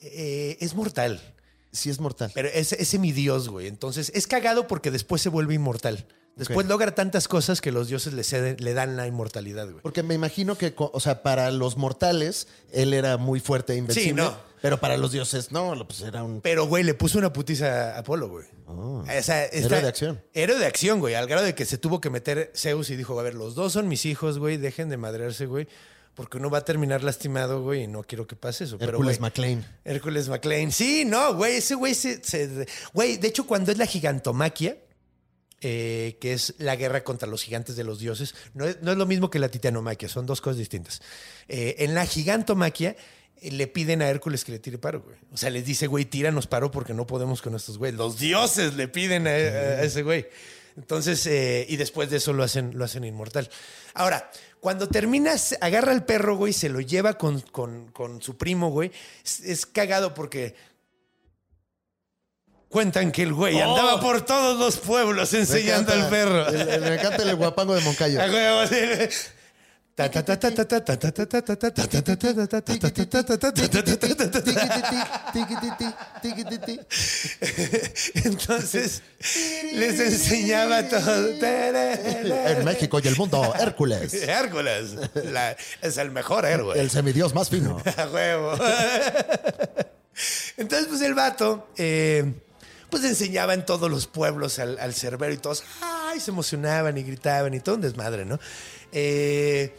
Eh, 0.00 0.56
es 0.60 0.74
mortal. 0.74 1.20
Sí 1.72 1.90
es 1.90 2.00
mortal. 2.00 2.30
Pero 2.34 2.48
es, 2.48 2.72
es 2.72 2.88
semidios, 2.88 3.48
güey. 3.48 3.66
Entonces 3.66 4.10
es 4.14 4.26
cagado 4.26 4.66
porque 4.66 4.90
después 4.90 5.20
se 5.22 5.28
vuelve 5.28 5.54
inmortal. 5.54 6.06
Después 6.36 6.66
logra 6.66 6.94
tantas 6.94 7.28
cosas 7.28 7.60
que 7.62 7.72
los 7.72 7.88
dioses 7.88 8.12
le, 8.12 8.22
ceden- 8.22 8.60
le 8.60 8.74
dan 8.74 8.94
la 8.96 9.06
inmortalidad, 9.06 9.64
güey. 9.70 9.80
Porque 9.82 10.02
me 10.02 10.14
imagino 10.14 10.56
que, 10.56 10.74
o 10.76 11.00
sea, 11.00 11.22
para 11.22 11.50
los 11.50 11.76
mortales, 11.78 12.46
él 12.72 12.92
era 12.92 13.16
muy 13.16 13.40
fuerte 13.40 13.72
e 13.72 13.76
invencible. 13.76 14.10
Sí, 14.10 14.14
no. 14.14 14.36
Pero 14.60 14.78
para 14.78 14.96
los 14.96 15.12
dioses, 15.12 15.52
no, 15.52 15.74
pues 15.86 16.00
era 16.02 16.22
un. 16.24 16.40
Pero, 16.40 16.66
güey, 16.66 16.82
le 16.82 16.92
puso 16.94 17.18
una 17.18 17.32
putiza 17.32 17.94
a 17.94 17.98
Apolo, 18.00 18.28
güey. 18.28 18.46
O 18.66 19.04
sea, 19.22 19.44
está- 19.44 19.58
Héroe 19.58 19.80
de 19.82 19.88
acción. 19.88 20.22
Héroe 20.34 20.58
de 20.58 20.66
acción, 20.66 20.98
güey. 21.00 21.14
Al 21.14 21.26
grado 21.26 21.44
de 21.46 21.54
que 21.54 21.64
se 21.64 21.78
tuvo 21.78 22.00
que 22.00 22.10
meter 22.10 22.50
Zeus 22.54 22.90
y 22.90 22.96
dijo, 22.96 23.18
a 23.18 23.22
ver, 23.22 23.34
los 23.34 23.54
dos 23.54 23.72
son 23.72 23.88
mis 23.88 24.04
hijos, 24.06 24.38
güey. 24.38 24.56
Dejen 24.56 24.88
de 24.88 24.96
madrearse, 24.96 25.46
güey. 25.46 25.68
Porque 26.14 26.38
uno 26.38 26.48
va 26.50 26.58
a 26.58 26.64
terminar 26.64 27.04
lastimado, 27.04 27.62
güey, 27.62 27.84
y 27.84 27.86
no 27.86 28.02
quiero 28.02 28.26
que 28.26 28.36
pase 28.36 28.64
eso. 28.64 28.76
Hércules 28.80 29.20
McLean. 29.20 29.64
Hércules 29.84 30.28
McLean. 30.28 30.72
Sí, 30.72 31.04
no, 31.04 31.34
güey. 31.34 31.56
Ese 31.56 31.74
güey 31.74 31.94
se- 31.94 32.66
Güey, 32.92 33.18
de 33.18 33.28
hecho, 33.28 33.46
cuando 33.46 33.70
es 33.72 33.78
la 33.78 33.86
gigantomaquia, 33.86 34.78
eh, 35.60 36.16
que 36.20 36.32
es 36.32 36.54
la 36.58 36.76
guerra 36.76 37.02
contra 37.04 37.28
los 37.28 37.42
gigantes 37.42 37.76
de 37.76 37.84
los 37.84 37.98
dioses, 37.98 38.34
no 38.54 38.66
es, 38.66 38.82
no 38.82 38.92
es 38.92 38.98
lo 38.98 39.06
mismo 39.06 39.30
que 39.30 39.38
la 39.38 39.48
titanomaquia, 39.48 40.08
son 40.08 40.26
dos 40.26 40.40
cosas 40.40 40.58
distintas. 40.58 41.00
Eh, 41.48 41.76
en 41.78 41.94
la 41.94 42.04
gigantomaquia 42.06 42.96
eh, 43.40 43.50
le 43.50 43.66
piden 43.66 44.02
a 44.02 44.08
Hércules 44.08 44.44
que 44.44 44.52
le 44.52 44.58
tire 44.58 44.78
paro, 44.78 45.00
güey. 45.02 45.16
O 45.32 45.36
sea, 45.36 45.50
les 45.50 45.64
dice, 45.64 45.86
güey, 45.86 46.04
tíranos 46.04 46.46
paro 46.46 46.70
porque 46.70 46.94
no 46.94 47.06
podemos 47.06 47.42
con 47.42 47.54
estos 47.54 47.78
güeyes. 47.78 47.96
Los 47.98 48.18
dioses 48.18 48.74
le 48.74 48.88
piden 48.88 49.26
a, 49.26 49.30
a 49.30 49.82
ese 49.82 50.02
güey. 50.02 50.26
Entonces, 50.76 51.26
y 51.26 51.76
después 51.78 52.10
de 52.10 52.18
eso 52.18 52.34
lo 52.34 52.42
hacen, 52.42 52.76
lo 52.76 52.84
hacen 52.84 53.02
inmortal. 53.04 53.48
Ahora, 53.94 54.30
cuando 54.60 54.88
terminas, 54.88 55.56
agarra 55.62 55.92
al 55.92 56.04
perro, 56.04 56.36
güey, 56.36 56.52
se 56.52 56.68
lo 56.68 56.80
lleva 56.82 57.14
con, 57.16 57.40
con- 57.40 57.90
con 57.92 58.20
su 58.20 58.36
primo, 58.36 58.68
güey. 58.70 58.92
Es, 59.24 59.40
es 59.40 59.64
cagado 59.64 60.12
porque 60.12 60.54
Cuentan 62.68 63.12
que 63.12 63.22
el 63.22 63.32
güey 63.32 63.60
oh. 63.60 63.70
andaba 63.70 64.00
por 64.00 64.22
todos 64.22 64.58
los 64.58 64.76
pueblos 64.78 65.32
enseñando 65.34 65.92
al 65.92 66.08
perro. 66.08 66.50
Me 66.52 66.94
encanta 66.94 67.22
el 67.22 67.36
guapango 67.36 67.74
de 67.74 67.80
Moncayo. 67.82 68.20
Entonces 78.14 79.02
les 79.72 80.00
enseñaba 80.00 80.86
todo. 80.86 81.28
En 81.40 82.64
México 82.64 83.00
y 83.02 83.08
el 83.08 83.16
mundo, 83.16 83.54
Hércules. 83.58 84.12
Hércules. 84.12 84.96
La, 85.14 85.56
es 85.80 85.96
el 85.96 86.10
mejor 86.10 86.44
héroe. 86.44 86.78
El 86.78 86.90
semidios 86.90 87.34
más 87.34 87.48
fino. 87.48 87.80
A 87.96 88.06
huevo. 88.06 88.52
Entonces, 90.58 90.88
pues 90.88 91.00
el 91.00 91.14
vato. 91.14 91.68
Eh, 91.78 92.34
pues 92.90 93.04
enseñaba 93.04 93.54
en 93.54 93.66
todos 93.66 93.90
los 93.90 94.06
pueblos 94.06 94.58
al, 94.58 94.94
cerbero 94.94 95.32
y 95.32 95.38
todos, 95.38 95.64
ay, 95.80 96.20
se 96.20 96.30
emocionaban 96.30 96.96
y 96.98 97.02
gritaban 97.02 97.54
y 97.54 97.60
todo 97.60 97.76
un 97.76 97.80
desmadre, 97.80 98.24
¿no? 98.24 98.38
Eh, 98.92 99.74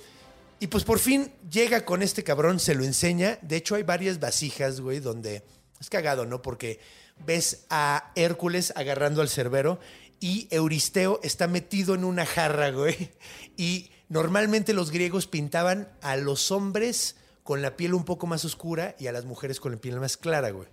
y 0.60 0.68
pues 0.68 0.84
por 0.84 1.00
fin 1.00 1.32
llega 1.50 1.86
con 1.86 2.02
este 2.02 2.24
cabrón, 2.24 2.60
se 2.60 2.76
lo 2.76 2.84
enseña. 2.84 3.38
De 3.42 3.58
hecho, 3.58 3.76
hay 3.76 3.84
varias 3.84 4.20
vasijas, 4.20 4.82
güey, 4.82 5.00
donde 5.00 5.44
es 5.80 5.90
cagado, 5.90 6.26
¿no? 6.26 6.42
Porque 6.42 6.80
ves 7.26 7.66
a 7.70 8.12
Hércules 8.16 8.74
agarrando 8.76 9.22
al 9.22 9.30
cerbero 9.30 9.80
y 10.20 10.48
Euristeo 10.50 11.20
está 11.24 11.48
metido 11.48 11.94
en 11.96 12.04
una 12.04 12.26
jarra, 12.26 12.72
güey. 12.72 13.12
Y 13.60 13.90
normalmente 14.08 14.74
los 14.74 14.92
griegos 14.92 15.26
pintaban 15.26 15.90
a 16.02 16.16
los 16.16 16.52
hombres 16.52 17.16
con 17.42 17.64
la 17.64 17.76
piel 17.76 17.96
un 17.96 18.04
poco 18.04 18.28
más 18.28 18.46
oscura 18.46 18.96
y 19.00 19.08
a 19.08 19.12
las 19.12 19.26
mujeres 19.26 19.60
con 19.60 19.72
la 19.72 19.80
piel 19.80 20.00
más 20.00 20.16
clara, 20.16 20.52
güey. 20.52 20.68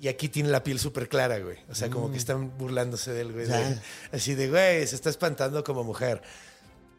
Y 0.00 0.08
aquí 0.08 0.28
tiene 0.28 0.50
la 0.50 0.62
piel 0.62 0.78
súper 0.78 1.08
clara, 1.08 1.38
güey. 1.38 1.56
O 1.70 1.74
sea, 1.74 1.88
como 1.88 2.10
que 2.10 2.18
están 2.18 2.56
burlándose 2.58 3.12
del 3.12 3.32
güey. 3.32 3.46
De- 3.46 3.80
Así 4.12 4.34
de, 4.34 4.48
güey, 4.50 4.86
se 4.86 4.94
está 4.94 5.08
espantando 5.10 5.64
como 5.64 5.84
mujer. 5.84 6.20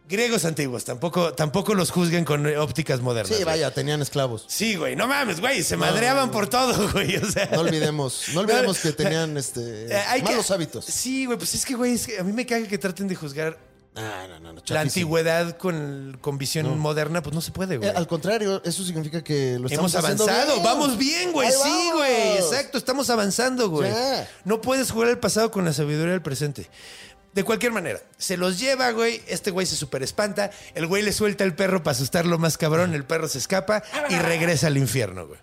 Griegos 0.09 0.45
antiguos, 0.45 0.85
tampoco, 0.85 1.33
tampoco 1.33 1.75
los 1.75 1.91
juzguen 1.91 2.23
con 2.23 2.47
ópticas 2.57 3.01
modernas. 3.01 3.27
Sí, 3.27 3.43
güey. 3.43 3.45
vaya, 3.57 3.71
tenían 3.73 4.01
esclavos. 4.01 4.45
Sí, 4.47 4.75
güey, 4.77 4.95
no 4.95 5.05
mames, 5.05 5.41
güey, 5.41 5.63
se 5.63 5.75
madreaban 5.75 6.31
por 6.31 6.47
todo, 6.47 6.89
güey. 6.93 7.17
O 7.17 7.29
sea, 7.29 7.49
No 7.51 7.59
olvidemos, 7.59 8.23
no 8.33 8.39
olvidemos 8.39 8.79
que 8.79 8.91
tenían 8.93 9.35
este, 9.35 9.87
que- 10.15 10.23
malos 10.23 10.49
hábitos. 10.49 10.85
Sí, 10.85 11.25
güey, 11.25 11.37
pues 11.37 11.53
es 11.55 11.65
que, 11.65 11.75
güey, 11.75 11.93
es 11.95 12.07
que 12.07 12.19
a 12.19 12.23
mí 12.23 12.31
me 12.31 12.45
caga 12.45 12.65
que 12.67 12.77
traten 12.77 13.09
de 13.09 13.15
juzgar 13.15 13.59
No, 13.97 14.27
no, 14.27 14.39
no, 14.39 14.53
no, 14.53 14.61
la 14.67 14.81
antigüedad 14.81 15.57
con, 15.57 16.17
con 16.21 16.37
visión 16.37 16.77
moderna, 16.79 17.21
pues 17.23 17.33
no 17.33 17.41
se 17.41 17.51
puede, 17.51 17.77
güey. 17.77 17.89
Eh, 17.89 17.93
al 17.95 18.07
contrario, 18.07 18.61
eso 18.63 18.83
significa 18.83 19.23
que 19.23 19.57
lo 19.59 19.67
estamos 19.67 19.93
Hemos 19.93 20.05
avanzado, 20.05 20.53
bien. 20.53 20.63
vamos 20.63 20.97
bien, 20.97 21.31
güey. 21.31 21.47
Ahí 21.47 21.53
Sí, 21.53 21.59
vamos. 21.69 21.93
güey. 21.95 22.37
Exacto, 22.37 22.77
estamos 22.77 23.09
avanzando, 23.09 23.69
güey. 23.69 23.91
No 24.45 24.61
puedes 24.61 24.91
jugar 24.91 25.09
el 25.09 25.17
pasado 25.19 25.51
con 25.51 25.65
la 25.65 25.73
sabiduría 25.73 26.11
del 26.11 26.21
presente. 26.21 26.69
De 27.33 27.43
cualquier 27.43 27.71
manera, 27.71 27.99
se 28.17 28.35
los 28.37 28.59
lleva, 28.59 28.89
güey. 28.91 29.21
Este 29.27 29.51
güey 29.51 29.65
se 29.67 29.75
super 29.75 30.01
espanta. 30.01 30.49
El 30.73 30.87
güey 30.87 31.03
le 31.03 31.13
suelta 31.13 31.43
el 31.43 31.53
perro 31.53 31.83
para 31.83 31.91
asustarlo 31.95 32.39
más 32.39 32.57
cabrón. 32.57 32.95
El 32.95 33.03
perro 33.03 33.27
se 33.27 33.37
escapa 33.37 33.83
y 34.09 34.15
regresa 34.15 34.67
al 34.67 34.77
infierno, 34.77 35.27
güey. 35.27 35.39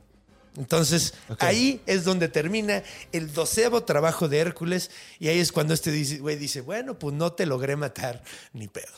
Entonces, 0.57 1.15
ahí 1.41 1.81
es 1.87 2.05
donde 2.05 2.29
termina 2.29 2.83
el 3.13 3.33
doceavo 3.33 3.83
trabajo 3.85 4.29
de 4.29 4.39
Hércules. 4.39 4.91
Y 5.19 5.29
ahí 5.29 5.39
es 5.41 5.51
cuando 5.53 5.75
este 5.75 5.91
dice- 5.91 6.19
güey 6.19 6.37
dice: 6.37 6.61
Bueno, 6.61 6.99
pues 6.99 7.15
no 7.15 7.33
te 7.33 7.47
logré 7.47 7.77
matar 7.77 8.23
ni 8.53 8.69
pedo. 8.69 8.93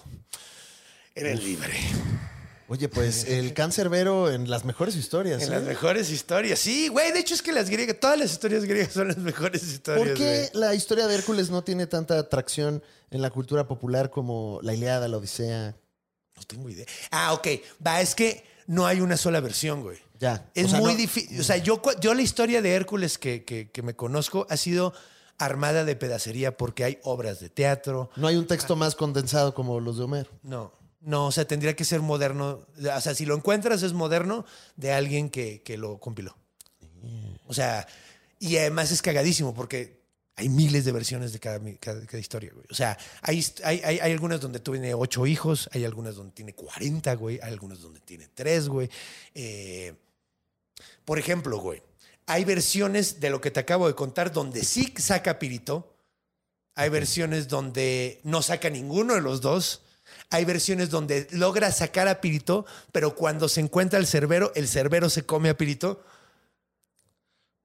Eres 1.14 1.42
libre. 1.42 1.72
Oye, 2.68 2.88
pues 2.88 3.24
el 3.24 3.54
cáncer 3.54 3.88
vero 3.88 4.30
en 4.30 4.50
las 4.50 4.64
mejores 4.64 4.96
historias. 4.96 5.40
En 5.42 5.48
¿eh? 5.52 5.56
las 5.56 5.62
mejores 5.62 6.10
historias. 6.10 6.58
Sí, 6.58 6.88
güey. 6.88 7.12
De 7.12 7.20
hecho, 7.20 7.34
es 7.34 7.40
que 7.40 7.52
las 7.52 7.70
griegas, 7.70 8.00
todas 8.00 8.18
las 8.18 8.32
historias 8.32 8.64
griegas 8.64 8.92
son 8.92 9.08
las 9.08 9.18
mejores 9.18 9.62
historias. 9.62 10.04
¿Por 10.04 10.16
qué 10.16 10.48
güey. 10.52 10.60
la 10.60 10.74
historia 10.74 11.06
de 11.06 11.14
Hércules 11.14 11.48
no 11.48 11.62
tiene 11.62 11.86
tanta 11.86 12.18
atracción 12.18 12.82
en 13.10 13.22
la 13.22 13.30
cultura 13.30 13.68
popular 13.68 14.10
como 14.10 14.58
la 14.62 14.74
Ilíada, 14.74 15.06
la 15.06 15.16
Odisea? 15.16 15.76
No 16.36 16.42
tengo 16.42 16.68
idea. 16.68 16.86
Ah, 17.12 17.32
ok. 17.34 17.46
Va, 17.86 18.00
es 18.00 18.16
que 18.16 18.44
no 18.66 18.86
hay 18.86 19.00
una 19.00 19.16
sola 19.16 19.40
versión, 19.40 19.82
güey. 19.82 19.98
Ya. 20.18 20.50
Es 20.54 20.66
O 20.66 20.68
sea, 20.70 20.80
muy 20.80 20.92
no- 20.92 20.98
difícil. 20.98 21.40
O 21.40 21.44
sea, 21.44 21.56
yo, 21.58 21.80
yo 22.00 22.14
la 22.14 22.22
historia 22.22 22.62
de 22.62 22.72
Hércules 22.74 23.18
que, 23.18 23.44
que- 23.44 23.70
que 23.70 23.82
me 23.82 23.94
conozco 23.94 24.46
ha 24.50 24.56
sido 24.56 24.92
armada 25.38 25.84
de 25.84 25.96
pedacería 25.96 26.56
porque 26.56 26.84
hay 26.84 26.98
obras 27.02 27.40
de 27.40 27.50
teatro. 27.50 28.10
No 28.16 28.26
hay 28.26 28.36
un 28.36 28.46
texto 28.46 28.74
más 28.76 28.94
condensado 28.94 29.52
como 29.54 29.78
los 29.80 29.98
de 29.98 30.04
Homero. 30.04 30.30
No, 30.42 30.72
No, 31.02 31.26
o 31.26 31.32
sea, 31.32 31.46
tendría 31.46 31.76
que 31.76 31.84
ser 31.84 32.00
moderno. 32.00 32.66
O 32.96 33.00
sea, 33.00 33.14
si 33.14 33.26
lo 33.26 33.36
encuentras 33.36 33.82
es 33.84 33.92
moderno 33.92 34.44
de 34.76 34.92
alguien 34.92 35.28
que, 35.30 35.62
que 35.62 35.76
lo 35.76 35.98
compiló. 36.00 36.36
O 37.46 37.54
sea, 37.54 37.86
y 38.40 38.56
además 38.56 38.90
es 38.90 39.02
cagadísimo 39.02 39.54
porque 39.54 40.00
hay 40.36 40.48
miles 40.50 40.84
de 40.84 40.92
versiones 40.92 41.32
de 41.32 41.40
cada, 41.40 41.58
mi- 41.58 41.76
cada- 41.76 42.04
cada 42.06 42.18
historia, 42.18 42.50
güey. 42.54 42.66
O 42.70 42.74
sea, 42.74 42.96
hay, 43.22 43.44
hay, 43.64 43.80
hay, 43.84 43.98
hay 44.00 44.12
algunas 44.12 44.40
donde 44.40 44.60
tiene 44.60 44.92
ocho 44.94 45.26
hijos, 45.26 45.68
hay 45.72 45.84
algunas 45.84 46.14
donde 46.16 46.32
tiene 46.32 46.54
40, 46.54 47.14
güey, 47.14 47.40
hay 47.42 47.52
algunas 47.52 47.80
donde 47.80 48.00
tiene 48.00 48.28
tres, 48.34 48.68
güey. 48.68 48.90
Eh, 49.34 49.94
por 51.04 51.18
ejemplo, 51.18 51.58
güey, 51.58 51.82
hay 52.26 52.44
versiones 52.44 53.20
de 53.20 53.30
lo 53.30 53.40
que 53.40 53.50
te 53.50 53.60
acabo 53.60 53.86
de 53.86 53.94
contar 53.94 54.32
donde 54.32 54.62
sí 54.64 54.92
saca 54.98 55.38
Pirito. 55.38 55.94
Hay 56.74 56.90
versiones 56.90 57.48
donde 57.48 58.20
no 58.24 58.42
saca 58.42 58.68
ninguno 58.68 59.14
de 59.14 59.22
los 59.22 59.40
dos. 59.40 59.82
Hay 60.30 60.44
versiones 60.44 60.90
donde 60.90 61.26
logra 61.30 61.72
sacar 61.72 62.08
a 62.08 62.20
Pirito, 62.20 62.66
pero 62.92 63.14
cuando 63.14 63.48
se 63.48 63.60
encuentra 63.60 63.98
el 63.98 64.06
cerbero, 64.06 64.52
el 64.54 64.68
cerbero 64.68 65.08
se 65.08 65.24
come 65.24 65.48
a 65.48 65.56
Pirito. 65.56 66.04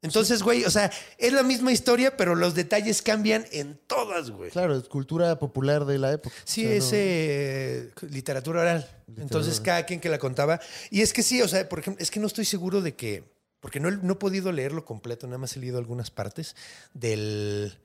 Entonces, 0.03 0.41
güey, 0.41 0.65
o 0.65 0.71
sea, 0.71 0.91
es 1.19 1.31
la 1.31 1.43
misma 1.43 1.71
historia, 1.71 2.17
pero 2.17 2.33
los 2.33 2.55
detalles 2.55 3.01
cambian 3.03 3.45
en 3.51 3.79
todas, 3.85 4.31
güey. 4.31 4.49
Claro, 4.49 4.75
es 4.75 4.87
cultura 4.87 5.37
popular 5.37 5.85
de 5.85 5.99
la 5.99 6.11
época. 6.13 6.35
Sí, 6.43 6.65
O 6.65 6.67
sea, 6.67 6.75
es 6.77 6.83
no- 6.85 6.89
eh, 6.93 7.91
literatura 8.09 8.61
oral. 8.61 8.89
Entonces, 9.17 9.59
cada 9.59 9.85
quien 9.85 9.99
que 9.99 10.09
la 10.09 10.17
contaba. 10.17 10.59
Y 10.89 11.01
es 11.01 11.13
que 11.13 11.21
sí, 11.21 11.41
o 11.43 11.47
sea, 11.47 11.69
por 11.69 11.79
ejemplo, 11.79 12.01
es 12.01 12.09
que 12.09 12.19
no 12.19 12.27
estoy 12.27 12.45
seguro 12.45 12.81
de 12.81 12.95
que. 12.95 13.23
Porque 13.59 13.79
no, 13.79 13.89
he- 13.89 13.97
no 14.01 14.13
he 14.13 14.15
podido 14.15 14.51
leerlo 14.51 14.85
completo, 14.85 15.27
nada 15.27 15.37
más 15.37 15.55
he 15.55 15.59
leído 15.59 15.77
algunas 15.77 16.09
partes 16.09 16.55
del. 16.95 17.77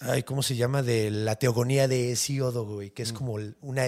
Ay, 0.00 0.24
¿cómo 0.24 0.42
se 0.42 0.56
llama? 0.56 0.82
De 0.82 1.12
la 1.12 1.36
teogonía 1.36 1.86
de 1.86 2.10
Hesíodo, 2.10 2.64
güey, 2.66 2.90
que 2.90 3.04
Mm. 3.04 3.06
es 3.06 3.12
como 3.12 3.38
el- 3.38 3.54
una. 3.60 3.84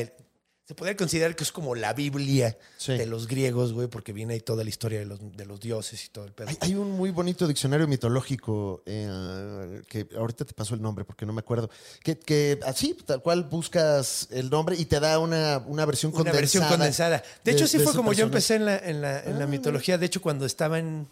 Se 0.66 0.74
podría 0.74 0.96
considerar 0.96 1.36
que 1.36 1.44
es 1.44 1.52
como 1.52 1.74
la 1.74 1.92
Biblia 1.92 2.56
Sí. 2.78 2.92
de 2.96 3.04
los 3.04 3.28
griegos, 3.28 3.74
güey, 3.74 3.86
porque 3.86 4.14
viene 4.14 4.32
ahí 4.32 4.40
toda 4.40 4.64
la 4.64 4.70
historia 4.70 4.98
de 4.98 5.04
los, 5.04 5.18
de 5.36 5.44
los 5.44 5.60
dioses 5.60 6.02
y 6.06 6.08
todo 6.08 6.24
el 6.24 6.32
pedo. 6.32 6.48
Hay, 6.48 6.56
hay 6.60 6.74
un 6.74 6.90
muy 6.92 7.10
bonito 7.10 7.46
diccionario 7.46 7.86
mitológico 7.86 8.82
eh, 8.86 9.82
que 9.88 10.08
ahorita 10.16 10.46
te 10.46 10.54
paso 10.54 10.74
el 10.74 10.80
nombre 10.80 11.04
porque 11.04 11.26
no 11.26 11.34
me 11.34 11.40
acuerdo. 11.40 11.68
Que, 12.02 12.18
que 12.18 12.58
así, 12.64 12.96
tal 13.04 13.20
cual 13.20 13.44
buscas 13.44 14.28
el 14.30 14.48
nombre 14.48 14.74
y 14.78 14.86
te 14.86 15.00
da 15.00 15.18
una, 15.18 15.58
una 15.66 15.84
versión 15.84 16.10
Una 16.12 16.18
condensada. 16.18 16.40
versión 16.40 16.64
condensada. 16.66 17.22
De 17.44 17.52
hecho, 17.52 17.66
sí 17.66 17.76
de 17.76 17.84
fue 17.84 17.92
como 17.92 18.14
yo 18.14 18.24
empecé 18.24 18.54
en 18.54 18.64
la, 18.64 18.78
en 18.78 19.02
la, 19.02 19.20
en 19.20 19.38
la 19.38 19.44
Ah, 19.44 19.48
mitología. 19.48 19.98
De 19.98 20.06
hecho, 20.06 20.22
cuando 20.22 20.46
estaba 20.46 20.78
en 20.78 21.06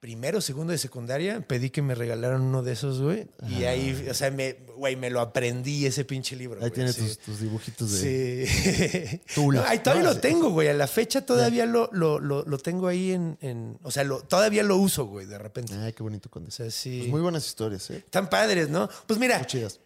primero, 0.00 0.40
segundo 0.40 0.72
de 0.72 0.78
secundaria, 0.78 1.42
pedí 1.46 1.68
que 1.68 1.82
me 1.82 1.94
regalaran 1.94 2.40
uno 2.40 2.62
de 2.62 2.72
esos, 2.72 3.00
güey. 3.02 3.26
Y 3.48 3.64
ahí, 3.64 4.06
o 4.10 4.14
sea, 4.14 4.30
me, 4.30 4.54
güey, 4.76 4.96
me 4.96 5.10
lo 5.10 5.20
aprendí 5.20 5.84
ese 5.84 6.06
pinche 6.06 6.34
libro. 6.36 6.56
Ahí 6.56 6.70
güey, 6.70 6.72
tienes 6.72 6.94
sí. 6.96 7.02
tus, 7.02 7.18
tus 7.18 7.40
dibujitos 7.40 7.92
de. 8.00 8.46
Sí. 8.46 9.20
Tula. 9.34 9.60
No, 9.60 9.68
ahí 9.68 9.80
todavía 9.80 10.04
No, 10.04 10.14
lo 10.14 10.20
tengo, 10.20 10.50
güey. 10.50 10.68
A 10.68 10.72
la 10.74 10.86
fecha 10.86 11.24
todavía 11.26 11.66
lo, 11.66 11.90
lo, 11.92 12.18
lo, 12.18 12.42
lo 12.44 12.58
tengo 12.58 12.88
ahí 12.88 13.12
en, 13.12 13.36
en- 13.42 13.78
O 13.82 13.90
sea, 13.90 14.08
todavía 14.26 14.62
lo 14.62 14.76
uso, 14.78 15.04
güey, 15.04 15.26
de 15.26 15.36
repente. 15.38 15.74
Ay, 15.74 15.92
qué 15.92 16.02
bonito 16.02 16.28
O 16.28 16.32
condensado. 16.32 16.70
sea, 16.70 16.80
sí. 16.80 16.98
Pues 17.00 17.10
muy 17.10 17.20
buenas 17.20 17.46
historias, 17.46 17.90
¿eh? 17.90 18.02
Tan 18.08 18.30
padres, 18.30 18.70
¿no? 18.70 18.88
Pues 19.06 19.20
mira, 19.20 19.36
Muy 19.38 19.46
chidas. 19.46 19.80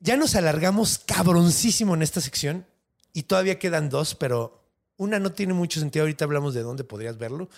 ya 0.00 0.16
nos 0.16 0.34
alargamos 0.34 0.98
cabroncísimo 0.98 1.94
en 1.94 2.00
esta 2.02 2.22
sección 2.22 2.64
y 3.12 3.24
todavía 3.24 3.58
quedan 3.58 3.90
dos, 3.90 4.14
pero 4.14 4.64
una 4.96 5.18
no 5.18 5.32
tiene 5.32 5.52
mucho 5.52 5.78
sentido. 5.78 6.04
Ahorita 6.04 6.24
hablamos 6.24 6.54
de 6.54 6.62
dónde 6.62 6.84
podrías 6.84 7.18
verlo. 7.18 7.50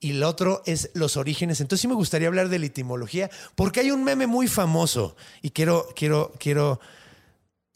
Y 0.00 0.10
el 0.10 0.22
otro 0.22 0.62
es 0.66 0.90
los 0.94 1.16
orígenes. 1.16 1.60
Entonces 1.60 1.82
sí 1.82 1.88
me 1.88 1.94
gustaría 1.94 2.28
hablar 2.28 2.48
de 2.48 2.58
la 2.58 2.66
etimología, 2.66 3.30
porque 3.54 3.80
hay 3.80 3.90
un 3.90 4.04
meme 4.04 4.26
muy 4.26 4.48
famoso 4.48 5.16
y 5.42 5.50
quiero, 5.50 5.88
quiero, 5.94 6.32
quiero 6.38 6.80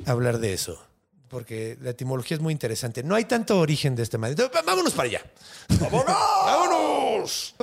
hablar 0.06 0.38
de 0.38 0.52
eso. 0.52 0.82
Porque 1.28 1.78
la 1.80 1.90
etimología 1.90 2.36
es 2.36 2.42
muy 2.42 2.52
interesante. 2.52 3.02
No 3.02 3.14
hay 3.14 3.24
tanto 3.24 3.58
origen 3.60 3.94
de 3.94 4.02
este 4.02 4.18
madre. 4.18 4.32
Entonces, 4.32 4.64
vámonos 4.66 4.92
para 4.92 5.08
allá. 5.08 5.22
¡Vámonos! 5.78 6.06
¡Vámonos! 6.44 7.54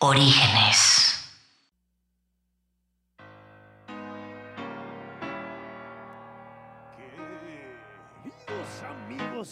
Orígenes. 0.00 0.97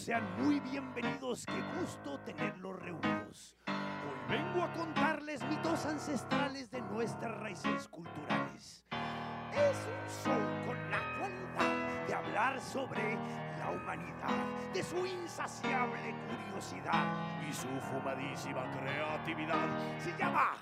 Sean 0.07 0.23
muy 0.41 0.61
bienvenidos. 0.61 1.45
Qué 1.45 1.61
gusto 1.81 2.17
tenerlos 2.21 2.79
reunidos. 2.79 3.57
Hoy 3.67 4.37
vengo 4.37 4.63
a 4.63 4.71
contarles 4.71 5.43
mitos 5.49 5.85
ancestrales 5.85 6.71
de 6.71 6.79
nuestras 6.79 7.37
raíces 7.41 7.89
culturales. 7.89 8.85
Es 9.51 9.77
un 9.85 10.23
show 10.23 10.39
con 10.65 10.91
la 10.91 11.01
cualidad 11.19 12.07
de 12.07 12.13
hablar 12.13 12.61
sobre 12.61 13.15
la 13.59 13.71
humanidad, 13.71 14.73
de 14.73 14.81
su 14.81 15.05
insaciable 15.05 16.15
curiosidad 16.29 17.03
y 17.45 17.51
su 17.51 17.67
fumadísima 17.91 18.63
creatividad. 18.79 19.67
Se 19.99 20.17
llama 20.17 20.53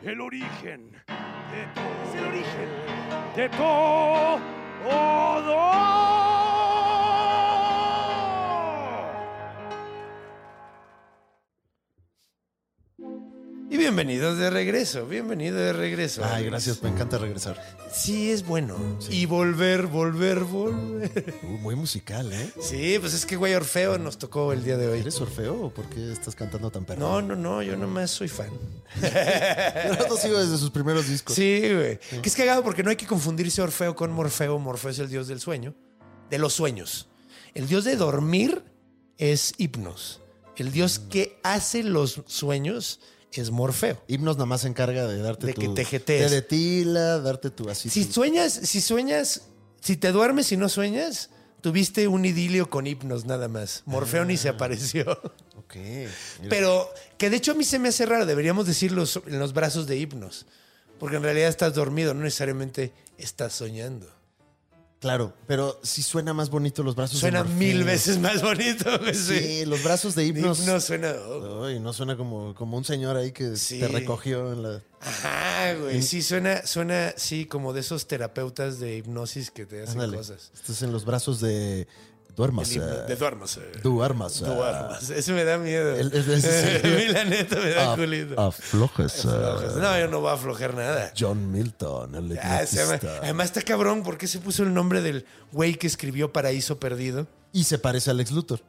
El 0.00 0.22
origen 0.22 0.90
de 0.92 1.66
todo. 1.74 2.02
Es 2.02 2.14
el 2.14 2.24
origen 2.28 2.68
de 3.36 3.48
todo. 3.50 4.40
Y 13.76 13.78
bienvenidos 13.78 14.38
de 14.38 14.48
regreso. 14.48 15.06
Bienvenido 15.06 15.58
de 15.58 15.74
regreso. 15.74 16.24
Ay, 16.24 16.46
gracias, 16.46 16.82
me 16.82 16.88
encanta 16.88 17.18
regresar. 17.18 17.62
Sí, 17.92 18.30
es 18.30 18.42
bueno. 18.42 18.74
Y 19.10 19.26
volver, 19.26 19.86
volver, 19.86 20.44
volver. 20.44 21.34
Uh, 21.42 21.58
muy 21.58 21.76
musical, 21.76 22.32
¿eh? 22.32 22.50
Sí, 22.58 22.96
pues 22.98 23.12
es 23.12 23.26
que 23.26 23.36
güey 23.36 23.52
Orfeo 23.52 23.98
nos 23.98 24.16
tocó 24.16 24.54
el 24.54 24.64
día 24.64 24.78
de 24.78 24.88
hoy. 24.88 25.00
¿Eres 25.00 25.20
Orfeo 25.20 25.64
o 25.64 25.74
por 25.74 25.90
qué 25.90 26.10
estás 26.10 26.34
cantando 26.34 26.70
tan 26.70 26.86
perro? 26.86 27.00
No, 27.00 27.20
no, 27.20 27.36
no, 27.36 27.62
yo 27.62 27.76
nomás 27.76 28.12
soy 28.12 28.28
fan. 28.28 28.48
Yo 29.02 30.08
no 30.08 30.16
sigo 30.16 30.38
desde 30.38 30.56
sus 30.56 30.70
primeros 30.70 31.06
discos. 31.06 31.36
Sí, 31.36 31.60
güey. 31.74 31.98
Que 31.98 32.30
es 32.30 32.34
cagado 32.34 32.62
porque 32.62 32.82
no 32.82 32.88
hay 32.88 32.96
que 32.96 33.06
confundirse 33.06 33.60
Orfeo 33.60 33.94
con 33.94 34.10
Morfeo. 34.10 34.58
Morfeo 34.58 34.90
es 34.90 35.00
el 35.00 35.10
dios 35.10 35.28
del 35.28 35.38
sueño, 35.40 35.74
de 36.30 36.38
los 36.38 36.54
sueños. 36.54 37.10
El 37.52 37.68
dios 37.68 37.84
de 37.84 37.96
dormir 37.96 38.64
es 39.18 39.52
Hipnos. 39.58 40.22
El 40.56 40.72
dios 40.72 40.98
que 40.98 41.38
hace 41.42 41.82
los 41.82 42.22
sueños 42.24 43.00
es 43.40 43.50
Morfeo. 43.50 44.02
Himnos 44.08 44.36
nada 44.36 44.46
más 44.46 44.62
se 44.62 44.68
encarga 44.68 45.06
de 45.06 45.18
darte 45.22 45.46
De 45.48 45.52
tu... 45.54 45.60
que 45.60 45.68
te 45.68 45.84
jetees. 45.84 46.28
Te 46.28 46.34
detila, 46.34 47.18
darte 47.20 47.50
tu 47.50 47.68
así. 47.70 47.88
Si 47.90 48.04
tu- 48.06 48.12
sueñas, 48.14 48.52
si 48.52 48.80
sueñas, 48.80 49.42
si 49.80 49.96
te 49.96 50.12
duermes 50.12 50.50
y 50.52 50.56
no 50.56 50.68
sueñas, 50.68 51.30
tuviste 51.60 52.08
un 52.08 52.24
idilio 52.24 52.70
con 52.70 52.86
Hipnos 52.86 53.24
nada 53.24 53.48
más. 53.48 53.82
Morfeo 53.86 54.24
ni 54.24 54.36
se 54.36 54.48
apareció. 54.48 55.10
Ok. 55.56 55.74
Mira. 55.76 56.48
Pero 56.48 56.88
que 57.18 57.28
de 57.30 57.36
hecho 57.36 57.52
a 57.52 57.54
mí 57.54 57.64
se 57.64 57.78
me 57.78 57.88
hace 57.88 58.06
raro, 58.06 58.24
deberíamos 58.26 58.66
decirlo 58.66 59.04
en 59.26 59.38
los 59.38 59.52
brazos 59.52 59.86
de 59.86 59.96
Hipnos. 59.96 60.46
Porque 61.00 61.16
en 61.16 61.22
realidad 61.24 61.48
estás 61.48 61.74
dormido, 61.74 62.14
no 62.14 62.22
necesariamente 62.22 62.92
estás 63.18 63.52
soñando. 63.52 64.06
Claro, 64.98 65.34
pero 65.46 65.78
sí 65.82 66.02
suena 66.02 66.32
más 66.32 66.48
bonito 66.48 66.82
los 66.82 66.94
brazos 66.96 67.16
de 67.16 67.20
Suena 67.20 67.40
Morfeo. 67.44 67.58
mil 67.58 67.84
veces 67.84 68.18
más 68.18 68.40
bonito. 68.42 68.90
Sí, 69.12 69.38
Sí, 69.38 69.64
los 69.66 69.82
brazos 69.82 70.14
de. 70.14 70.24
Hipnos 70.24 70.58
suena... 70.82 71.12
oh. 71.28 71.68
No 71.80 71.92
suena 71.92 72.16
como, 72.16 72.54
como 72.54 72.78
un 72.78 72.84
señor 72.84 73.16
ahí 73.16 73.30
que 73.30 73.56
Sí. 73.56 73.78
te 73.78 73.88
recogió 73.88 74.52
en 74.52 74.62
la. 74.62 74.82
Ajá, 75.00 75.74
güey. 75.74 76.02
Sí, 76.02 76.22
suena, 76.22 76.66
suena, 76.66 77.12
sí, 77.16 77.44
como 77.44 77.72
de 77.74 77.80
esos 77.80 78.06
terapeutas 78.08 78.80
de 78.80 78.96
hipnosis 78.96 79.50
que 79.50 79.66
te 79.66 79.82
hacen 79.82 80.00
Ándale. 80.00 80.16
cosas. 80.16 80.50
Estás 80.54 80.80
en 80.82 80.92
los 80.92 81.04
brazos 81.04 81.40
de. 81.40 81.86
Hipno- 82.36 82.84
eh, 83.04 83.04
de 83.08 83.16
duermas. 83.16 83.58
Duermas. 83.82 84.42
eh, 84.42 84.44
Duermas. 84.44 85.10
Eso 85.10 85.32
me 85.32 85.44
da 85.44 85.56
miedo. 85.58 85.96
El- 85.96 86.12
el- 86.12 86.30
ese 86.34 86.80
sí. 86.82 86.86
a 87.08 87.12
la 87.12 87.24
neta 87.24 87.56
me 87.56 87.70
da 87.70 87.94
af- 87.94 87.96
culito. 87.96 88.40
Aflojes. 88.40 89.24
eh, 89.24 89.28
No, 89.28 89.98
yo 89.98 90.08
no 90.08 90.20
voy 90.20 90.30
a 90.30 90.34
aflojar 90.34 90.74
nada. 90.74 91.12
John 91.18 91.50
Milton, 91.50 92.14
el 92.14 92.38
Ah, 92.38 92.64
llama- 92.64 93.00
además 93.22 93.46
está 93.46 93.62
cabrón 93.62 94.02
porque 94.02 94.26
se 94.26 94.38
puso 94.38 94.62
el 94.64 94.74
nombre 94.74 95.00
del 95.00 95.24
güey 95.52 95.74
que 95.76 95.86
escribió 95.86 96.32
Paraíso 96.32 96.78
Perdido. 96.78 97.26
Y 97.52 97.64
se 97.64 97.78
parece 97.78 98.10
a 98.10 98.14
Lex 98.14 98.30
Luthor. 98.32 98.60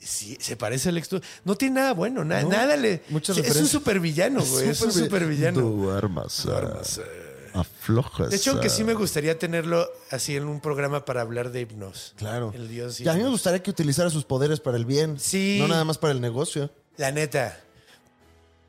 Sí, 0.00 0.38
se 0.40 0.56
parece 0.56 0.88
al 0.90 0.96
ex. 0.96 1.08
No 1.44 1.56
tiene 1.56 1.74
nada 1.80 1.92
bueno, 1.92 2.24
na- 2.24 2.42
No, 2.42 2.48
nada 2.50 2.76
le. 2.76 3.02
es 3.10 3.56
un 3.56 3.66
supervillano, 3.66 4.42
güey. 4.44 4.68
Es 4.68 4.80
un 4.80 4.92
supervillano. 4.92 5.60
Duermas. 5.60 6.46
eh, 6.46 7.27
Aflojes. 7.58 8.30
De 8.30 8.36
hecho, 8.36 8.52
aunque 8.52 8.70
sí 8.70 8.84
me 8.84 8.94
gustaría 8.94 9.38
tenerlo 9.38 9.88
así 10.10 10.36
en 10.36 10.44
un 10.46 10.60
programa 10.60 11.04
para 11.04 11.20
hablar 11.20 11.50
de 11.50 11.60
hipnos. 11.62 12.14
Claro. 12.16 12.52
El 12.54 12.68
dios 12.68 13.00
Y 13.00 13.08
a 13.08 13.12
mí 13.14 13.22
me 13.22 13.28
gustaría 13.28 13.62
que 13.62 13.70
utilizara 13.70 14.10
sus 14.10 14.24
poderes 14.24 14.60
para 14.60 14.76
el 14.76 14.84
bien. 14.84 15.18
Sí. 15.18 15.58
No 15.60 15.68
nada 15.68 15.84
más 15.84 15.98
para 15.98 16.12
el 16.12 16.20
negocio. 16.20 16.70
La 16.96 17.10
neta. 17.12 17.58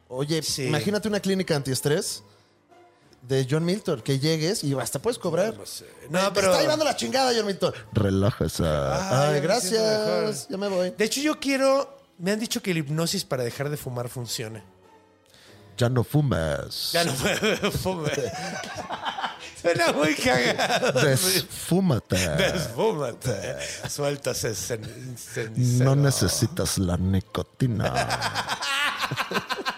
Oye, 0.08 0.42
Sí. 0.42 0.66
imagínate 0.66 1.08
una 1.08 1.20
clínica 1.20 1.56
antiestrés 1.56 2.24
de 3.22 3.46
John 3.50 3.64
Milton, 3.66 4.02
que 4.02 4.18
llegues 4.18 4.64
y 4.64 4.74
hasta 4.74 5.00
puedes 5.00 5.20
cobrar. 5.20 5.54
No, 6.10 6.22
Me 6.24 6.32
pero. 6.34 6.52
está 6.52 6.62
llevando 6.62 6.86
la 6.86 6.96
chingada, 6.96 7.32
John 7.36 7.46
Milton. 7.46 7.74
Relájese. 7.94 8.64
Ay, 8.66 9.08
Ay, 9.12 9.34
me 9.34 9.40
gracias. 9.42 10.48
Ya 10.50 10.58
me 10.58 10.68
voy. 10.68 10.92
De 10.98 11.06
hecho, 11.06 11.22
yo 11.22 11.40
quiero. 11.40 11.98
Me 12.18 12.32
han 12.32 12.40
dicho 12.40 12.62
que 12.62 12.74
la 12.74 12.80
hipnosis 12.80 13.24
para 13.24 13.44
dejar 13.44 13.70
de 13.70 13.78
fumar 13.78 14.10
funciona. 14.10 14.64
Ya 15.80 15.88
no 15.88 16.04
fumes. 16.04 16.92
Ya 16.92 17.06
no 17.06 17.14
fue. 17.14 18.12
Suena 19.62 19.94
muy 19.94 20.14
cagado. 20.14 21.00
Desfúmate. 21.02 22.18
Desfúmate. 22.18 23.56
Sueltas 23.88 24.44
ese 24.44 24.78
No 25.56 25.96
necesitas 25.96 26.78
la 26.78 26.98
nicotina. 26.98 27.94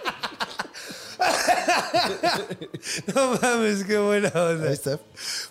No 3.14 3.38
mames, 3.40 3.84
qué 3.84 4.00
buena 4.00 4.30
onda. 4.30 4.68
Ahí 4.68 4.74
está. 4.74 5.00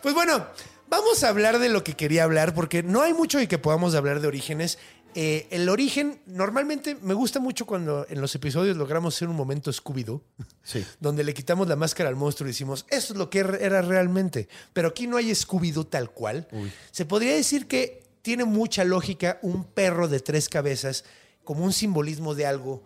Pues 0.02 0.14
bueno, 0.14 0.44
vamos 0.88 1.22
a 1.22 1.28
hablar 1.28 1.60
de 1.60 1.68
lo 1.68 1.84
que 1.84 1.94
quería 1.94 2.24
hablar, 2.24 2.54
porque 2.54 2.82
no 2.82 3.02
hay 3.02 3.14
mucho 3.14 3.38
de 3.38 3.46
que 3.46 3.56
podamos 3.58 3.94
hablar 3.94 4.20
de 4.20 4.26
orígenes. 4.26 4.78
Eh, 5.14 5.48
el 5.50 5.68
origen, 5.68 6.20
normalmente 6.26 6.96
me 7.02 7.14
gusta 7.14 7.40
mucho 7.40 7.66
cuando 7.66 8.06
en 8.08 8.20
los 8.20 8.34
episodios 8.34 8.76
logramos 8.76 9.14
hacer 9.16 9.28
un 9.28 9.36
momento 9.36 9.72
Scooby-Doo, 9.72 10.22
Sí. 10.62 10.84
donde 11.00 11.24
le 11.24 11.34
quitamos 11.34 11.66
la 11.68 11.76
máscara 11.76 12.08
al 12.08 12.16
monstruo 12.16 12.46
y 12.48 12.52
decimos, 12.52 12.86
eso 12.90 13.12
es 13.12 13.18
lo 13.18 13.28
que 13.30 13.44
er- 13.44 13.58
era 13.60 13.82
realmente. 13.82 14.48
Pero 14.72 14.88
aquí 14.88 15.06
no 15.06 15.16
hay 15.16 15.30
Scooby-Doo 15.30 15.84
tal 15.88 16.10
cual. 16.10 16.46
Se 16.92 17.04
podría 17.06 17.34
decir 17.34 17.66
que 17.66 18.02
tiene 18.22 18.44
mucha 18.44 18.84
lógica 18.84 19.38
un 19.42 19.64
perro 19.64 20.06
de 20.08 20.20
tres 20.20 20.48
cabezas 20.48 21.04
como 21.44 21.64
un 21.64 21.72
simbolismo 21.72 22.34
de 22.34 22.46
algo 22.46 22.84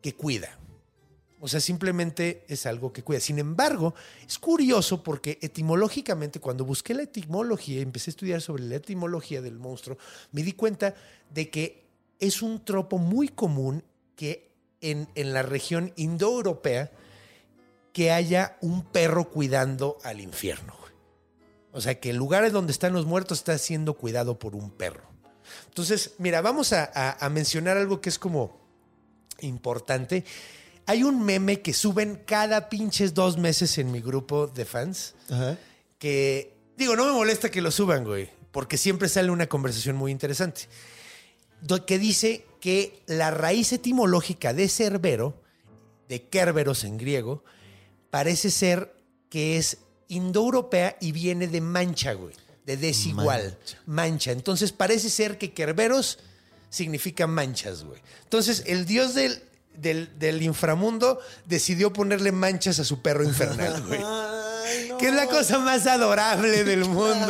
que 0.00 0.14
cuida. 0.14 0.58
O 1.44 1.48
sea, 1.48 1.60
simplemente 1.60 2.46
es 2.48 2.64
algo 2.64 2.90
que 2.90 3.02
cuida. 3.02 3.20
Sin 3.20 3.38
embargo, 3.38 3.94
es 4.26 4.38
curioso 4.38 5.02
porque 5.02 5.38
etimológicamente, 5.42 6.40
cuando 6.40 6.64
busqué 6.64 6.94
la 6.94 7.02
etimología, 7.02 7.82
empecé 7.82 8.08
a 8.08 8.12
estudiar 8.12 8.40
sobre 8.40 8.64
la 8.64 8.76
etimología 8.76 9.42
del 9.42 9.58
monstruo, 9.58 9.98
me 10.32 10.42
di 10.42 10.52
cuenta 10.52 10.94
de 11.28 11.50
que 11.50 11.84
es 12.18 12.40
un 12.40 12.64
tropo 12.64 12.96
muy 12.96 13.28
común 13.28 13.84
que 14.16 14.52
en, 14.80 15.06
en 15.16 15.34
la 15.34 15.42
región 15.42 15.92
indoeuropea 15.96 16.90
que 17.92 18.10
haya 18.10 18.56
un 18.62 18.82
perro 18.82 19.28
cuidando 19.28 19.98
al 20.02 20.22
infierno. 20.22 20.74
O 21.72 21.80
sea, 21.82 22.00
que 22.00 22.08
el 22.08 22.16
lugar 22.16 22.50
donde 22.52 22.72
están 22.72 22.94
los 22.94 23.04
muertos 23.04 23.40
está 23.40 23.58
siendo 23.58 23.98
cuidado 23.98 24.38
por 24.38 24.56
un 24.56 24.70
perro. 24.70 25.04
Entonces, 25.66 26.14
mira, 26.16 26.40
vamos 26.40 26.72
a 26.72 27.28
mencionar 27.30 27.76
algo 27.76 28.00
que 28.00 28.08
es 28.08 28.18
como 28.18 28.58
importante. 29.40 30.24
Hay 30.86 31.02
un 31.02 31.24
meme 31.24 31.62
que 31.62 31.72
suben 31.72 32.22
cada 32.26 32.68
pinches 32.68 33.14
dos 33.14 33.38
meses 33.38 33.78
en 33.78 33.90
mi 33.90 34.00
grupo 34.00 34.46
de 34.46 34.64
fans 34.64 35.14
Ajá. 35.30 35.56
que, 35.98 36.54
digo, 36.76 36.94
no 36.94 37.06
me 37.06 37.12
molesta 37.12 37.50
que 37.50 37.62
lo 37.62 37.70
suban, 37.70 38.04
güey, 38.04 38.28
porque 38.50 38.76
siempre 38.76 39.08
sale 39.08 39.30
una 39.30 39.48
conversación 39.48 39.96
muy 39.96 40.12
interesante. 40.12 40.68
Que 41.86 41.98
dice 41.98 42.44
que 42.60 43.02
la 43.06 43.30
raíz 43.30 43.72
etimológica 43.72 44.52
de 44.52 44.68
cerbero, 44.68 45.40
de 46.08 46.28
kerberos 46.28 46.84
en 46.84 46.98
griego, 46.98 47.42
parece 48.10 48.50
ser 48.50 48.94
que 49.30 49.56
es 49.56 49.78
indoeuropea 50.08 50.96
y 51.00 51.12
viene 51.12 51.48
de 51.48 51.60
mancha, 51.60 52.12
güey, 52.12 52.34
de 52.66 52.76
desigual, 52.76 53.58
mancha. 53.86 54.32
Entonces 54.32 54.72
parece 54.72 55.08
ser 55.08 55.38
que 55.38 55.52
kerberos 55.52 56.18
significa 56.68 57.26
manchas, 57.26 57.84
güey. 57.84 58.00
Entonces 58.24 58.64
el 58.66 58.84
dios 58.84 59.14
del, 59.14 59.42
del, 59.76 60.18
del 60.18 60.42
inframundo 60.42 61.18
decidió 61.44 61.92
ponerle 61.92 62.32
manchas 62.32 62.78
a 62.78 62.84
su 62.84 63.02
perro 63.02 63.24
infernal, 63.24 63.82
güey. 63.86 64.00
Ay, 64.64 64.86
no. 64.88 64.98
Que 64.98 65.08
es 65.08 65.14
la 65.14 65.26
cosa 65.26 65.58
más 65.58 65.86
adorable 65.86 66.64
del 66.64 66.84
mundo, 66.88 67.26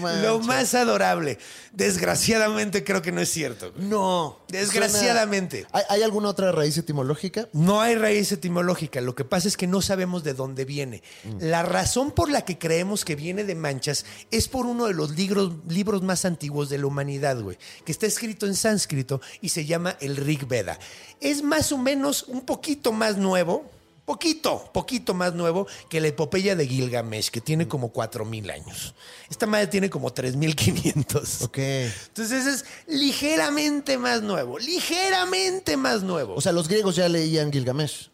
güey. 0.00 0.22
Lo 0.22 0.40
más 0.40 0.74
adorable. 0.74 1.38
Desgraciadamente 1.72 2.84
creo 2.84 3.00
que 3.02 3.12
no 3.12 3.20
es 3.20 3.30
cierto. 3.30 3.72
güey. 3.72 3.86
No. 3.88 4.38
Desgraciadamente. 4.48 5.62
Suena- 5.62 5.78
¿Hay, 5.78 5.84
hay 5.96 6.02
alguna 6.02 6.28
otra 6.28 6.52
raíz 6.52 6.76
etimológica? 6.76 7.48
No 7.52 7.80
hay 7.80 7.94
raíz 7.94 8.30
etimológica. 8.32 9.00
Lo 9.00 9.14
que 9.14 9.24
pasa 9.24 9.48
es 9.48 9.56
que 9.56 9.66
no 9.66 9.80
sabemos 9.80 10.24
de 10.24 10.34
dónde 10.34 10.64
viene. 10.64 11.02
La 11.40 11.62
razón 11.62 12.10
por 12.10 12.30
la 12.30 12.42
que 12.44 12.58
creemos 12.58 13.04
que 13.04 13.14
viene 13.16 13.44
de 13.44 13.54
manchas 13.54 14.04
es 14.30 14.48
por 14.48 14.66
uno 14.66 14.86
de 14.86 14.94
los 14.94 15.10
libros, 15.16 15.52
libros 15.68 16.02
más 16.02 16.24
antiguos 16.24 16.68
de 16.68 16.78
la 16.78 16.86
humanidad, 16.86 17.40
güey, 17.40 17.56
que 17.84 17.92
está 17.92 18.06
escrito 18.06 18.46
en 18.46 18.54
sánscrito 18.54 19.20
y 19.40 19.48
se 19.50 19.64
llama 19.64 19.96
el 20.00 20.16
Rig 20.16 20.46
Veda. 20.46 20.78
Es 21.20 21.42
más 21.42 21.72
o 21.72 21.78
menos 21.78 22.24
un 22.24 22.42
poquito 22.42 22.92
más 22.92 23.16
nuevo. 23.16 23.70
Poquito, 24.08 24.70
poquito 24.72 25.12
más 25.12 25.34
nuevo 25.34 25.66
que 25.90 26.00
la 26.00 26.08
epopeya 26.08 26.56
de 26.56 26.66
Gilgamesh, 26.66 27.28
que 27.28 27.42
tiene 27.42 27.68
como 27.68 27.92
4.000 27.92 28.50
años. 28.50 28.94
Esta 29.28 29.44
madre 29.44 29.66
tiene 29.66 29.90
como 29.90 30.14
3.500. 30.14 31.44
Ok. 31.44 31.58
Entonces 31.58 32.46
es 32.46 32.64
ligeramente 32.86 33.98
más 33.98 34.22
nuevo, 34.22 34.58
ligeramente 34.58 35.76
más 35.76 36.02
nuevo. 36.02 36.36
O 36.36 36.40
sea, 36.40 36.52
los 36.52 36.68
griegos 36.68 36.96
ya 36.96 37.06
leían 37.06 37.52
Gilgamesh. 37.52 38.08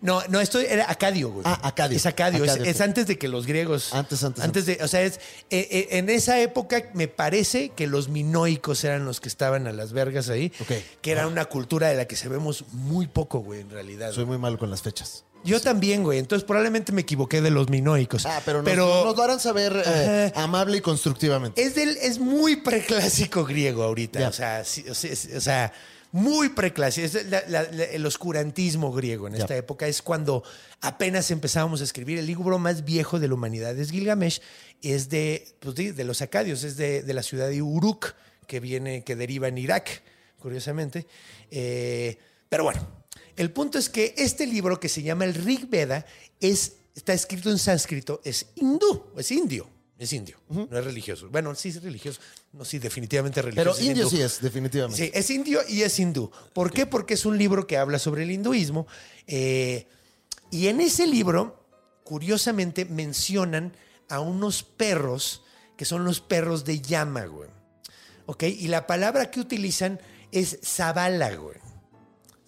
No, 0.00 0.22
no, 0.28 0.40
esto 0.40 0.58
era 0.60 0.90
Acadio, 0.90 1.30
güey. 1.30 1.42
Ah, 1.46 1.60
Acadio. 1.62 1.96
Es 1.96 2.06
Acadio, 2.06 2.44
es- 2.44 2.50
Acadio, 2.50 2.70
es, 2.70 2.76
ok. 2.76 2.82
antes 2.82 3.06
de 3.06 3.18
que 3.18 3.28
los 3.28 3.46
griegos. 3.46 3.92
Antes, 3.94 4.22
antes, 4.24 4.42
Antes 4.44 4.66
de, 4.66 4.78
o 4.82 4.88
sea, 4.88 5.02
es. 5.02 5.20
eh, 5.50 5.68
eh, 5.70 5.88
en 5.92 6.08
esa 6.10 6.40
época 6.40 6.90
me 6.94 7.08
parece 7.08 7.70
que 7.70 7.86
los 7.86 8.08
minoicos 8.08 8.82
eran 8.84 9.04
los 9.04 9.20
que 9.20 9.28
estaban 9.28 9.66
a 9.66 9.72
las 9.72 9.92
vergas 9.92 10.28
ahí. 10.28 10.52
Ok. 10.60 10.72
Que 11.00 11.10
era 11.12 11.26
una 11.26 11.44
cultura 11.46 11.88
de 11.88 11.96
la 11.96 12.06
que 12.06 12.16
sabemos 12.16 12.64
muy 12.72 13.06
poco, 13.06 13.40
güey, 13.40 13.60
en 13.60 13.70
realidad. 13.70 14.12
Soy 14.12 14.24
muy 14.24 14.38
malo 14.38 14.58
con 14.58 14.70
las 14.70 14.82
fechas. 14.82 15.24
Yo 15.44 15.60
también, 15.60 16.02
güey. 16.02 16.18
Entonces 16.18 16.46
probablemente 16.46 16.90
me 16.90 17.02
equivoqué 17.02 17.42
de 17.42 17.50
los 17.50 17.68
minoicos. 17.68 18.24
Ah, 18.24 18.40
pero 18.46 18.62
nos, 18.62 18.74
nos 18.76 19.14
lo 19.16 19.22
harán 19.22 19.38
saber 19.40 19.82
eh, 19.84 20.32
amable 20.36 20.78
y 20.78 20.80
constructivamente. 20.80 21.62
Es, 21.62 21.74
del, 21.74 21.98
es 21.98 22.18
muy 22.18 22.56
preclásico 22.56 23.44
griego 23.44 23.82
ahorita. 23.82 24.26
O, 24.26 24.32
sea, 24.32 24.64
sí, 24.64 24.86
o 24.88 24.94
sea, 24.94 25.10
o 25.36 25.40
sea, 25.42 25.72
muy 26.14 26.50
preclásico. 26.50 27.04
Es 27.06 27.26
la- 27.28 27.42
la- 27.48 27.64
la- 27.72 27.84
el 27.84 28.06
oscurantismo 28.06 28.92
griego 28.92 29.26
en 29.26 29.34
esta 29.34 29.56
época. 29.56 29.88
Es 29.88 30.00
cuando 30.00 30.44
apenas 30.80 31.28
empezábamos 31.32 31.80
a 31.80 31.84
escribir. 31.84 32.18
El 32.20 32.26
libro 32.26 32.56
más 32.60 32.84
viejo 32.84 33.18
de 33.18 33.26
la 33.26 33.34
humanidad 33.34 33.76
es 33.76 33.90
Gilgamesh. 33.90 34.40
Es 34.80 35.08
de, 35.08 35.56
pues, 35.58 35.74
de, 35.74 35.92
de 35.92 36.04
los 36.04 36.22
acadios. 36.22 36.62
Es 36.62 36.76
de, 36.76 37.02
de 37.02 37.14
la 37.14 37.24
ciudad 37.24 37.48
de 37.48 37.60
Uruk, 37.62 38.14
que 38.46 38.60
viene, 38.60 39.02
que 39.02 39.16
deriva 39.16 39.48
en 39.48 39.58
Irak, 39.58 40.02
curiosamente. 40.38 41.08
Eh, 41.50 42.16
pero 42.48 42.62
bueno, 42.62 42.86
el 43.36 43.50
punto 43.50 43.76
es 43.78 43.88
que 43.88 44.14
este 44.16 44.46
libro 44.46 44.78
que 44.78 44.88
se 44.88 45.02
llama 45.02 45.24
el 45.24 45.34
Rig 45.34 45.68
Veda 45.68 46.06
es, 46.38 46.74
está 46.94 47.12
escrito 47.12 47.50
en 47.50 47.58
sánscrito, 47.58 48.20
es 48.24 48.46
hindú, 48.54 49.06
es 49.18 49.32
indio. 49.32 49.68
Es 49.96 50.12
indio, 50.12 50.38
no 50.48 50.76
es 50.76 50.84
religioso. 50.84 51.28
Bueno, 51.30 51.54
sí 51.54 51.68
es 51.68 51.80
religioso. 51.82 52.20
No, 52.52 52.64
sí, 52.64 52.80
definitivamente 52.80 53.38
es 53.40 53.44
religioso. 53.44 53.76
Pero 53.76 53.86
indio 53.88 54.04
hindú. 54.04 54.16
sí 54.16 54.22
es, 54.22 54.40
definitivamente. 54.40 55.04
Sí, 55.04 55.10
es 55.14 55.30
indio 55.30 55.60
y 55.68 55.82
es 55.82 55.98
hindú. 55.98 56.30
¿Por 56.52 56.72
qué? 56.72 56.84
Porque 56.84 57.14
es 57.14 57.24
un 57.24 57.38
libro 57.38 57.66
que 57.66 57.78
habla 57.78 57.98
sobre 57.98 58.24
el 58.24 58.30
hinduismo. 58.32 58.86
eh, 59.26 59.86
y 60.50 60.68
en 60.68 60.80
ese 60.80 61.06
libro, 61.06 61.64
curiosamente, 62.04 62.84
mencionan 62.84 63.76
a 64.08 64.20
unos 64.20 64.62
perros 64.62 65.42
que 65.76 65.84
son 65.84 66.04
los 66.04 66.20
perros 66.20 66.64
de 66.64 66.80
llama, 66.80 67.24
güey. 67.26 67.50
¿Ok? 68.26 68.44
Y 68.44 68.68
la 68.68 68.86
palabra 68.86 69.30
que 69.30 69.40
utilizan 69.40 70.00
es 70.30 70.58
zabala, 70.62 71.34
güey. 71.34 71.56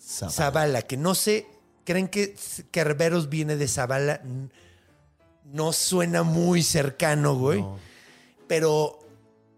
Zabala. 0.01 0.33
Zabala, 0.33 0.83
que 0.83 0.97
no 0.97 1.15
sé, 1.15 1.47
creen 1.85 2.09
que 2.09 2.37
Kerberos 2.71 3.29
viene 3.29 3.57
de 3.57 3.69
Zabala. 3.69 4.23
No 5.53 5.73
suena 5.73 6.23
muy 6.23 6.63
cercano, 6.63 7.37
güey. 7.37 7.65
Pero 8.47 9.01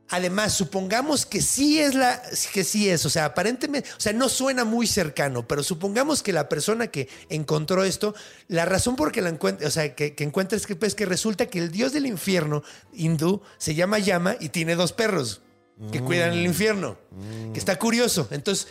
además, 0.08 0.54
supongamos 0.54 1.26
que 1.26 1.42
sí 1.42 1.80
es 1.80 1.94
la, 1.94 2.22
que 2.52 2.64
sí 2.64 2.88
es, 2.88 3.04
o 3.04 3.10
sea, 3.10 3.26
aparentemente, 3.26 3.88
o 3.96 4.00
sea, 4.00 4.12
no 4.12 4.28
suena 4.28 4.64
muy 4.64 4.86
cercano, 4.86 5.46
pero 5.46 5.62
supongamos 5.62 6.22
que 6.22 6.32
la 6.32 6.48
persona 6.48 6.86
que 6.86 7.08
encontró 7.28 7.84
esto, 7.84 8.14
la 8.48 8.64
razón 8.64 8.96
por 8.96 9.12
que 9.12 9.20
la 9.20 9.28
encuentra, 9.28 9.68
o 9.68 9.70
sea, 9.70 9.94
que, 9.94 10.14
que 10.14 10.24
encuentra 10.24 10.56
es 10.56 10.66
que, 10.66 10.76
pues, 10.76 10.94
que 10.94 11.06
resulta 11.06 11.46
que 11.46 11.58
el 11.58 11.70
dios 11.70 11.92
del 11.92 12.06
infierno 12.06 12.62
hindú 12.92 13.42
se 13.58 13.74
llama 13.74 13.98
Yama 13.98 14.36
y 14.40 14.48
tiene 14.48 14.74
dos 14.74 14.92
perros 14.92 15.42
que 15.92 16.00
cuidan 16.00 16.32
el 16.32 16.44
infierno, 16.44 16.98
que 17.52 17.58
está 17.58 17.78
curioso. 17.78 18.26
Entonces, 18.32 18.66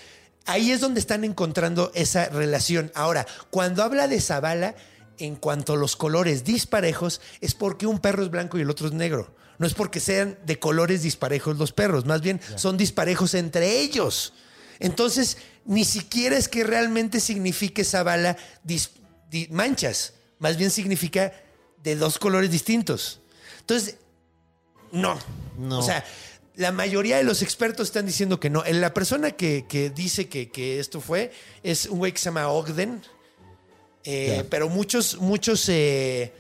ahí 0.45 0.71
es 0.71 0.81
donde 0.81 0.99
están 0.99 1.23
encontrando 1.23 1.91
esa 1.95 2.25
relación. 2.29 2.91
Ahora, 2.95 3.25
cuando 3.49 3.81
habla 3.81 4.07
de 4.07 4.19
Zabala, 4.19 4.75
en 5.19 5.35
cuanto 5.35 5.73
a 5.73 5.77
los 5.77 5.95
colores 5.95 6.43
disparejos, 6.43 7.21
es 7.41 7.53
porque 7.53 7.87
un 7.87 7.99
perro 7.99 8.23
es 8.23 8.29
blanco 8.29 8.57
y 8.57 8.61
el 8.61 8.69
otro 8.69 8.87
es 8.87 8.93
negro. 8.93 9.33
No 9.59 9.65
es 9.65 9.73
porque 9.73 9.99
sean 9.99 10.37
de 10.45 10.59
colores 10.59 11.01
disparejos 11.01 11.57
los 11.57 11.71
perros, 11.73 12.05
más 12.05 12.21
bien 12.21 12.39
son 12.55 12.77
disparejos 12.77 13.33
entre 13.33 13.79
ellos. 13.79 14.33
Entonces, 14.79 15.37
ni 15.65 15.83
siquiera 15.83 16.37
es 16.37 16.47
que 16.47 16.63
realmente 16.63 17.19
signifique 17.19 17.81
dis- 17.83 18.89
di- 19.31 19.47
manchas, 19.49 20.13
más 20.39 20.57
bien 20.57 20.69
significa 20.69 21.33
de 21.81 21.95
dos 21.95 22.19
colores 22.19 22.51
distintos. 22.51 23.19
Entonces, 23.61 23.95
no. 24.91 25.17
No. 25.57 25.79
O 25.79 25.81
sea, 25.81 26.05
la 26.55 26.71
mayoría 26.71 27.17
de 27.17 27.23
los 27.23 27.41
expertos 27.41 27.87
están 27.87 28.05
diciendo 28.05 28.39
que 28.39 28.49
no. 28.51 28.63
La 28.65 28.93
persona 28.93 29.31
que, 29.31 29.65
que 29.67 29.89
dice 29.89 30.29
que, 30.29 30.49
que 30.51 30.79
esto 30.79 31.01
fue 31.01 31.31
es 31.63 31.87
un 31.87 31.97
güey 31.97 32.11
que 32.11 32.19
se 32.19 32.25
llama 32.25 32.47
Ogden. 32.49 33.01
Eh. 34.09 34.45
Pero 34.49 34.69
muchos, 34.69 35.17
muchos, 35.17 35.67
eh, 35.67 36.31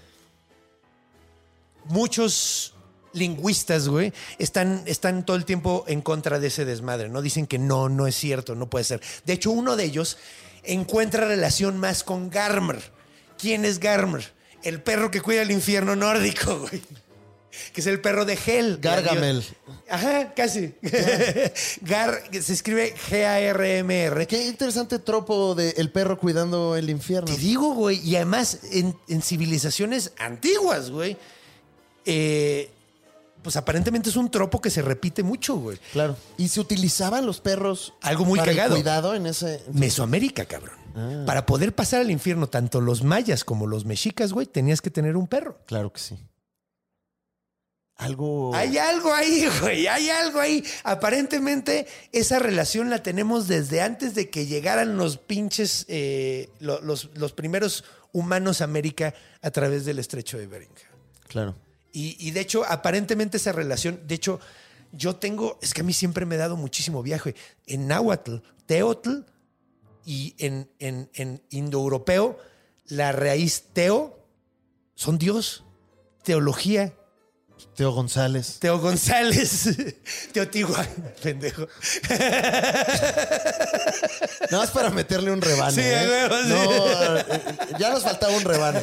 muchos 1.89 2.73
lingüistas, 3.11 3.89
güey, 3.89 4.13
están, 4.39 4.83
están 4.85 5.25
todo 5.25 5.35
el 5.35 5.43
tiempo 5.43 5.83
en 5.89 6.01
contra 6.01 6.39
de 6.39 6.47
ese 6.47 6.63
desmadre, 6.63 7.09
¿no? 7.09 7.21
Dicen 7.21 7.45
que 7.45 7.59
no, 7.59 7.89
no 7.89 8.07
es 8.07 8.15
cierto, 8.15 8.55
no 8.55 8.69
puede 8.69 8.85
ser. 8.85 9.01
De 9.25 9.33
hecho, 9.33 9.51
uno 9.51 9.75
de 9.75 9.83
ellos 9.83 10.17
encuentra 10.63 11.27
relación 11.27 11.77
más 11.77 12.03
con 12.03 12.29
Garmer. 12.29 12.79
¿Quién 13.37 13.65
es 13.65 13.79
Garmer? 13.79 14.31
El 14.63 14.81
perro 14.81 15.11
que 15.11 15.19
cuida 15.19 15.41
el 15.41 15.51
infierno 15.51 15.97
nórdico, 15.97 16.59
güey. 16.69 16.81
Que 17.73 17.81
es 17.81 17.87
el 17.87 18.01
perro 18.01 18.25
de 18.25 18.37
Hel. 18.45 18.77
Gargamel. 18.81 19.43
Ajá, 19.89 20.33
casi. 20.33 20.73
Gar, 21.81 22.21
se 22.41 22.53
escribe 22.53 22.93
G-A-R-M-R. 23.09 24.27
Qué 24.27 24.47
interesante 24.47 24.99
tropo 24.99 25.55
de 25.55 25.71
el 25.77 25.91
perro 25.91 26.17
cuidando 26.17 26.75
el 26.75 26.89
infierno. 26.89 27.27
Te 27.33 27.37
digo, 27.37 27.73
güey, 27.73 27.99
y 28.07 28.15
además 28.15 28.59
en, 28.71 28.95
en 29.07 29.21
civilizaciones 29.21 30.13
antiguas, 30.17 30.91
güey, 30.91 31.17
eh, 32.05 32.71
pues 33.41 33.55
aparentemente 33.55 34.09
es 34.09 34.15
un 34.15 34.29
tropo 34.29 34.59
que 34.59 34.69
se 34.69 34.81
repite 34.81 35.23
mucho, 35.23 35.55
güey. 35.55 35.77
Claro. 35.93 36.17
Y 36.37 36.47
se 36.49 36.59
utilizaban 36.59 37.25
los 37.25 37.39
perros 37.39 37.93
Algo 38.01 38.25
muy 38.25 38.39
para 38.39 38.51
el 38.51 38.57
cagado. 38.57 38.75
cuidado 38.75 39.15
en 39.15 39.25
ese. 39.27 39.63
Mesoamérica, 39.71 40.45
cabrón. 40.45 40.75
Ah. 40.95 41.23
Para 41.25 41.45
poder 41.45 41.73
pasar 41.75 42.01
al 42.01 42.11
infierno, 42.11 42.47
tanto 42.47 42.81
los 42.81 43.03
mayas 43.03 43.43
como 43.43 43.67
los 43.67 43.85
mexicas, 43.85 44.33
güey, 44.33 44.47
tenías 44.47 44.81
que 44.81 44.89
tener 44.89 45.15
un 45.15 45.27
perro. 45.27 45.59
Claro 45.65 45.93
que 45.93 45.99
sí. 45.99 46.17
Algo. 47.97 48.53
Hay 48.53 48.77
algo 48.77 49.11
ahí, 49.13 49.47
güey, 49.61 49.87
hay 49.87 50.09
algo 50.09 50.39
ahí. 50.39 50.63
Aparentemente, 50.83 51.87
esa 52.11 52.37
relación 52.39 52.89
la 52.89 53.01
tenemos 53.01 53.47
desde 53.47 53.81
antes 53.81 54.13
de 54.13 54.29
que 54.29 54.45
llegaran 54.45 54.97
los 54.97 55.17
pinches, 55.17 55.85
eh, 55.87 56.49
lo- 56.59 56.79
los, 56.81 57.09
los 57.15 57.33
primeros 57.33 57.83
humanos 58.11 58.61
a 58.61 58.65
América 58.65 59.13
a 59.41 59.51
través 59.51 59.85
del 59.85 59.99
estrecho 59.99 60.37
de 60.37 60.47
Bering. 60.47 60.69
Claro. 61.27 61.55
Y, 61.91 62.15
y 62.19 62.31
de 62.31 62.41
hecho, 62.41 62.63
aparentemente 62.67 63.37
esa 63.37 63.51
relación, 63.51 63.99
de 64.05 64.15
hecho, 64.15 64.39
yo 64.91 65.15
tengo, 65.15 65.57
es 65.61 65.73
que 65.73 65.81
a 65.81 65.83
mí 65.83 65.93
siempre 65.93 66.25
me 66.25 66.35
he 66.35 66.37
dado 66.37 66.55
muchísimo 66.55 67.01
viaje. 67.01 67.35
En 67.65 67.87
náhuatl, 67.87 68.35
teotl 68.67 69.21
y 70.05 70.35
en, 70.37 70.69
en, 70.79 71.09
en 71.15 71.41
indoeuropeo, 71.49 72.37
la 72.85 73.11
raíz 73.11 73.65
teo 73.73 74.23
son 74.95 75.17
Dios, 75.17 75.63
teología, 76.23 76.93
Teo 77.75 77.91
González. 77.91 78.57
Teo 78.59 78.79
González, 78.79 79.69
Teotihuacán, 80.33 81.13
pendejo. 81.21 81.67
Nada 84.49 84.63
más 84.63 84.71
para 84.71 84.89
meterle 84.89 85.31
un 85.31 85.41
rebane. 85.41 85.73
Sí, 85.73 85.81
¿eh? 85.81 85.95
a 85.97 86.03
huevo, 86.09 86.35
sí. 86.43 86.49
No, 86.49 87.17
eh, 87.17 87.25
ya 87.79 87.89
nos 87.91 88.03
faltaba 88.03 88.33
un 88.35 88.43
rebane. 88.43 88.81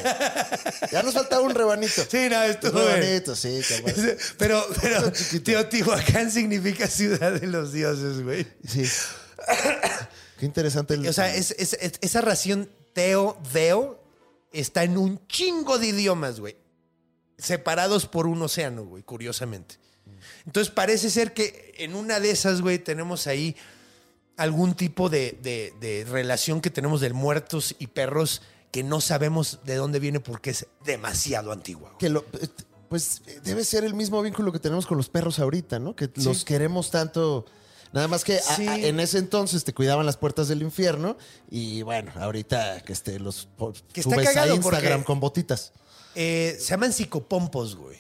Ya 0.93 1.03
nos 1.03 1.15
faltaba 1.15 1.43
un 1.43 1.55
rebanito. 1.55 2.03
Sí, 2.09 2.29
no, 2.31 2.39
Un 2.39 2.45
estuvo 2.51 2.73
bien. 2.81 2.95
rebanito, 2.97 3.35
sí, 3.37 3.61
cabrón. 3.69 4.17
Pero, 4.39 4.67
pero 4.81 5.13
Teotihuacán 5.45 6.31
significa 6.31 6.87
ciudad 6.87 7.33
de 7.33 7.47
los 7.47 7.73
dioses, 7.73 8.23
güey. 8.23 8.47
Sí. 8.67 8.85
Qué 10.39 10.47
interesante. 10.47 10.95
El, 10.95 11.09
O 11.09 11.13
sea, 11.13 11.35
es- 11.35 11.55
es- 11.59 11.75
es- 11.81 11.99
esa 12.01 12.21
ración 12.21 12.71
teo, 12.93 13.41
deo, 13.53 14.03
está 14.53 14.85
en 14.85 14.99
un 14.99 15.27
chingo 15.27 15.79
de 15.79 15.89
idiomas, 15.89 16.39
güey. 16.41 16.57
Separados 17.39 18.07
por 18.07 18.27
un 18.27 18.41
océano, 18.43 18.85
güey, 18.85 19.03
curiosamente. 19.03 19.77
Entonces 20.47 20.73
parece 20.73 21.11
ser 21.11 21.33
que 21.35 21.75
en 21.79 21.95
una 21.95 22.21
de 22.21 22.31
esas, 22.31 22.61
güey, 22.63 22.79
tenemos 22.79 23.27
ahí 23.27 23.57
algún 24.37 24.75
tipo 24.75 25.09
de, 25.09 25.39
de- 25.43 25.73
de 25.81 26.05
relación 26.09 26.61
que 26.61 26.71
tenemos 26.71 27.01
de 27.01 27.13
muertos 27.13 27.75
y 27.79 27.89
perros 27.89 28.43
que 28.71 28.83
no 28.83 29.01
sabemos 29.01 29.61
de 29.65 29.77
dónde 29.77 30.01
viene 30.01 30.21
porque 30.21 30.51
es 30.51 30.67
demasiado 30.85 31.53
antigua. 31.53 31.91
güey. 31.91 31.99
que 31.99 32.09
lo- 32.09 32.25
eh, 32.41 32.49
pues 32.89 33.23
debe 33.43 33.65
ser 33.65 33.85
el 33.85 33.95
mismo 33.95 34.21
vínculo 34.23 34.53
que 34.53 34.59
tenemos 34.61 34.87
con 34.87 34.97
los 34.97 35.09
perros 35.09 35.39
ahorita, 35.39 35.79
¿no? 35.79 35.97
Que 35.97 36.09
los 36.17 36.45
queremos 36.45 36.91
tanto. 36.91 37.45
Nada 37.93 38.09
más 38.09 38.25
que 38.25 38.39
Sí. 38.41 38.67
a- 38.67 38.77
en 38.79 38.99
ese 39.01 39.19
entonces 39.19 39.63
te 39.65 39.73
cuidaban 39.73 40.05
las 40.07 40.17
puertas 40.17 40.49
del 40.49 40.63
infierno 40.63 41.17
y 41.51 41.83
bueno, 41.83 42.11
ahorita 42.17 42.83
que 42.83 42.93
este, 42.93 43.19
los 43.21 43.49
Que 43.93 44.01
está 44.01 44.15
subes 44.15 44.37
a 44.37 44.47
Instagram 44.49 45.01
porque- 45.01 45.05
con 45.05 45.21
botitas. 45.21 45.73
Eh, 46.15 46.57
se 46.59 46.71
llaman 46.71 46.93
psicopompos, 46.93 47.77
güey. 47.77 47.99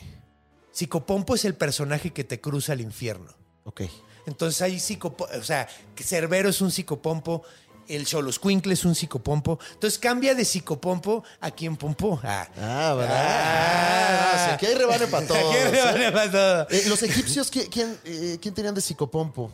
Psicopompo 0.72 1.34
es 1.34 1.44
el 1.44 1.54
personaje 1.54 2.12
que 2.12 2.24
te 2.24 2.40
cruza 2.40 2.72
al 2.72 2.80
infierno. 2.80 3.32
Ok. 3.64 3.82
Entonces 4.26 4.60
hay 4.62 4.80
psicopo, 4.80 5.28
o 5.38 5.42
sea, 5.42 5.68
Cerbero 5.96 6.48
es 6.48 6.60
un 6.60 6.70
psicopompo, 6.70 7.42
el 7.88 8.06
Xoloscuincle 8.06 8.72
es 8.72 8.84
un 8.84 8.94
psicopompo. 8.94 9.58
Entonces 9.74 9.98
cambia 9.98 10.34
de 10.34 10.44
psicopompo 10.44 11.22
a 11.40 11.50
quien 11.50 11.76
pompó. 11.76 12.18
Ah, 12.24 12.48
Ah, 12.56 12.94
¿verdad? 12.96 13.26
Ah. 13.26 14.30
Ah, 14.34 14.46
sí, 14.46 14.50
aquí 14.54 14.66
hay 14.66 14.74
rebane 14.74 15.06
para 15.06 15.26
todos. 15.26 15.40
Aquí 15.44 15.56
hay 15.56 15.70
rebane 15.70 16.06
¿eh? 16.08 16.12
para 16.12 16.30
todo. 16.30 16.66
Eh, 16.70 16.84
los 16.88 17.02
egipcios, 17.02 17.50
¿quién, 17.50 17.66
quién, 17.68 17.98
eh, 18.04 18.38
quién 18.40 18.54
tenían 18.54 18.74
de 18.74 18.80
psicopompo? 18.80 19.50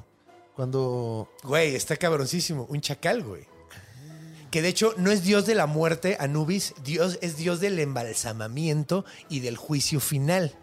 Cuando. 0.55 1.29
Güey, 1.43 1.75
está 1.75 1.97
cabroncísimo. 1.97 2.67
Un 2.69 2.81
chacal, 2.81 3.23
güey. 3.23 3.47
Que 4.51 4.63
de 4.63 4.69
hecho 4.69 4.95
no 4.97 5.11
es 5.11 5.23
dios 5.23 5.47
de 5.47 5.55
la 5.55 5.67
muerte, 5.67 6.17
Anubis, 6.19 6.75
Dios, 6.83 7.19
es 7.23 7.37
dios 7.37 7.61
del 7.61 7.79
embalsamamiento 7.79 9.05
y 9.29 9.41
del 9.41 9.57
juicio 9.57 10.01
final. 10.01 10.57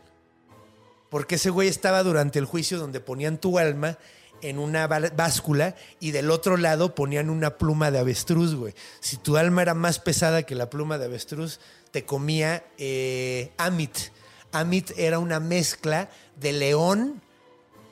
Porque 1.09 1.35
ese 1.35 1.49
güey 1.49 1.69
estaba 1.69 2.03
durante 2.03 2.37
el 2.37 2.45
juicio 2.45 2.79
donde 2.79 2.99
ponían 2.99 3.37
tu 3.37 3.59
alma 3.59 3.97
en 4.41 4.59
una 4.59 4.87
báscula 4.87 5.75
y 5.99 6.11
del 6.11 6.31
otro 6.31 6.57
lado 6.57 6.95
ponían 6.95 7.29
una 7.29 7.57
pluma 7.57 7.91
de 7.91 7.99
avestruz, 7.99 8.55
güey. 8.55 8.73
Si 8.99 9.17
tu 9.17 9.37
alma 9.37 9.61
era 9.61 9.73
más 9.73 9.99
pesada 9.99 10.43
que 10.43 10.55
la 10.55 10.69
pluma 10.69 10.97
de 10.97 11.05
avestruz, 11.05 11.59
te 11.91 12.05
comía 12.05 12.65
eh, 12.77 13.51
Amit. 13.57 13.97
Amit 14.51 14.91
era 14.97 15.19
una 15.19 15.39
mezcla 15.39 16.09
de 16.35 16.53
león, 16.53 17.21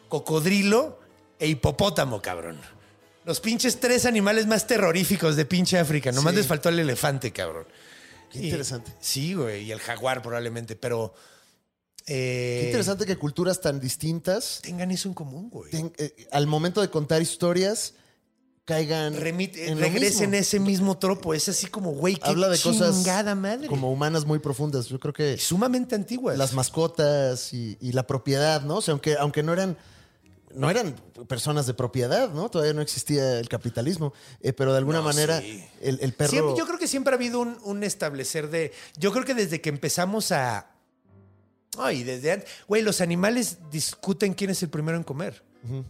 cocodrilo 0.09 0.99
e 1.39 1.47
hipopótamo, 1.47 2.21
cabrón. 2.21 2.59
Los 3.25 3.39
pinches 3.39 3.79
tres 3.79 4.05
animales 4.05 4.45
más 4.47 4.67
terroríficos 4.67 5.35
de 5.35 5.45
pinche 5.45 5.79
África. 5.79 6.11
Nomás 6.11 6.33
Sí. 6.33 6.37
les 6.37 6.47
faltó 6.47 6.69
el 6.69 6.79
elefante, 6.79 7.31
cabrón. 7.31 7.65
Qué 8.31 8.39
Y- 8.39 8.43
interesante. 8.45 8.91
sí, 8.99 9.33
güey. 9.33 9.63
Y 9.65 9.71
el 9.71 9.79
jaguar 9.79 10.21
probablemente, 10.21 10.75
pero... 10.75 11.13
eh, 12.07 12.59
Qué 12.61 12.65
interesante 12.67 13.05
que 13.05 13.17
culturas 13.17 13.59
tan 13.61 13.79
distintas, 13.79 14.59
Tengan 14.61 14.91
eso 14.91 15.07
en 15.07 15.15
común, 15.15 15.49
güey. 15.49 15.71
ten- 15.71 15.91
eh, 15.97 16.27
al 16.31 16.45
momento 16.45 16.81
de 16.81 16.89
contar 16.89 17.21
historias, 17.21 17.93
caigan. 18.63 19.15
Remite- 19.15 19.69
en 19.69 19.79
regresen 19.79 20.29
mismo. 20.31 20.41
ese 20.41 20.59
mismo 20.59 20.97
tropo. 20.99 21.33
Es 21.33 21.49
así 21.49 21.65
como, 21.67 21.91
güey, 21.93 22.15
qué 22.15 22.29
Habla 22.29 22.49
de 22.49 22.59
cosas 22.59 22.95
chingada 22.95 23.33
madre. 23.33 23.67
como 23.67 23.91
humanas 23.91 24.25
muy 24.25 24.37
profundas. 24.39 24.87
Yo 24.87 24.99
creo 24.99 25.13
que 25.13 25.37
Sumamente 25.37 25.95
antiguas. 25.95 26.37
las 26.37 26.53
mascotas 26.53 27.53
y, 27.53 27.77
y 27.81 27.91
la 27.93 28.05
propiedad, 28.05 28.61
¿no? 28.61 28.77
O 28.77 28.81
sea, 28.81 28.91
aunque, 28.91 29.15
aunque 29.17 29.41
no 29.41 29.53
eran. 29.53 29.75
No 30.55 30.69
eran 30.69 30.95
personas 31.27 31.65
de 31.67 31.73
propiedad, 31.73 32.29
¿no? 32.31 32.49
Todavía 32.49 32.73
no 32.73 32.81
existía 32.81 33.39
el 33.39 33.49
capitalismo. 33.49 34.13
eh, 34.41 34.53
pero 34.53 34.71
de 34.71 34.77
alguna 34.79 34.99
No, 34.99 35.03
manera, 35.05 35.39
sí. 35.41 35.63
el, 35.81 35.99
el 36.01 36.13
perro. 36.13 36.31
Siempre- 36.31 36.55
yo 36.57 36.65
creo 36.65 36.79
que 36.79 36.87
siempre 36.87 37.13
ha 37.13 37.17
habido 37.17 37.39
un, 37.39 37.57
un 37.63 37.83
establecer 37.83 38.49
de. 38.49 38.71
Yo 38.97 39.11
creo 39.11 39.25
que 39.25 39.33
desde 39.35 39.61
que 39.61 39.69
empezamos 39.69 40.31
a. 40.31 40.71
Ay, 41.77 42.03
desde 42.03 42.31
antes. 42.31 42.49
Güey, 42.67 42.81
los 42.81 43.01
animales 43.01 43.57
discuten 43.71 44.33
quién 44.33 44.49
es 44.49 44.63
el 44.63 44.69
primero 44.69 44.97
en 44.97 45.03
comer. 45.03 45.43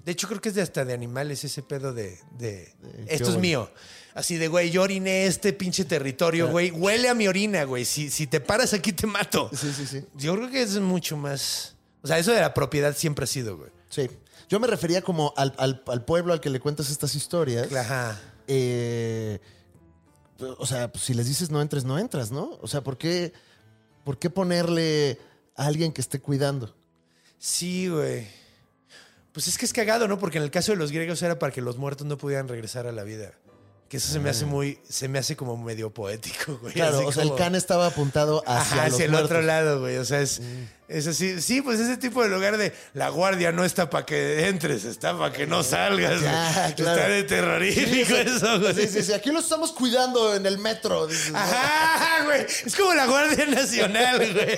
De 0.05 0.13
hecho, 0.13 0.29
creo 0.29 0.39
que 0.39 0.47
es 0.47 0.55
de 0.55 0.61
hasta 0.61 0.85
de 0.85 0.93
animales 0.93 1.43
ese 1.43 1.61
pedo 1.61 1.93
de. 1.93 2.17
de, 2.37 2.73
esto 3.07 3.29
es 3.31 3.37
mío. 3.37 3.69
Así 4.13 4.37
de, 4.37 4.47
güey, 4.47 4.71
yo 4.71 4.81
oriné 4.81 5.25
este 5.25 5.51
pinche 5.51 5.83
territorio, 5.83 6.49
güey. 6.49 6.71
Huele 6.71 7.09
a 7.09 7.13
mi 7.13 7.27
orina, 7.27 7.65
güey. 7.65 7.83
Si, 7.83 8.09
si 8.09 8.25
te 8.25 8.39
paras 8.39 8.73
aquí, 8.73 8.93
te 8.93 9.05
mato. 9.05 9.49
Sí, 9.53 9.73
sí, 9.75 9.85
sí. 9.85 10.05
Yo 10.15 10.33
creo 10.37 10.49
que 10.49 10.61
es 10.61 10.79
mucho 10.79 11.17
más. 11.17 11.75
O 12.01 12.07
sea, 12.07 12.17
eso 12.17 12.31
de 12.31 12.39
la 12.39 12.53
propiedad 12.53 12.95
siempre 12.95 13.25
ha 13.25 13.27
sido, 13.27 13.57
güey. 13.57 13.69
Sí. 13.89 14.09
Yo 14.49 14.59
me 14.59 14.67
refería 14.67 15.01
como 15.01 15.33
al, 15.37 15.53
al- 15.57 15.83
al 15.87 16.05
pueblo 16.05 16.33
al 16.33 16.39
que 16.41 16.49
le 16.49 16.59
cuentas 16.59 16.89
estas 16.89 17.15
historias. 17.15 17.71
Ajá. 17.73 18.19
Eh, 18.47 19.39
o 20.57 20.65
sea, 20.65 20.91
pues, 20.91 21.03
si 21.03 21.13
les 21.13 21.27
dices 21.27 21.49
no 21.49 21.61
entres, 21.61 21.83
no 21.85 21.97
entras, 21.97 22.31
¿no? 22.31 22.57
O 22.61 22.67
sea, 22.67 22.81
¿por 22.81 22.97
qué, 22.97 23.33
¿por 24.03 24.19
qué 24.19 24.29
ponerle 24.29 25.19
a 25.55 25.65
alguien 25.65 25.91
que 25.93 26.01
esté 26.01 26.19
cuidando? 26.19 26.75
Sí, 27.39 27.87
güey. 27.87 28.27
Pues 29.31 29.47
es 29.47 29.57
que 29.57 29.65
es 29.65 29.73
cagado, 29.73 30.07
¿no? 30.07 30.17
Porque 30.17 30.37
en 30.37 30.43
el 30.43 30.51
caso 30.51 30.71
de 30.71 30.77
los 30.77 30.91
griegos 30.91 31.21
era 31.21 31.39
para 31.39 31.51
que 31.51 31.61
los 31.61 31.77
muertos 31.77 32.05
no 32.07 32.17
pudieran 32.17 32.47
regresar 32.47 32.87
a 32.87 32.91
la 32.91 33.03
vida. 33.03 33.33
Que 33.89 33.97
eso 33.97 34.11
se 34.11 34.19
me 34.19 34.29
hace 34.31 34.45
muy, 34.45 34.79
se 34.89 35.07
me 35.07 35.19
hace 35.19 35.35
como 35.35 35.55
medio 35.57 35.93
poético, 35.93 36.57
güey. 36.61 36.73
Claro, 36.73 36.97
Así 36.97 37.05
o 37.05 37.11
sea, 37.11 37.23
como- 37.23 37.35
el 37.35 37.39
can 37.39 37.53
estaba 37.55 37.85
apuntado 37.87 38.41
hacia, 38.47 38.77
Ajá, 38.77 38.85
los 38.85 38.93
hacia 38.95 39.05
el 39.05 39.15
otro 39.15 39.41
lado, 39.41 39.79
güey. 39.81 39.97
O 39.97 40.05
sea, 40.05 40.21
es, 40.21 40.41
es 40.87 41.07
así. 41.07 41.41
Sí, 41.41 41.61
pues 41.61 41.79
ese 41.79 41.97
tipo 41.97 42.21
de 42.23 42.29
lugar 42.29 42.57
de 42.57 42.73
la 42.93 43.09
guardia 43.09 43.51
no 43.51 43.65
está 43.65 43.89
para 43.89 44.05
que 44.05 44.47
entres, 44.47 44.85
está 44.85 45.17
para 45.17 45.33
que 45.33 45.47
no 45.47 45.63
salgas. 45.63 46.21
Ya, 46.21 46.73
claro. 46.75 46.99
Está 46.99 47.09
de 47.09 47.23
terrorífico 47.23 48.15
eso, 48.15 48.59
güey. 48.59 48.73
Sí, 48.75 48.87
sí, 48.87 49.03
sí. 49.03 49.13
Aquí 49.13 49.31
los 49.31 49.43
estamos 49.43 49.71
cuidando 49.71 50.35
en 50.35 50.45
el 50.45 50.57
metro. 50.57 51.07
dices. 51.07 51.31
Ajá, 51.33 52.23
güey. 52.25 52.45
Es 52.65 52.75
como 52.75 52.93
la 52.93 53.05
Guardia 53.07 53.45
Nacional, 53.47 54.17
güey. 54.33 54.57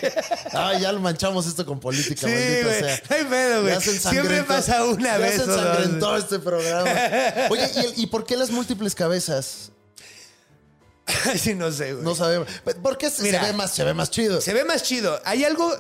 Ah, 0.54 0.74
ya 0.80 0.92
lo 0.92 1.00
manchamos 1.00 1.48
esto 1.48 1.66
con 1.66 1.80
política, 1.80 2.28
Sí, 2.28 2.34
güey. 2.64 2.80
sea. 2.80 3.02
No 3.10 3.16
hay 3.16 3.24
pedo, 3.26 3.62
güey. 3.62 3.74
Ya 3.74 3.82
se 3.82 3.98
Siempre 4.00 4.44
pasa 4.44 4.84
una 4.86 5.12
ya 5.12 5.18
vez 5.18 5.36
se 5.36 5.42
o 5.44 5.46
dos. 5.48 5.58
ensangrentó 5.60 6.18
este 6.18 6.40
programa. 6.40 6.90
Oye, 7.50 7.70
¿y, 7.76 7.80
el- 7.80 7.94
y 7.98 8.08
por 8.08 8.26
qué 8.26 8.36
las 8.38 8.50
múltiples 8.50 8.94
cabezas? 8.96 9.72
sí, 11.38 11.54
no 11.56 11.72
sé, 11.72 11.94
güey. 11.94 12.04
No 12.04 12.16
sabemos. 12.16 12.48
¿Por 12.84 12.98
qué 12.98 13.10
se, 13.10 13.24
Mira. 13.24 13.40
se 13.42 13.48
ve 13.48 13.54
más, 13.58 13.72
se 13.74 13.84
ve 13.84 13.94
más 13.94 14.12
chido? 14.12 14.42
Se 14.42 14.54
ve 14.54 14.66
más 14.66 14.84
chido. 14.84 15.20
Hay 15.26 15.44
algo, 15.46 15.72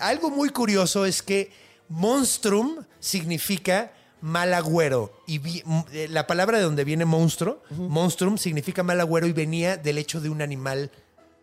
algo 0.00 0.30
muy 0.30 0.50
curioso, 0.50 1.04
es 1.06 1.22
que 1.22 1.50
monstrum 1.88 2.84
significa 3.00 3.92
mal 4.20 4.54
agüero. 4.54 5.12
Y 5.26 5.38
vi- 5.38 5.62
eh, 5.92 6.08
la 6.10 6.26
palabra 6.26 6.58
de 6.58 6.64
donde 6.64 6.84
viene 6.84 7.04
monstruo, 7.04 7.62
monstrum, 7.70 8.38
significa 8.38 8.82
mal 8.82 9.00
agüero 9.00 9.26
y 9.26 9.32
venía 9.32 9.76
del 9.76 9.98
hecho 9.98 10.20
de 10.20 10.28
un 10.30 10.40
animal 10.42 10.90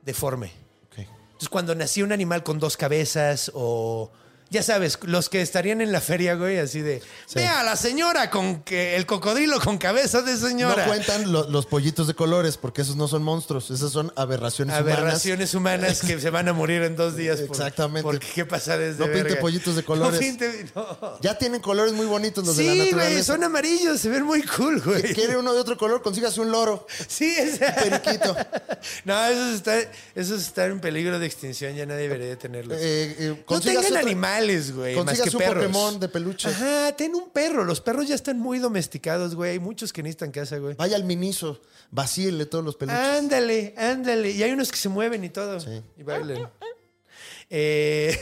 deforme. 0.03 0.51
Entonces, 0.97 1.49
cuando 1.49 1.73
nacía 1.75 2.03
un 2.05 2.11
animal 2.11 2.43
con 2.43 2.59
dos 2.59 2.77
cabezas 2.77 3.51
o. 3.53 4.11
Ya 4.53 4.61
sabes, 4.61 4.99
los 5.01 5.29
que 5.29 5.41
estarían 5.41 5.81
en 5.81 5.91
la 5.91 5.99
feria, 5.99 6.35
güey, 6.35 6.59
así 6.59 6.81
de. 6.81 7.01
Vea 7.33 7.61
a 7.61 7.63
la 7.63 7.75
señora 7.75 8.29
con 8.29 8.61
que 8.63 8.95
el 8.95 9.07
cocodrilo 9.07 9.59
con 9.59 9.79
cabeza 9.79 10.21
de 10.21 10.37
señora. 10.37 10.83
No 10.85 10.87
cuentan 10.91 11.31
lo- 11.31 11.49
los 11.49 11.65
pollitos 11.65 12.05
de 12.07 12.13
colores 12.13 12.57
porque 12.57 12.83
esos 12.83 12.95
no 12.95 13.07
son 13.07 13.23
monstruos, 13.23 13.71
esas 13.71 13.91
son 13.91 14.13
aberraciones, 14.15 14.75
Aberraciones 14.75 15.55
humanas 15.55 16.01
que 16.01 16.19
se 16.19 16.29
van 16.29 16.47
a 16.49 16.53
morir 16.53 16.83
en 16.83 16.95
dos 16.95 17.15
días. 17.17 17.39
por- 17.41 17.49
Exactamente. 17.57 18.03
Porque 18.03 18.27
qué 18.33 18.45
pasa 18.45 18.77
desde. 18.77 19.05
No 19.07 19.11
pinte 19.11 19.35
pollitos 19.37 19.75
de 19.75 19.83
colores. 19.83 20.13
No 20.13 20.19
pinte. 20.19 20.65
no. 20.75 20.81
humanas. 20.83 21.19
Ya 21.21 21.35
tienen 21.37 21.59
colores 21.59 21.93
muy 21.93 22.05
bonitos 22.05 22.45
los 22.45 22.55
de 22.55 22.63
la 22.63 22.71
Sí, 22.73 22.77
naturaleza. 22.77 23.09
güey, 23.11 23.23
son 23.23 23.43
amarillos, 23.43 23.99
se 23.99 24.09
ven 24.09 24.23
muy 24.23 24.43
cool, 24.43 24.79
güey. 24.81 25.01
¿Quiere 25.15 25.35
uno 25.35 25.51
de 25.53 25.59
otro 25.59 25.77
color? 25.79 26.03
Consígase 26.03 26.39
un 26.41 26.51
loro. 26.51 26.85
Sí, 27.07 27.33
es. 27.35 27.57
periquito. 27.57 28.35
No, 29.05 29.25
esos 29.25 29.55
están, 29.55 29.79
esos 30.13 30.41
están 30.41 30.71
en 30.71 30.79
peligro 30.79 31.17
de 31.17 31.25
extinción, 31.25 31.73
ya 31.75 31.85
nadie 31.85 32.03
debería 32.03 32.27
de 32.27 32.35
tenerlos. 32.35 32.77
Eh, 32.81 33.15
eh, 33.17 33.35
no 33.39 33.45
consígase 33.45 33.87
tengan 33.87 34.01
animales, 34.05 34.42
güey, 34.71 34.95
más 34.95 35.05
consígase 35.05 35.29
que 35.31 35.35
un 35.37 35.43
perros. 35.43 35.63
Pokémon 35.65 35.99
de 35.99 36.09
peluche. 36.09 36.49
Ajá, 36.49 36.95
ten 36.95 37.13
un 37.15 37.29
perro. 37.31 37.63
Los 37.63 37.81
perros 37.81 38.07
ya 38.07 38.15
están 38.15 38.39
muy 38.39 38.59
domesticados, 38.59 39.35
güey. 39.35 39.51
Hay 39.51 39.59
muchos 39.59 39.91
que 39.93 40.03
necesitan 40.03 40.31
casa, 40.31 40.57
güey. 40.57 40.75
Vaya 40.75 40.95
al 40.95 41.03
miniso, 41.03 41.61
vacíele 41.91 42.45
todos 42.45 42.63
los 42.63 42.75
peluches. 42.75 42.99
Ándale, 42.99 43.73
ándale. 43.77 44.31
Y 44.31 44.43
hay 44.43 44.51
unos 44.51 44.71
que 44.71 44.77
se 44.77 44.89
mueven 44.89 45.23
y 45.23 45.29
todo. 45.29 45.57
Y 45.97 46.03
bailan. 46.03 46.49
Eh, 47.49 48.17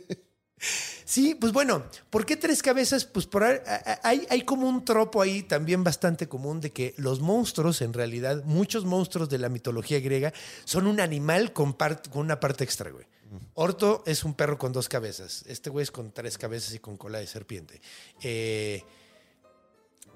sí, 1.04 1.34
pues 1.34 1.52
bueno, 1.52 1.84
¿por 2.10 2.26
qué 2.26 2.36
tres 2.36 2.62
cabezas? 2.62 3.04
Pues 3.04 3.26
por 3.26 3.44
ahí- 3.44 3.58
hay, 4.02 4.26
hay 4.28 4.42
como 4.42 4.68
un 4.68 4.84
tropo 4.84 5.22
ahí 5.22 5.42
también 5.42 5.84
bastante 5.84 6.28
común 6.28 6.60
de 6.60 6.70
que 6.72 6.94
los 6.96 7.20
monstruos, 7.20 7.80
en 7.82 7.92
realidad, 7.92 8.42
muchos 8.44 8.84
monstruos 8.84 9.28
de 9.28 9.38
la 9.38 9.48
mitología 9.48 10.00
griega, 10.00 10.32
son 10.64 10.86
un 10.86 11.00
animal 11.00 11.52
con, 11.52 11.76
part- 11.76 12.08
con 12.10 12.22
una 12.22 12.40
parte 12.40 12.64
extra, 12.64 12.90
güey. 12.90 13.06
Orto 13.54 14.02
es 14.06 14.24
un 14.24 14.34
perro 14.34 14.58
con 14.58 14.72
dos 14.72 14.88
cabezas. 14.88 15.44
Este 15.46 15.70
güey 15.70 15.82
es 15.84 15.90
con 15.90 16.12
tres 16.12 16.38
cabezas 16.38 16.74
y 16.74 16.78
con 16.78 16.96
cola 16.96 17.18
de 17.18 17.26
serpiente. 17.26 17.80
Eh, 18.22 18.82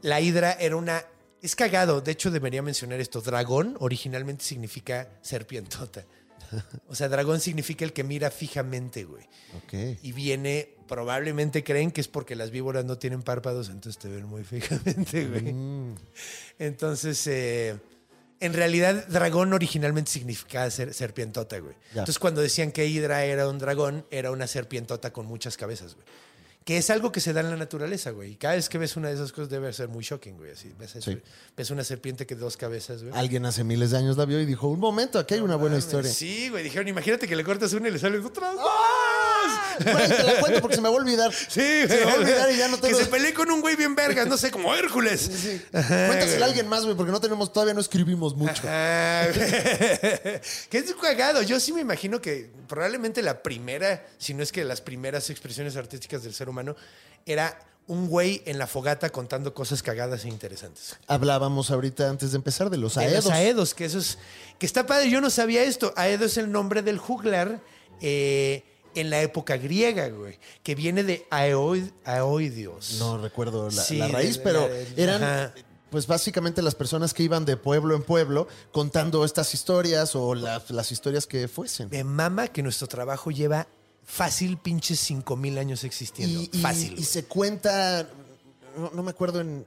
la 0.03 0.21
hidra 0.21 0.53
era 0.53 0.77
una. 0.77 1.05
Es 1.41 1.55
cagado, 1.55 2.01
de 2.01 2.13
hecho 2.13 2.31
debería 2.31 2.63
mencionar 2.63 3.01
esto. 3.01 3.21
Dragón 3.21 3.77
originalmente 3.81 4.45
significa 4.45 5.09
serpientota. 5.23 6.05
O 6.89 6.95
sea, 6.95 7.09
dragón 7.09 7.41
significa 7.41 7.85
el 7.85 7.93
que 7.93 8.05
mira 8.05 8.31
fijamente, 8.31 9.05
güey. 9.05 9.25
Ok. 9.57 9.99
Y 10.03 10.13
viene, 10.13 10.77
probablemente 10.87 11.65
creen 11.65 11.91
que 11.91 12.01
es 12.01 12.07
porque 12.07 12.37
las 12.37 12.51
víboras 12.51 12.85
no 12.85 12.99
tienen 12.99 13.23
párpados, 13.23 13.71
entonces 13.71 13.99
te 14.01 14.09
ven 14.09 14.27
muy 14.27 14.45
fijamente, 14.45 15.27
güey. 15.27 15.53
Mm. 15.53 15.95
Entonces, 16.59 17.27
eh, 17.27 17.77
en 18.41 18.53
realidad, 18.53 19.07
dragón 19.09 19.53
originalmente 19.53 20.11
significaba 20.11 20.71
ser, 20.71 20.93
serpientota, 20.95 21.59
güey. 21.59 21.75
Ya. 21.95 22.01
Entonces, 22.01 22.19
cuando 22.19 22.41
decían 22.41 22.73
que 22.73 22.87
Hidra 22.87 23.25
era 23.25 23.49
un 23.49 23.59
dragón, 23.59 24.07
era 24.11 24.31
una 24.31 24.47
serpientota 24.47 25.13
con 25.13 25.27
muchas 25.27 25.57
cabezas, 25.57 25.95
güey. 25.95 26.07
Que 26.65 26.79
es 26.79 26.89
algo 26.89 27.13
que 27.13 27.21
se 27.21 27.35
da 27.35 27.43
en 27.43 27.51
la 27.51 27.57
naturaleza, 27.57 28.11
güey. 28.11 28.33
Y 28.33 28.37
cada 28.37 28.55
vez 28.55 28.71
que 28.71 28.79
ves 28.79 28.97
una 28.97 29.09
de 29.09 29.15
esas 29.15 29.33
cosas 29.33 29.51
debe 29.51 29.71
ser 29.75 29.89
muy 29.89 30.03
shocking, 30.03 30.39
güey. 30.39 30.53
Así, 30.53 30.73
ves, 30.79 30.97
Sí. 30.99 31.21
ves 31.55 31.71
una 31.71 31.85
serpiente 31.85 32.27
que 32.27 32.35
dos 32.35 32.57
cabezas, 32.57 33.03
güey. 33.03 33.15
Alguien 33.15 33.45
hace 33.45 33.65
miles 33.65 33.91
de 33.91 33.99
años 33.99 34.17
la 34.17 34.25
vio 34.25 34.41
y 34.41 34.47
dijo, 34.47 34.69
un 34.69 34.81
momento, 34.81 35.19
aquí 35.19 35.35
hay 35.35 35.41
una 35.41 35.57
buena 35.57 35.77
historia. 35.77 36.11
Sí, 36.11 36.49
güey. 36.49 36.65
Dijeron, 36.65 36.89
imagínate 36.89 37.29
que 37.29 37.37
le 37.37 37.45
cortas 37.45 37.73
una 37.75 37.89
y 37.89 37.91
le 37.93 37.99
salen 37.99 38.25
otras 38.25 38.55
dos. 38.55 38.65
Güey, 39.85 40.09
te 40.09 40.23
la 40.23 40.39
cuento 40.41 40.61
porque 40.61 40.77
se 40.77 40.83
me 40.83 40.89
va 40.89 40.95
a 40.95 40.99
olvidar. 40.99 41.33
Sí, 41.33 41.49
Se 41.61 41.87
me 41.89 42.05
va 42.05 42.13
a 42.13 42.17
olvidar 42.17 42.53
y 42.53 42.57
ya 42.57 42.69
no 42.69 42.77
Que 42.77 42.83
tengo... 42.89 42.99
se 42.99 43.07
pelee 43.07 43.35
con 43.35 43.51
un 43.51 43.61
güey 43.61 43.75
bien 43.77 43.95
vergas, 43.95 44.27
no 44.29 44.37
sé, 44.37 44.51
como 44.51 44.73
Hércules. 44.75 45.21
Sí. 45.21 45.61
Ajá, 45.73 46.07
Cuéntasela 46.07 46.47
a 46.47 46.49
alguien 46.49 46.69
más, 46.69 46.85
güey, 46.85 46.97
porque 46.97 47.11
no 47.13 47.21
tenemos, 47.21 47.53
todavía 47.53 47.75
no 47.75 47.81
escribimos 47.81 48.37
mucho. 48.37 48.63
Que 48.65 50.41
es 50.79 50.95
cagado. 51.01 51.43
Yo 51.43 51.61
sí 51.61 51.73
me 51.73 51.81
imagino 51.81 52.21
que 52.21 52.51
probablemente 52.67 53.23
la 53.23 53.43
primera, 53.43 54.07
si 54.19 54.35
no 54.35 54.43
es 54.43 54.53
que 54.53 54.65
las 54.65 54.81
primeras 54.81 55.31
expresiones 55.31 55.77
artísticas 55.77 56.23
del 56.23 56.35
ser 56.35 56.49
humano, 56.49 56.77
era 57.27 57.59
un 57.87 58.09
güey 58.09 58.43
en 58.47 58.59
la 58.59 58.67
fogata 58.67 59.11
contando 59.11 59.53
cosas 59.53 59.83
cagadas 59.83 60.25
e 60.25 60.29
interesantes. 60.29 60.97
Hablábamos 61.07 61.71
ahorita 61.71 62.09
antes 62.09 62.33
de 62.33 62.37
empezar 62.37 62.71
de 62.71 62.79
los 62.79 62.95
De 62.95 63.03
aedos. 63.05 63.25
los 63.27 63.33
aedos, 63.33 63.75
que 63.75 63.85
eso 63.85 63.99
es. 63.99 64.19
Que 64.59 64.67
está 64.67 64.87
padre, 64.87 65.11
yo 65.11 65.21
no 65.21 65.31
sabía 65.31 65.63
esto. 65.63 65.93
Aedo 65.97 66.25
es 66.25 66.37
el 66.39 66.51
nombre 66.51 66.83
del 66.83 66.99
juglar 66.99 67.61
eh, 68.01 68.65
en 68.95 69.11
la 69.11 69.21
época 69.23 69.57
griega, 69.57 70.09
güey. 70.09 70.39
Que 70.63 70.75
viene 70.75 71.03
de 71.05 71.27
aeoid, 71.31 71.85
aeoidios. 72.05 72.97
No 72.99 73.19
recuerdo 73.19 73.71
la, 73.71 73.83
Sí, 73.83 73.97
la 73.99 74.09
raíz, 74.09 74.37
de- 74.39 74.43
pero 74.43 74.69
eran 74.97 75.23
ajá. 75.23 75.55
pues 75.91 76.07
básicamente 76.07 76.63
las 76.63 76.75
personas 76.75 77.15
que 77.15 77.23
iban 77.23 77.45
de 77.45 77.57
pueblo 77.57 77.95
en 77.95 78.03
pueblo 78.03 78.49
contando 78.73 79.25
estas 79.25 79.53
historias 79.55 80.15
o 80.17 80.35
las, 80.35 80.71
las 80.71 80.91
historias 80.93 81.27
que 81.27 81.47
fuesen. 81.49 81.89
Me 81.91 82.05
mama 82.05 82.49
que 82.49 82.63
nuestro 82.63 82.87
trabajo 82.89 83.31
lleva 83.31 83.67
fácil 84.05 84.59
pinches 84.59 85.01
5000 85.01 85.59
años 85.59 85.85
existiendo. 85.85 86.41
Y, 86.53 86.59
fácil. 86.61 86.95
y 86.99 87.05
se 87.05 87.25
cuenta, 87.25 88.09
no, 88.77 88.91
no 88.95 89.03
me 89.03 89.11
acuerdo 89.11 89.41
en, 89.41 89.67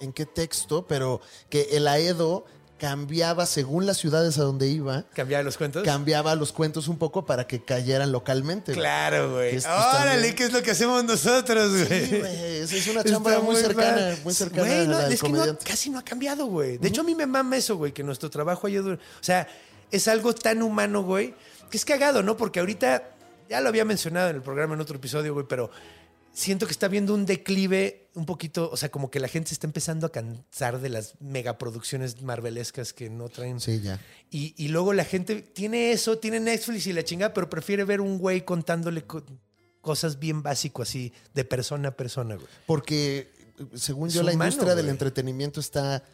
en 0.00 0.12
qué 0.12 0.26
texto, 0.26 0.86
pero 0.86 1.20
que 1.48 1.68
el 1.72 1.86
aedo 1.88 2.44
cambiaba 2.82 3.46
según 3.46 3.86
las 3.86 3.96
ciudades 3.98 4.38
a 4.38 4.42
donde 4.42 4.66
iba, 4.66 5.04
¿Cambiar 5.14 5.44
los 5.44 5.56
cuentos? 5.56 5.84
cambiaba 5.84 6.34
los 6.34 6.50
cuentos 6.50 6.88
un 6.88 6.98
poco 6.98 7.24
para 7.24 7.46
que 7.46 7.62
cayeran 7.64 8.10
localmente. 8.10 8.72
Claro, 8.72 9.34
güey. 9.34 9.56
Órale, 9.58 10.34
¿qué 10.34 10.46
es 10.46 10.52
lo 10.52 10.60
que 10.64 10.72
hacemos 10.72 11.04
nosotros, 11.04 11.70
güey? 11.70 12.06
Sí, 12.06 12.18
güey, 12.18 12.56
es 12.56 12.88
una 12.88 13.04
chamba 13.04 13.38
muy 13.38 13.54
cercana, 13.54 13.92
padre. 13.92 14.16
muy 14.24 14.34
cercana 14.34 14.66
Güey, 14.66 14.88
no, 14.88 14.96
a 14.96 15.02
la 15.02 15.08
es 15.14 15.22
que 15.22 15.28
no- 15.28 15.58
casi 15.64 15.90
no 15.90 16.00
ha 16.00 16.04
cambiado, 16.04 16.46
güey. 16.46 16.78
De 16.78 16.88
hecho, 16.88 17.02
a 17.02 17.04
mí 17.04 17.14
me 17.14 17.24
mama 17.24 17.56
eso, 17.56 17.76
güey, 17.76 17.92
que 17.92 18.02
nuestro 18.02 18.28
trabajo 18.30 18.66
haya 18.66 18.80
durado. 18.80 19.00
O 19.00 19.24
sea, 19.24 19.46
es 19.92 20.08
algo 20.08 20.34
tan 20.34 20.60
humano, 20.60 21.04
güey, 21.04 21.36
que 21.70 21.76
es 21.76 21.84
cagado, 21.84 22.24
¿no? 22.24 22.36
Porque 22.36 22.58
ahorita, 22.58 23.10
ya 23.48 23.60
lo 23.60 23.68
había 23.68 23.84
mencionado 23.84 24.28
en 24.30 24.34
el 24.36 24.42
programa 24.42 24.74
en 24.74 24.80
otro 24.80 24.96
episodio, 24.96 25.34
güey, 25.34 25.46
pero 25.48 25.70
siento 26.32 26.66
que 26.66 26.72
está 26.72 26.88
viendo 26.88 27.14
un 27.14 27.26
declive 27.26 28.08
un 28.14 28.26
poquito, 28.26 28.70
o 28.70 28.76
sea, 28.76 28.90
como 28.90 29.10
que 29.10 29.20
la 29.20 29.28
gente 29.28 29.48
se 29.48 29.54
está 29.54 29.66
empezando 29.66 30.06
a 30.06 30.12
cansar 30.12 30.80
de 30.80 30.88
las 30.90 31.14
megaproducciones 31.20 32.20
marvelescas 32.22 32.92
que 32.92 33.08
no 33.10 33.28
traen. 33.28 33.60
Sí, 33.60 33.80
ya. 33.80 34.00
Y, 34.30 34.54
y 34.56 34.68
luego 34.68 34.92
la 34.92 35.04
gente 35.04 35.36
tiene 35.42 35.92
eso, 35.92 36.18
tiene 36.18 36.38
Netflix 36.40 36.86
y 36.86 36.92
la 36.92 37.04
chingada, 37.04 37.32
pero 37.32 37.48
prefiere 37.48 37.84
ver 37.84 38.00
un 38.00 38.18
güey 38.18 38.44
contándole 38.44 39.02
co- 39.04 39.24
cosas 39.80 40.18
bien 40.18 40.42
básico 40.42 40.82
así, 40.82 41.12
de 41.34 41.44
persona 41.44 41.88
a 41.88 41.96
persona, 41.96 42.34
güey. 42.36 42.46
Porque, 42.66 43.30
según 43.74 44.10
yo, 44.10 44.22
la 44.22 44.32
industria 44.32 44.74
del 44.74 44.88
entretenimiento 44.88 45.58
está 45.60 46.04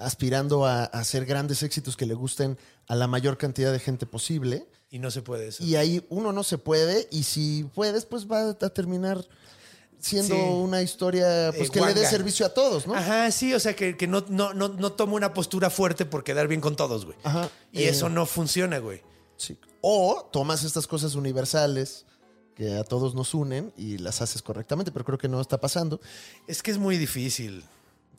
aspirando 0.00 0.66
a, 0.66 0.80
a 0.82 0.84
hacer 0.86 1.24
grandes 1.26 1.62
éxitos 1.62 1.96
que 1.96 2.06
le 2.06 2.14
gusten 2.14 2.58
a 2.88 2.94
la 2.96 3.06
mayor 3.06 3.38
cantidad 3.38 3.72
de 3.72 3.78
gente 3.78 4.06
posible. 4.06 4.66
Y 4.92 4.98
no 4.98 5.10
se 5.12 5.22
puede 5.22 5.48
eso. 5.48 5.62
Y 5.62 5.76
ahí 5.76 6.04
uno 6.08 6.32
no 6.32 6.42
se 6.42 6.58
puede, 6.58 7.06
y 7.12 7.22
si 7.22 7.64
puedes, 7.76 8.06
pues 8.06 8.28
va 8.28 8.50
a 8.50 8.54
terminar 8.70 9.24
siendo 10.00 10.34
Sí. 10.34 10.40
una 10.40 10.82
historia 10.82 11.52
pues, 11.56 11.68
Eh, 11.68 11.72
que 11.72 11.80
le 11.80 11.94
dé 11.94 12.06
servicio 12.06 12.44
a 12.46 12.48
todos, 12.48 12.86
¿no? 12.88 12.94
Ajá, 12.96 13.30
sí, 13.30 13.54
o 13.54 13.60
sea, 13.60 13.76
que, 13.76 13.96
que 13.96 14.06
no, 14.08 14.24
no, 14.28 14.52
no, 14.54 14.68
no 14.68 14.92
toma 14.92 15.12
una 15.12 15.32
postura 15.34 15.70
fuerte 15.70 16.06
por 16.06 16.24
quedar 16.24 16.48
bien 16.48 16.60
con 16.60 16.74
todos, 16.74 17.04
güey. 17.04 17.16
Ajá. 17.22 17.48
Y 17.70 17.82
Eh, 17.84 17.90
eso 17.90 18.08
no 18.08 18.26
funciona, 18.26 18.78
güey. 18.78 19.00
sí. 19.36 19.56
O 19.82 20.28
tomas 20.32 20.64
estas 20.64 20.86
cosas 20.86 21.14
universales 21.14 22.04
que 22.56 22.74
a 22.76 22.82
todos 22.84 23.14
nos 23.14 23.32
unen 23.32 23.72
y 23.76 23.96
las 23.98 24.20
haces 24.20 24.42
correctamente, 24.42 24.90
pero 24.92 25.04
creo 25.04 25.18
que 25.18 25.28
no 25.28 25.40
está 25.40 25.58
pasando. 25.60 26.00
Es 26.48 26.62
que 26.62 26.70
es 26.72 26.78
muy 26.78 26.98
difícil. 26.98 27.62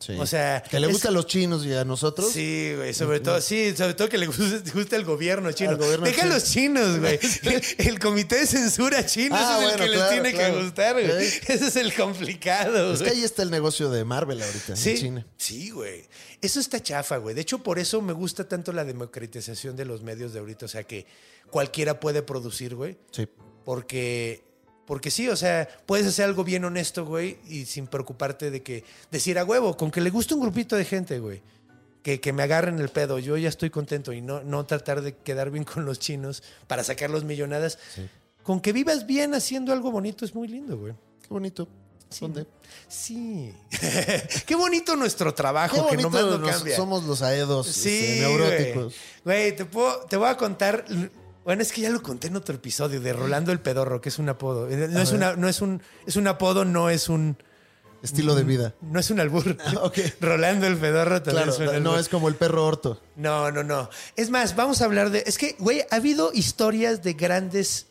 Sí. 0.01 0.13
O 0.19 0.25
sea, 0.25 0.61
que 0.63 0.79
le 0.79 0.87
es- 0.87 0.93
gusta 0.93 1.09
a 1.09 1.11
los 1.11 1.27
chinos 1.27 1.63
y 1.65 1.73
a 1.73 1.85
nosotros. 1.85 2.31
Sí, 2.31 2.73
güey, 2.75 2.93
sobre 2.93 3.19
todo, 3.19 3.39
sí, 3.39 3.73
sobre 3.77 3.93
todo 3.93 4.09
que 4.09 4.17
le 4.17 4.25
guste, 4.25 4.61
guste 4.73 4.95
al 4.95 5.05
gobierno 5.05 5.51
chino. 5.51 5.77
Gobierno 5.77 6.05
Deja 6.07 6.21
chino. 6.23 6.31
a 6.31 6.33
los 6.35 6.43
chinos, 6.43 6.99
güey. 6.99 7.19
El, 7.43 7.61
el 7.87 7.99
comité 7.99 8.39
de 8.39 8.47
censura 8.47 9.05
chino 9.05 9.35
Ah, 9.37 9.41
es 9.41 9.59
el 9.59 9.63
bueno, 9.63 9.77
que 9.83 9.89
les 9.89 9.97
claro, 9.99 10.11
tiene 10.11 10.31
claro. 10.33 10.55
que 10.57 10.63
gustar, 10.63 10.93
güey. 10.93 11.05
Ese 11.27 11.53
es 11.67 11.75
el 11.75 11.93
complicado, 11.93 12.93
Es 12.93 13.01
que 13.01 13.09
ahí 13.11 13.23
está 13.23 13.43
el 13.43 13.51
negocio 13.51 13.89
de 13.91 14.03
Marvel 14.03 14.41
ahorita, 14.41 14.75
Sí, 14.75 14.89
en 14.91 14.97
China. 14.97 15.27
sí, 15.37 15.69
güey. 15.69 16.03
Eso 16.41 16.59
está 16.59 16.81
chafa, 16.81 17.17
güey. 17.17 17.35
De 17.35 17.41
hecho, 17.41 17.59
por 17.61 17.77
eso 17.77 18.01
me 18.01 18.13
gusta 18.13 18.47
tanto 18.49 18.73
la 18.73 18.83
democratización 18.83 19.75
de 19.75 19.85
los 19.85 20.01
medios 20.01 20.33
de 20.33 20.39
ahorita. 20.39 20.65
O 20.65 20.69
sea, 20.69 20.83
que 20.83 21.05
cualquiera 21.51 21.99
puede 21.99 22.23
producir, 22.23 22.73
güey. 22.73 22.97
Sí. 23.11 23.27
Porque, 23.63 24.43
porque 24.91 25.09
sí, 25.09 25.29
o 25.29 25.37
sea, 25.37 25.69
puedes 25.85 26.05
hacer 26.05 26.25
algo 26.25 26.43
bien 26.43 26.65
honesto, 26.65 27.05
güey, 27.05 27.37
y 27.47 27.63
sin 27.63 27.87
preocuparte 27.87 28.51
de 28.51 28.61
que 28.61 28.83
decir 29.09 29.39
a 29.39 29.45
huevo, 29.45 29.77
con 29.77 29.89
que 29.89 30.01
le 30.01 30.09
guste 30.09 30.33
un 30.33 30.41
grupito 30.41 30.75
de 30.75 30.83
gente, 30.83 31.17
güey. 31.19 31.41
Que, 32.03 32.19
que 32.19 32.33
me 32.33 32.43
agarren 32.43 32.77
el 32.77 32.89
pedo, 32.89 33.17
yo 33.17 33.37
ya 33.37 33.47
estoy 33.47 33.69
contento 33.69 34.11
y 34.11 34.19
no, 34.19 34.43
no 34.43 34.65
tratar 34.65 35.01
de 35.01 35.15
quedar 35.15 35.49
bien 35.49 35.63
con 35.63 35.85
los 35.85 35.97
chinos 35.97 36.43
para 36.67 36.83
sacar 36.83 37.09
los 37.09 37.23
millonadas. 37.23 37.79
Con 38.43 38.59
que 38.59 38.73
vivas 38.73 39.05
bien 39.07 39.33
haciendo 39.33 39.71
algo 39.71 39.91
bonito 39.91 40.25
es 40.25 40.35
muy 40.35 40.49
lindo, 40.49 40.77
güey. 40.77 40.91
Qué 41.21 41.27
bonito. 41.29 41.69
¿Dónde? 42.19 42.45
Sí. 42.89 43.53
Qué 44.45 44.55
bonito 44.55 44.97
nuestro 44.97 45.33
trabajo, 45.33 45.87
Qué 45.87 45.95
que 45.95 46.03
bonito 46.03 46.21
nomás 46.27 46.39
no 46.41 46.47
cambia. 46.49 46.75
somos 46.75 47.05
los 47.05 47.21
aedos 47.21 47.65
Sí, 47.67 47.97
este, 47.97 48.19
neuróticos. 48.27 48.93
Güey, 49.23 49.37
Güey, 49.45 49.55
te, 49.55 49.63
puedo- 49.63 49.99
te 50.09 50.17
voy 50.17 50.27
a 50.27 50.35
contar. 50.35 50.83
Bueno, 51.43 51.61
es 51.63 51.71
que 51.71 51.81
ya 51.81 51.89
lo 51.89 52.01
conté 52.03 52.27
en 52.27 52.35
otro 52.35 52.55
episodio 52.55 53.01
de 53.01 53.13
Rolando 53.13 53.51
el 53.51 53.59
Pedorro, 53.59 53.99
que 53.99 54.09
es 54.09 54.19
un 54.19 54.29
apodo. 54.29 54.69
Eh, 54.69 54.87
No 54.89 55.01
es, 55.01 55.11
una, 55.11 55.35
no 55.35 55.47
es 55.47 55.61
un. 55.61 55.81
Es 56.05 56.15
un 56.15 56.27
apodo, 56.27 56.65
no 56.65 56.89
es 56.89 57.09
un. 57.09 57.37
Estilo 58.03 58.33
de 58.35 58.43
vida. 58.43 58.73
No 58.81 58.99
es 58.99 59.09
un 59.11 59.19
albur. 59.19 59.57
ok. 59.81 59.97
Rolando 60.21 60.65
el 60.67 60.75
pedorro 60.77 61.21
también 61.21 61.45
Claro, 61.45 61.51
es 61.51 61.59
un 61.59 61.83
no 61.83 61.89
albur. 61.91 61.99
es 61.99 62.09
como 62.09 62.27
el 62.29 62.35
perro 62.35 62.65
orto. 62.65 62.99
No, 63.15 63.51
no, 63.51 63.63
no. 63.63 63.89
Es 64.15 64.29
más, 64.31 64.55
vamos 64.55 64.81
a 64.81 64.85
hablar 64.85 65.09
de. 65.11 65.23
Es 65.25 65.37
que, 65.37 65.55
güey, 65.59 65.81
ha 65.91 65.95
habido 65.95 66.31
historias 66.33 67.03
de 67.03 67.13
grandes 67.13 67.87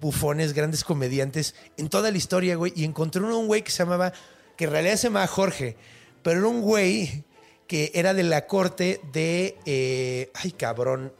bufones, 0.00 0.52
grandes 0.52 0.82
comediantes 0.84 1.54
en 1.76 1.88
toda 1.88 2.10
la 2.10 2.16
historia, 2.18 2.56
güey. 2.56 2.72
Y 2.74 2.84
encontré 2.84 3.22
uno, 3.22 3.38
un 3.38 3.46
güey 3.46 3.62
que 3.62 3.70
se 3.70 3.78
llamaba. 3.84 4.12
Que 4.56 4.64
en 4.64 4.70
realidad 4.72 4.96
se 4.96 5.08
llamaba 5.08 5.26
Jorge. 5.28 5.76
Pero 6.22 6.38
era 6.40 6.48
un 6.48 6.60
güey 6.62 7.24
que 7.68 7.90
era 7.94 8.14
de 8.14 8.22
la 8.24 8.46
corte 8.46 9.00
de. 9.12 9.58
eh, 9.64 10.30
ay, 10.34 10.52
cabrón. 10.52 11.12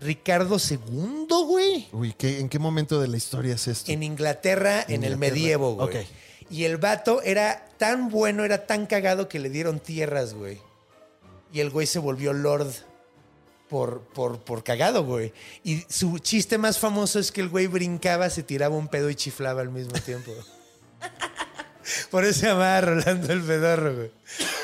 Ricardo 0.00 0.56
II, 0.58 1.26
güey. 1.46 1.88
Uy, 1.92 2.12
¿qué- 2.16 2.38
¿en 2.40 2.48
qué 2.48 2.58
momento 2.58 3.00
de 3.00 3.08
la 3.08 3.16
historia 3.16 3.54
es 3.54 3.66
esto? 3.68 3.90
En 3.90 4.02
Inglaterra, 4.02 4.82
en, 4.82 5.02
el 5.04 5.12
Inglaterra. 5.12 5.16
medievo, 5.16 5.74
güey. 5.74 5.88
Ok. 5.98 6.06
Y 6.50 6.64
el 6.64 6.76
vato 6.78 7.20
era 7.22 7.66
tan 7.78 8.08
bueno, 8.08 8.44
era 8.44 8.66
tan 8.66 8.86
cagado 8.86 9.28
que 9.28 9.38
le 9.38 9.50
dieron 9.50 9.80
tierras, 9.80 10.34
güey. 10.34 10.58
Y 11.52 11.60
el 11.60 11.70
güey 11.70 11.86
se 11.86 11.98
volvió 11.98 12.32
lord 12.32 12.70
por, 13.68 14.00
por, 14.00 14.38
por 14.38 14.62
cagado, 14.64 15.04
güey. 15.04 15.32
Y 15.64 15.84
su 15.88 16.18
chiste 16.20 16.56
más 16.56 16.78
famoso 16.78 17.18
es 17.18 17.32
que 17.32 17.40
el 17.42 17.48
güey 17.48 17.66
brincaba, 17.66 18.30
se 18.30 18.42
tiraba 18.42 18.76
un 18.76 18.88
pedo 18.88 19.10
y 19.10 19.14
chiflaba 19.14 19.60
al 19.60 19.68
mismo 19.70 19.92
tiempo. 20.00 20.32
Por 22.10 22.24
eso 22.24 22.40
se 22.40 22.46
llamaba 22.46 22.80
Rolando 22.82 23.32
el 23.32 23.42
Pedorro, 23.42 23.94
güey. 23.96 24.10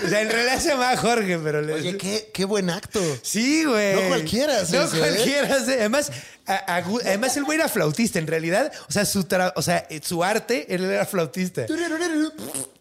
O 0.04 0.08
sea, 0.08 0.22
en 0.22 0.30
realidad 0.30 0.58
se 0.60 0.68
llamaba 0.70 0.96
Jorge, 0.96 1.38
pero 1.38 1.60
le... 1.62 1.74
Oye, 1.74 1.96
qué, 1.96 2.30
qué 2.32 2.44
buen 2.44 2.70
acto. 2.70 3.00
Sí, 3.22 3.64
güey. 3.64 3.94
No 3.94 4.08
cualquiera 4.08 4.54
No 4.58 4.62
eso, 4.62 4.96
¿eh? 4.96 4.98
cualquiera. 4.98 5.54
Además, 5.54 6.10
a- 6.46 6.76
además 6.76 7.36
el 7.36 7.44
güey 7.44 7.58
era 7.58 7.68
flautista, 7.68 8.18
en 8.18 8.26
realidad. 8.26 8.72
O 8.88 8.92
sea, 8.92 9.04
su, 9.04 9.24
tra- 9.24 9.52
o 9.56 9.62
sea, 9.62 9.86
eh, 9.90 10.00
su 10.02 10.24
arte, 10.24 10.66
él 10.74 10.84
era 10.84 11.06
flautista. 11.06 11.66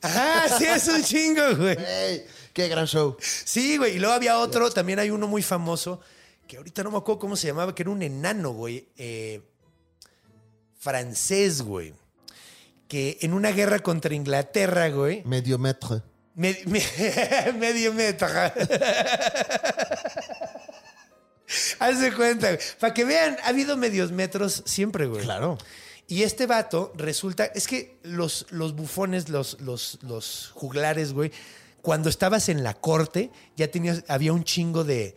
Ajá, 0.02 0.57
sí, 0.57 0.65
es 0.65 0.88
un 0.88 1.03
chingo, 1.03 1.56
güey. 1.57 1.77
Ey, 1.80 2.26
qué 2.53 2.68
gran 2.68 2.88
show. 2.88 3.15
Sí, 3.19 3.77
güey. 3.77 3.95
Y 3.95 3.99
luego 3.99 4.14
había 4.15 4.38
otro, 4.40 4.69
también 4.72 4.99
hay 4.99 5.10
uno 5.10 5.27
muy 5.27 5.44
famoso, 5.44 6.02
que 6.48 6.57
ahorita 6.57 6.84
no 6.84 6.91
me 6.91 6.98
acuerdo 6.98 7.19
cómo 7.19 7.35
se 7.35 7.48
llamaba, 7.48 7.73
que 7.76 7.84
era 7.84 7.91
un 7.91 8.02
enano, 8.02 8.52
güey. 8.53 8.88
eh, 8.98 9.41
francés, 10.80 11.61
güey. 11.61 11.94
Que 12.88 13.18
en 13.22 13.34
una 13.34 13.52
guerra 13.52 13.80
contra 13.80 14.14
Inglaterra, 14.14 14.90
güey. 14.90 15.23
Medio 15.26 15.57
metro. 15.57 16.03
Me- 16.35 16.60
me- 16.65 17.53
medio 17.60 17.93
metro. 17.93 18.27
Haz 21.80 21.99
de 21.99 22.14
cuenta, 22.14 22.47
güey. 22.53 22.60
Para 22.80 22.93
que 22.93 23.05
vean, 23.05 23.38
ha 23.43 23.49
habido 23.49 23.77
medios 23.77 24.11
metros 24.11 24.64
siempre, 24.65 25.05
güey. 25.05 25.23
Claro. 25.23 25.57
Y 26.07 26.23
este 26.23 26.47
vato 26.47 26.91
resulta, 26.95 27.45
es 27.45 27.68
que 27.68 27.97
los, 28.03 28.47
los 28.49 28.76
bufones, 28.76 29.30
los, 29.30 29.60
los, 29.61 29.99
los 30.01 30.51
juglares, 30.53 31.14
güey, 31.14 31.31
cuando 31.81 32.10
estabas 32.10 32.49
en 32.49 32.64
la 32.64 32.73
corte, 32.73 33.30
ya 33.55 33.69
tenías, 33.69 34.03
había 34.07 34.34
un 34.34 34.43
chingo 34.43 34.84
de, 34.84 35.15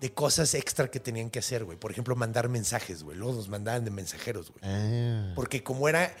de 0.00 0.12
cosas 0.12 0.54
extra 0.54 0.90
que 0.90 1.00
tenían 1.00 1.30
que 1.30 1.38
hacer, 1.40 1.64
güey. 1.64 1.78
Por 1.78 1.90
ejemplo, 1.90 2.14
mandar 2.14 2.48
mensajes, 2.48 3.02
güey. 3.02 3.16
Luego 3.16 3.34
nos 3.34 3.48
mandaban 3.48 3.84
de 3.84 3.90
mensajeros, 3.90 4.50
güey. 4.50 4.60
Ah. 4.62 5.32
Porque 5.34 5.62
como 5.62 5.88
era, 5.88 6.14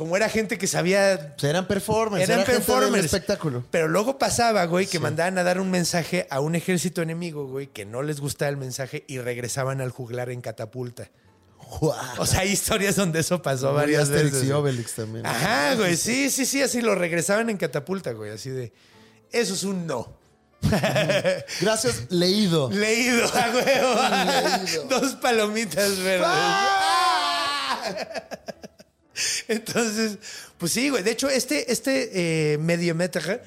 como 0.00 0.16
era 0.16 0.30
gente 0.30 0.56
que 0.56 0.66
sabía 0.66 1.34
Pues 1.38 1.50
eran 1.50 1.68
performers. 1.68 2.24
eran 2.24 2.38
era 2.40 2.46
gente 2.46 2.58
del 2.58 2.66
performers. 2.66 3.04
espectáculo. 3.04 3.66
Pero 3.70 3.86
luego 3.86 4.16
pasaba, 4.18 4.64
güey, 4.64 4.86
que 4.86 4.98
mandaban 4.98 5.36
a 5.36 5.42
dar 5.42 5.60
un 5.60 5.70
mensaje 5.70 6.26
a 6.30 6.40
un 6.40 6.54
ejército 6.54 7.02
enemigo, 7.02 7.46
güey, 7.46 7.66
que 7.66 7.84
no 7.84 8.02
les 8.02 8.18
gustaba 8.18 8.48
el 8.48 8.56
mensaje 8.56 9.04
y 9.08 9.18
regresaban 9.18 9.82
al 9.82 9.90
juglar 9.90 10.30
en 10.30 10.40
catapulta. 10.40 11.10
O 12.16 12.24
sea, 12.24 12.40
hay 12.40 12.48
historias 12.50 12.96
donde 12.96 13.20
eso 13.20 13.42
pasó 13.42 13.72
Muy 13.72 13.76
varias 13.82 14.04
Asterix 14.04 14.32
veces. 14.32 14.48
y. 14.48 14.52
Obelix 14.52 14.94
también. 14.94 15.26
Ajá, 15.26 15.74
güey, 15.74 15.98
sí, 15.98 16.30
sí, 16.30 16.46
sí, 16.46 16.62
así 16.62 16.80
lo 16.80 16.94
regresaban 16.94 17.50
en 17.50 17.58
catapulta, 17.58 18.12
güey, 18.12 18.30
así 18.30 18.48
de. 18.48 18.72
Eso 19.30 19.52
es 19.52 19.64
un 19.64 19.86
no. 19.86 20.16
Gracias, 21.60 22.06
leído. 22.08 22.70
Leído, 22.70 23.26
a 23.34 23.50
huevo. 23.54 24.88
Dos 24.88 25.12
palomitas 25.16 25.98
verdes. 25.98 26.26
Entonces, 29.48 30.18
pues 30.58 30.72
sí, 30.72 30.88
güey. 30.90 31.02
De 31.02 31.10
hecho, 31.10 31.28
este, 31.28 31.72
este 31.72 32.52
eh, 32.54 32.58
mediometraje, 32.58 33.40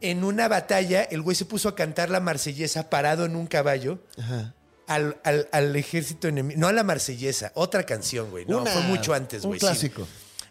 en 0.00 0.24
una 0.24 0.48
batalla, 0.48 1.02
el 1.04 1.22
güey 1.22 1.34
se 1.36 1.44
puso 1.44 1.68
a 1.68 1.74
cantar 1.74 2.10
la 2.10 2.20
marsellesa 2.20 2.90
parado 2.90 3.24
en 3.24 3.34
un 3.36 3.46
caballo 3.46 3.98
Ajá. 4.18 4.54
al, 4.86 5.18
al- 5.24 5.48
al 5.52 5.74
ejército 5.76 6.28
enemigo. 6.28 6.60
No 6.60 6.68
a 6.68 6.72
la 6.72 6.82
marsellesa, 6.82 7.50
otra 7.54 7.84
canción, 7.84 8.30
güey. 8.30 8.44
No, 8.46 8.60
Una- 8.62 8.70
fue 8.70 8.82
mucho 8.82 9.14
antes, 9.14 9.42
un 9.44 9.56
güey. 9.56 9.60
sí. 9.74 9.90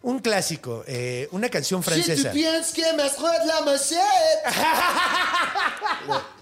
Un 0.05 0.19
clásico, 0.19 0.83
eh, 0.87 1.27
una 1.31 1.49
canción 1.49 1.81
Si 1.81 1.89
francesa. 1.89 2.29
tu 2.29 2.35
piensas 2.35 2.71
que 2.73 2.83
me 2.93 3.03
la 3.03 3.61
maceta. 3.65 4.01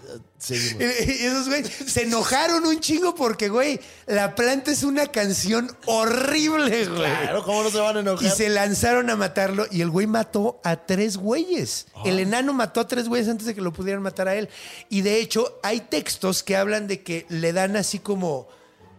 Y 0.50 0.54
y 0.54 1.24
esos 1.24 1.48
güey 1.48 1.64
se 1.64 2.02
enojaron 2.02 2.66
un 2.66 2.78
chingo 2.78 3.14
porque, 3.14 3.48
güey, 3.48 3.80
La 4.06 4.34
Planta 4.34 4.70
es 4.70 4.82
una 4.82 5.06
canción 5.06 5.74
horrible, 5.86 6.84
güey. 6.86 6.98
Claro, 6.98 7.42
¿cómo 7.44 7.62
no 7.62 7.70
se 7.70 7.78
van 7.78 7.96
a 7.96 8.00
Y 8.00 8.02
enojar? 8.02 8.30
se 8.30 8.50
lanzaron 8.50 9.08
a 9.08 9.16
matarlo 9.16 9.66
y 9.70 9.80
el 9.80 9.88
güey 9.88 10.06
mató 10.06 10.60
a 10.62 10.76
tres 10.84 11.16
güeyes. 11.16 11.86
Ah. 11.94 12.02
El 12.04 12.18
enano 12.18 12.52
mató 12.52 12.80
a 12.80 12.86
tres 12.88 13.08
güeyes 13.08 13.28
antes 13.28 13.46
de 13.46 13.54
que 13.54 13.62
lo 13.62 13.72
pudieran 13.72 14.02
matar 14.02 14.28
a 14.28 14.34
él. 14.34 14.50
Y 14.90 15.00
de 15.00 15.18
hecho, 15.18 15.58
hay 15.62 15.80
textos 15.80 16.42
que 16.42 16.56
hablan 16.56 16.86
de 16.88 17.02
que 17.02 17.24
le 17.30 17.54
dan 17.54 17.76
así 17.76 17.98
como 17.98 18.46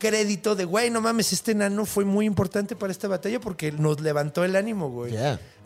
crédito 0.06 0.56
de, 0.56 0.66
güey, 0.66 0.90
no 0.90 1.02
mames, 1.02 1.34
este 1.34 1.54
enano 1.54 1.86
fue 1.86 2.06
muy 2.06 2.26
importante 2.26 2.76
para 2.76 2.92
esta 2.92 3.08
batalla 3.08 3.40
porque 3.40 3.72
nos 3.72 4.00
levantó 4.02 4.44
el 4.44 4.56
ánimo, 4.56 4.90
güey. 4.90 5.16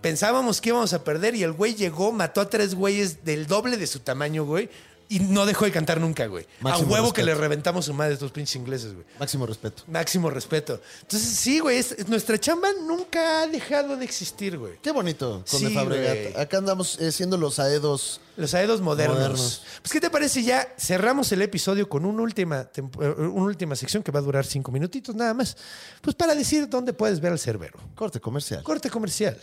Pensábamos 0.01 0.61
que 0.61 0.69
íbamos 0.69 0.93
a 0.93 1.03
perder 1.03 1.35
y 1.35 1.43
el 1.43 1.51
güey 1.51 1.75
llegó, 1.75 2.11
mató 2.13 2.39
a 2.39 2.49
tres 2.49 2.73
güeyes 2.73 3.25
del 3.25 3.47
doble 3.47 3.75
de 3.75 3.85
su 3.85 3.99
tamaño, 3.99 4.45
güey. 4.45 4.69
Y 5.11 5.19
no 5.21 5.47
dejó 5.47 5.65
de 5.65 5.71
cantar 5.71 5.99
nunca, 5.99 6.27
güey. 6.27 6.45
Máximo 6.61 6.89
a 6.89 6.93
huevo 6.93 7.11
que 7.13 7.23
le 7.23 7.33
reventamos 7.33 7.85
su 7.85 7.95
madre 7.95 8.11
a 8.11 8.13
estos 8.13 8.31
pinches 8.31 8.55
ingleses, 8.57 8.93
güey. 8.93 9.05
Máximo 9.19 9.47
respeto. 9.47 9.81
Máximo 9.87 10.29
respeto. 10.29 10.79
Entonces, 11.01 11.29
sí, 11.29 11.57
güey, 11.59 11.79
es- 11.79 12.07
nuestra 12.07 12.37
chamba 12.39 12.67
nunca 12.85 13.41
ha 13.41 13.47
dejado 13.47 13.97
de 13.97 14.05
existir, 14.05 14.57
güey. 14.59 14.73
Qué 14.83 14.91
bonito, 14.91 15.43
con 15.49 15.59
Sí, 15.59 15.73
Fabregat. 15.73 16.37
Acá 16.37 16.59
andamos 16.59 16.99
eh, 16.99 17.11
siendo 17.11 17.37
los 17.37 17.57
aedos. 17.57 18.21
Los 18.37 18.53
aedos 18.53 18.81
modernos. 18.81 19.17
Modernos. 19.17 19.63
Pues, 19.81 19.91
¿qué 19.91 19.99
te 19.99 20.11
parece? 20.11 20.43
Ya 20.43 20.67
cerramos 20.77 21.31
el 21.31 21.41
episodio 21.41 21.89
con 21.89 22.05
una 22.05 22.21
última, 22.21 22.69
eh, 22.75 22.81
una 23.17 23.45
última 23.45 23.75
sección 23.75 24.03
que 24.03 24.11
va 24.11 24.19
a 24.19 24.21
durar 24.23 24.45
cinco 24.45 24.71
minutitos 24.71 25.15
nada 25.15 25.33
más. 25.33 25.57
Pues 26.01 26.15
para 26.15 26.35
decir 26.35 26.69
dónde 26.69 26.93
puedes 26.93 27.19
ver 27.19 27.31
al 27.31 27.39
cerbero. 27.39 27.79
Corte 27.95 28.19
comercial. 28.19 28.61
Corte 28.61 28.91
comercial. 28.91 29.37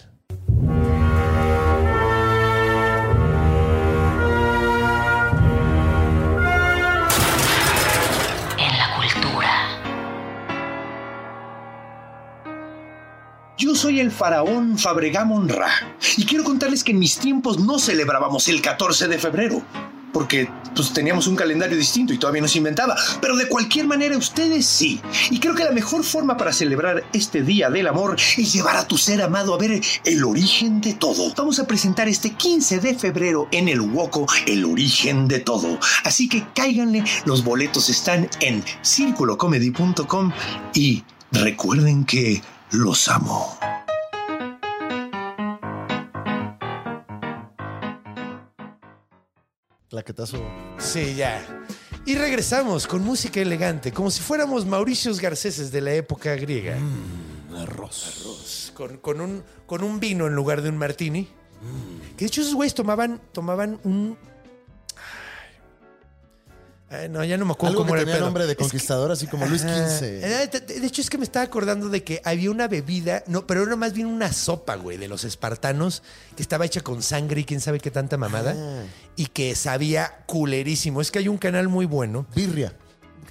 Yo 13.58 13.74
soy 13.74 14.00
el 14.00 14.10
faraón 14.10 14.76
Fabregamon 14.76 15.48
Ra 15.48 15.70
y 16.18 16.26
quiero 16.26 16.44
contarles 16.44 16.84
que 16.84 16.92
en 16.92 16.98
mis 16.98 17.16
tiempos 17.16 17.58
no 17.58 17.78
celebrábamos 17.78 18.48
el 18.48 18.60
14 18.60 19.08
de 19.08 19.18
febrero. 19.18 19.62
Porque 20.12 20.48
pues, 20.74 20.92
teníamos 20.92 21.26
un 21.26 21.36
calendario 21.36 21.76
distinto 21.76 22.12
y 22.12 22.18
todavía 22.18 22.42
no 22.42 22.48
se 22.48 22.58
inventaba. 22.58 22.96
Pero 23.20 23.34
de 23.34 23.48
cualquier 23.48 23.86
manera 23.86 24.16
ustedes 24.16 24.66
sí. 24.66 25.00
Y 25.30 25.40
creo 25.40 25.54
que 25.54 25.64
la 25.64 25.70
mejor 25.70 26.04
forma 26.04 26.36
para 26.36 26.52
celebrar 26.52 27.04
este 27.14 27.42
Día 27.42 27.70
del 27.70 27.86
Amor 27.86 28.16
es 28.36 28.52
llevar 28.52 28.76
a 28.76 28.86
tu 28.86 28.98
ser 28.98 29.22
amado 29.22 29.54
a 29.54 29.58
ver 29.58 29.80
el 30.04 30.24
origen 30.24 30.82
de 30.82 30.92
todo. 30.92 31.32
Vamos 31.34 31.58
a 31.58 31.66
presentar 31.66 32.08
este 32.08 32.30
15 32.30 32.80
de 32.80 32.94
febrero 32.94 33.48
en 33.52 33.68
el 33.68 33.80
Woco 33.80 34.26
el 34.46 34.66
origen 34.66 35.28
de 35.28 35.40
todo. 35.40 35.78
Así 36.04 36.28
que 36.28 36.46
cáiganle, 36.54 37.04
los 37.24 37.42
boletos 37.42 37.88
están 37.88 38.28
en 38.40 38.62
circulocomedy.com 38.84 40.32
y 40.74 41.04
recuerden 41.32 42.04
que 42.04 42.42
los 42.72 43.08
amo. 43.08 43.58
Claquetazo. 49.88 50.42
Sí, 50.78 51.14
ya. 51.14 51.40
Y 52.04 52.14
regresamos 52.16 52.86
con 52.86 53.04
música 53.04 53.40
elegante, 53.40 53.92
como 53.92 54.10
si 54.10 54.20
fuéramos 54.22 54.66
Mauricios 54.66 55.20
Garceses 55.20 55.70
de 55.72 55.80
la 55.80 55.92
época 55.94 56.34
griega. 56.36 56.76
arroz. 57.56 58.20
Arroz. 58.20 58.72
Con, 58.74 58.98
con 58.98 59.20
un, 59.20 59.42
con 59.66 59.82
un 59.82 59.98
vino 60.00 60.26
en 60.26 60.34
lugar 60.34 60.62
de 60.62 60.68
un 60.68 60.76
martini. 60.76 61.28
Que 62.16 62.24
de 62.24 62.26
hecho 62.26 62.42
esos 62.42 62.54
güeyes 62.54 62.74
tomaban, 62.74 63.20
tomaban 63.32 63.80
un... 63.84 64.16
Ay, 66.88 67.08
no, 67.08 67.24
ya 67.24 67.36
no 67.36 67.44
me 67.44 67.50
acuerdo 67.52 67.70
Algo 67.78 67.82
cómo 67.82 67.94
que 67.94 68.02
era 68.02 68.10
el 68.12 68.16
pedo. 68.16 68.24
nombre 68.26 68.46
de 68.46 68.54
conquistador, 68.54 69.10
así 69.10 69.26
como 69.26 69.44
Luis. 69.46 69.62
XV. 69.62 70.02
Eh, 70.04 70.48
De, 70.80 70.86
hecho, 70.86 71.00
es 71.02 71.10
que 71.10 71.18
me 71.18 71.24
estaba 71.24 71.44
acordando 71.44 71.88
de 71.88 72.04
que 72.04 72.20
había 72.24 72.48
una 72.50 72.68
bebida, 72.68 73.24
no, 73.26 73.44
pero 73.44 73.64
era 73.64 73.74
más 73.74 73.92
bien 73.92 74.06
una 74.06 74.32
sopa, 74.32 74.76
güey, 74.76 74.96
de 74.96 75.08
los 75.08 75.24
espartanos, 75.24 76.04
que 76.36 76.42
estaba 76.42 76.64
hecha 76.64 76.82
con 76.82 77.02
sangre 77.02 77.40
y 77.40 77.44
quién 77.44 77.60
sabe 77.60 77.80
qué 77.80 77.90
tanta 77.90 78.16
mamada, 78.16 78.54
Ah. 78.56 78.84
y 79.16 79.26
que 79.26 79.56
sabía 79.56 80.18
culerísimo. 80.26 81.00
Es 81.00 81.10
que 81.10 81.18
hay 81.18 81.26
un 81.26 81.38
canal 81.38 81.66
muy 81.68 81.86
bueno. 81.86 82.24
Birria. 82.36 82.72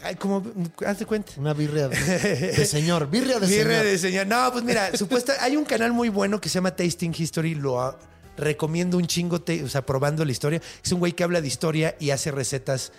Ay, 0.03 0.15
como, 0.15 0.43
hazte 0.85 1.05
cuenta. 1.05 1.31
Una 1.37 1.53
birria 1.53 1.87
de, 1.87 1.95
de 2.57 2.65
señor. 2.65 3.09
Birria 3.09 3.39
de 3.39 3.47
Birria 3.47 3.63
señor. 3.79 3.85
de 3.85 3.97
señor. 3.97 4.27
No, 4.27 4.51
pues 4.51 4.65
mira, 4.65 4.95
supuesta, 4.97 5.33
hay 5.39 5.55
un 5.55 5.63
canal 5.63 5.93
muy 5.93 6.09
bueno 6.09 6.41
que 6.41 6.49
se 6.49 6.55
llama 6.55 6.75
Tasting 6.75 7.15
History, 7.17 7.55
lo, 7.55 7.81
ha- 7.81 7.97
recomiendo 8.37 8.97
un 8.97 9.07
chingo, 9.07 9.39
te- 9.41 9.63
o 9.63 9.69
sea, 9.69 9.85
probando 9.85 10.25
la 10.25 10.31
historia. 10.33 10.61
Es 10.83 10.91
un 10.91 10.99
güey 10.99 11.13
que 11.13 11.23
habla 11.23 11.39
de 11.39 11.47
historia 11.47 11.95
y 12.01 12.09
hace 12.09 12.31
recetas 12.31 12.91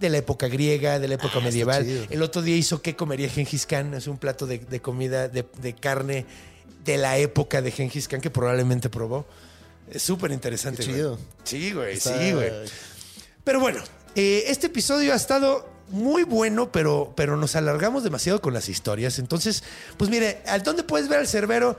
de 0.00 0.08
la 0.10 0.18
época 0.18 0.48
griega, 0.48 0.98
de 0.98 1.08
la 1.08 1.14
época 1.14 1.34
Ah, 1.36 1.40
medieval. 1.40 1.86
El 2.10 2.22
otro 2.22 2.42
día 2.42 2.56
hizo 2.56 2.82
qué 2.82 2.96
comería 2.96 3.28
Gengis 3.28 3.66
Khan, 3.66 3.94
es 3.94 4.06
un 4.06 4.18
plato 4.18 4.46
de, 4.46 4.58
de 4.58 4.80
comida 4.80 5.28
de, 5.28 5.44
de 5.60 5.74
carne 5.74 6.26
de 6.84 6.96
la 6.98 7.16
época 7.18 7.62
de 7.62 7.70
Gengis 7.70 8.08
Khan 8.08 8.20
que 8.20 8.30
probablemente 8.30 8.90
probó. 8.90 9.24
Es 9.90 10.02
súper 10.02 10.32
interesante. 10.32 10.82
Güey. 10.84 10.94
chido. 10.96 11.18
Sí, 11.44 11.72
güey, 11.72 11.94
Está- 11.94 12.18
sí, 12.18 12.32
güey. 12.32 12.50
Pero 13.44 13.60
bueno, 13.60 13.82
eh, 14.14 14.44
este 14.48 14.66
episodio 14.68 15.12
ha 15.12 15.16
estado 15.16 15.68
muy 15.90 16.22
bueno, 16.24 16.72
pero, 16.72 17.12
pero 17.14 17.36
nos 17.36 17.54
alargamos 17.56 18.02
demasiado 18.04 18.40
con 18.40 18.54
las 18.54 18.68
historias. 18.70 19.18
Entonces, 19.18 19.62
pues 19.98 20.10
mire, 20.10 20.38
¿al 20.46 20.62
dónde 20.62 20.82
puedes 20.82 21.08
ver 21.08 21.18
al 21.20 21.28
cerbero? 21.28 21.76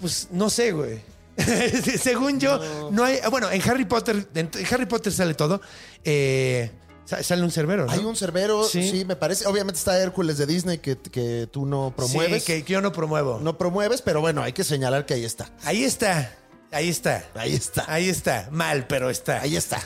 Pues 0.00 0.28
no 0.30 0.48
sé, 0.50 0.72
güey. 0.72 1.00
Según 2.00 2.40
yo, 2.40 2.90
no, 2.90 3.04
hay. 3.04 3.18
ah, 3.22 3.28
Bueno, 3.28 3.50
en 3.50 3.60
Harry 3.68 3.84
Potter, 3.84 4.26
en 4.34 4.50
Harry 4.70 4.86
Potter 4.86 5.12
sale 5.12 5.34
todo. 5.34 5.60
Eh, 6.04 6.70
sale 7.04 7.42
un 7.42 7.50
cerbero, 7.50 7.86
¿no? 7.86 7.92
Hay 7.92 8.00
un 8.00 8.16
cerbero, 8.16 8.64
Sí. 8.64 8.88
sí. 8.90 9.04
me 9.04 9.16
parece. 9.16 9.46
Obviamente 9.46 9.78
está 9.78 9.98
Hércules 9.98 10.38
de 10.38 10.46
Disney 10.46 10.78
que, 10.78 10.96
que 10.98 11.48
tú 11.50 11.66
no 11.66 11.92
promueves. 11.96 12.42
Sí, 12.44 12.52
que, 12.54 12.64
que 12.64 12.72
yo 12.72 12.80
no 12.80 12.92
promuevo. 12.92 13.40
No 13.42 13.58
promueves, 13.58 14.02
pero 14.02 14.20
bueno, 14.20 14.42
hay 14.42 14.52
que 14.52 14.64
señalar 14.64 15.04
que 15.06 15.14
ahí 15.14 15.24
está. 15.24 15.50
Ahí 15.64 15.84
está. 15.84 16.32
Ahí 16.72 16.88
está. 16.88 17.24
Ahí 17.36 17.54
está. 17.54 17.84
Ahí 17.86 18.08
está. 18.08 18.48
Mal, 18.50 18.88
pero 18.88 19.08
está. 19.08 19.40
Ahí 19.40 19.54
está. 19.54 19.80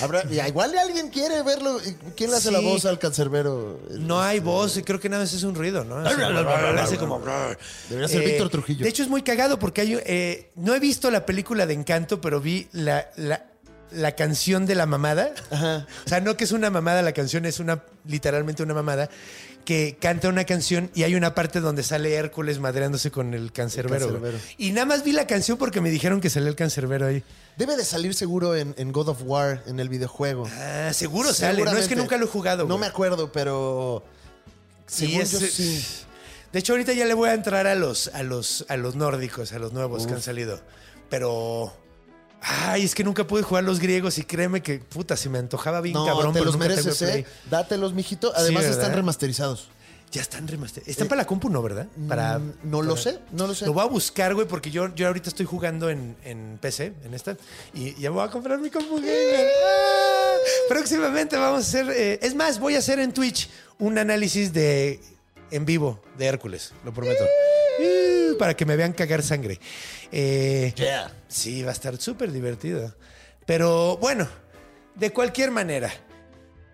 Habrá, 0.00 0.22
igual 0.48 0.72
alguien 0.78 1.10
quiere 1.10 1.42
verlo. 1.42 1.78
¿Quién 2.16 2.30
le 2.30 2.36
hace 2.38 2.48
Sí. 2.48 2.54
la 2.54 2.60
voz 2.60 2.86
al 2.86 2.98
cancerbero? 2.98 3.78
No 3.98 4.22
hay 4.22 4.40
voz, 4.40 4.78
y 4.78 4.82
creo 4.82 4.98
que 4.98 5.10
nada 5.10 5.22
más 5.24 5.34
es 5.34 5.42
un 5.42 5.54
ruido, 5.54 5.84
¿no? 5.84 5.98
Hace 5.98 6.96
como- 6.96 7.18
Debería 7.90 8.08
ser 8.08 8.22
Eh, 8.22 8.26
Víctor 8.26 8.48
Trujillo. 8.48 8.84
De 8.84 8.88
hecho, 8.88 9.02
es 9.02 9.10
muy 9.10 9.20
cagado 9.20 9.58
porque 9.58 9.82
hay, 9.82 9.98
eh, 10.06 10.50
no 10.54 10.74
he 10.74 10.80
visto 10.80 11.10
la 11.10 11.26
película 11.26 11.66
de 11.66 11.74
Encanto, 11.74 12.22
pero 12.22 12.40
vi 12.40 12.68
la, 12.72 13.10
la, 13.16 13.49
la 13.92 14.14
canción 14.16 14.66
de 14.66 14.74
la 14.74 14.86
mamada. 14.86 15.32
Ajá. 15.50 15.86
O 16.06 16.08
sea, 16.08 16.20
no 16.20 16.36
que 16.36 16.44
es 16.44 16.52
una 16.52 16.70
mamada, 16.70 17.02
la 17.02 17.12
canción 17.12 17.44
es 17.46 17.60
una 17.60 17.82
literalmente 18.06 18.62
una 18.62 18.74
mamada 18.74 19.08
que 19.64 19.98
canta 20.00 20.28
una 20.28 20.44
canción 20.44 20.90
y 20.94 21.02
hay 21.02 21.14
una 21.14 21.34
parte 21.34 21.60
donde 21.60 21.82
sale 21.82 22.14
Hércules 22.14 22.58
madreándose 22.58 23.10
con 23.10 23.34
el 23.34 23.52
cancerbero. 23.52 24.06
El 24.06 24.10
güey. 24.12 24.22
cancerbero. 24.32 24.54
Y 24.58 24.72
nada 24.72 24.86
más 24.86 25.04
vi 25.04 25.12
la 25.12 25.26
canción 25.26 25.58
porque 25.58 25.80
me 25.80 25.90
dijeron 25.90 26.20
que 26.20 26.30
salía 26.30 26.48
el 26.48 26.56
cancerbero 26.56 27.06
ahí. 27.06 27.22
Debe 27.56 27.76
de 27.76 27.84
salir 27.84 28.14
seguro 28.14 28.56
en, 28.56 28.74
en 28.78 28.90
God 28.90 29.10
of 29.10 29.22
War, 29.24 29.62
en 29.66 29.78
el 29.78 29.88
videojuego. 29.90 30.48
Ah, 30.50 30.92
seguro 30.94 31.32
sale. 31.34 31.62
No 31.62 31.76
es 31.76 31.88
que 31.88 31.96
nunca 31.96 32.16
lo 32.16 32.24
he 32.24 32.28
jugado. 32.28 32.62
No 32.64 32.68
güey. 32.76 32.80
me 32.80 32.86
acuerdo, 32.86 33.30
pero. 33.32 34.02
Sí, 34.86 35.06
según 35.08 35.20
es- 35.22 35.30
yo 35.30 35.38
sí. 35.40 35.86
De 36.52 36.58
hecho, 36.58 36.72
ahorita 36.72 36.92
ya 36.94 37.04
le 37.04 37.14
voy 37.14 37.28
a 37.28 37.34
entrar 37.34 37.68
a 37.68 37.76
los, 37.76 38.08
a 38.08 38.24
los, 38.24 38.64
a 38.68 38.76
los 38.76 38.96
nórdicos, 38.96 39.52
a 39.52 39.58
los 39.60 39.72
nuevos 39.72 40.06
que 40.06 40.14
han 40.14 40.22
salido. 40.22 40.60
Pero. 41.10 41.72
Ay, 42.42 42.84
es 42.84 42.94
que 42.94 43.04
nunca 43.04 43.26
pude 43.26 43.42
jugar 43.42 43.64
los 43.64 43.78
griegos 43.80 44.16
y 44.18 44.22
créeme 44.24 44.62
que, 44.62 44.78
puta, 44.78 45.16
se 45.16 45.28
me 45.28 45.38
antojaba 45.38 45.80
bien 45.80 45.94
No, 45.94 46.06
cabrón, 46.06 46.32
te 46.32 46.38
pero 46.38 46.44
los 46.46 46.54
nunca 46.54 46.68
mereces, 46.68 46.98
tengo. 46.98 47.12
¿eh? 47.12 47.26
Dátelos, 47.50 47.92
mijito. 47.92 48.32
Además, 48.34 48.64
están 48.64 48.94
remasterizados. 48.94 49.68
Ya 50.12 50.22
están 50.22 50.48
remasterizados. 50.48 50.88
Están 50.90 51.06
para 51.06 51.20
la 51.22 51.26
compu, 51.26 51.48
¿no, 51.50 51.62
verdad? 51.62 51.86
Para, 52.08 52.38
Mm, 52.40 52.52
no 52.64 52.82
lo 52.82 52.94
para- 52.94 53.02
sé, 53.02 53.18
no 53.30 53.46
lo 53.46 53.54
sé. 53.54 53.66
Lo 53.66 53.74
voy 53.74 53.84
a 53.84 53.86
buscar, 53.86 54.34
güey, 54.34 54.48
porque 54.48 54.70
yo, 54.72 54.92
yo 54.96 55.06
ahorita 55.06 55.28
estoy 55.28 55.46
jugando 55.46 55.88
en, 55.88 56.16
en 56.24 56.58
PC, 56.60 56.94
en 57.04 57.14
esta, 57.14 57.36
y 57.74 57.94
ya 57.94 58.10
voy 58.10 58.24
a 58.26 58.28
comprar 58.30 58.58
mi 58.58 58.70
compu 58.70 58.96
gamer. 58.96 59.46
Ah, 59.64 60.34
Próximamente 60.68 61.36
vamos 61.36 61.58
a 61.58 61.68
hacer, 61.68 61.90
eh, 61.90 62.18
es 62.22 62.34
más, 62.34 62.58
voy 62.58 62.74
a 62.74 62.78
hacer 62.78 62.98
en 62.98 63.12
Twitch 63.12 63.48
un 63.78 63.98
análisis 63.98 64.52
de 64.52 64.98
en 65.52 65.64
vivo 65.64 66.02
de 66.18 66.26
Hércules, 66.26 66.72
lo 66.84 66.92
prometo. 66.92 67.22
Uh, 67.22 67.82
Para 68.40 68.54
que 68.56 68.64
me 68.64 68.74
vean 68.74 68.94
cagar 68.94 69.22
sangre. 69.22 69.60
Eh, 70.10 70.72
Yeah. 70.76 71.12
Sí, 71.28 71.62
va 71.62 71.68
a 71.68 71.72
estar 71.72 71.96
súper 71.98 72.32
divertido. 72.32 72.94
Pero 73.46 73.98
bueno, 73.98 74.26
de 74.94 75.12
cualquier 75.12 75.50
manera, 75.50 75.92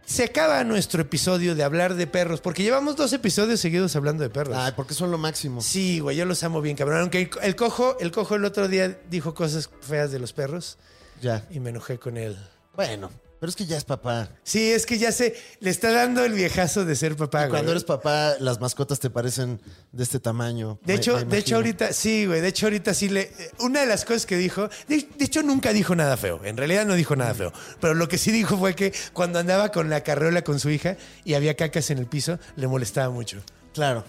se 0.04 0.22
acaba 0.22 0.62
nuestro 0.62 1.02
episodio 1.02 1.56
de 1.56 1.64
hablar 1.64 1.94
de 1.94 2.06
perros, 2.06 2.40
porque 2.40 2.62
llevamos 2.62 2.94
dos 2.94 3.12
episodios 3.12 3.58
seguidos 3.58 3.96
hablando 3.96 4.22
de 4.22 4.30
perros. 4.30 4.56
Ay, 4.56 4.72
porque 4.76 4.94
son 4.94 5.10
lo 5.10 5.18
máximo. 5.18 5.60
Sí, 5.60 5.98
güey, 5.98 6.16
yo 6.16 6.24
los 6.24 6.40
amo 6.44 6.60
bien, 6.60 6.76
cabrón. 6.76 7.00
Aunque 7.00 7.20
el, 7.22 7.30
el 7.42 7.56
cojo, 7.56 7.98
el 7.98 8.12
cojo 8.12 8.36
el 8.36 8.44
otro 8.44 8.68
día 8.68 9.00
dijo 9.10 9.34
cosas 9.34 9.68
feas 9.80 10.12
de 10.12 10.20
los 10.20 10.32
perros 10.32 10.78
Ya. 11.20 11.44
y 11.50 11.58
me 11.58 11.70
enojé 11.70 11.98
con 11.98 12.16
él. 12.16 12.36
Bueno, 12.76 13.10
pero 13.40 13.50
es 13.50 13.56
que 13.56 13.66
ya 13.66 13.76
es 13.76 13.84
papá. 13.84 14.30
Sí, 14.42 14.70
es 14.72 14.86
que 14.86 14.98
ya 14.98 15.12
se 15.12 15.34
le 15.60 15.70
está 15.70 15.90
dando 15.92 16.24
el 16.24 16.32
viejazo 16.32 16.84
de 16.84 16.96
ser 16.96 17.16
papá, 17.16 17.40
Y 17.40 17.42
güey. 17.42 17.50
cuando 17.50 17.72
eres 17.72 17.84
papá, 17.84 18.34
las 18.40 18.60
mascotas 18.60 18.98
te 19.00 19.10
parecen 19.10 19.60
de 19.92 20.02
este 20.02 20.18
tamaño. 20.20 20.78
De 20.84 20.94
Me- 20.94 20.98
hecho, 20.98 21.16
me 21.18 21.24
de 21.24 21.38
hecho 21.38 21.56
ahorita, 21.56 21.92
sí, 21.92 22.26
güey, 22.26 22.40
de 22.40 22.48
hecho 22.48 22.66
ahorita 22.66 22.94
sí 22.94 23.08
le... 23.08 23.30
Una 23.60 23.80
de 23.80 23.86
las 23.86 24.04
cosas 24.04 24.26
que 24.26 24.36
dijo, 24.36 24.68
de, 24.88 25.08
de 25.18 25.24
hecho 25.24 25.42
nunca 25.42 25.72
dijo 25.72 25.94
nada 25.94 26.16
feo, 26.16 26.40
en 26.44 26.56
realidad 26.56 26.86
no 26.86 26.94
dijo 26.94 27.14
nada 27.16 27.34
feo, 27.34 27.52
pero 27.80 27.94
lo 27.94 28.08
que 28.08 28.18
sí 28.18 28.30
dijo 28.32 28.56
fue 28.56 28.74
que 28.74 28.92
cuando 29.12 29.38
andaba 29.38 29.70
con 29.70 29.90
la 29.90 30.02
carreola 30.02 30.42
con 30.42 30.58
su 30.60 30.70
hija 30.70 30.96
y 31.24 31.34
había 31.34 31.54
cacas 31.56 31.90
en 31.90 31.98
el 31.98 32.06
piso, 32.06 32.38
le 32.56 32.66
molestaba 32.66 33.10
mucho. 33.10 33.42
Claro. 33.74 34.04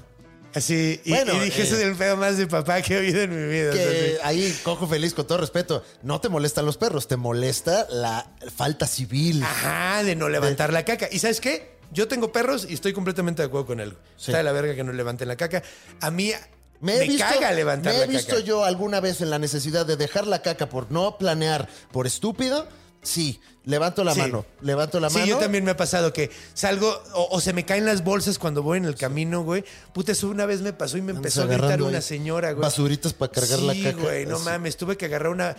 Así, 0.54 1.02
y, 1.04 1.10
Bueno, 1.10 1.34
y 1.36 1.40
dije, 1.46 1.62
eh, 1.62 1.66
eso 1.66 1.76
es 1.76 1.82
el 1.84 1.96
pedo 1.96 2.18
más 2.18 2.38
de 2.38 2.48
papá 2.48 2.82
que 2.82 2.96
he 2.96 2.98
oído 2.98 3.22
en 3.22 3.30
mi 3.30 3.52
vida. 3.52 3.72
Que 3.72 4.18
ahí, 4.24 4.58
cojo 4.64 4.88
feliz, 4.88 5.14
con 5.14 5.28
todo 5.28 5.38
respeto, 5.38 5.84
no 6.02 6.20
te 6.22 6.30
molestan 6.30 6.66
los 6.66 6.78
perros, 6.78 7.08
te 7.08 7.18
molesta 7.18 7.86
la 7.90 8.32
falta 8.56 8.88
civil. 8.88 9.44
Ajá, 9.44 10.04
de 10.04 10.16
no 10.16 10.30
levantar 10.30 10.74
la 10.74 10.84
caca. 10.86 11.10
¿Y 11.12 11.20
sabes 11.20 11.42
qué? 11.42 11.78
Yo 11.92 12.08
tengo 12.08 12.32
perros 12.32 12.66
y 12.70 12.74
estoy 12.74 12.94
completamente 12.94 13.42
de 13.42 13.48
acuerdo 13.48 13.68
con 13.68 13.80
él. 13.80 13.98
Sí. 14.18 14.32
Está 14.32 14.40
de 14.40 14.44
la 14.44 14.52
verga 14.52 14.76
que 14.76 14.84
no 14.84 14.92
levanten 14.94 15.28
la 15.28 15.36
caca. 15.36 15.64
A 16.02 16.12
mí 16.12 16.32
Me, 16.80 16.94
me, 16.98 17.06
he 17.06 17.08
visto, 17.08 17.26
caga 17.26 17.52
levantar 17.52 17.94
me 17.94 18.00
la 18.00 18.06
he 18.06 18.08
visto 18.08 18.36
caca. 18.36 18.46
yo 18.46 18.64
alguna 18.66 19.00
vez 19.00 19.22
en 19.22 19.30
la 19.30 19.40
necesidad 19.40 19.86
de 19.86 19.96
dejar 19.96 20.28
la 20.28 20.42
caca 20.42 20.70
por 20.70 20.92
no 20.92 21.18
planear, 21.18 21.70
por 21.92 22.08
estúpido. 22.08 22.68
Sí, 23.04 23.40
levanto 23.68 24.04
la 24.04 24.14
Sí. 24.16 24.22
mano, 24.22 24.46
levanto 24.62 25.00
la 25.00 25.10
Sí, 25.10 25.16
mano. 25.20 25.28
yo 25.28 25.38
también 25.38 25.64
me 25.64 25.72
ha 25.72 25.78
pasado 25.78 26.12
que 26.12 26.32
salgo 26.56 26.90
o, 27.14 27.28
o 27.32 27.40
se 27.42 27.54
me 27.54 27.66
caen 27.66 27.86
las 27.86 28.04
bolsas 28.04 28.40
cuando 28.40 28.64
voy 28.64 28.80
en 28.80 28.86
el 28.86 28.96
camino, 28.96 29.44
güey. 29.44 29.64
Puta, 29.94 30.14
eso 30.14 30.28
una 30.30 30.46
vez 30.48 30.62
me 30.62 30.74
pasó 30.74 30.98
y 30.98 31.02
me 31.04 31.12
empezó 31.12 31.44
a 31.44 31.46
gritar 31.46 31.82
una 31.84 32.02
señora, 32.02 32.54
güey. 32.54 32.64
Basuritas 32.64 33.14
para 33.14 33.32
cargar 33.32 33.60
la 33.60 33.74
Sí, 33.74 33.84
caca. 33.84 34.02
güey, 34.02 34.26
no 34.26 34.38
así. 34.38 34.46
mames, 34.46 34.76
tuve 34.78 34.98
que 34.98 35.06
agarrar 35.06 35.32
una... 35.32 35.56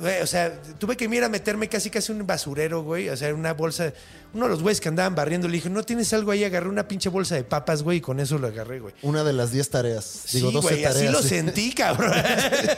güey, 0.00 0.20
o 0.22 0.26
sea, 0.26 0.60
tuve 0.78 0.96
que 0.96 1.04
ir 1.04 1.24
a 1.24 1.28
meterme 1.28 1.68
casi 1.68 1.90
casi 1.90 2.12
un 2.12 2.26
basurero, 2.26 2.82
güey. 2.82 3.08
O 3.08 3.16
sea, 3.16 3.32
una 3.34 3.52
bolsa... 3.54 3.92
Uno 4.34 4.46
de 4.46 4.50
los 4.52 4.62
güeyes 4.62 4.80
que 4.80 4.88
andaban 4.88 5.14
barriendo 5.14 5.46
le 5.46 5.54
dije, 5.54 5.68
¿no 5.68 5.82
tienes 5.82 6.10
algo 6.14 6.30
ahí? 6.30 6.42
Agarré 6.42 6.66
una 6.70 6.88
pinche 6.88 7.10
bolsa 7.10 7.34
de 7.34 7.44
papas, 7.44 7.82
güey, 7.82 7.98
y 7.98 8.00
con 8.00 8.18
eso 8.18 8.38
lo 8.38 8.46
agarré, 8.46 8.80
güey. 8.80 8.94
Una 9.02 9.24
de 9.24 9.34
las 9.34 9.52
10 9.52 9.68
tareas. 9.68 10.22
Digo, 10.32 10.48
sí, 10.48 10.54
12 10.54 10.68
güey, 10.68 10.82
tareas. 10.82 10.96
así 11.02 11.08
lo 11.12 11.22
sentí, 11.22 11.72
cabrón. 11.74 12.14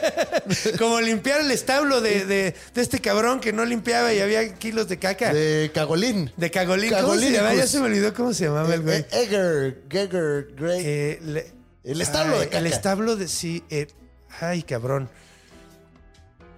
Como 0.78 1.00
limpiar 1.00 1.40
el 1.42 1.50
establo 1.52 2.00
de, 2.00 2.24
de- 2.24 2.54
de 2.74 2.82
este 2.82 2.98
cabrón 2.98 3.38
que 3.38 3.52
no 3.52 3.64
limpiaba 3.64 4.12
y 4.12 4.18
había 4.20 4.52
kilos 4.54 4.88
de 4.88 4.98
caca. 4.98 5.32
De, 5.32 5.40
De 5.62 5.70
cagolín. 5.70 6.32
cagolín. 6.50 6.92
¿Cómo 6.92 7.14
se? 7.14 7.30
Ya 7.32 7.66
se 7.68 7.78
me 7.78 7.86
olvidó 7.86 8.12
cómo 8.14 8.32
se 8.34 8.46
llamaba 8.46 8.74
el 8.74 8.80
güey. 8.82 8.98
Eh, 8.98 9.06
Egger, 9.12 9.82
Gegger, 9.88 10.48
Grey. 10.56 10.82
Eh, 10.84 11.52
El 11.84 12.00
establo 12.00 12.38
de 12.40 12.46
caca. 12.46 12.58
El 12.58 12.66
establo 12.66 13.14
de 13.16 13.28
sí. 13.28 13.62
eh, 13.70 13.86
ay, 14.40 14.64
cabrón. 14.64 15.08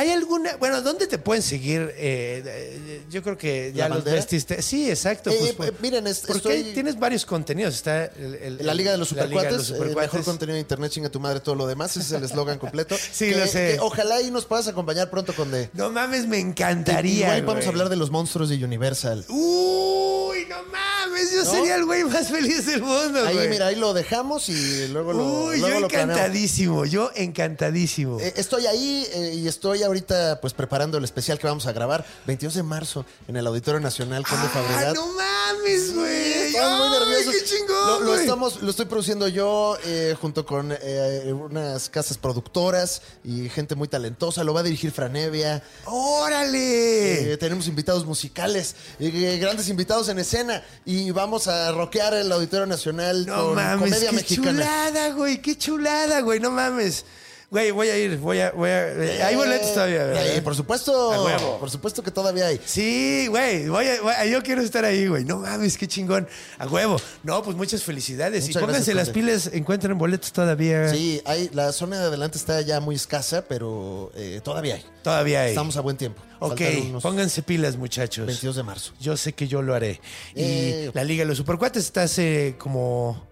¿Hay 0.00 0.10
alguna. 0.12 0.56
Bueno, 0.56 0.80
¿dónde 0.80 1.06
te 1.06 1.18
pueden 1.18 1.42
seguir? 1.42 1.92
Eh, 1.94 2.42
eh, 2.46 3.02
yo 3.10 3.22
creo 3.22 3.36
que 3.36 3.70
ya 3.74 3.86
¿La 3.86 3.96
los 3.96 4.04
vestiste. 4.04 4.62
Sí, 4.62 4.88
exacto. 4.88 5.28
Eh, 5.30 5.36
pues, 5.38 5.52
pues, 5.54 5.72
miren, 5.82 6.06
es- 6.06 6.20
porque 6.20 6.38
estoy- 6.38 6.52
ahí 6.54 6.72
tienes 6.72 6.98
varios 6.98 7.26
contenidos. 7.26 7.74
Está 7.74 8.06
el- 8.06 8.34
el- 8.36 8.66
La 8.66 8.72
Liga 8.72 8.92
de 8.92 8.96
los 8.96 9.08
Supercuates, 9.08 9.68
el 9.70 9.94
mejor 9.94 10.24
contenido 10.24 10.54
de 10.54 10.60
internet, 10.60 10.90
chinga 10.90 11.10
tu 11.10 11.20
madre, 11.20 11.40
todo 11.40 11.54
lo 11.54 11.66
demás. 11.66 11.90
Ese 11.98 12.00
es 12.00 12.12
el 12.12 12.24
eslogan 12.24 12.58
completo. 12.58 12.96
Sí, 13.12 13.28
Que- 13.28 13.36
lo 13.36 13.46
sé. 13.46 13.72
que 13.74 13.80
ojalá 13.80 14.22
y 14.22 14.30
nos 14.30 14.46
puedas 14.46 14.68
acompañar 14.68 15.10
pronto 15.10 15.34
con 15.34 15.50
de. 15.50 15.68
No 15.74 15.90
mames, 15.90 16.26
me 16.26 16.38
encantaría. 16.38 17.36
Igual 17.36 17.62
a 17.62 17.68
hablar 17.68 17.88
de 17.90 17.96
los 17.96 18.10
monstruos 18.10 18.48
de 18.48 18.64
Universal. 18.64 19.26
Uy, 19.28 20.46
no 20.48 20.56
mames, 20.72 21.30
yo 21.32 21.44
sería 21.44 21.76
el 21.76 21.84
güey 21.84 22.04
más 22.04 22.28
feliz 22.28 22.64
del 22.64 22.80
mundo, 22.82 23.20
Ahí, 23.26 23.34
güey. 23.34 23.48
mira, 23.50 23.66
ahí 23.66 23.76
lo 23.76 23.92
dejamos 23.92 24.48
y 24.48 24.88
luego 24.88 25.12
lo. 25.12 25.44
Uy, 25.44 25.58
luego 25.58 25.74
yo 25.74 25.80
lo 25.80 25.86
encantadísimo, 25.88 26.86
yo 26.86 27.10
encantadísimo. 27.14 28.18
Eh, 28.20 28.32
estoy 28.36 28.66
ahí 28.66 29.06
y 29.34 29.46
estoy 29.48 29.82
ahorita 29.90 30.40
pues 30.40 30.54
preparando 30.54 30.98
el 30.98 31.04
especial 31.04 31.38
que 31.38 31.46
vamos 31.46 31.66
a 31.66 31.72
grabar 31.72 32.04
22 32.26 32.54
de 32.54 32.62
marzo 32.62 33.04
en 33.28 33.36
el 33.36 33.46
Auditorio 33.46 33.80
Nacional 33.80 34.24
Conde 34.26 34.48
ah, 34.54 34.92
no 34.94 35.06
mames, 35.08 35.94
güey. 35.94 36.32
Estamos 36.46 36.88
muy 36.88 36.98
nerviosos. 36.98 37.34
qué 37.34 37.44
chingón, 37.44 38.04
Lo, 38.04 38.14
estamos, 38.14 38.62
lo 38.62 38.70
estoy 38.70 38.86
produciendo 38.86 39.28
yo 39.28 39.76
eh, 39.84 40.16
junto 40.20 40.46
con 40.46 40.72
eh, 40.80 41.32
unas 41.32 41.88
casas 41.88 42.18
productoras 42.18 43.02
y 43.24 43.48
gente 43.48 43.74
muy 43.74 43.88
talentosa. 43.88 44.44
Lo 44.44 44.54
va 44.54 44.60
a 44.60 44.62
dirigir 44.64 44.92
Franevia. 44.92 45.62
¡Órale! 45.86 47.32
Eh, 47.32 47.36
tenemos 47.36 47.66
invitados 47.68 48.04
musicales, 48.04 48.74
eh, 48.98 49.38
grandes 49.40 49.68
invitados 49.68 50.08
en 50.08 50.18
escena 50.18 50.62
y 50.84 51.10
vamos 51.10 51.48
a 51.48 51.72
rockear 51.72 52.14
el 52.14 52.30
Auditorio 52.32 52.66
Nacional 52.66 53.26
No 53.26 53.46
con 53.46 53.54
mames, 53.56 53.78
comedia 53.90 54.10
qué 54.10 54.16
mexicana. 54.16 54.50
chulada, 54.64 55.10
güey, 55.10 55.42
qué 55.42 55.56
chulada, 55.58 56.20
güey, 56.20 56.40
no 56.40 56.50
mames. 56.50 57.04
Güey, 57.50 57.72
voy 57.72 57.88
a 57.88 57.98
ir, 57.98 58.16
voy 58.18 58.38
a, 58.38 58.52
voy 58.52 58.70
a. 58.70 58.88
eh, 58.92 59.22
hay 59.24 59.34
boletos 59.34 59.74
todavía, 59.74 60.04
¿verdad? 60.04 60.36
Eh, 60.36 60.40
por 60.40 60.54
supuesto. 60.54 61.12
A 61.12 61.24
huevo. 61.24 61.58
Por 61.58 61.68
supuesto 61.68 62.00
que 62.00 62.12
todavía 62.12 62.46
hay. 62.46 62.60
Sí, 62.64 63.26
güey, 63.28 63.68
voy 63.68 63.88
a- 63.88 64.00
voy 64.02 64.12
a- 64.16 64.24
yo 64.26 64.40
quiero 64.40 64.62
estar 64.62 64.84
ahí, 64.84 65.08
güey. 65.08 65.24
No 65.24 65.38
mames, 65.38 65.76
qué 65.76 65.88
chingón. 65.88 66.28
A 66.58 66.68
huevo. 66.68 66.96
No, 67.24 67.42
pues 67.42 67.56
muchas 67.56 67.82
felicidades. 67.82 68.42
Muchas 68.44 68.62
y 68.62 68.64
pónganse 68.64 68.92
gracias, 68.92 68.96
las 68.96 69.10
pilas, 69.10 69.50
encuentren 69.52 69.98
boletos 69.98 70.32
todavía. 70.32 70.90
Sí, 70.90 71.20
hay, 71.24 71.50
la 71.52 71.72
zona 71.72 71.98
de 71.98 72.04
adelante 72.06 72.38
está 72.38 72.60
ya 72.60 72.78
muy 72.78 72.94
escasa, 72.94 73.44
pero 73.48 74.12
eh, 74.14 74.40
todavía 74.44 74.76
hay. 74.76 74.84
Todavía 75.02 75.40
hay. 75.42 75.48
Estamos 75.48 75.76
a 75.76 75.80
buen 75.80 75.96
tiempo. 75.96 76.22
Ok, 76.38 76.60
pónganse 77.02 77.42
pilas, 77.42 77.76
muchachos. 77.76 78.26
22 78.26 78.54
de 78.54 78.62
marzo. 78.62 78.92
Yo 79.00 79.16
sé 79.16 79.32
que 79.32 79.48
yo 79.48 79.60
lo 79.60 79.74
haré. 79.74 80.00
Y 80.36 80.42
Eh. 80.44 80.90
la 80.94 81.02
Liga 81.02 81.22
de 81.24 81.26
los 81.28 81.38
Supercuates 81.38 81.84
estás 81.84 82.16
eh, 82.20 82.54
como. 82.58 83.28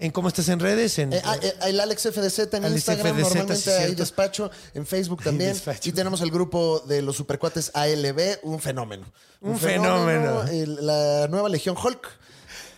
¿En 0.00 0.10
cómo 0.12 0.28
estás 0.28 0.48
en 0.48 0.58
redes? 0.60 0.98
En, 0.98 1.12
Eh, 1.12 1.20
ah, 1.24 1.36
eh, 1.42 1.52
el 1.66 1.78
Alex 1.78 2.02
FDZ 2.10 2.54
en 2.54 2.64
Alex 2.64 2.76
Instagram, 2.88 3.14
FDZ, 3.16 3.20
normalmente 3.22 3.56
sí, 3.56 3.70
hay 3.70 3.94
despacho, 3.94 4.50
en 4.74 4.86
Facebook 4.86 5.22
también. 5.22 5.54
Y 5.84 5.92
tenemos 5.92 6.20
el 6.22 6.30
grupo 6.30 6.80
de 6.88 7.02
los 7.02 7.16
supercuates 7.16 7.70
ALB, 7.74 8.38
un 8.42 8.58
fenómeno. 8.60 9.06
Un 9.42 9.58
fenómeno. 9.58 10.42
el- 10.48 10.84
la 10.86 11.28
nueva 11.28 11.48
Legión 11.50 11.76
Hulk, 11.76 12.08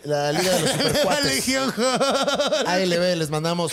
la 0.03 0.33
Liga 0.33 0.51
de 0.53 0.59
los 0.59 0.69
La 0.69 0.77
Supercuates. 0.83 1.25
Legión 1.35 1.73
ALB, 2.67 3.15
les 3.15 3.29
mandamos 3.29 3.71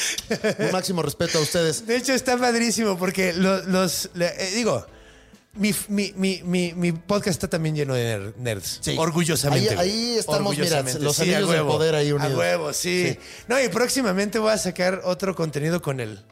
un 0.58 0.70
máximo 0.70 1.02
respeto 1.02 1.38
a 1.38 1.40
ustedes. 1.42 1.86
De 1.86 1.96
hecho, 1.96 2.12
está 2.14 2.36
padrísimo 2.38 2.96
porque 2.98 3.32
lo- 3.32 3.62
los. 3.64 4.10
le- 4.14 4.26
eh, 4.42 4.50
digo, 4.54 4.86
mi, 5.54 5.74
mi, 5.88 6.12
mi, 6.16 6.42
mi, 6.44 6.72
mi 6.74 6.92
podcast 6.92 7.28
está 7.36 7.48
también 7.48 7.74
lleno 7.74 7.94
de 7.94 8.16
ner- 8.18 8.34
nerds. 8.36 8.78
Sí. 8.82 8.96
Orgullosamente. 8.98 9.76
Ahí- 9.76 10.16
estamos, 10.18 10.56
mira, 10.56 10.82
los 11.00 11.16
Sí, 11.16 11.22
anillos 11.22 11.48
huevo. 11.50 11.72
poder 11.72 11.94
ahí 11.94 12.12
unidos. 12.12 12.34
A 12.34 12.38
huevo, 12.38 12.72
sí. 12.72 13.08
Sí. 13.10 13.18
No, 13.48 13.60
y 13.60 13.68
próximamente 13.68 14.38
voy 14.38 14.52
a 14.52 14.58
sacar 14.58 15.02
otro 15.04 15.34
contenido 15.34 15.82
con 15.82 16.00
el. 16.00 16.22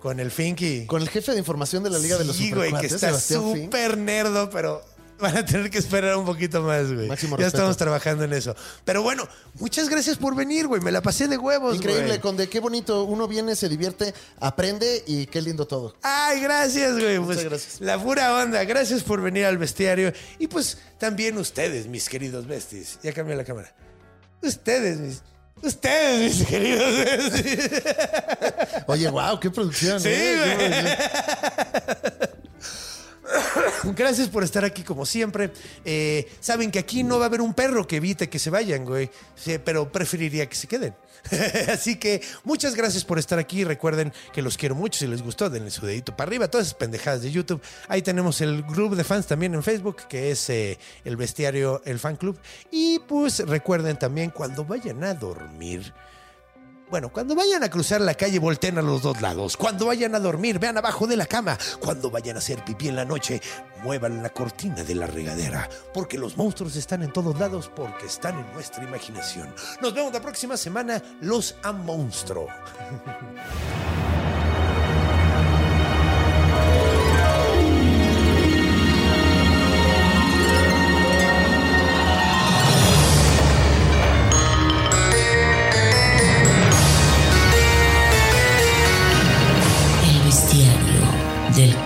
Con 0.00 0.20
el 0.20 0.30
Finky. 0.30 0.86
Con 0.86 1.02
el 1.02 1.08
jefe 1.08 1.32
de 1.32 1.38
información 1.38 1.82
de 1.82 1.90
la 1.90 1.98
Liga 1.98 2.16
de 2.18 2.24
los 2.24 2.36
Sí, 2.36 2.52
güey, 2.52 2.72
que 2.80 2.86
está 2.86 3.18
súper 3.18 3.98
nerdo, 3.98 4.48
pero 4.50 4.84
van 5.20 5.36
a 5.36 5.44
tener 5.44 5.70
que 5.70 5.78
esperar 5.78 6.16
un 6.16 6.24
poquito 6.24 6.62
más, 6.62 6.92
güey. 6.92 7.08
Máximo 7.08 7.36
ya 7.36 7.44
respeto. 7.44 7.56
estamos 7.58 7.76
trabajando 7.76 8.24
en 8.24 8.32
eso. 8.32 8.54
Pero 8.84 9.02
bueno, 9.02 9.28
muchas 9.54 9.88
gracias 9.88 10.16
por 10.16 10.34
venir, 10.34 10.66
güey. 10.66 10.80
Me 10.80 10.92
la 10.92 11.02
pasé 11.02 11.28
de 11.28 11.36
huevos, 11.36 11.76
Increíble, 11.76 12.06
güey. 12.06 12.20
Conde, 12.20 12.48
qué 12.48 12.60
bonito. 12.60 13.04
Uno 13.04 13.26
viene, 13.28 13.56
se 13.56 13.68
divierte, 13.68 14.14
aprende 14.40 15.02
y 15.06 15.26
qué 15.26 15.42
lindo 15.42 15.66
todo. 15.66 15.94
Ay, 16.02 16.40
gracias, 16.40 16.92
güey. 16.92 17.18
Muchas 17.18 17.36
Pues, 17.42 17.48
gracias. 17.48 17.80
La 17.80 18.02
pura 18.02 18.34
onda. 18.36 18.64
Gracias 18.64 19.02
por 19.02 19.20
venir 19.20 19.44
al 19.44 19.58
bestiario. 19.58 20.12
Y 20.38 20.46
pues 20.46 20.78
también 20.98 21.36
ustedes, 21.38 21.86
mis 21.86 22.08
queridos 22.08 22.46
besties. 22.46 22.98
Ya 23.02 23.12
cambié 23.12 23.36
la 23.36 23.44
cámara. 23.44 23.74
Ustedes, 24.42 24.98
mis. 24.98 25.22
Ustedes, 25.60 26.36
mis 26.38 26.46
queridos. 26.46 26.94
Oye, 28.86 29.08
wow, 29.10 29.40
qué 29.40 29.50
producción. 29.50 30.00
Sí, 30.00 30.08
¿eh? 30.12 30.54
güey. 32.04 32.07
Gracias 33.96 34.28
por 34.28 34.44
estar 34.44 34.64
aquí 34.64 34.82
como 34.82 35.06
siempre. 35.06 35.52
Eh, 35.84 36.28
saben 36.40 36.70
que 36.70 36.78
aquí 36.78 37.02
no 37.02 37.18
va 37.18 37.26
a 37.26 37.28
haber 37.28 37.40
un 37.40 37.54
perro 37.54 37.86
que 37.86 37.96
evite 37.96 38.28
que 38.28 38.38
se 38.38 38.50
vayan, 38.50 38.84
güey. 38.84 39.10
Pero 39.64 39.90
preferiría 39.90 40.48
que 40.48 40.56
se 40.56 40.66
queden. 40.66 40.94
Así 41.72 41.96
que 41.96 42.22
muchas 42.44 42.74
gracias 42.74 43.04
por 43.04 43.18
estar 43.18 43.38
aquí. 43.38 43.64
Recuerden 43.64 44.12
que 44.32 44.42
los 44.42 44.56
quiero 44.56 44.74
mucho. 44.74 44.98
Si 44.98 45.06
les 45.06 45.22
gustó, 45.22 45.50
denle 45.50 45.70
su 45.70 45.84
dedito 45.84 46.16
para 46.16 46.28
arriba. 46.28 46.48
Todas 46.48 46.68
esas 46.68 46.78
pendejadas 46.78 47.22
de 47.22 47.30
YouTube. 47.30 47.60
Ahí 47.88 48.02
tenemos 48.02 48.40
el 48.40 48.62
grupo 48.62 48.96
de 48.96 49.04
fans 49.04 49.26
también 49.26 49.54
en 49.54 49.62
Facebook, 49.62 49.96
que 50.08 50.30
es 50.30 50.48
eh, 50.50 50.78
el 51.04 51.16
bestiario, 51.16 51.82
el 51.84 51.98
fan 51.98 52.16
club. 52.16 52.38
Y 52.70 53.00
pues 53.00 53.40
recuerden 53.40 53.98
también 53.98 54.30
cuando 54.30 54.64
vayan 54.64 55.04
a 55.04 55.14
dormir. 55.14 55.92
Bueno, 56.90 57.12
cuando 57.12 57.34
vayan 57.34 57.62
a 57.62 57.70
cruzar 57.70 58.00
la 58.00 58.14
calle, 58.14 58.38
volteen 58.38 58.78
a 58.78 58.82
los 58.82 59.02
dos 59.02 59.20
lados. 59.20 59.58
Cuando 59.58 59.86
vayan 59.86 60.14
a 60.14 60.20
dormir, 60.20 60.58
vean 60.58 60.78
abajo 60.78 61.06
de 61.06 61.16
la 61.16 61.26
cama. 61.26 61.58
Cuando 61.80 62.10
vayan 62.10 62.36
a 62.36 62.38
hacer 62.38 62.64
pipí 62.64 62.88
en 62.88 62.96
la 62.96 63.04
noche, 63.04 63.42
muevan 63.82 64.22
la 64.22 64.30
cortina 64.30 64.82
de 64.82 64.94
la 64.94 65.06
regadera. 65.06 65.68
Porque 65.92 66.16
los 66.16 66.38
monstruos 66.38 66.76
están 66.76 67.02
en 67.02 67.12
todos 67.12 67.38
lados, 67.38 67.70
porque 67.74 68.06
están 68.06 68.38
en 68.38 68.52
nuestra 68.54 68.84
imaginación. 68.84 69.54
Nos 69.82 69.92
vemos 69.92 70.12
la 70.14 70.22
próxima 70.22 70.56
semana. 70.56 71.02
Los 71.20 71.56
a 71.62 71.72
monstruo. 71.72 72.48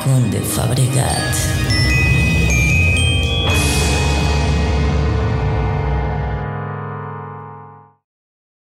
Kunde 0.02 0.42
Fabricat. 0.42 1.61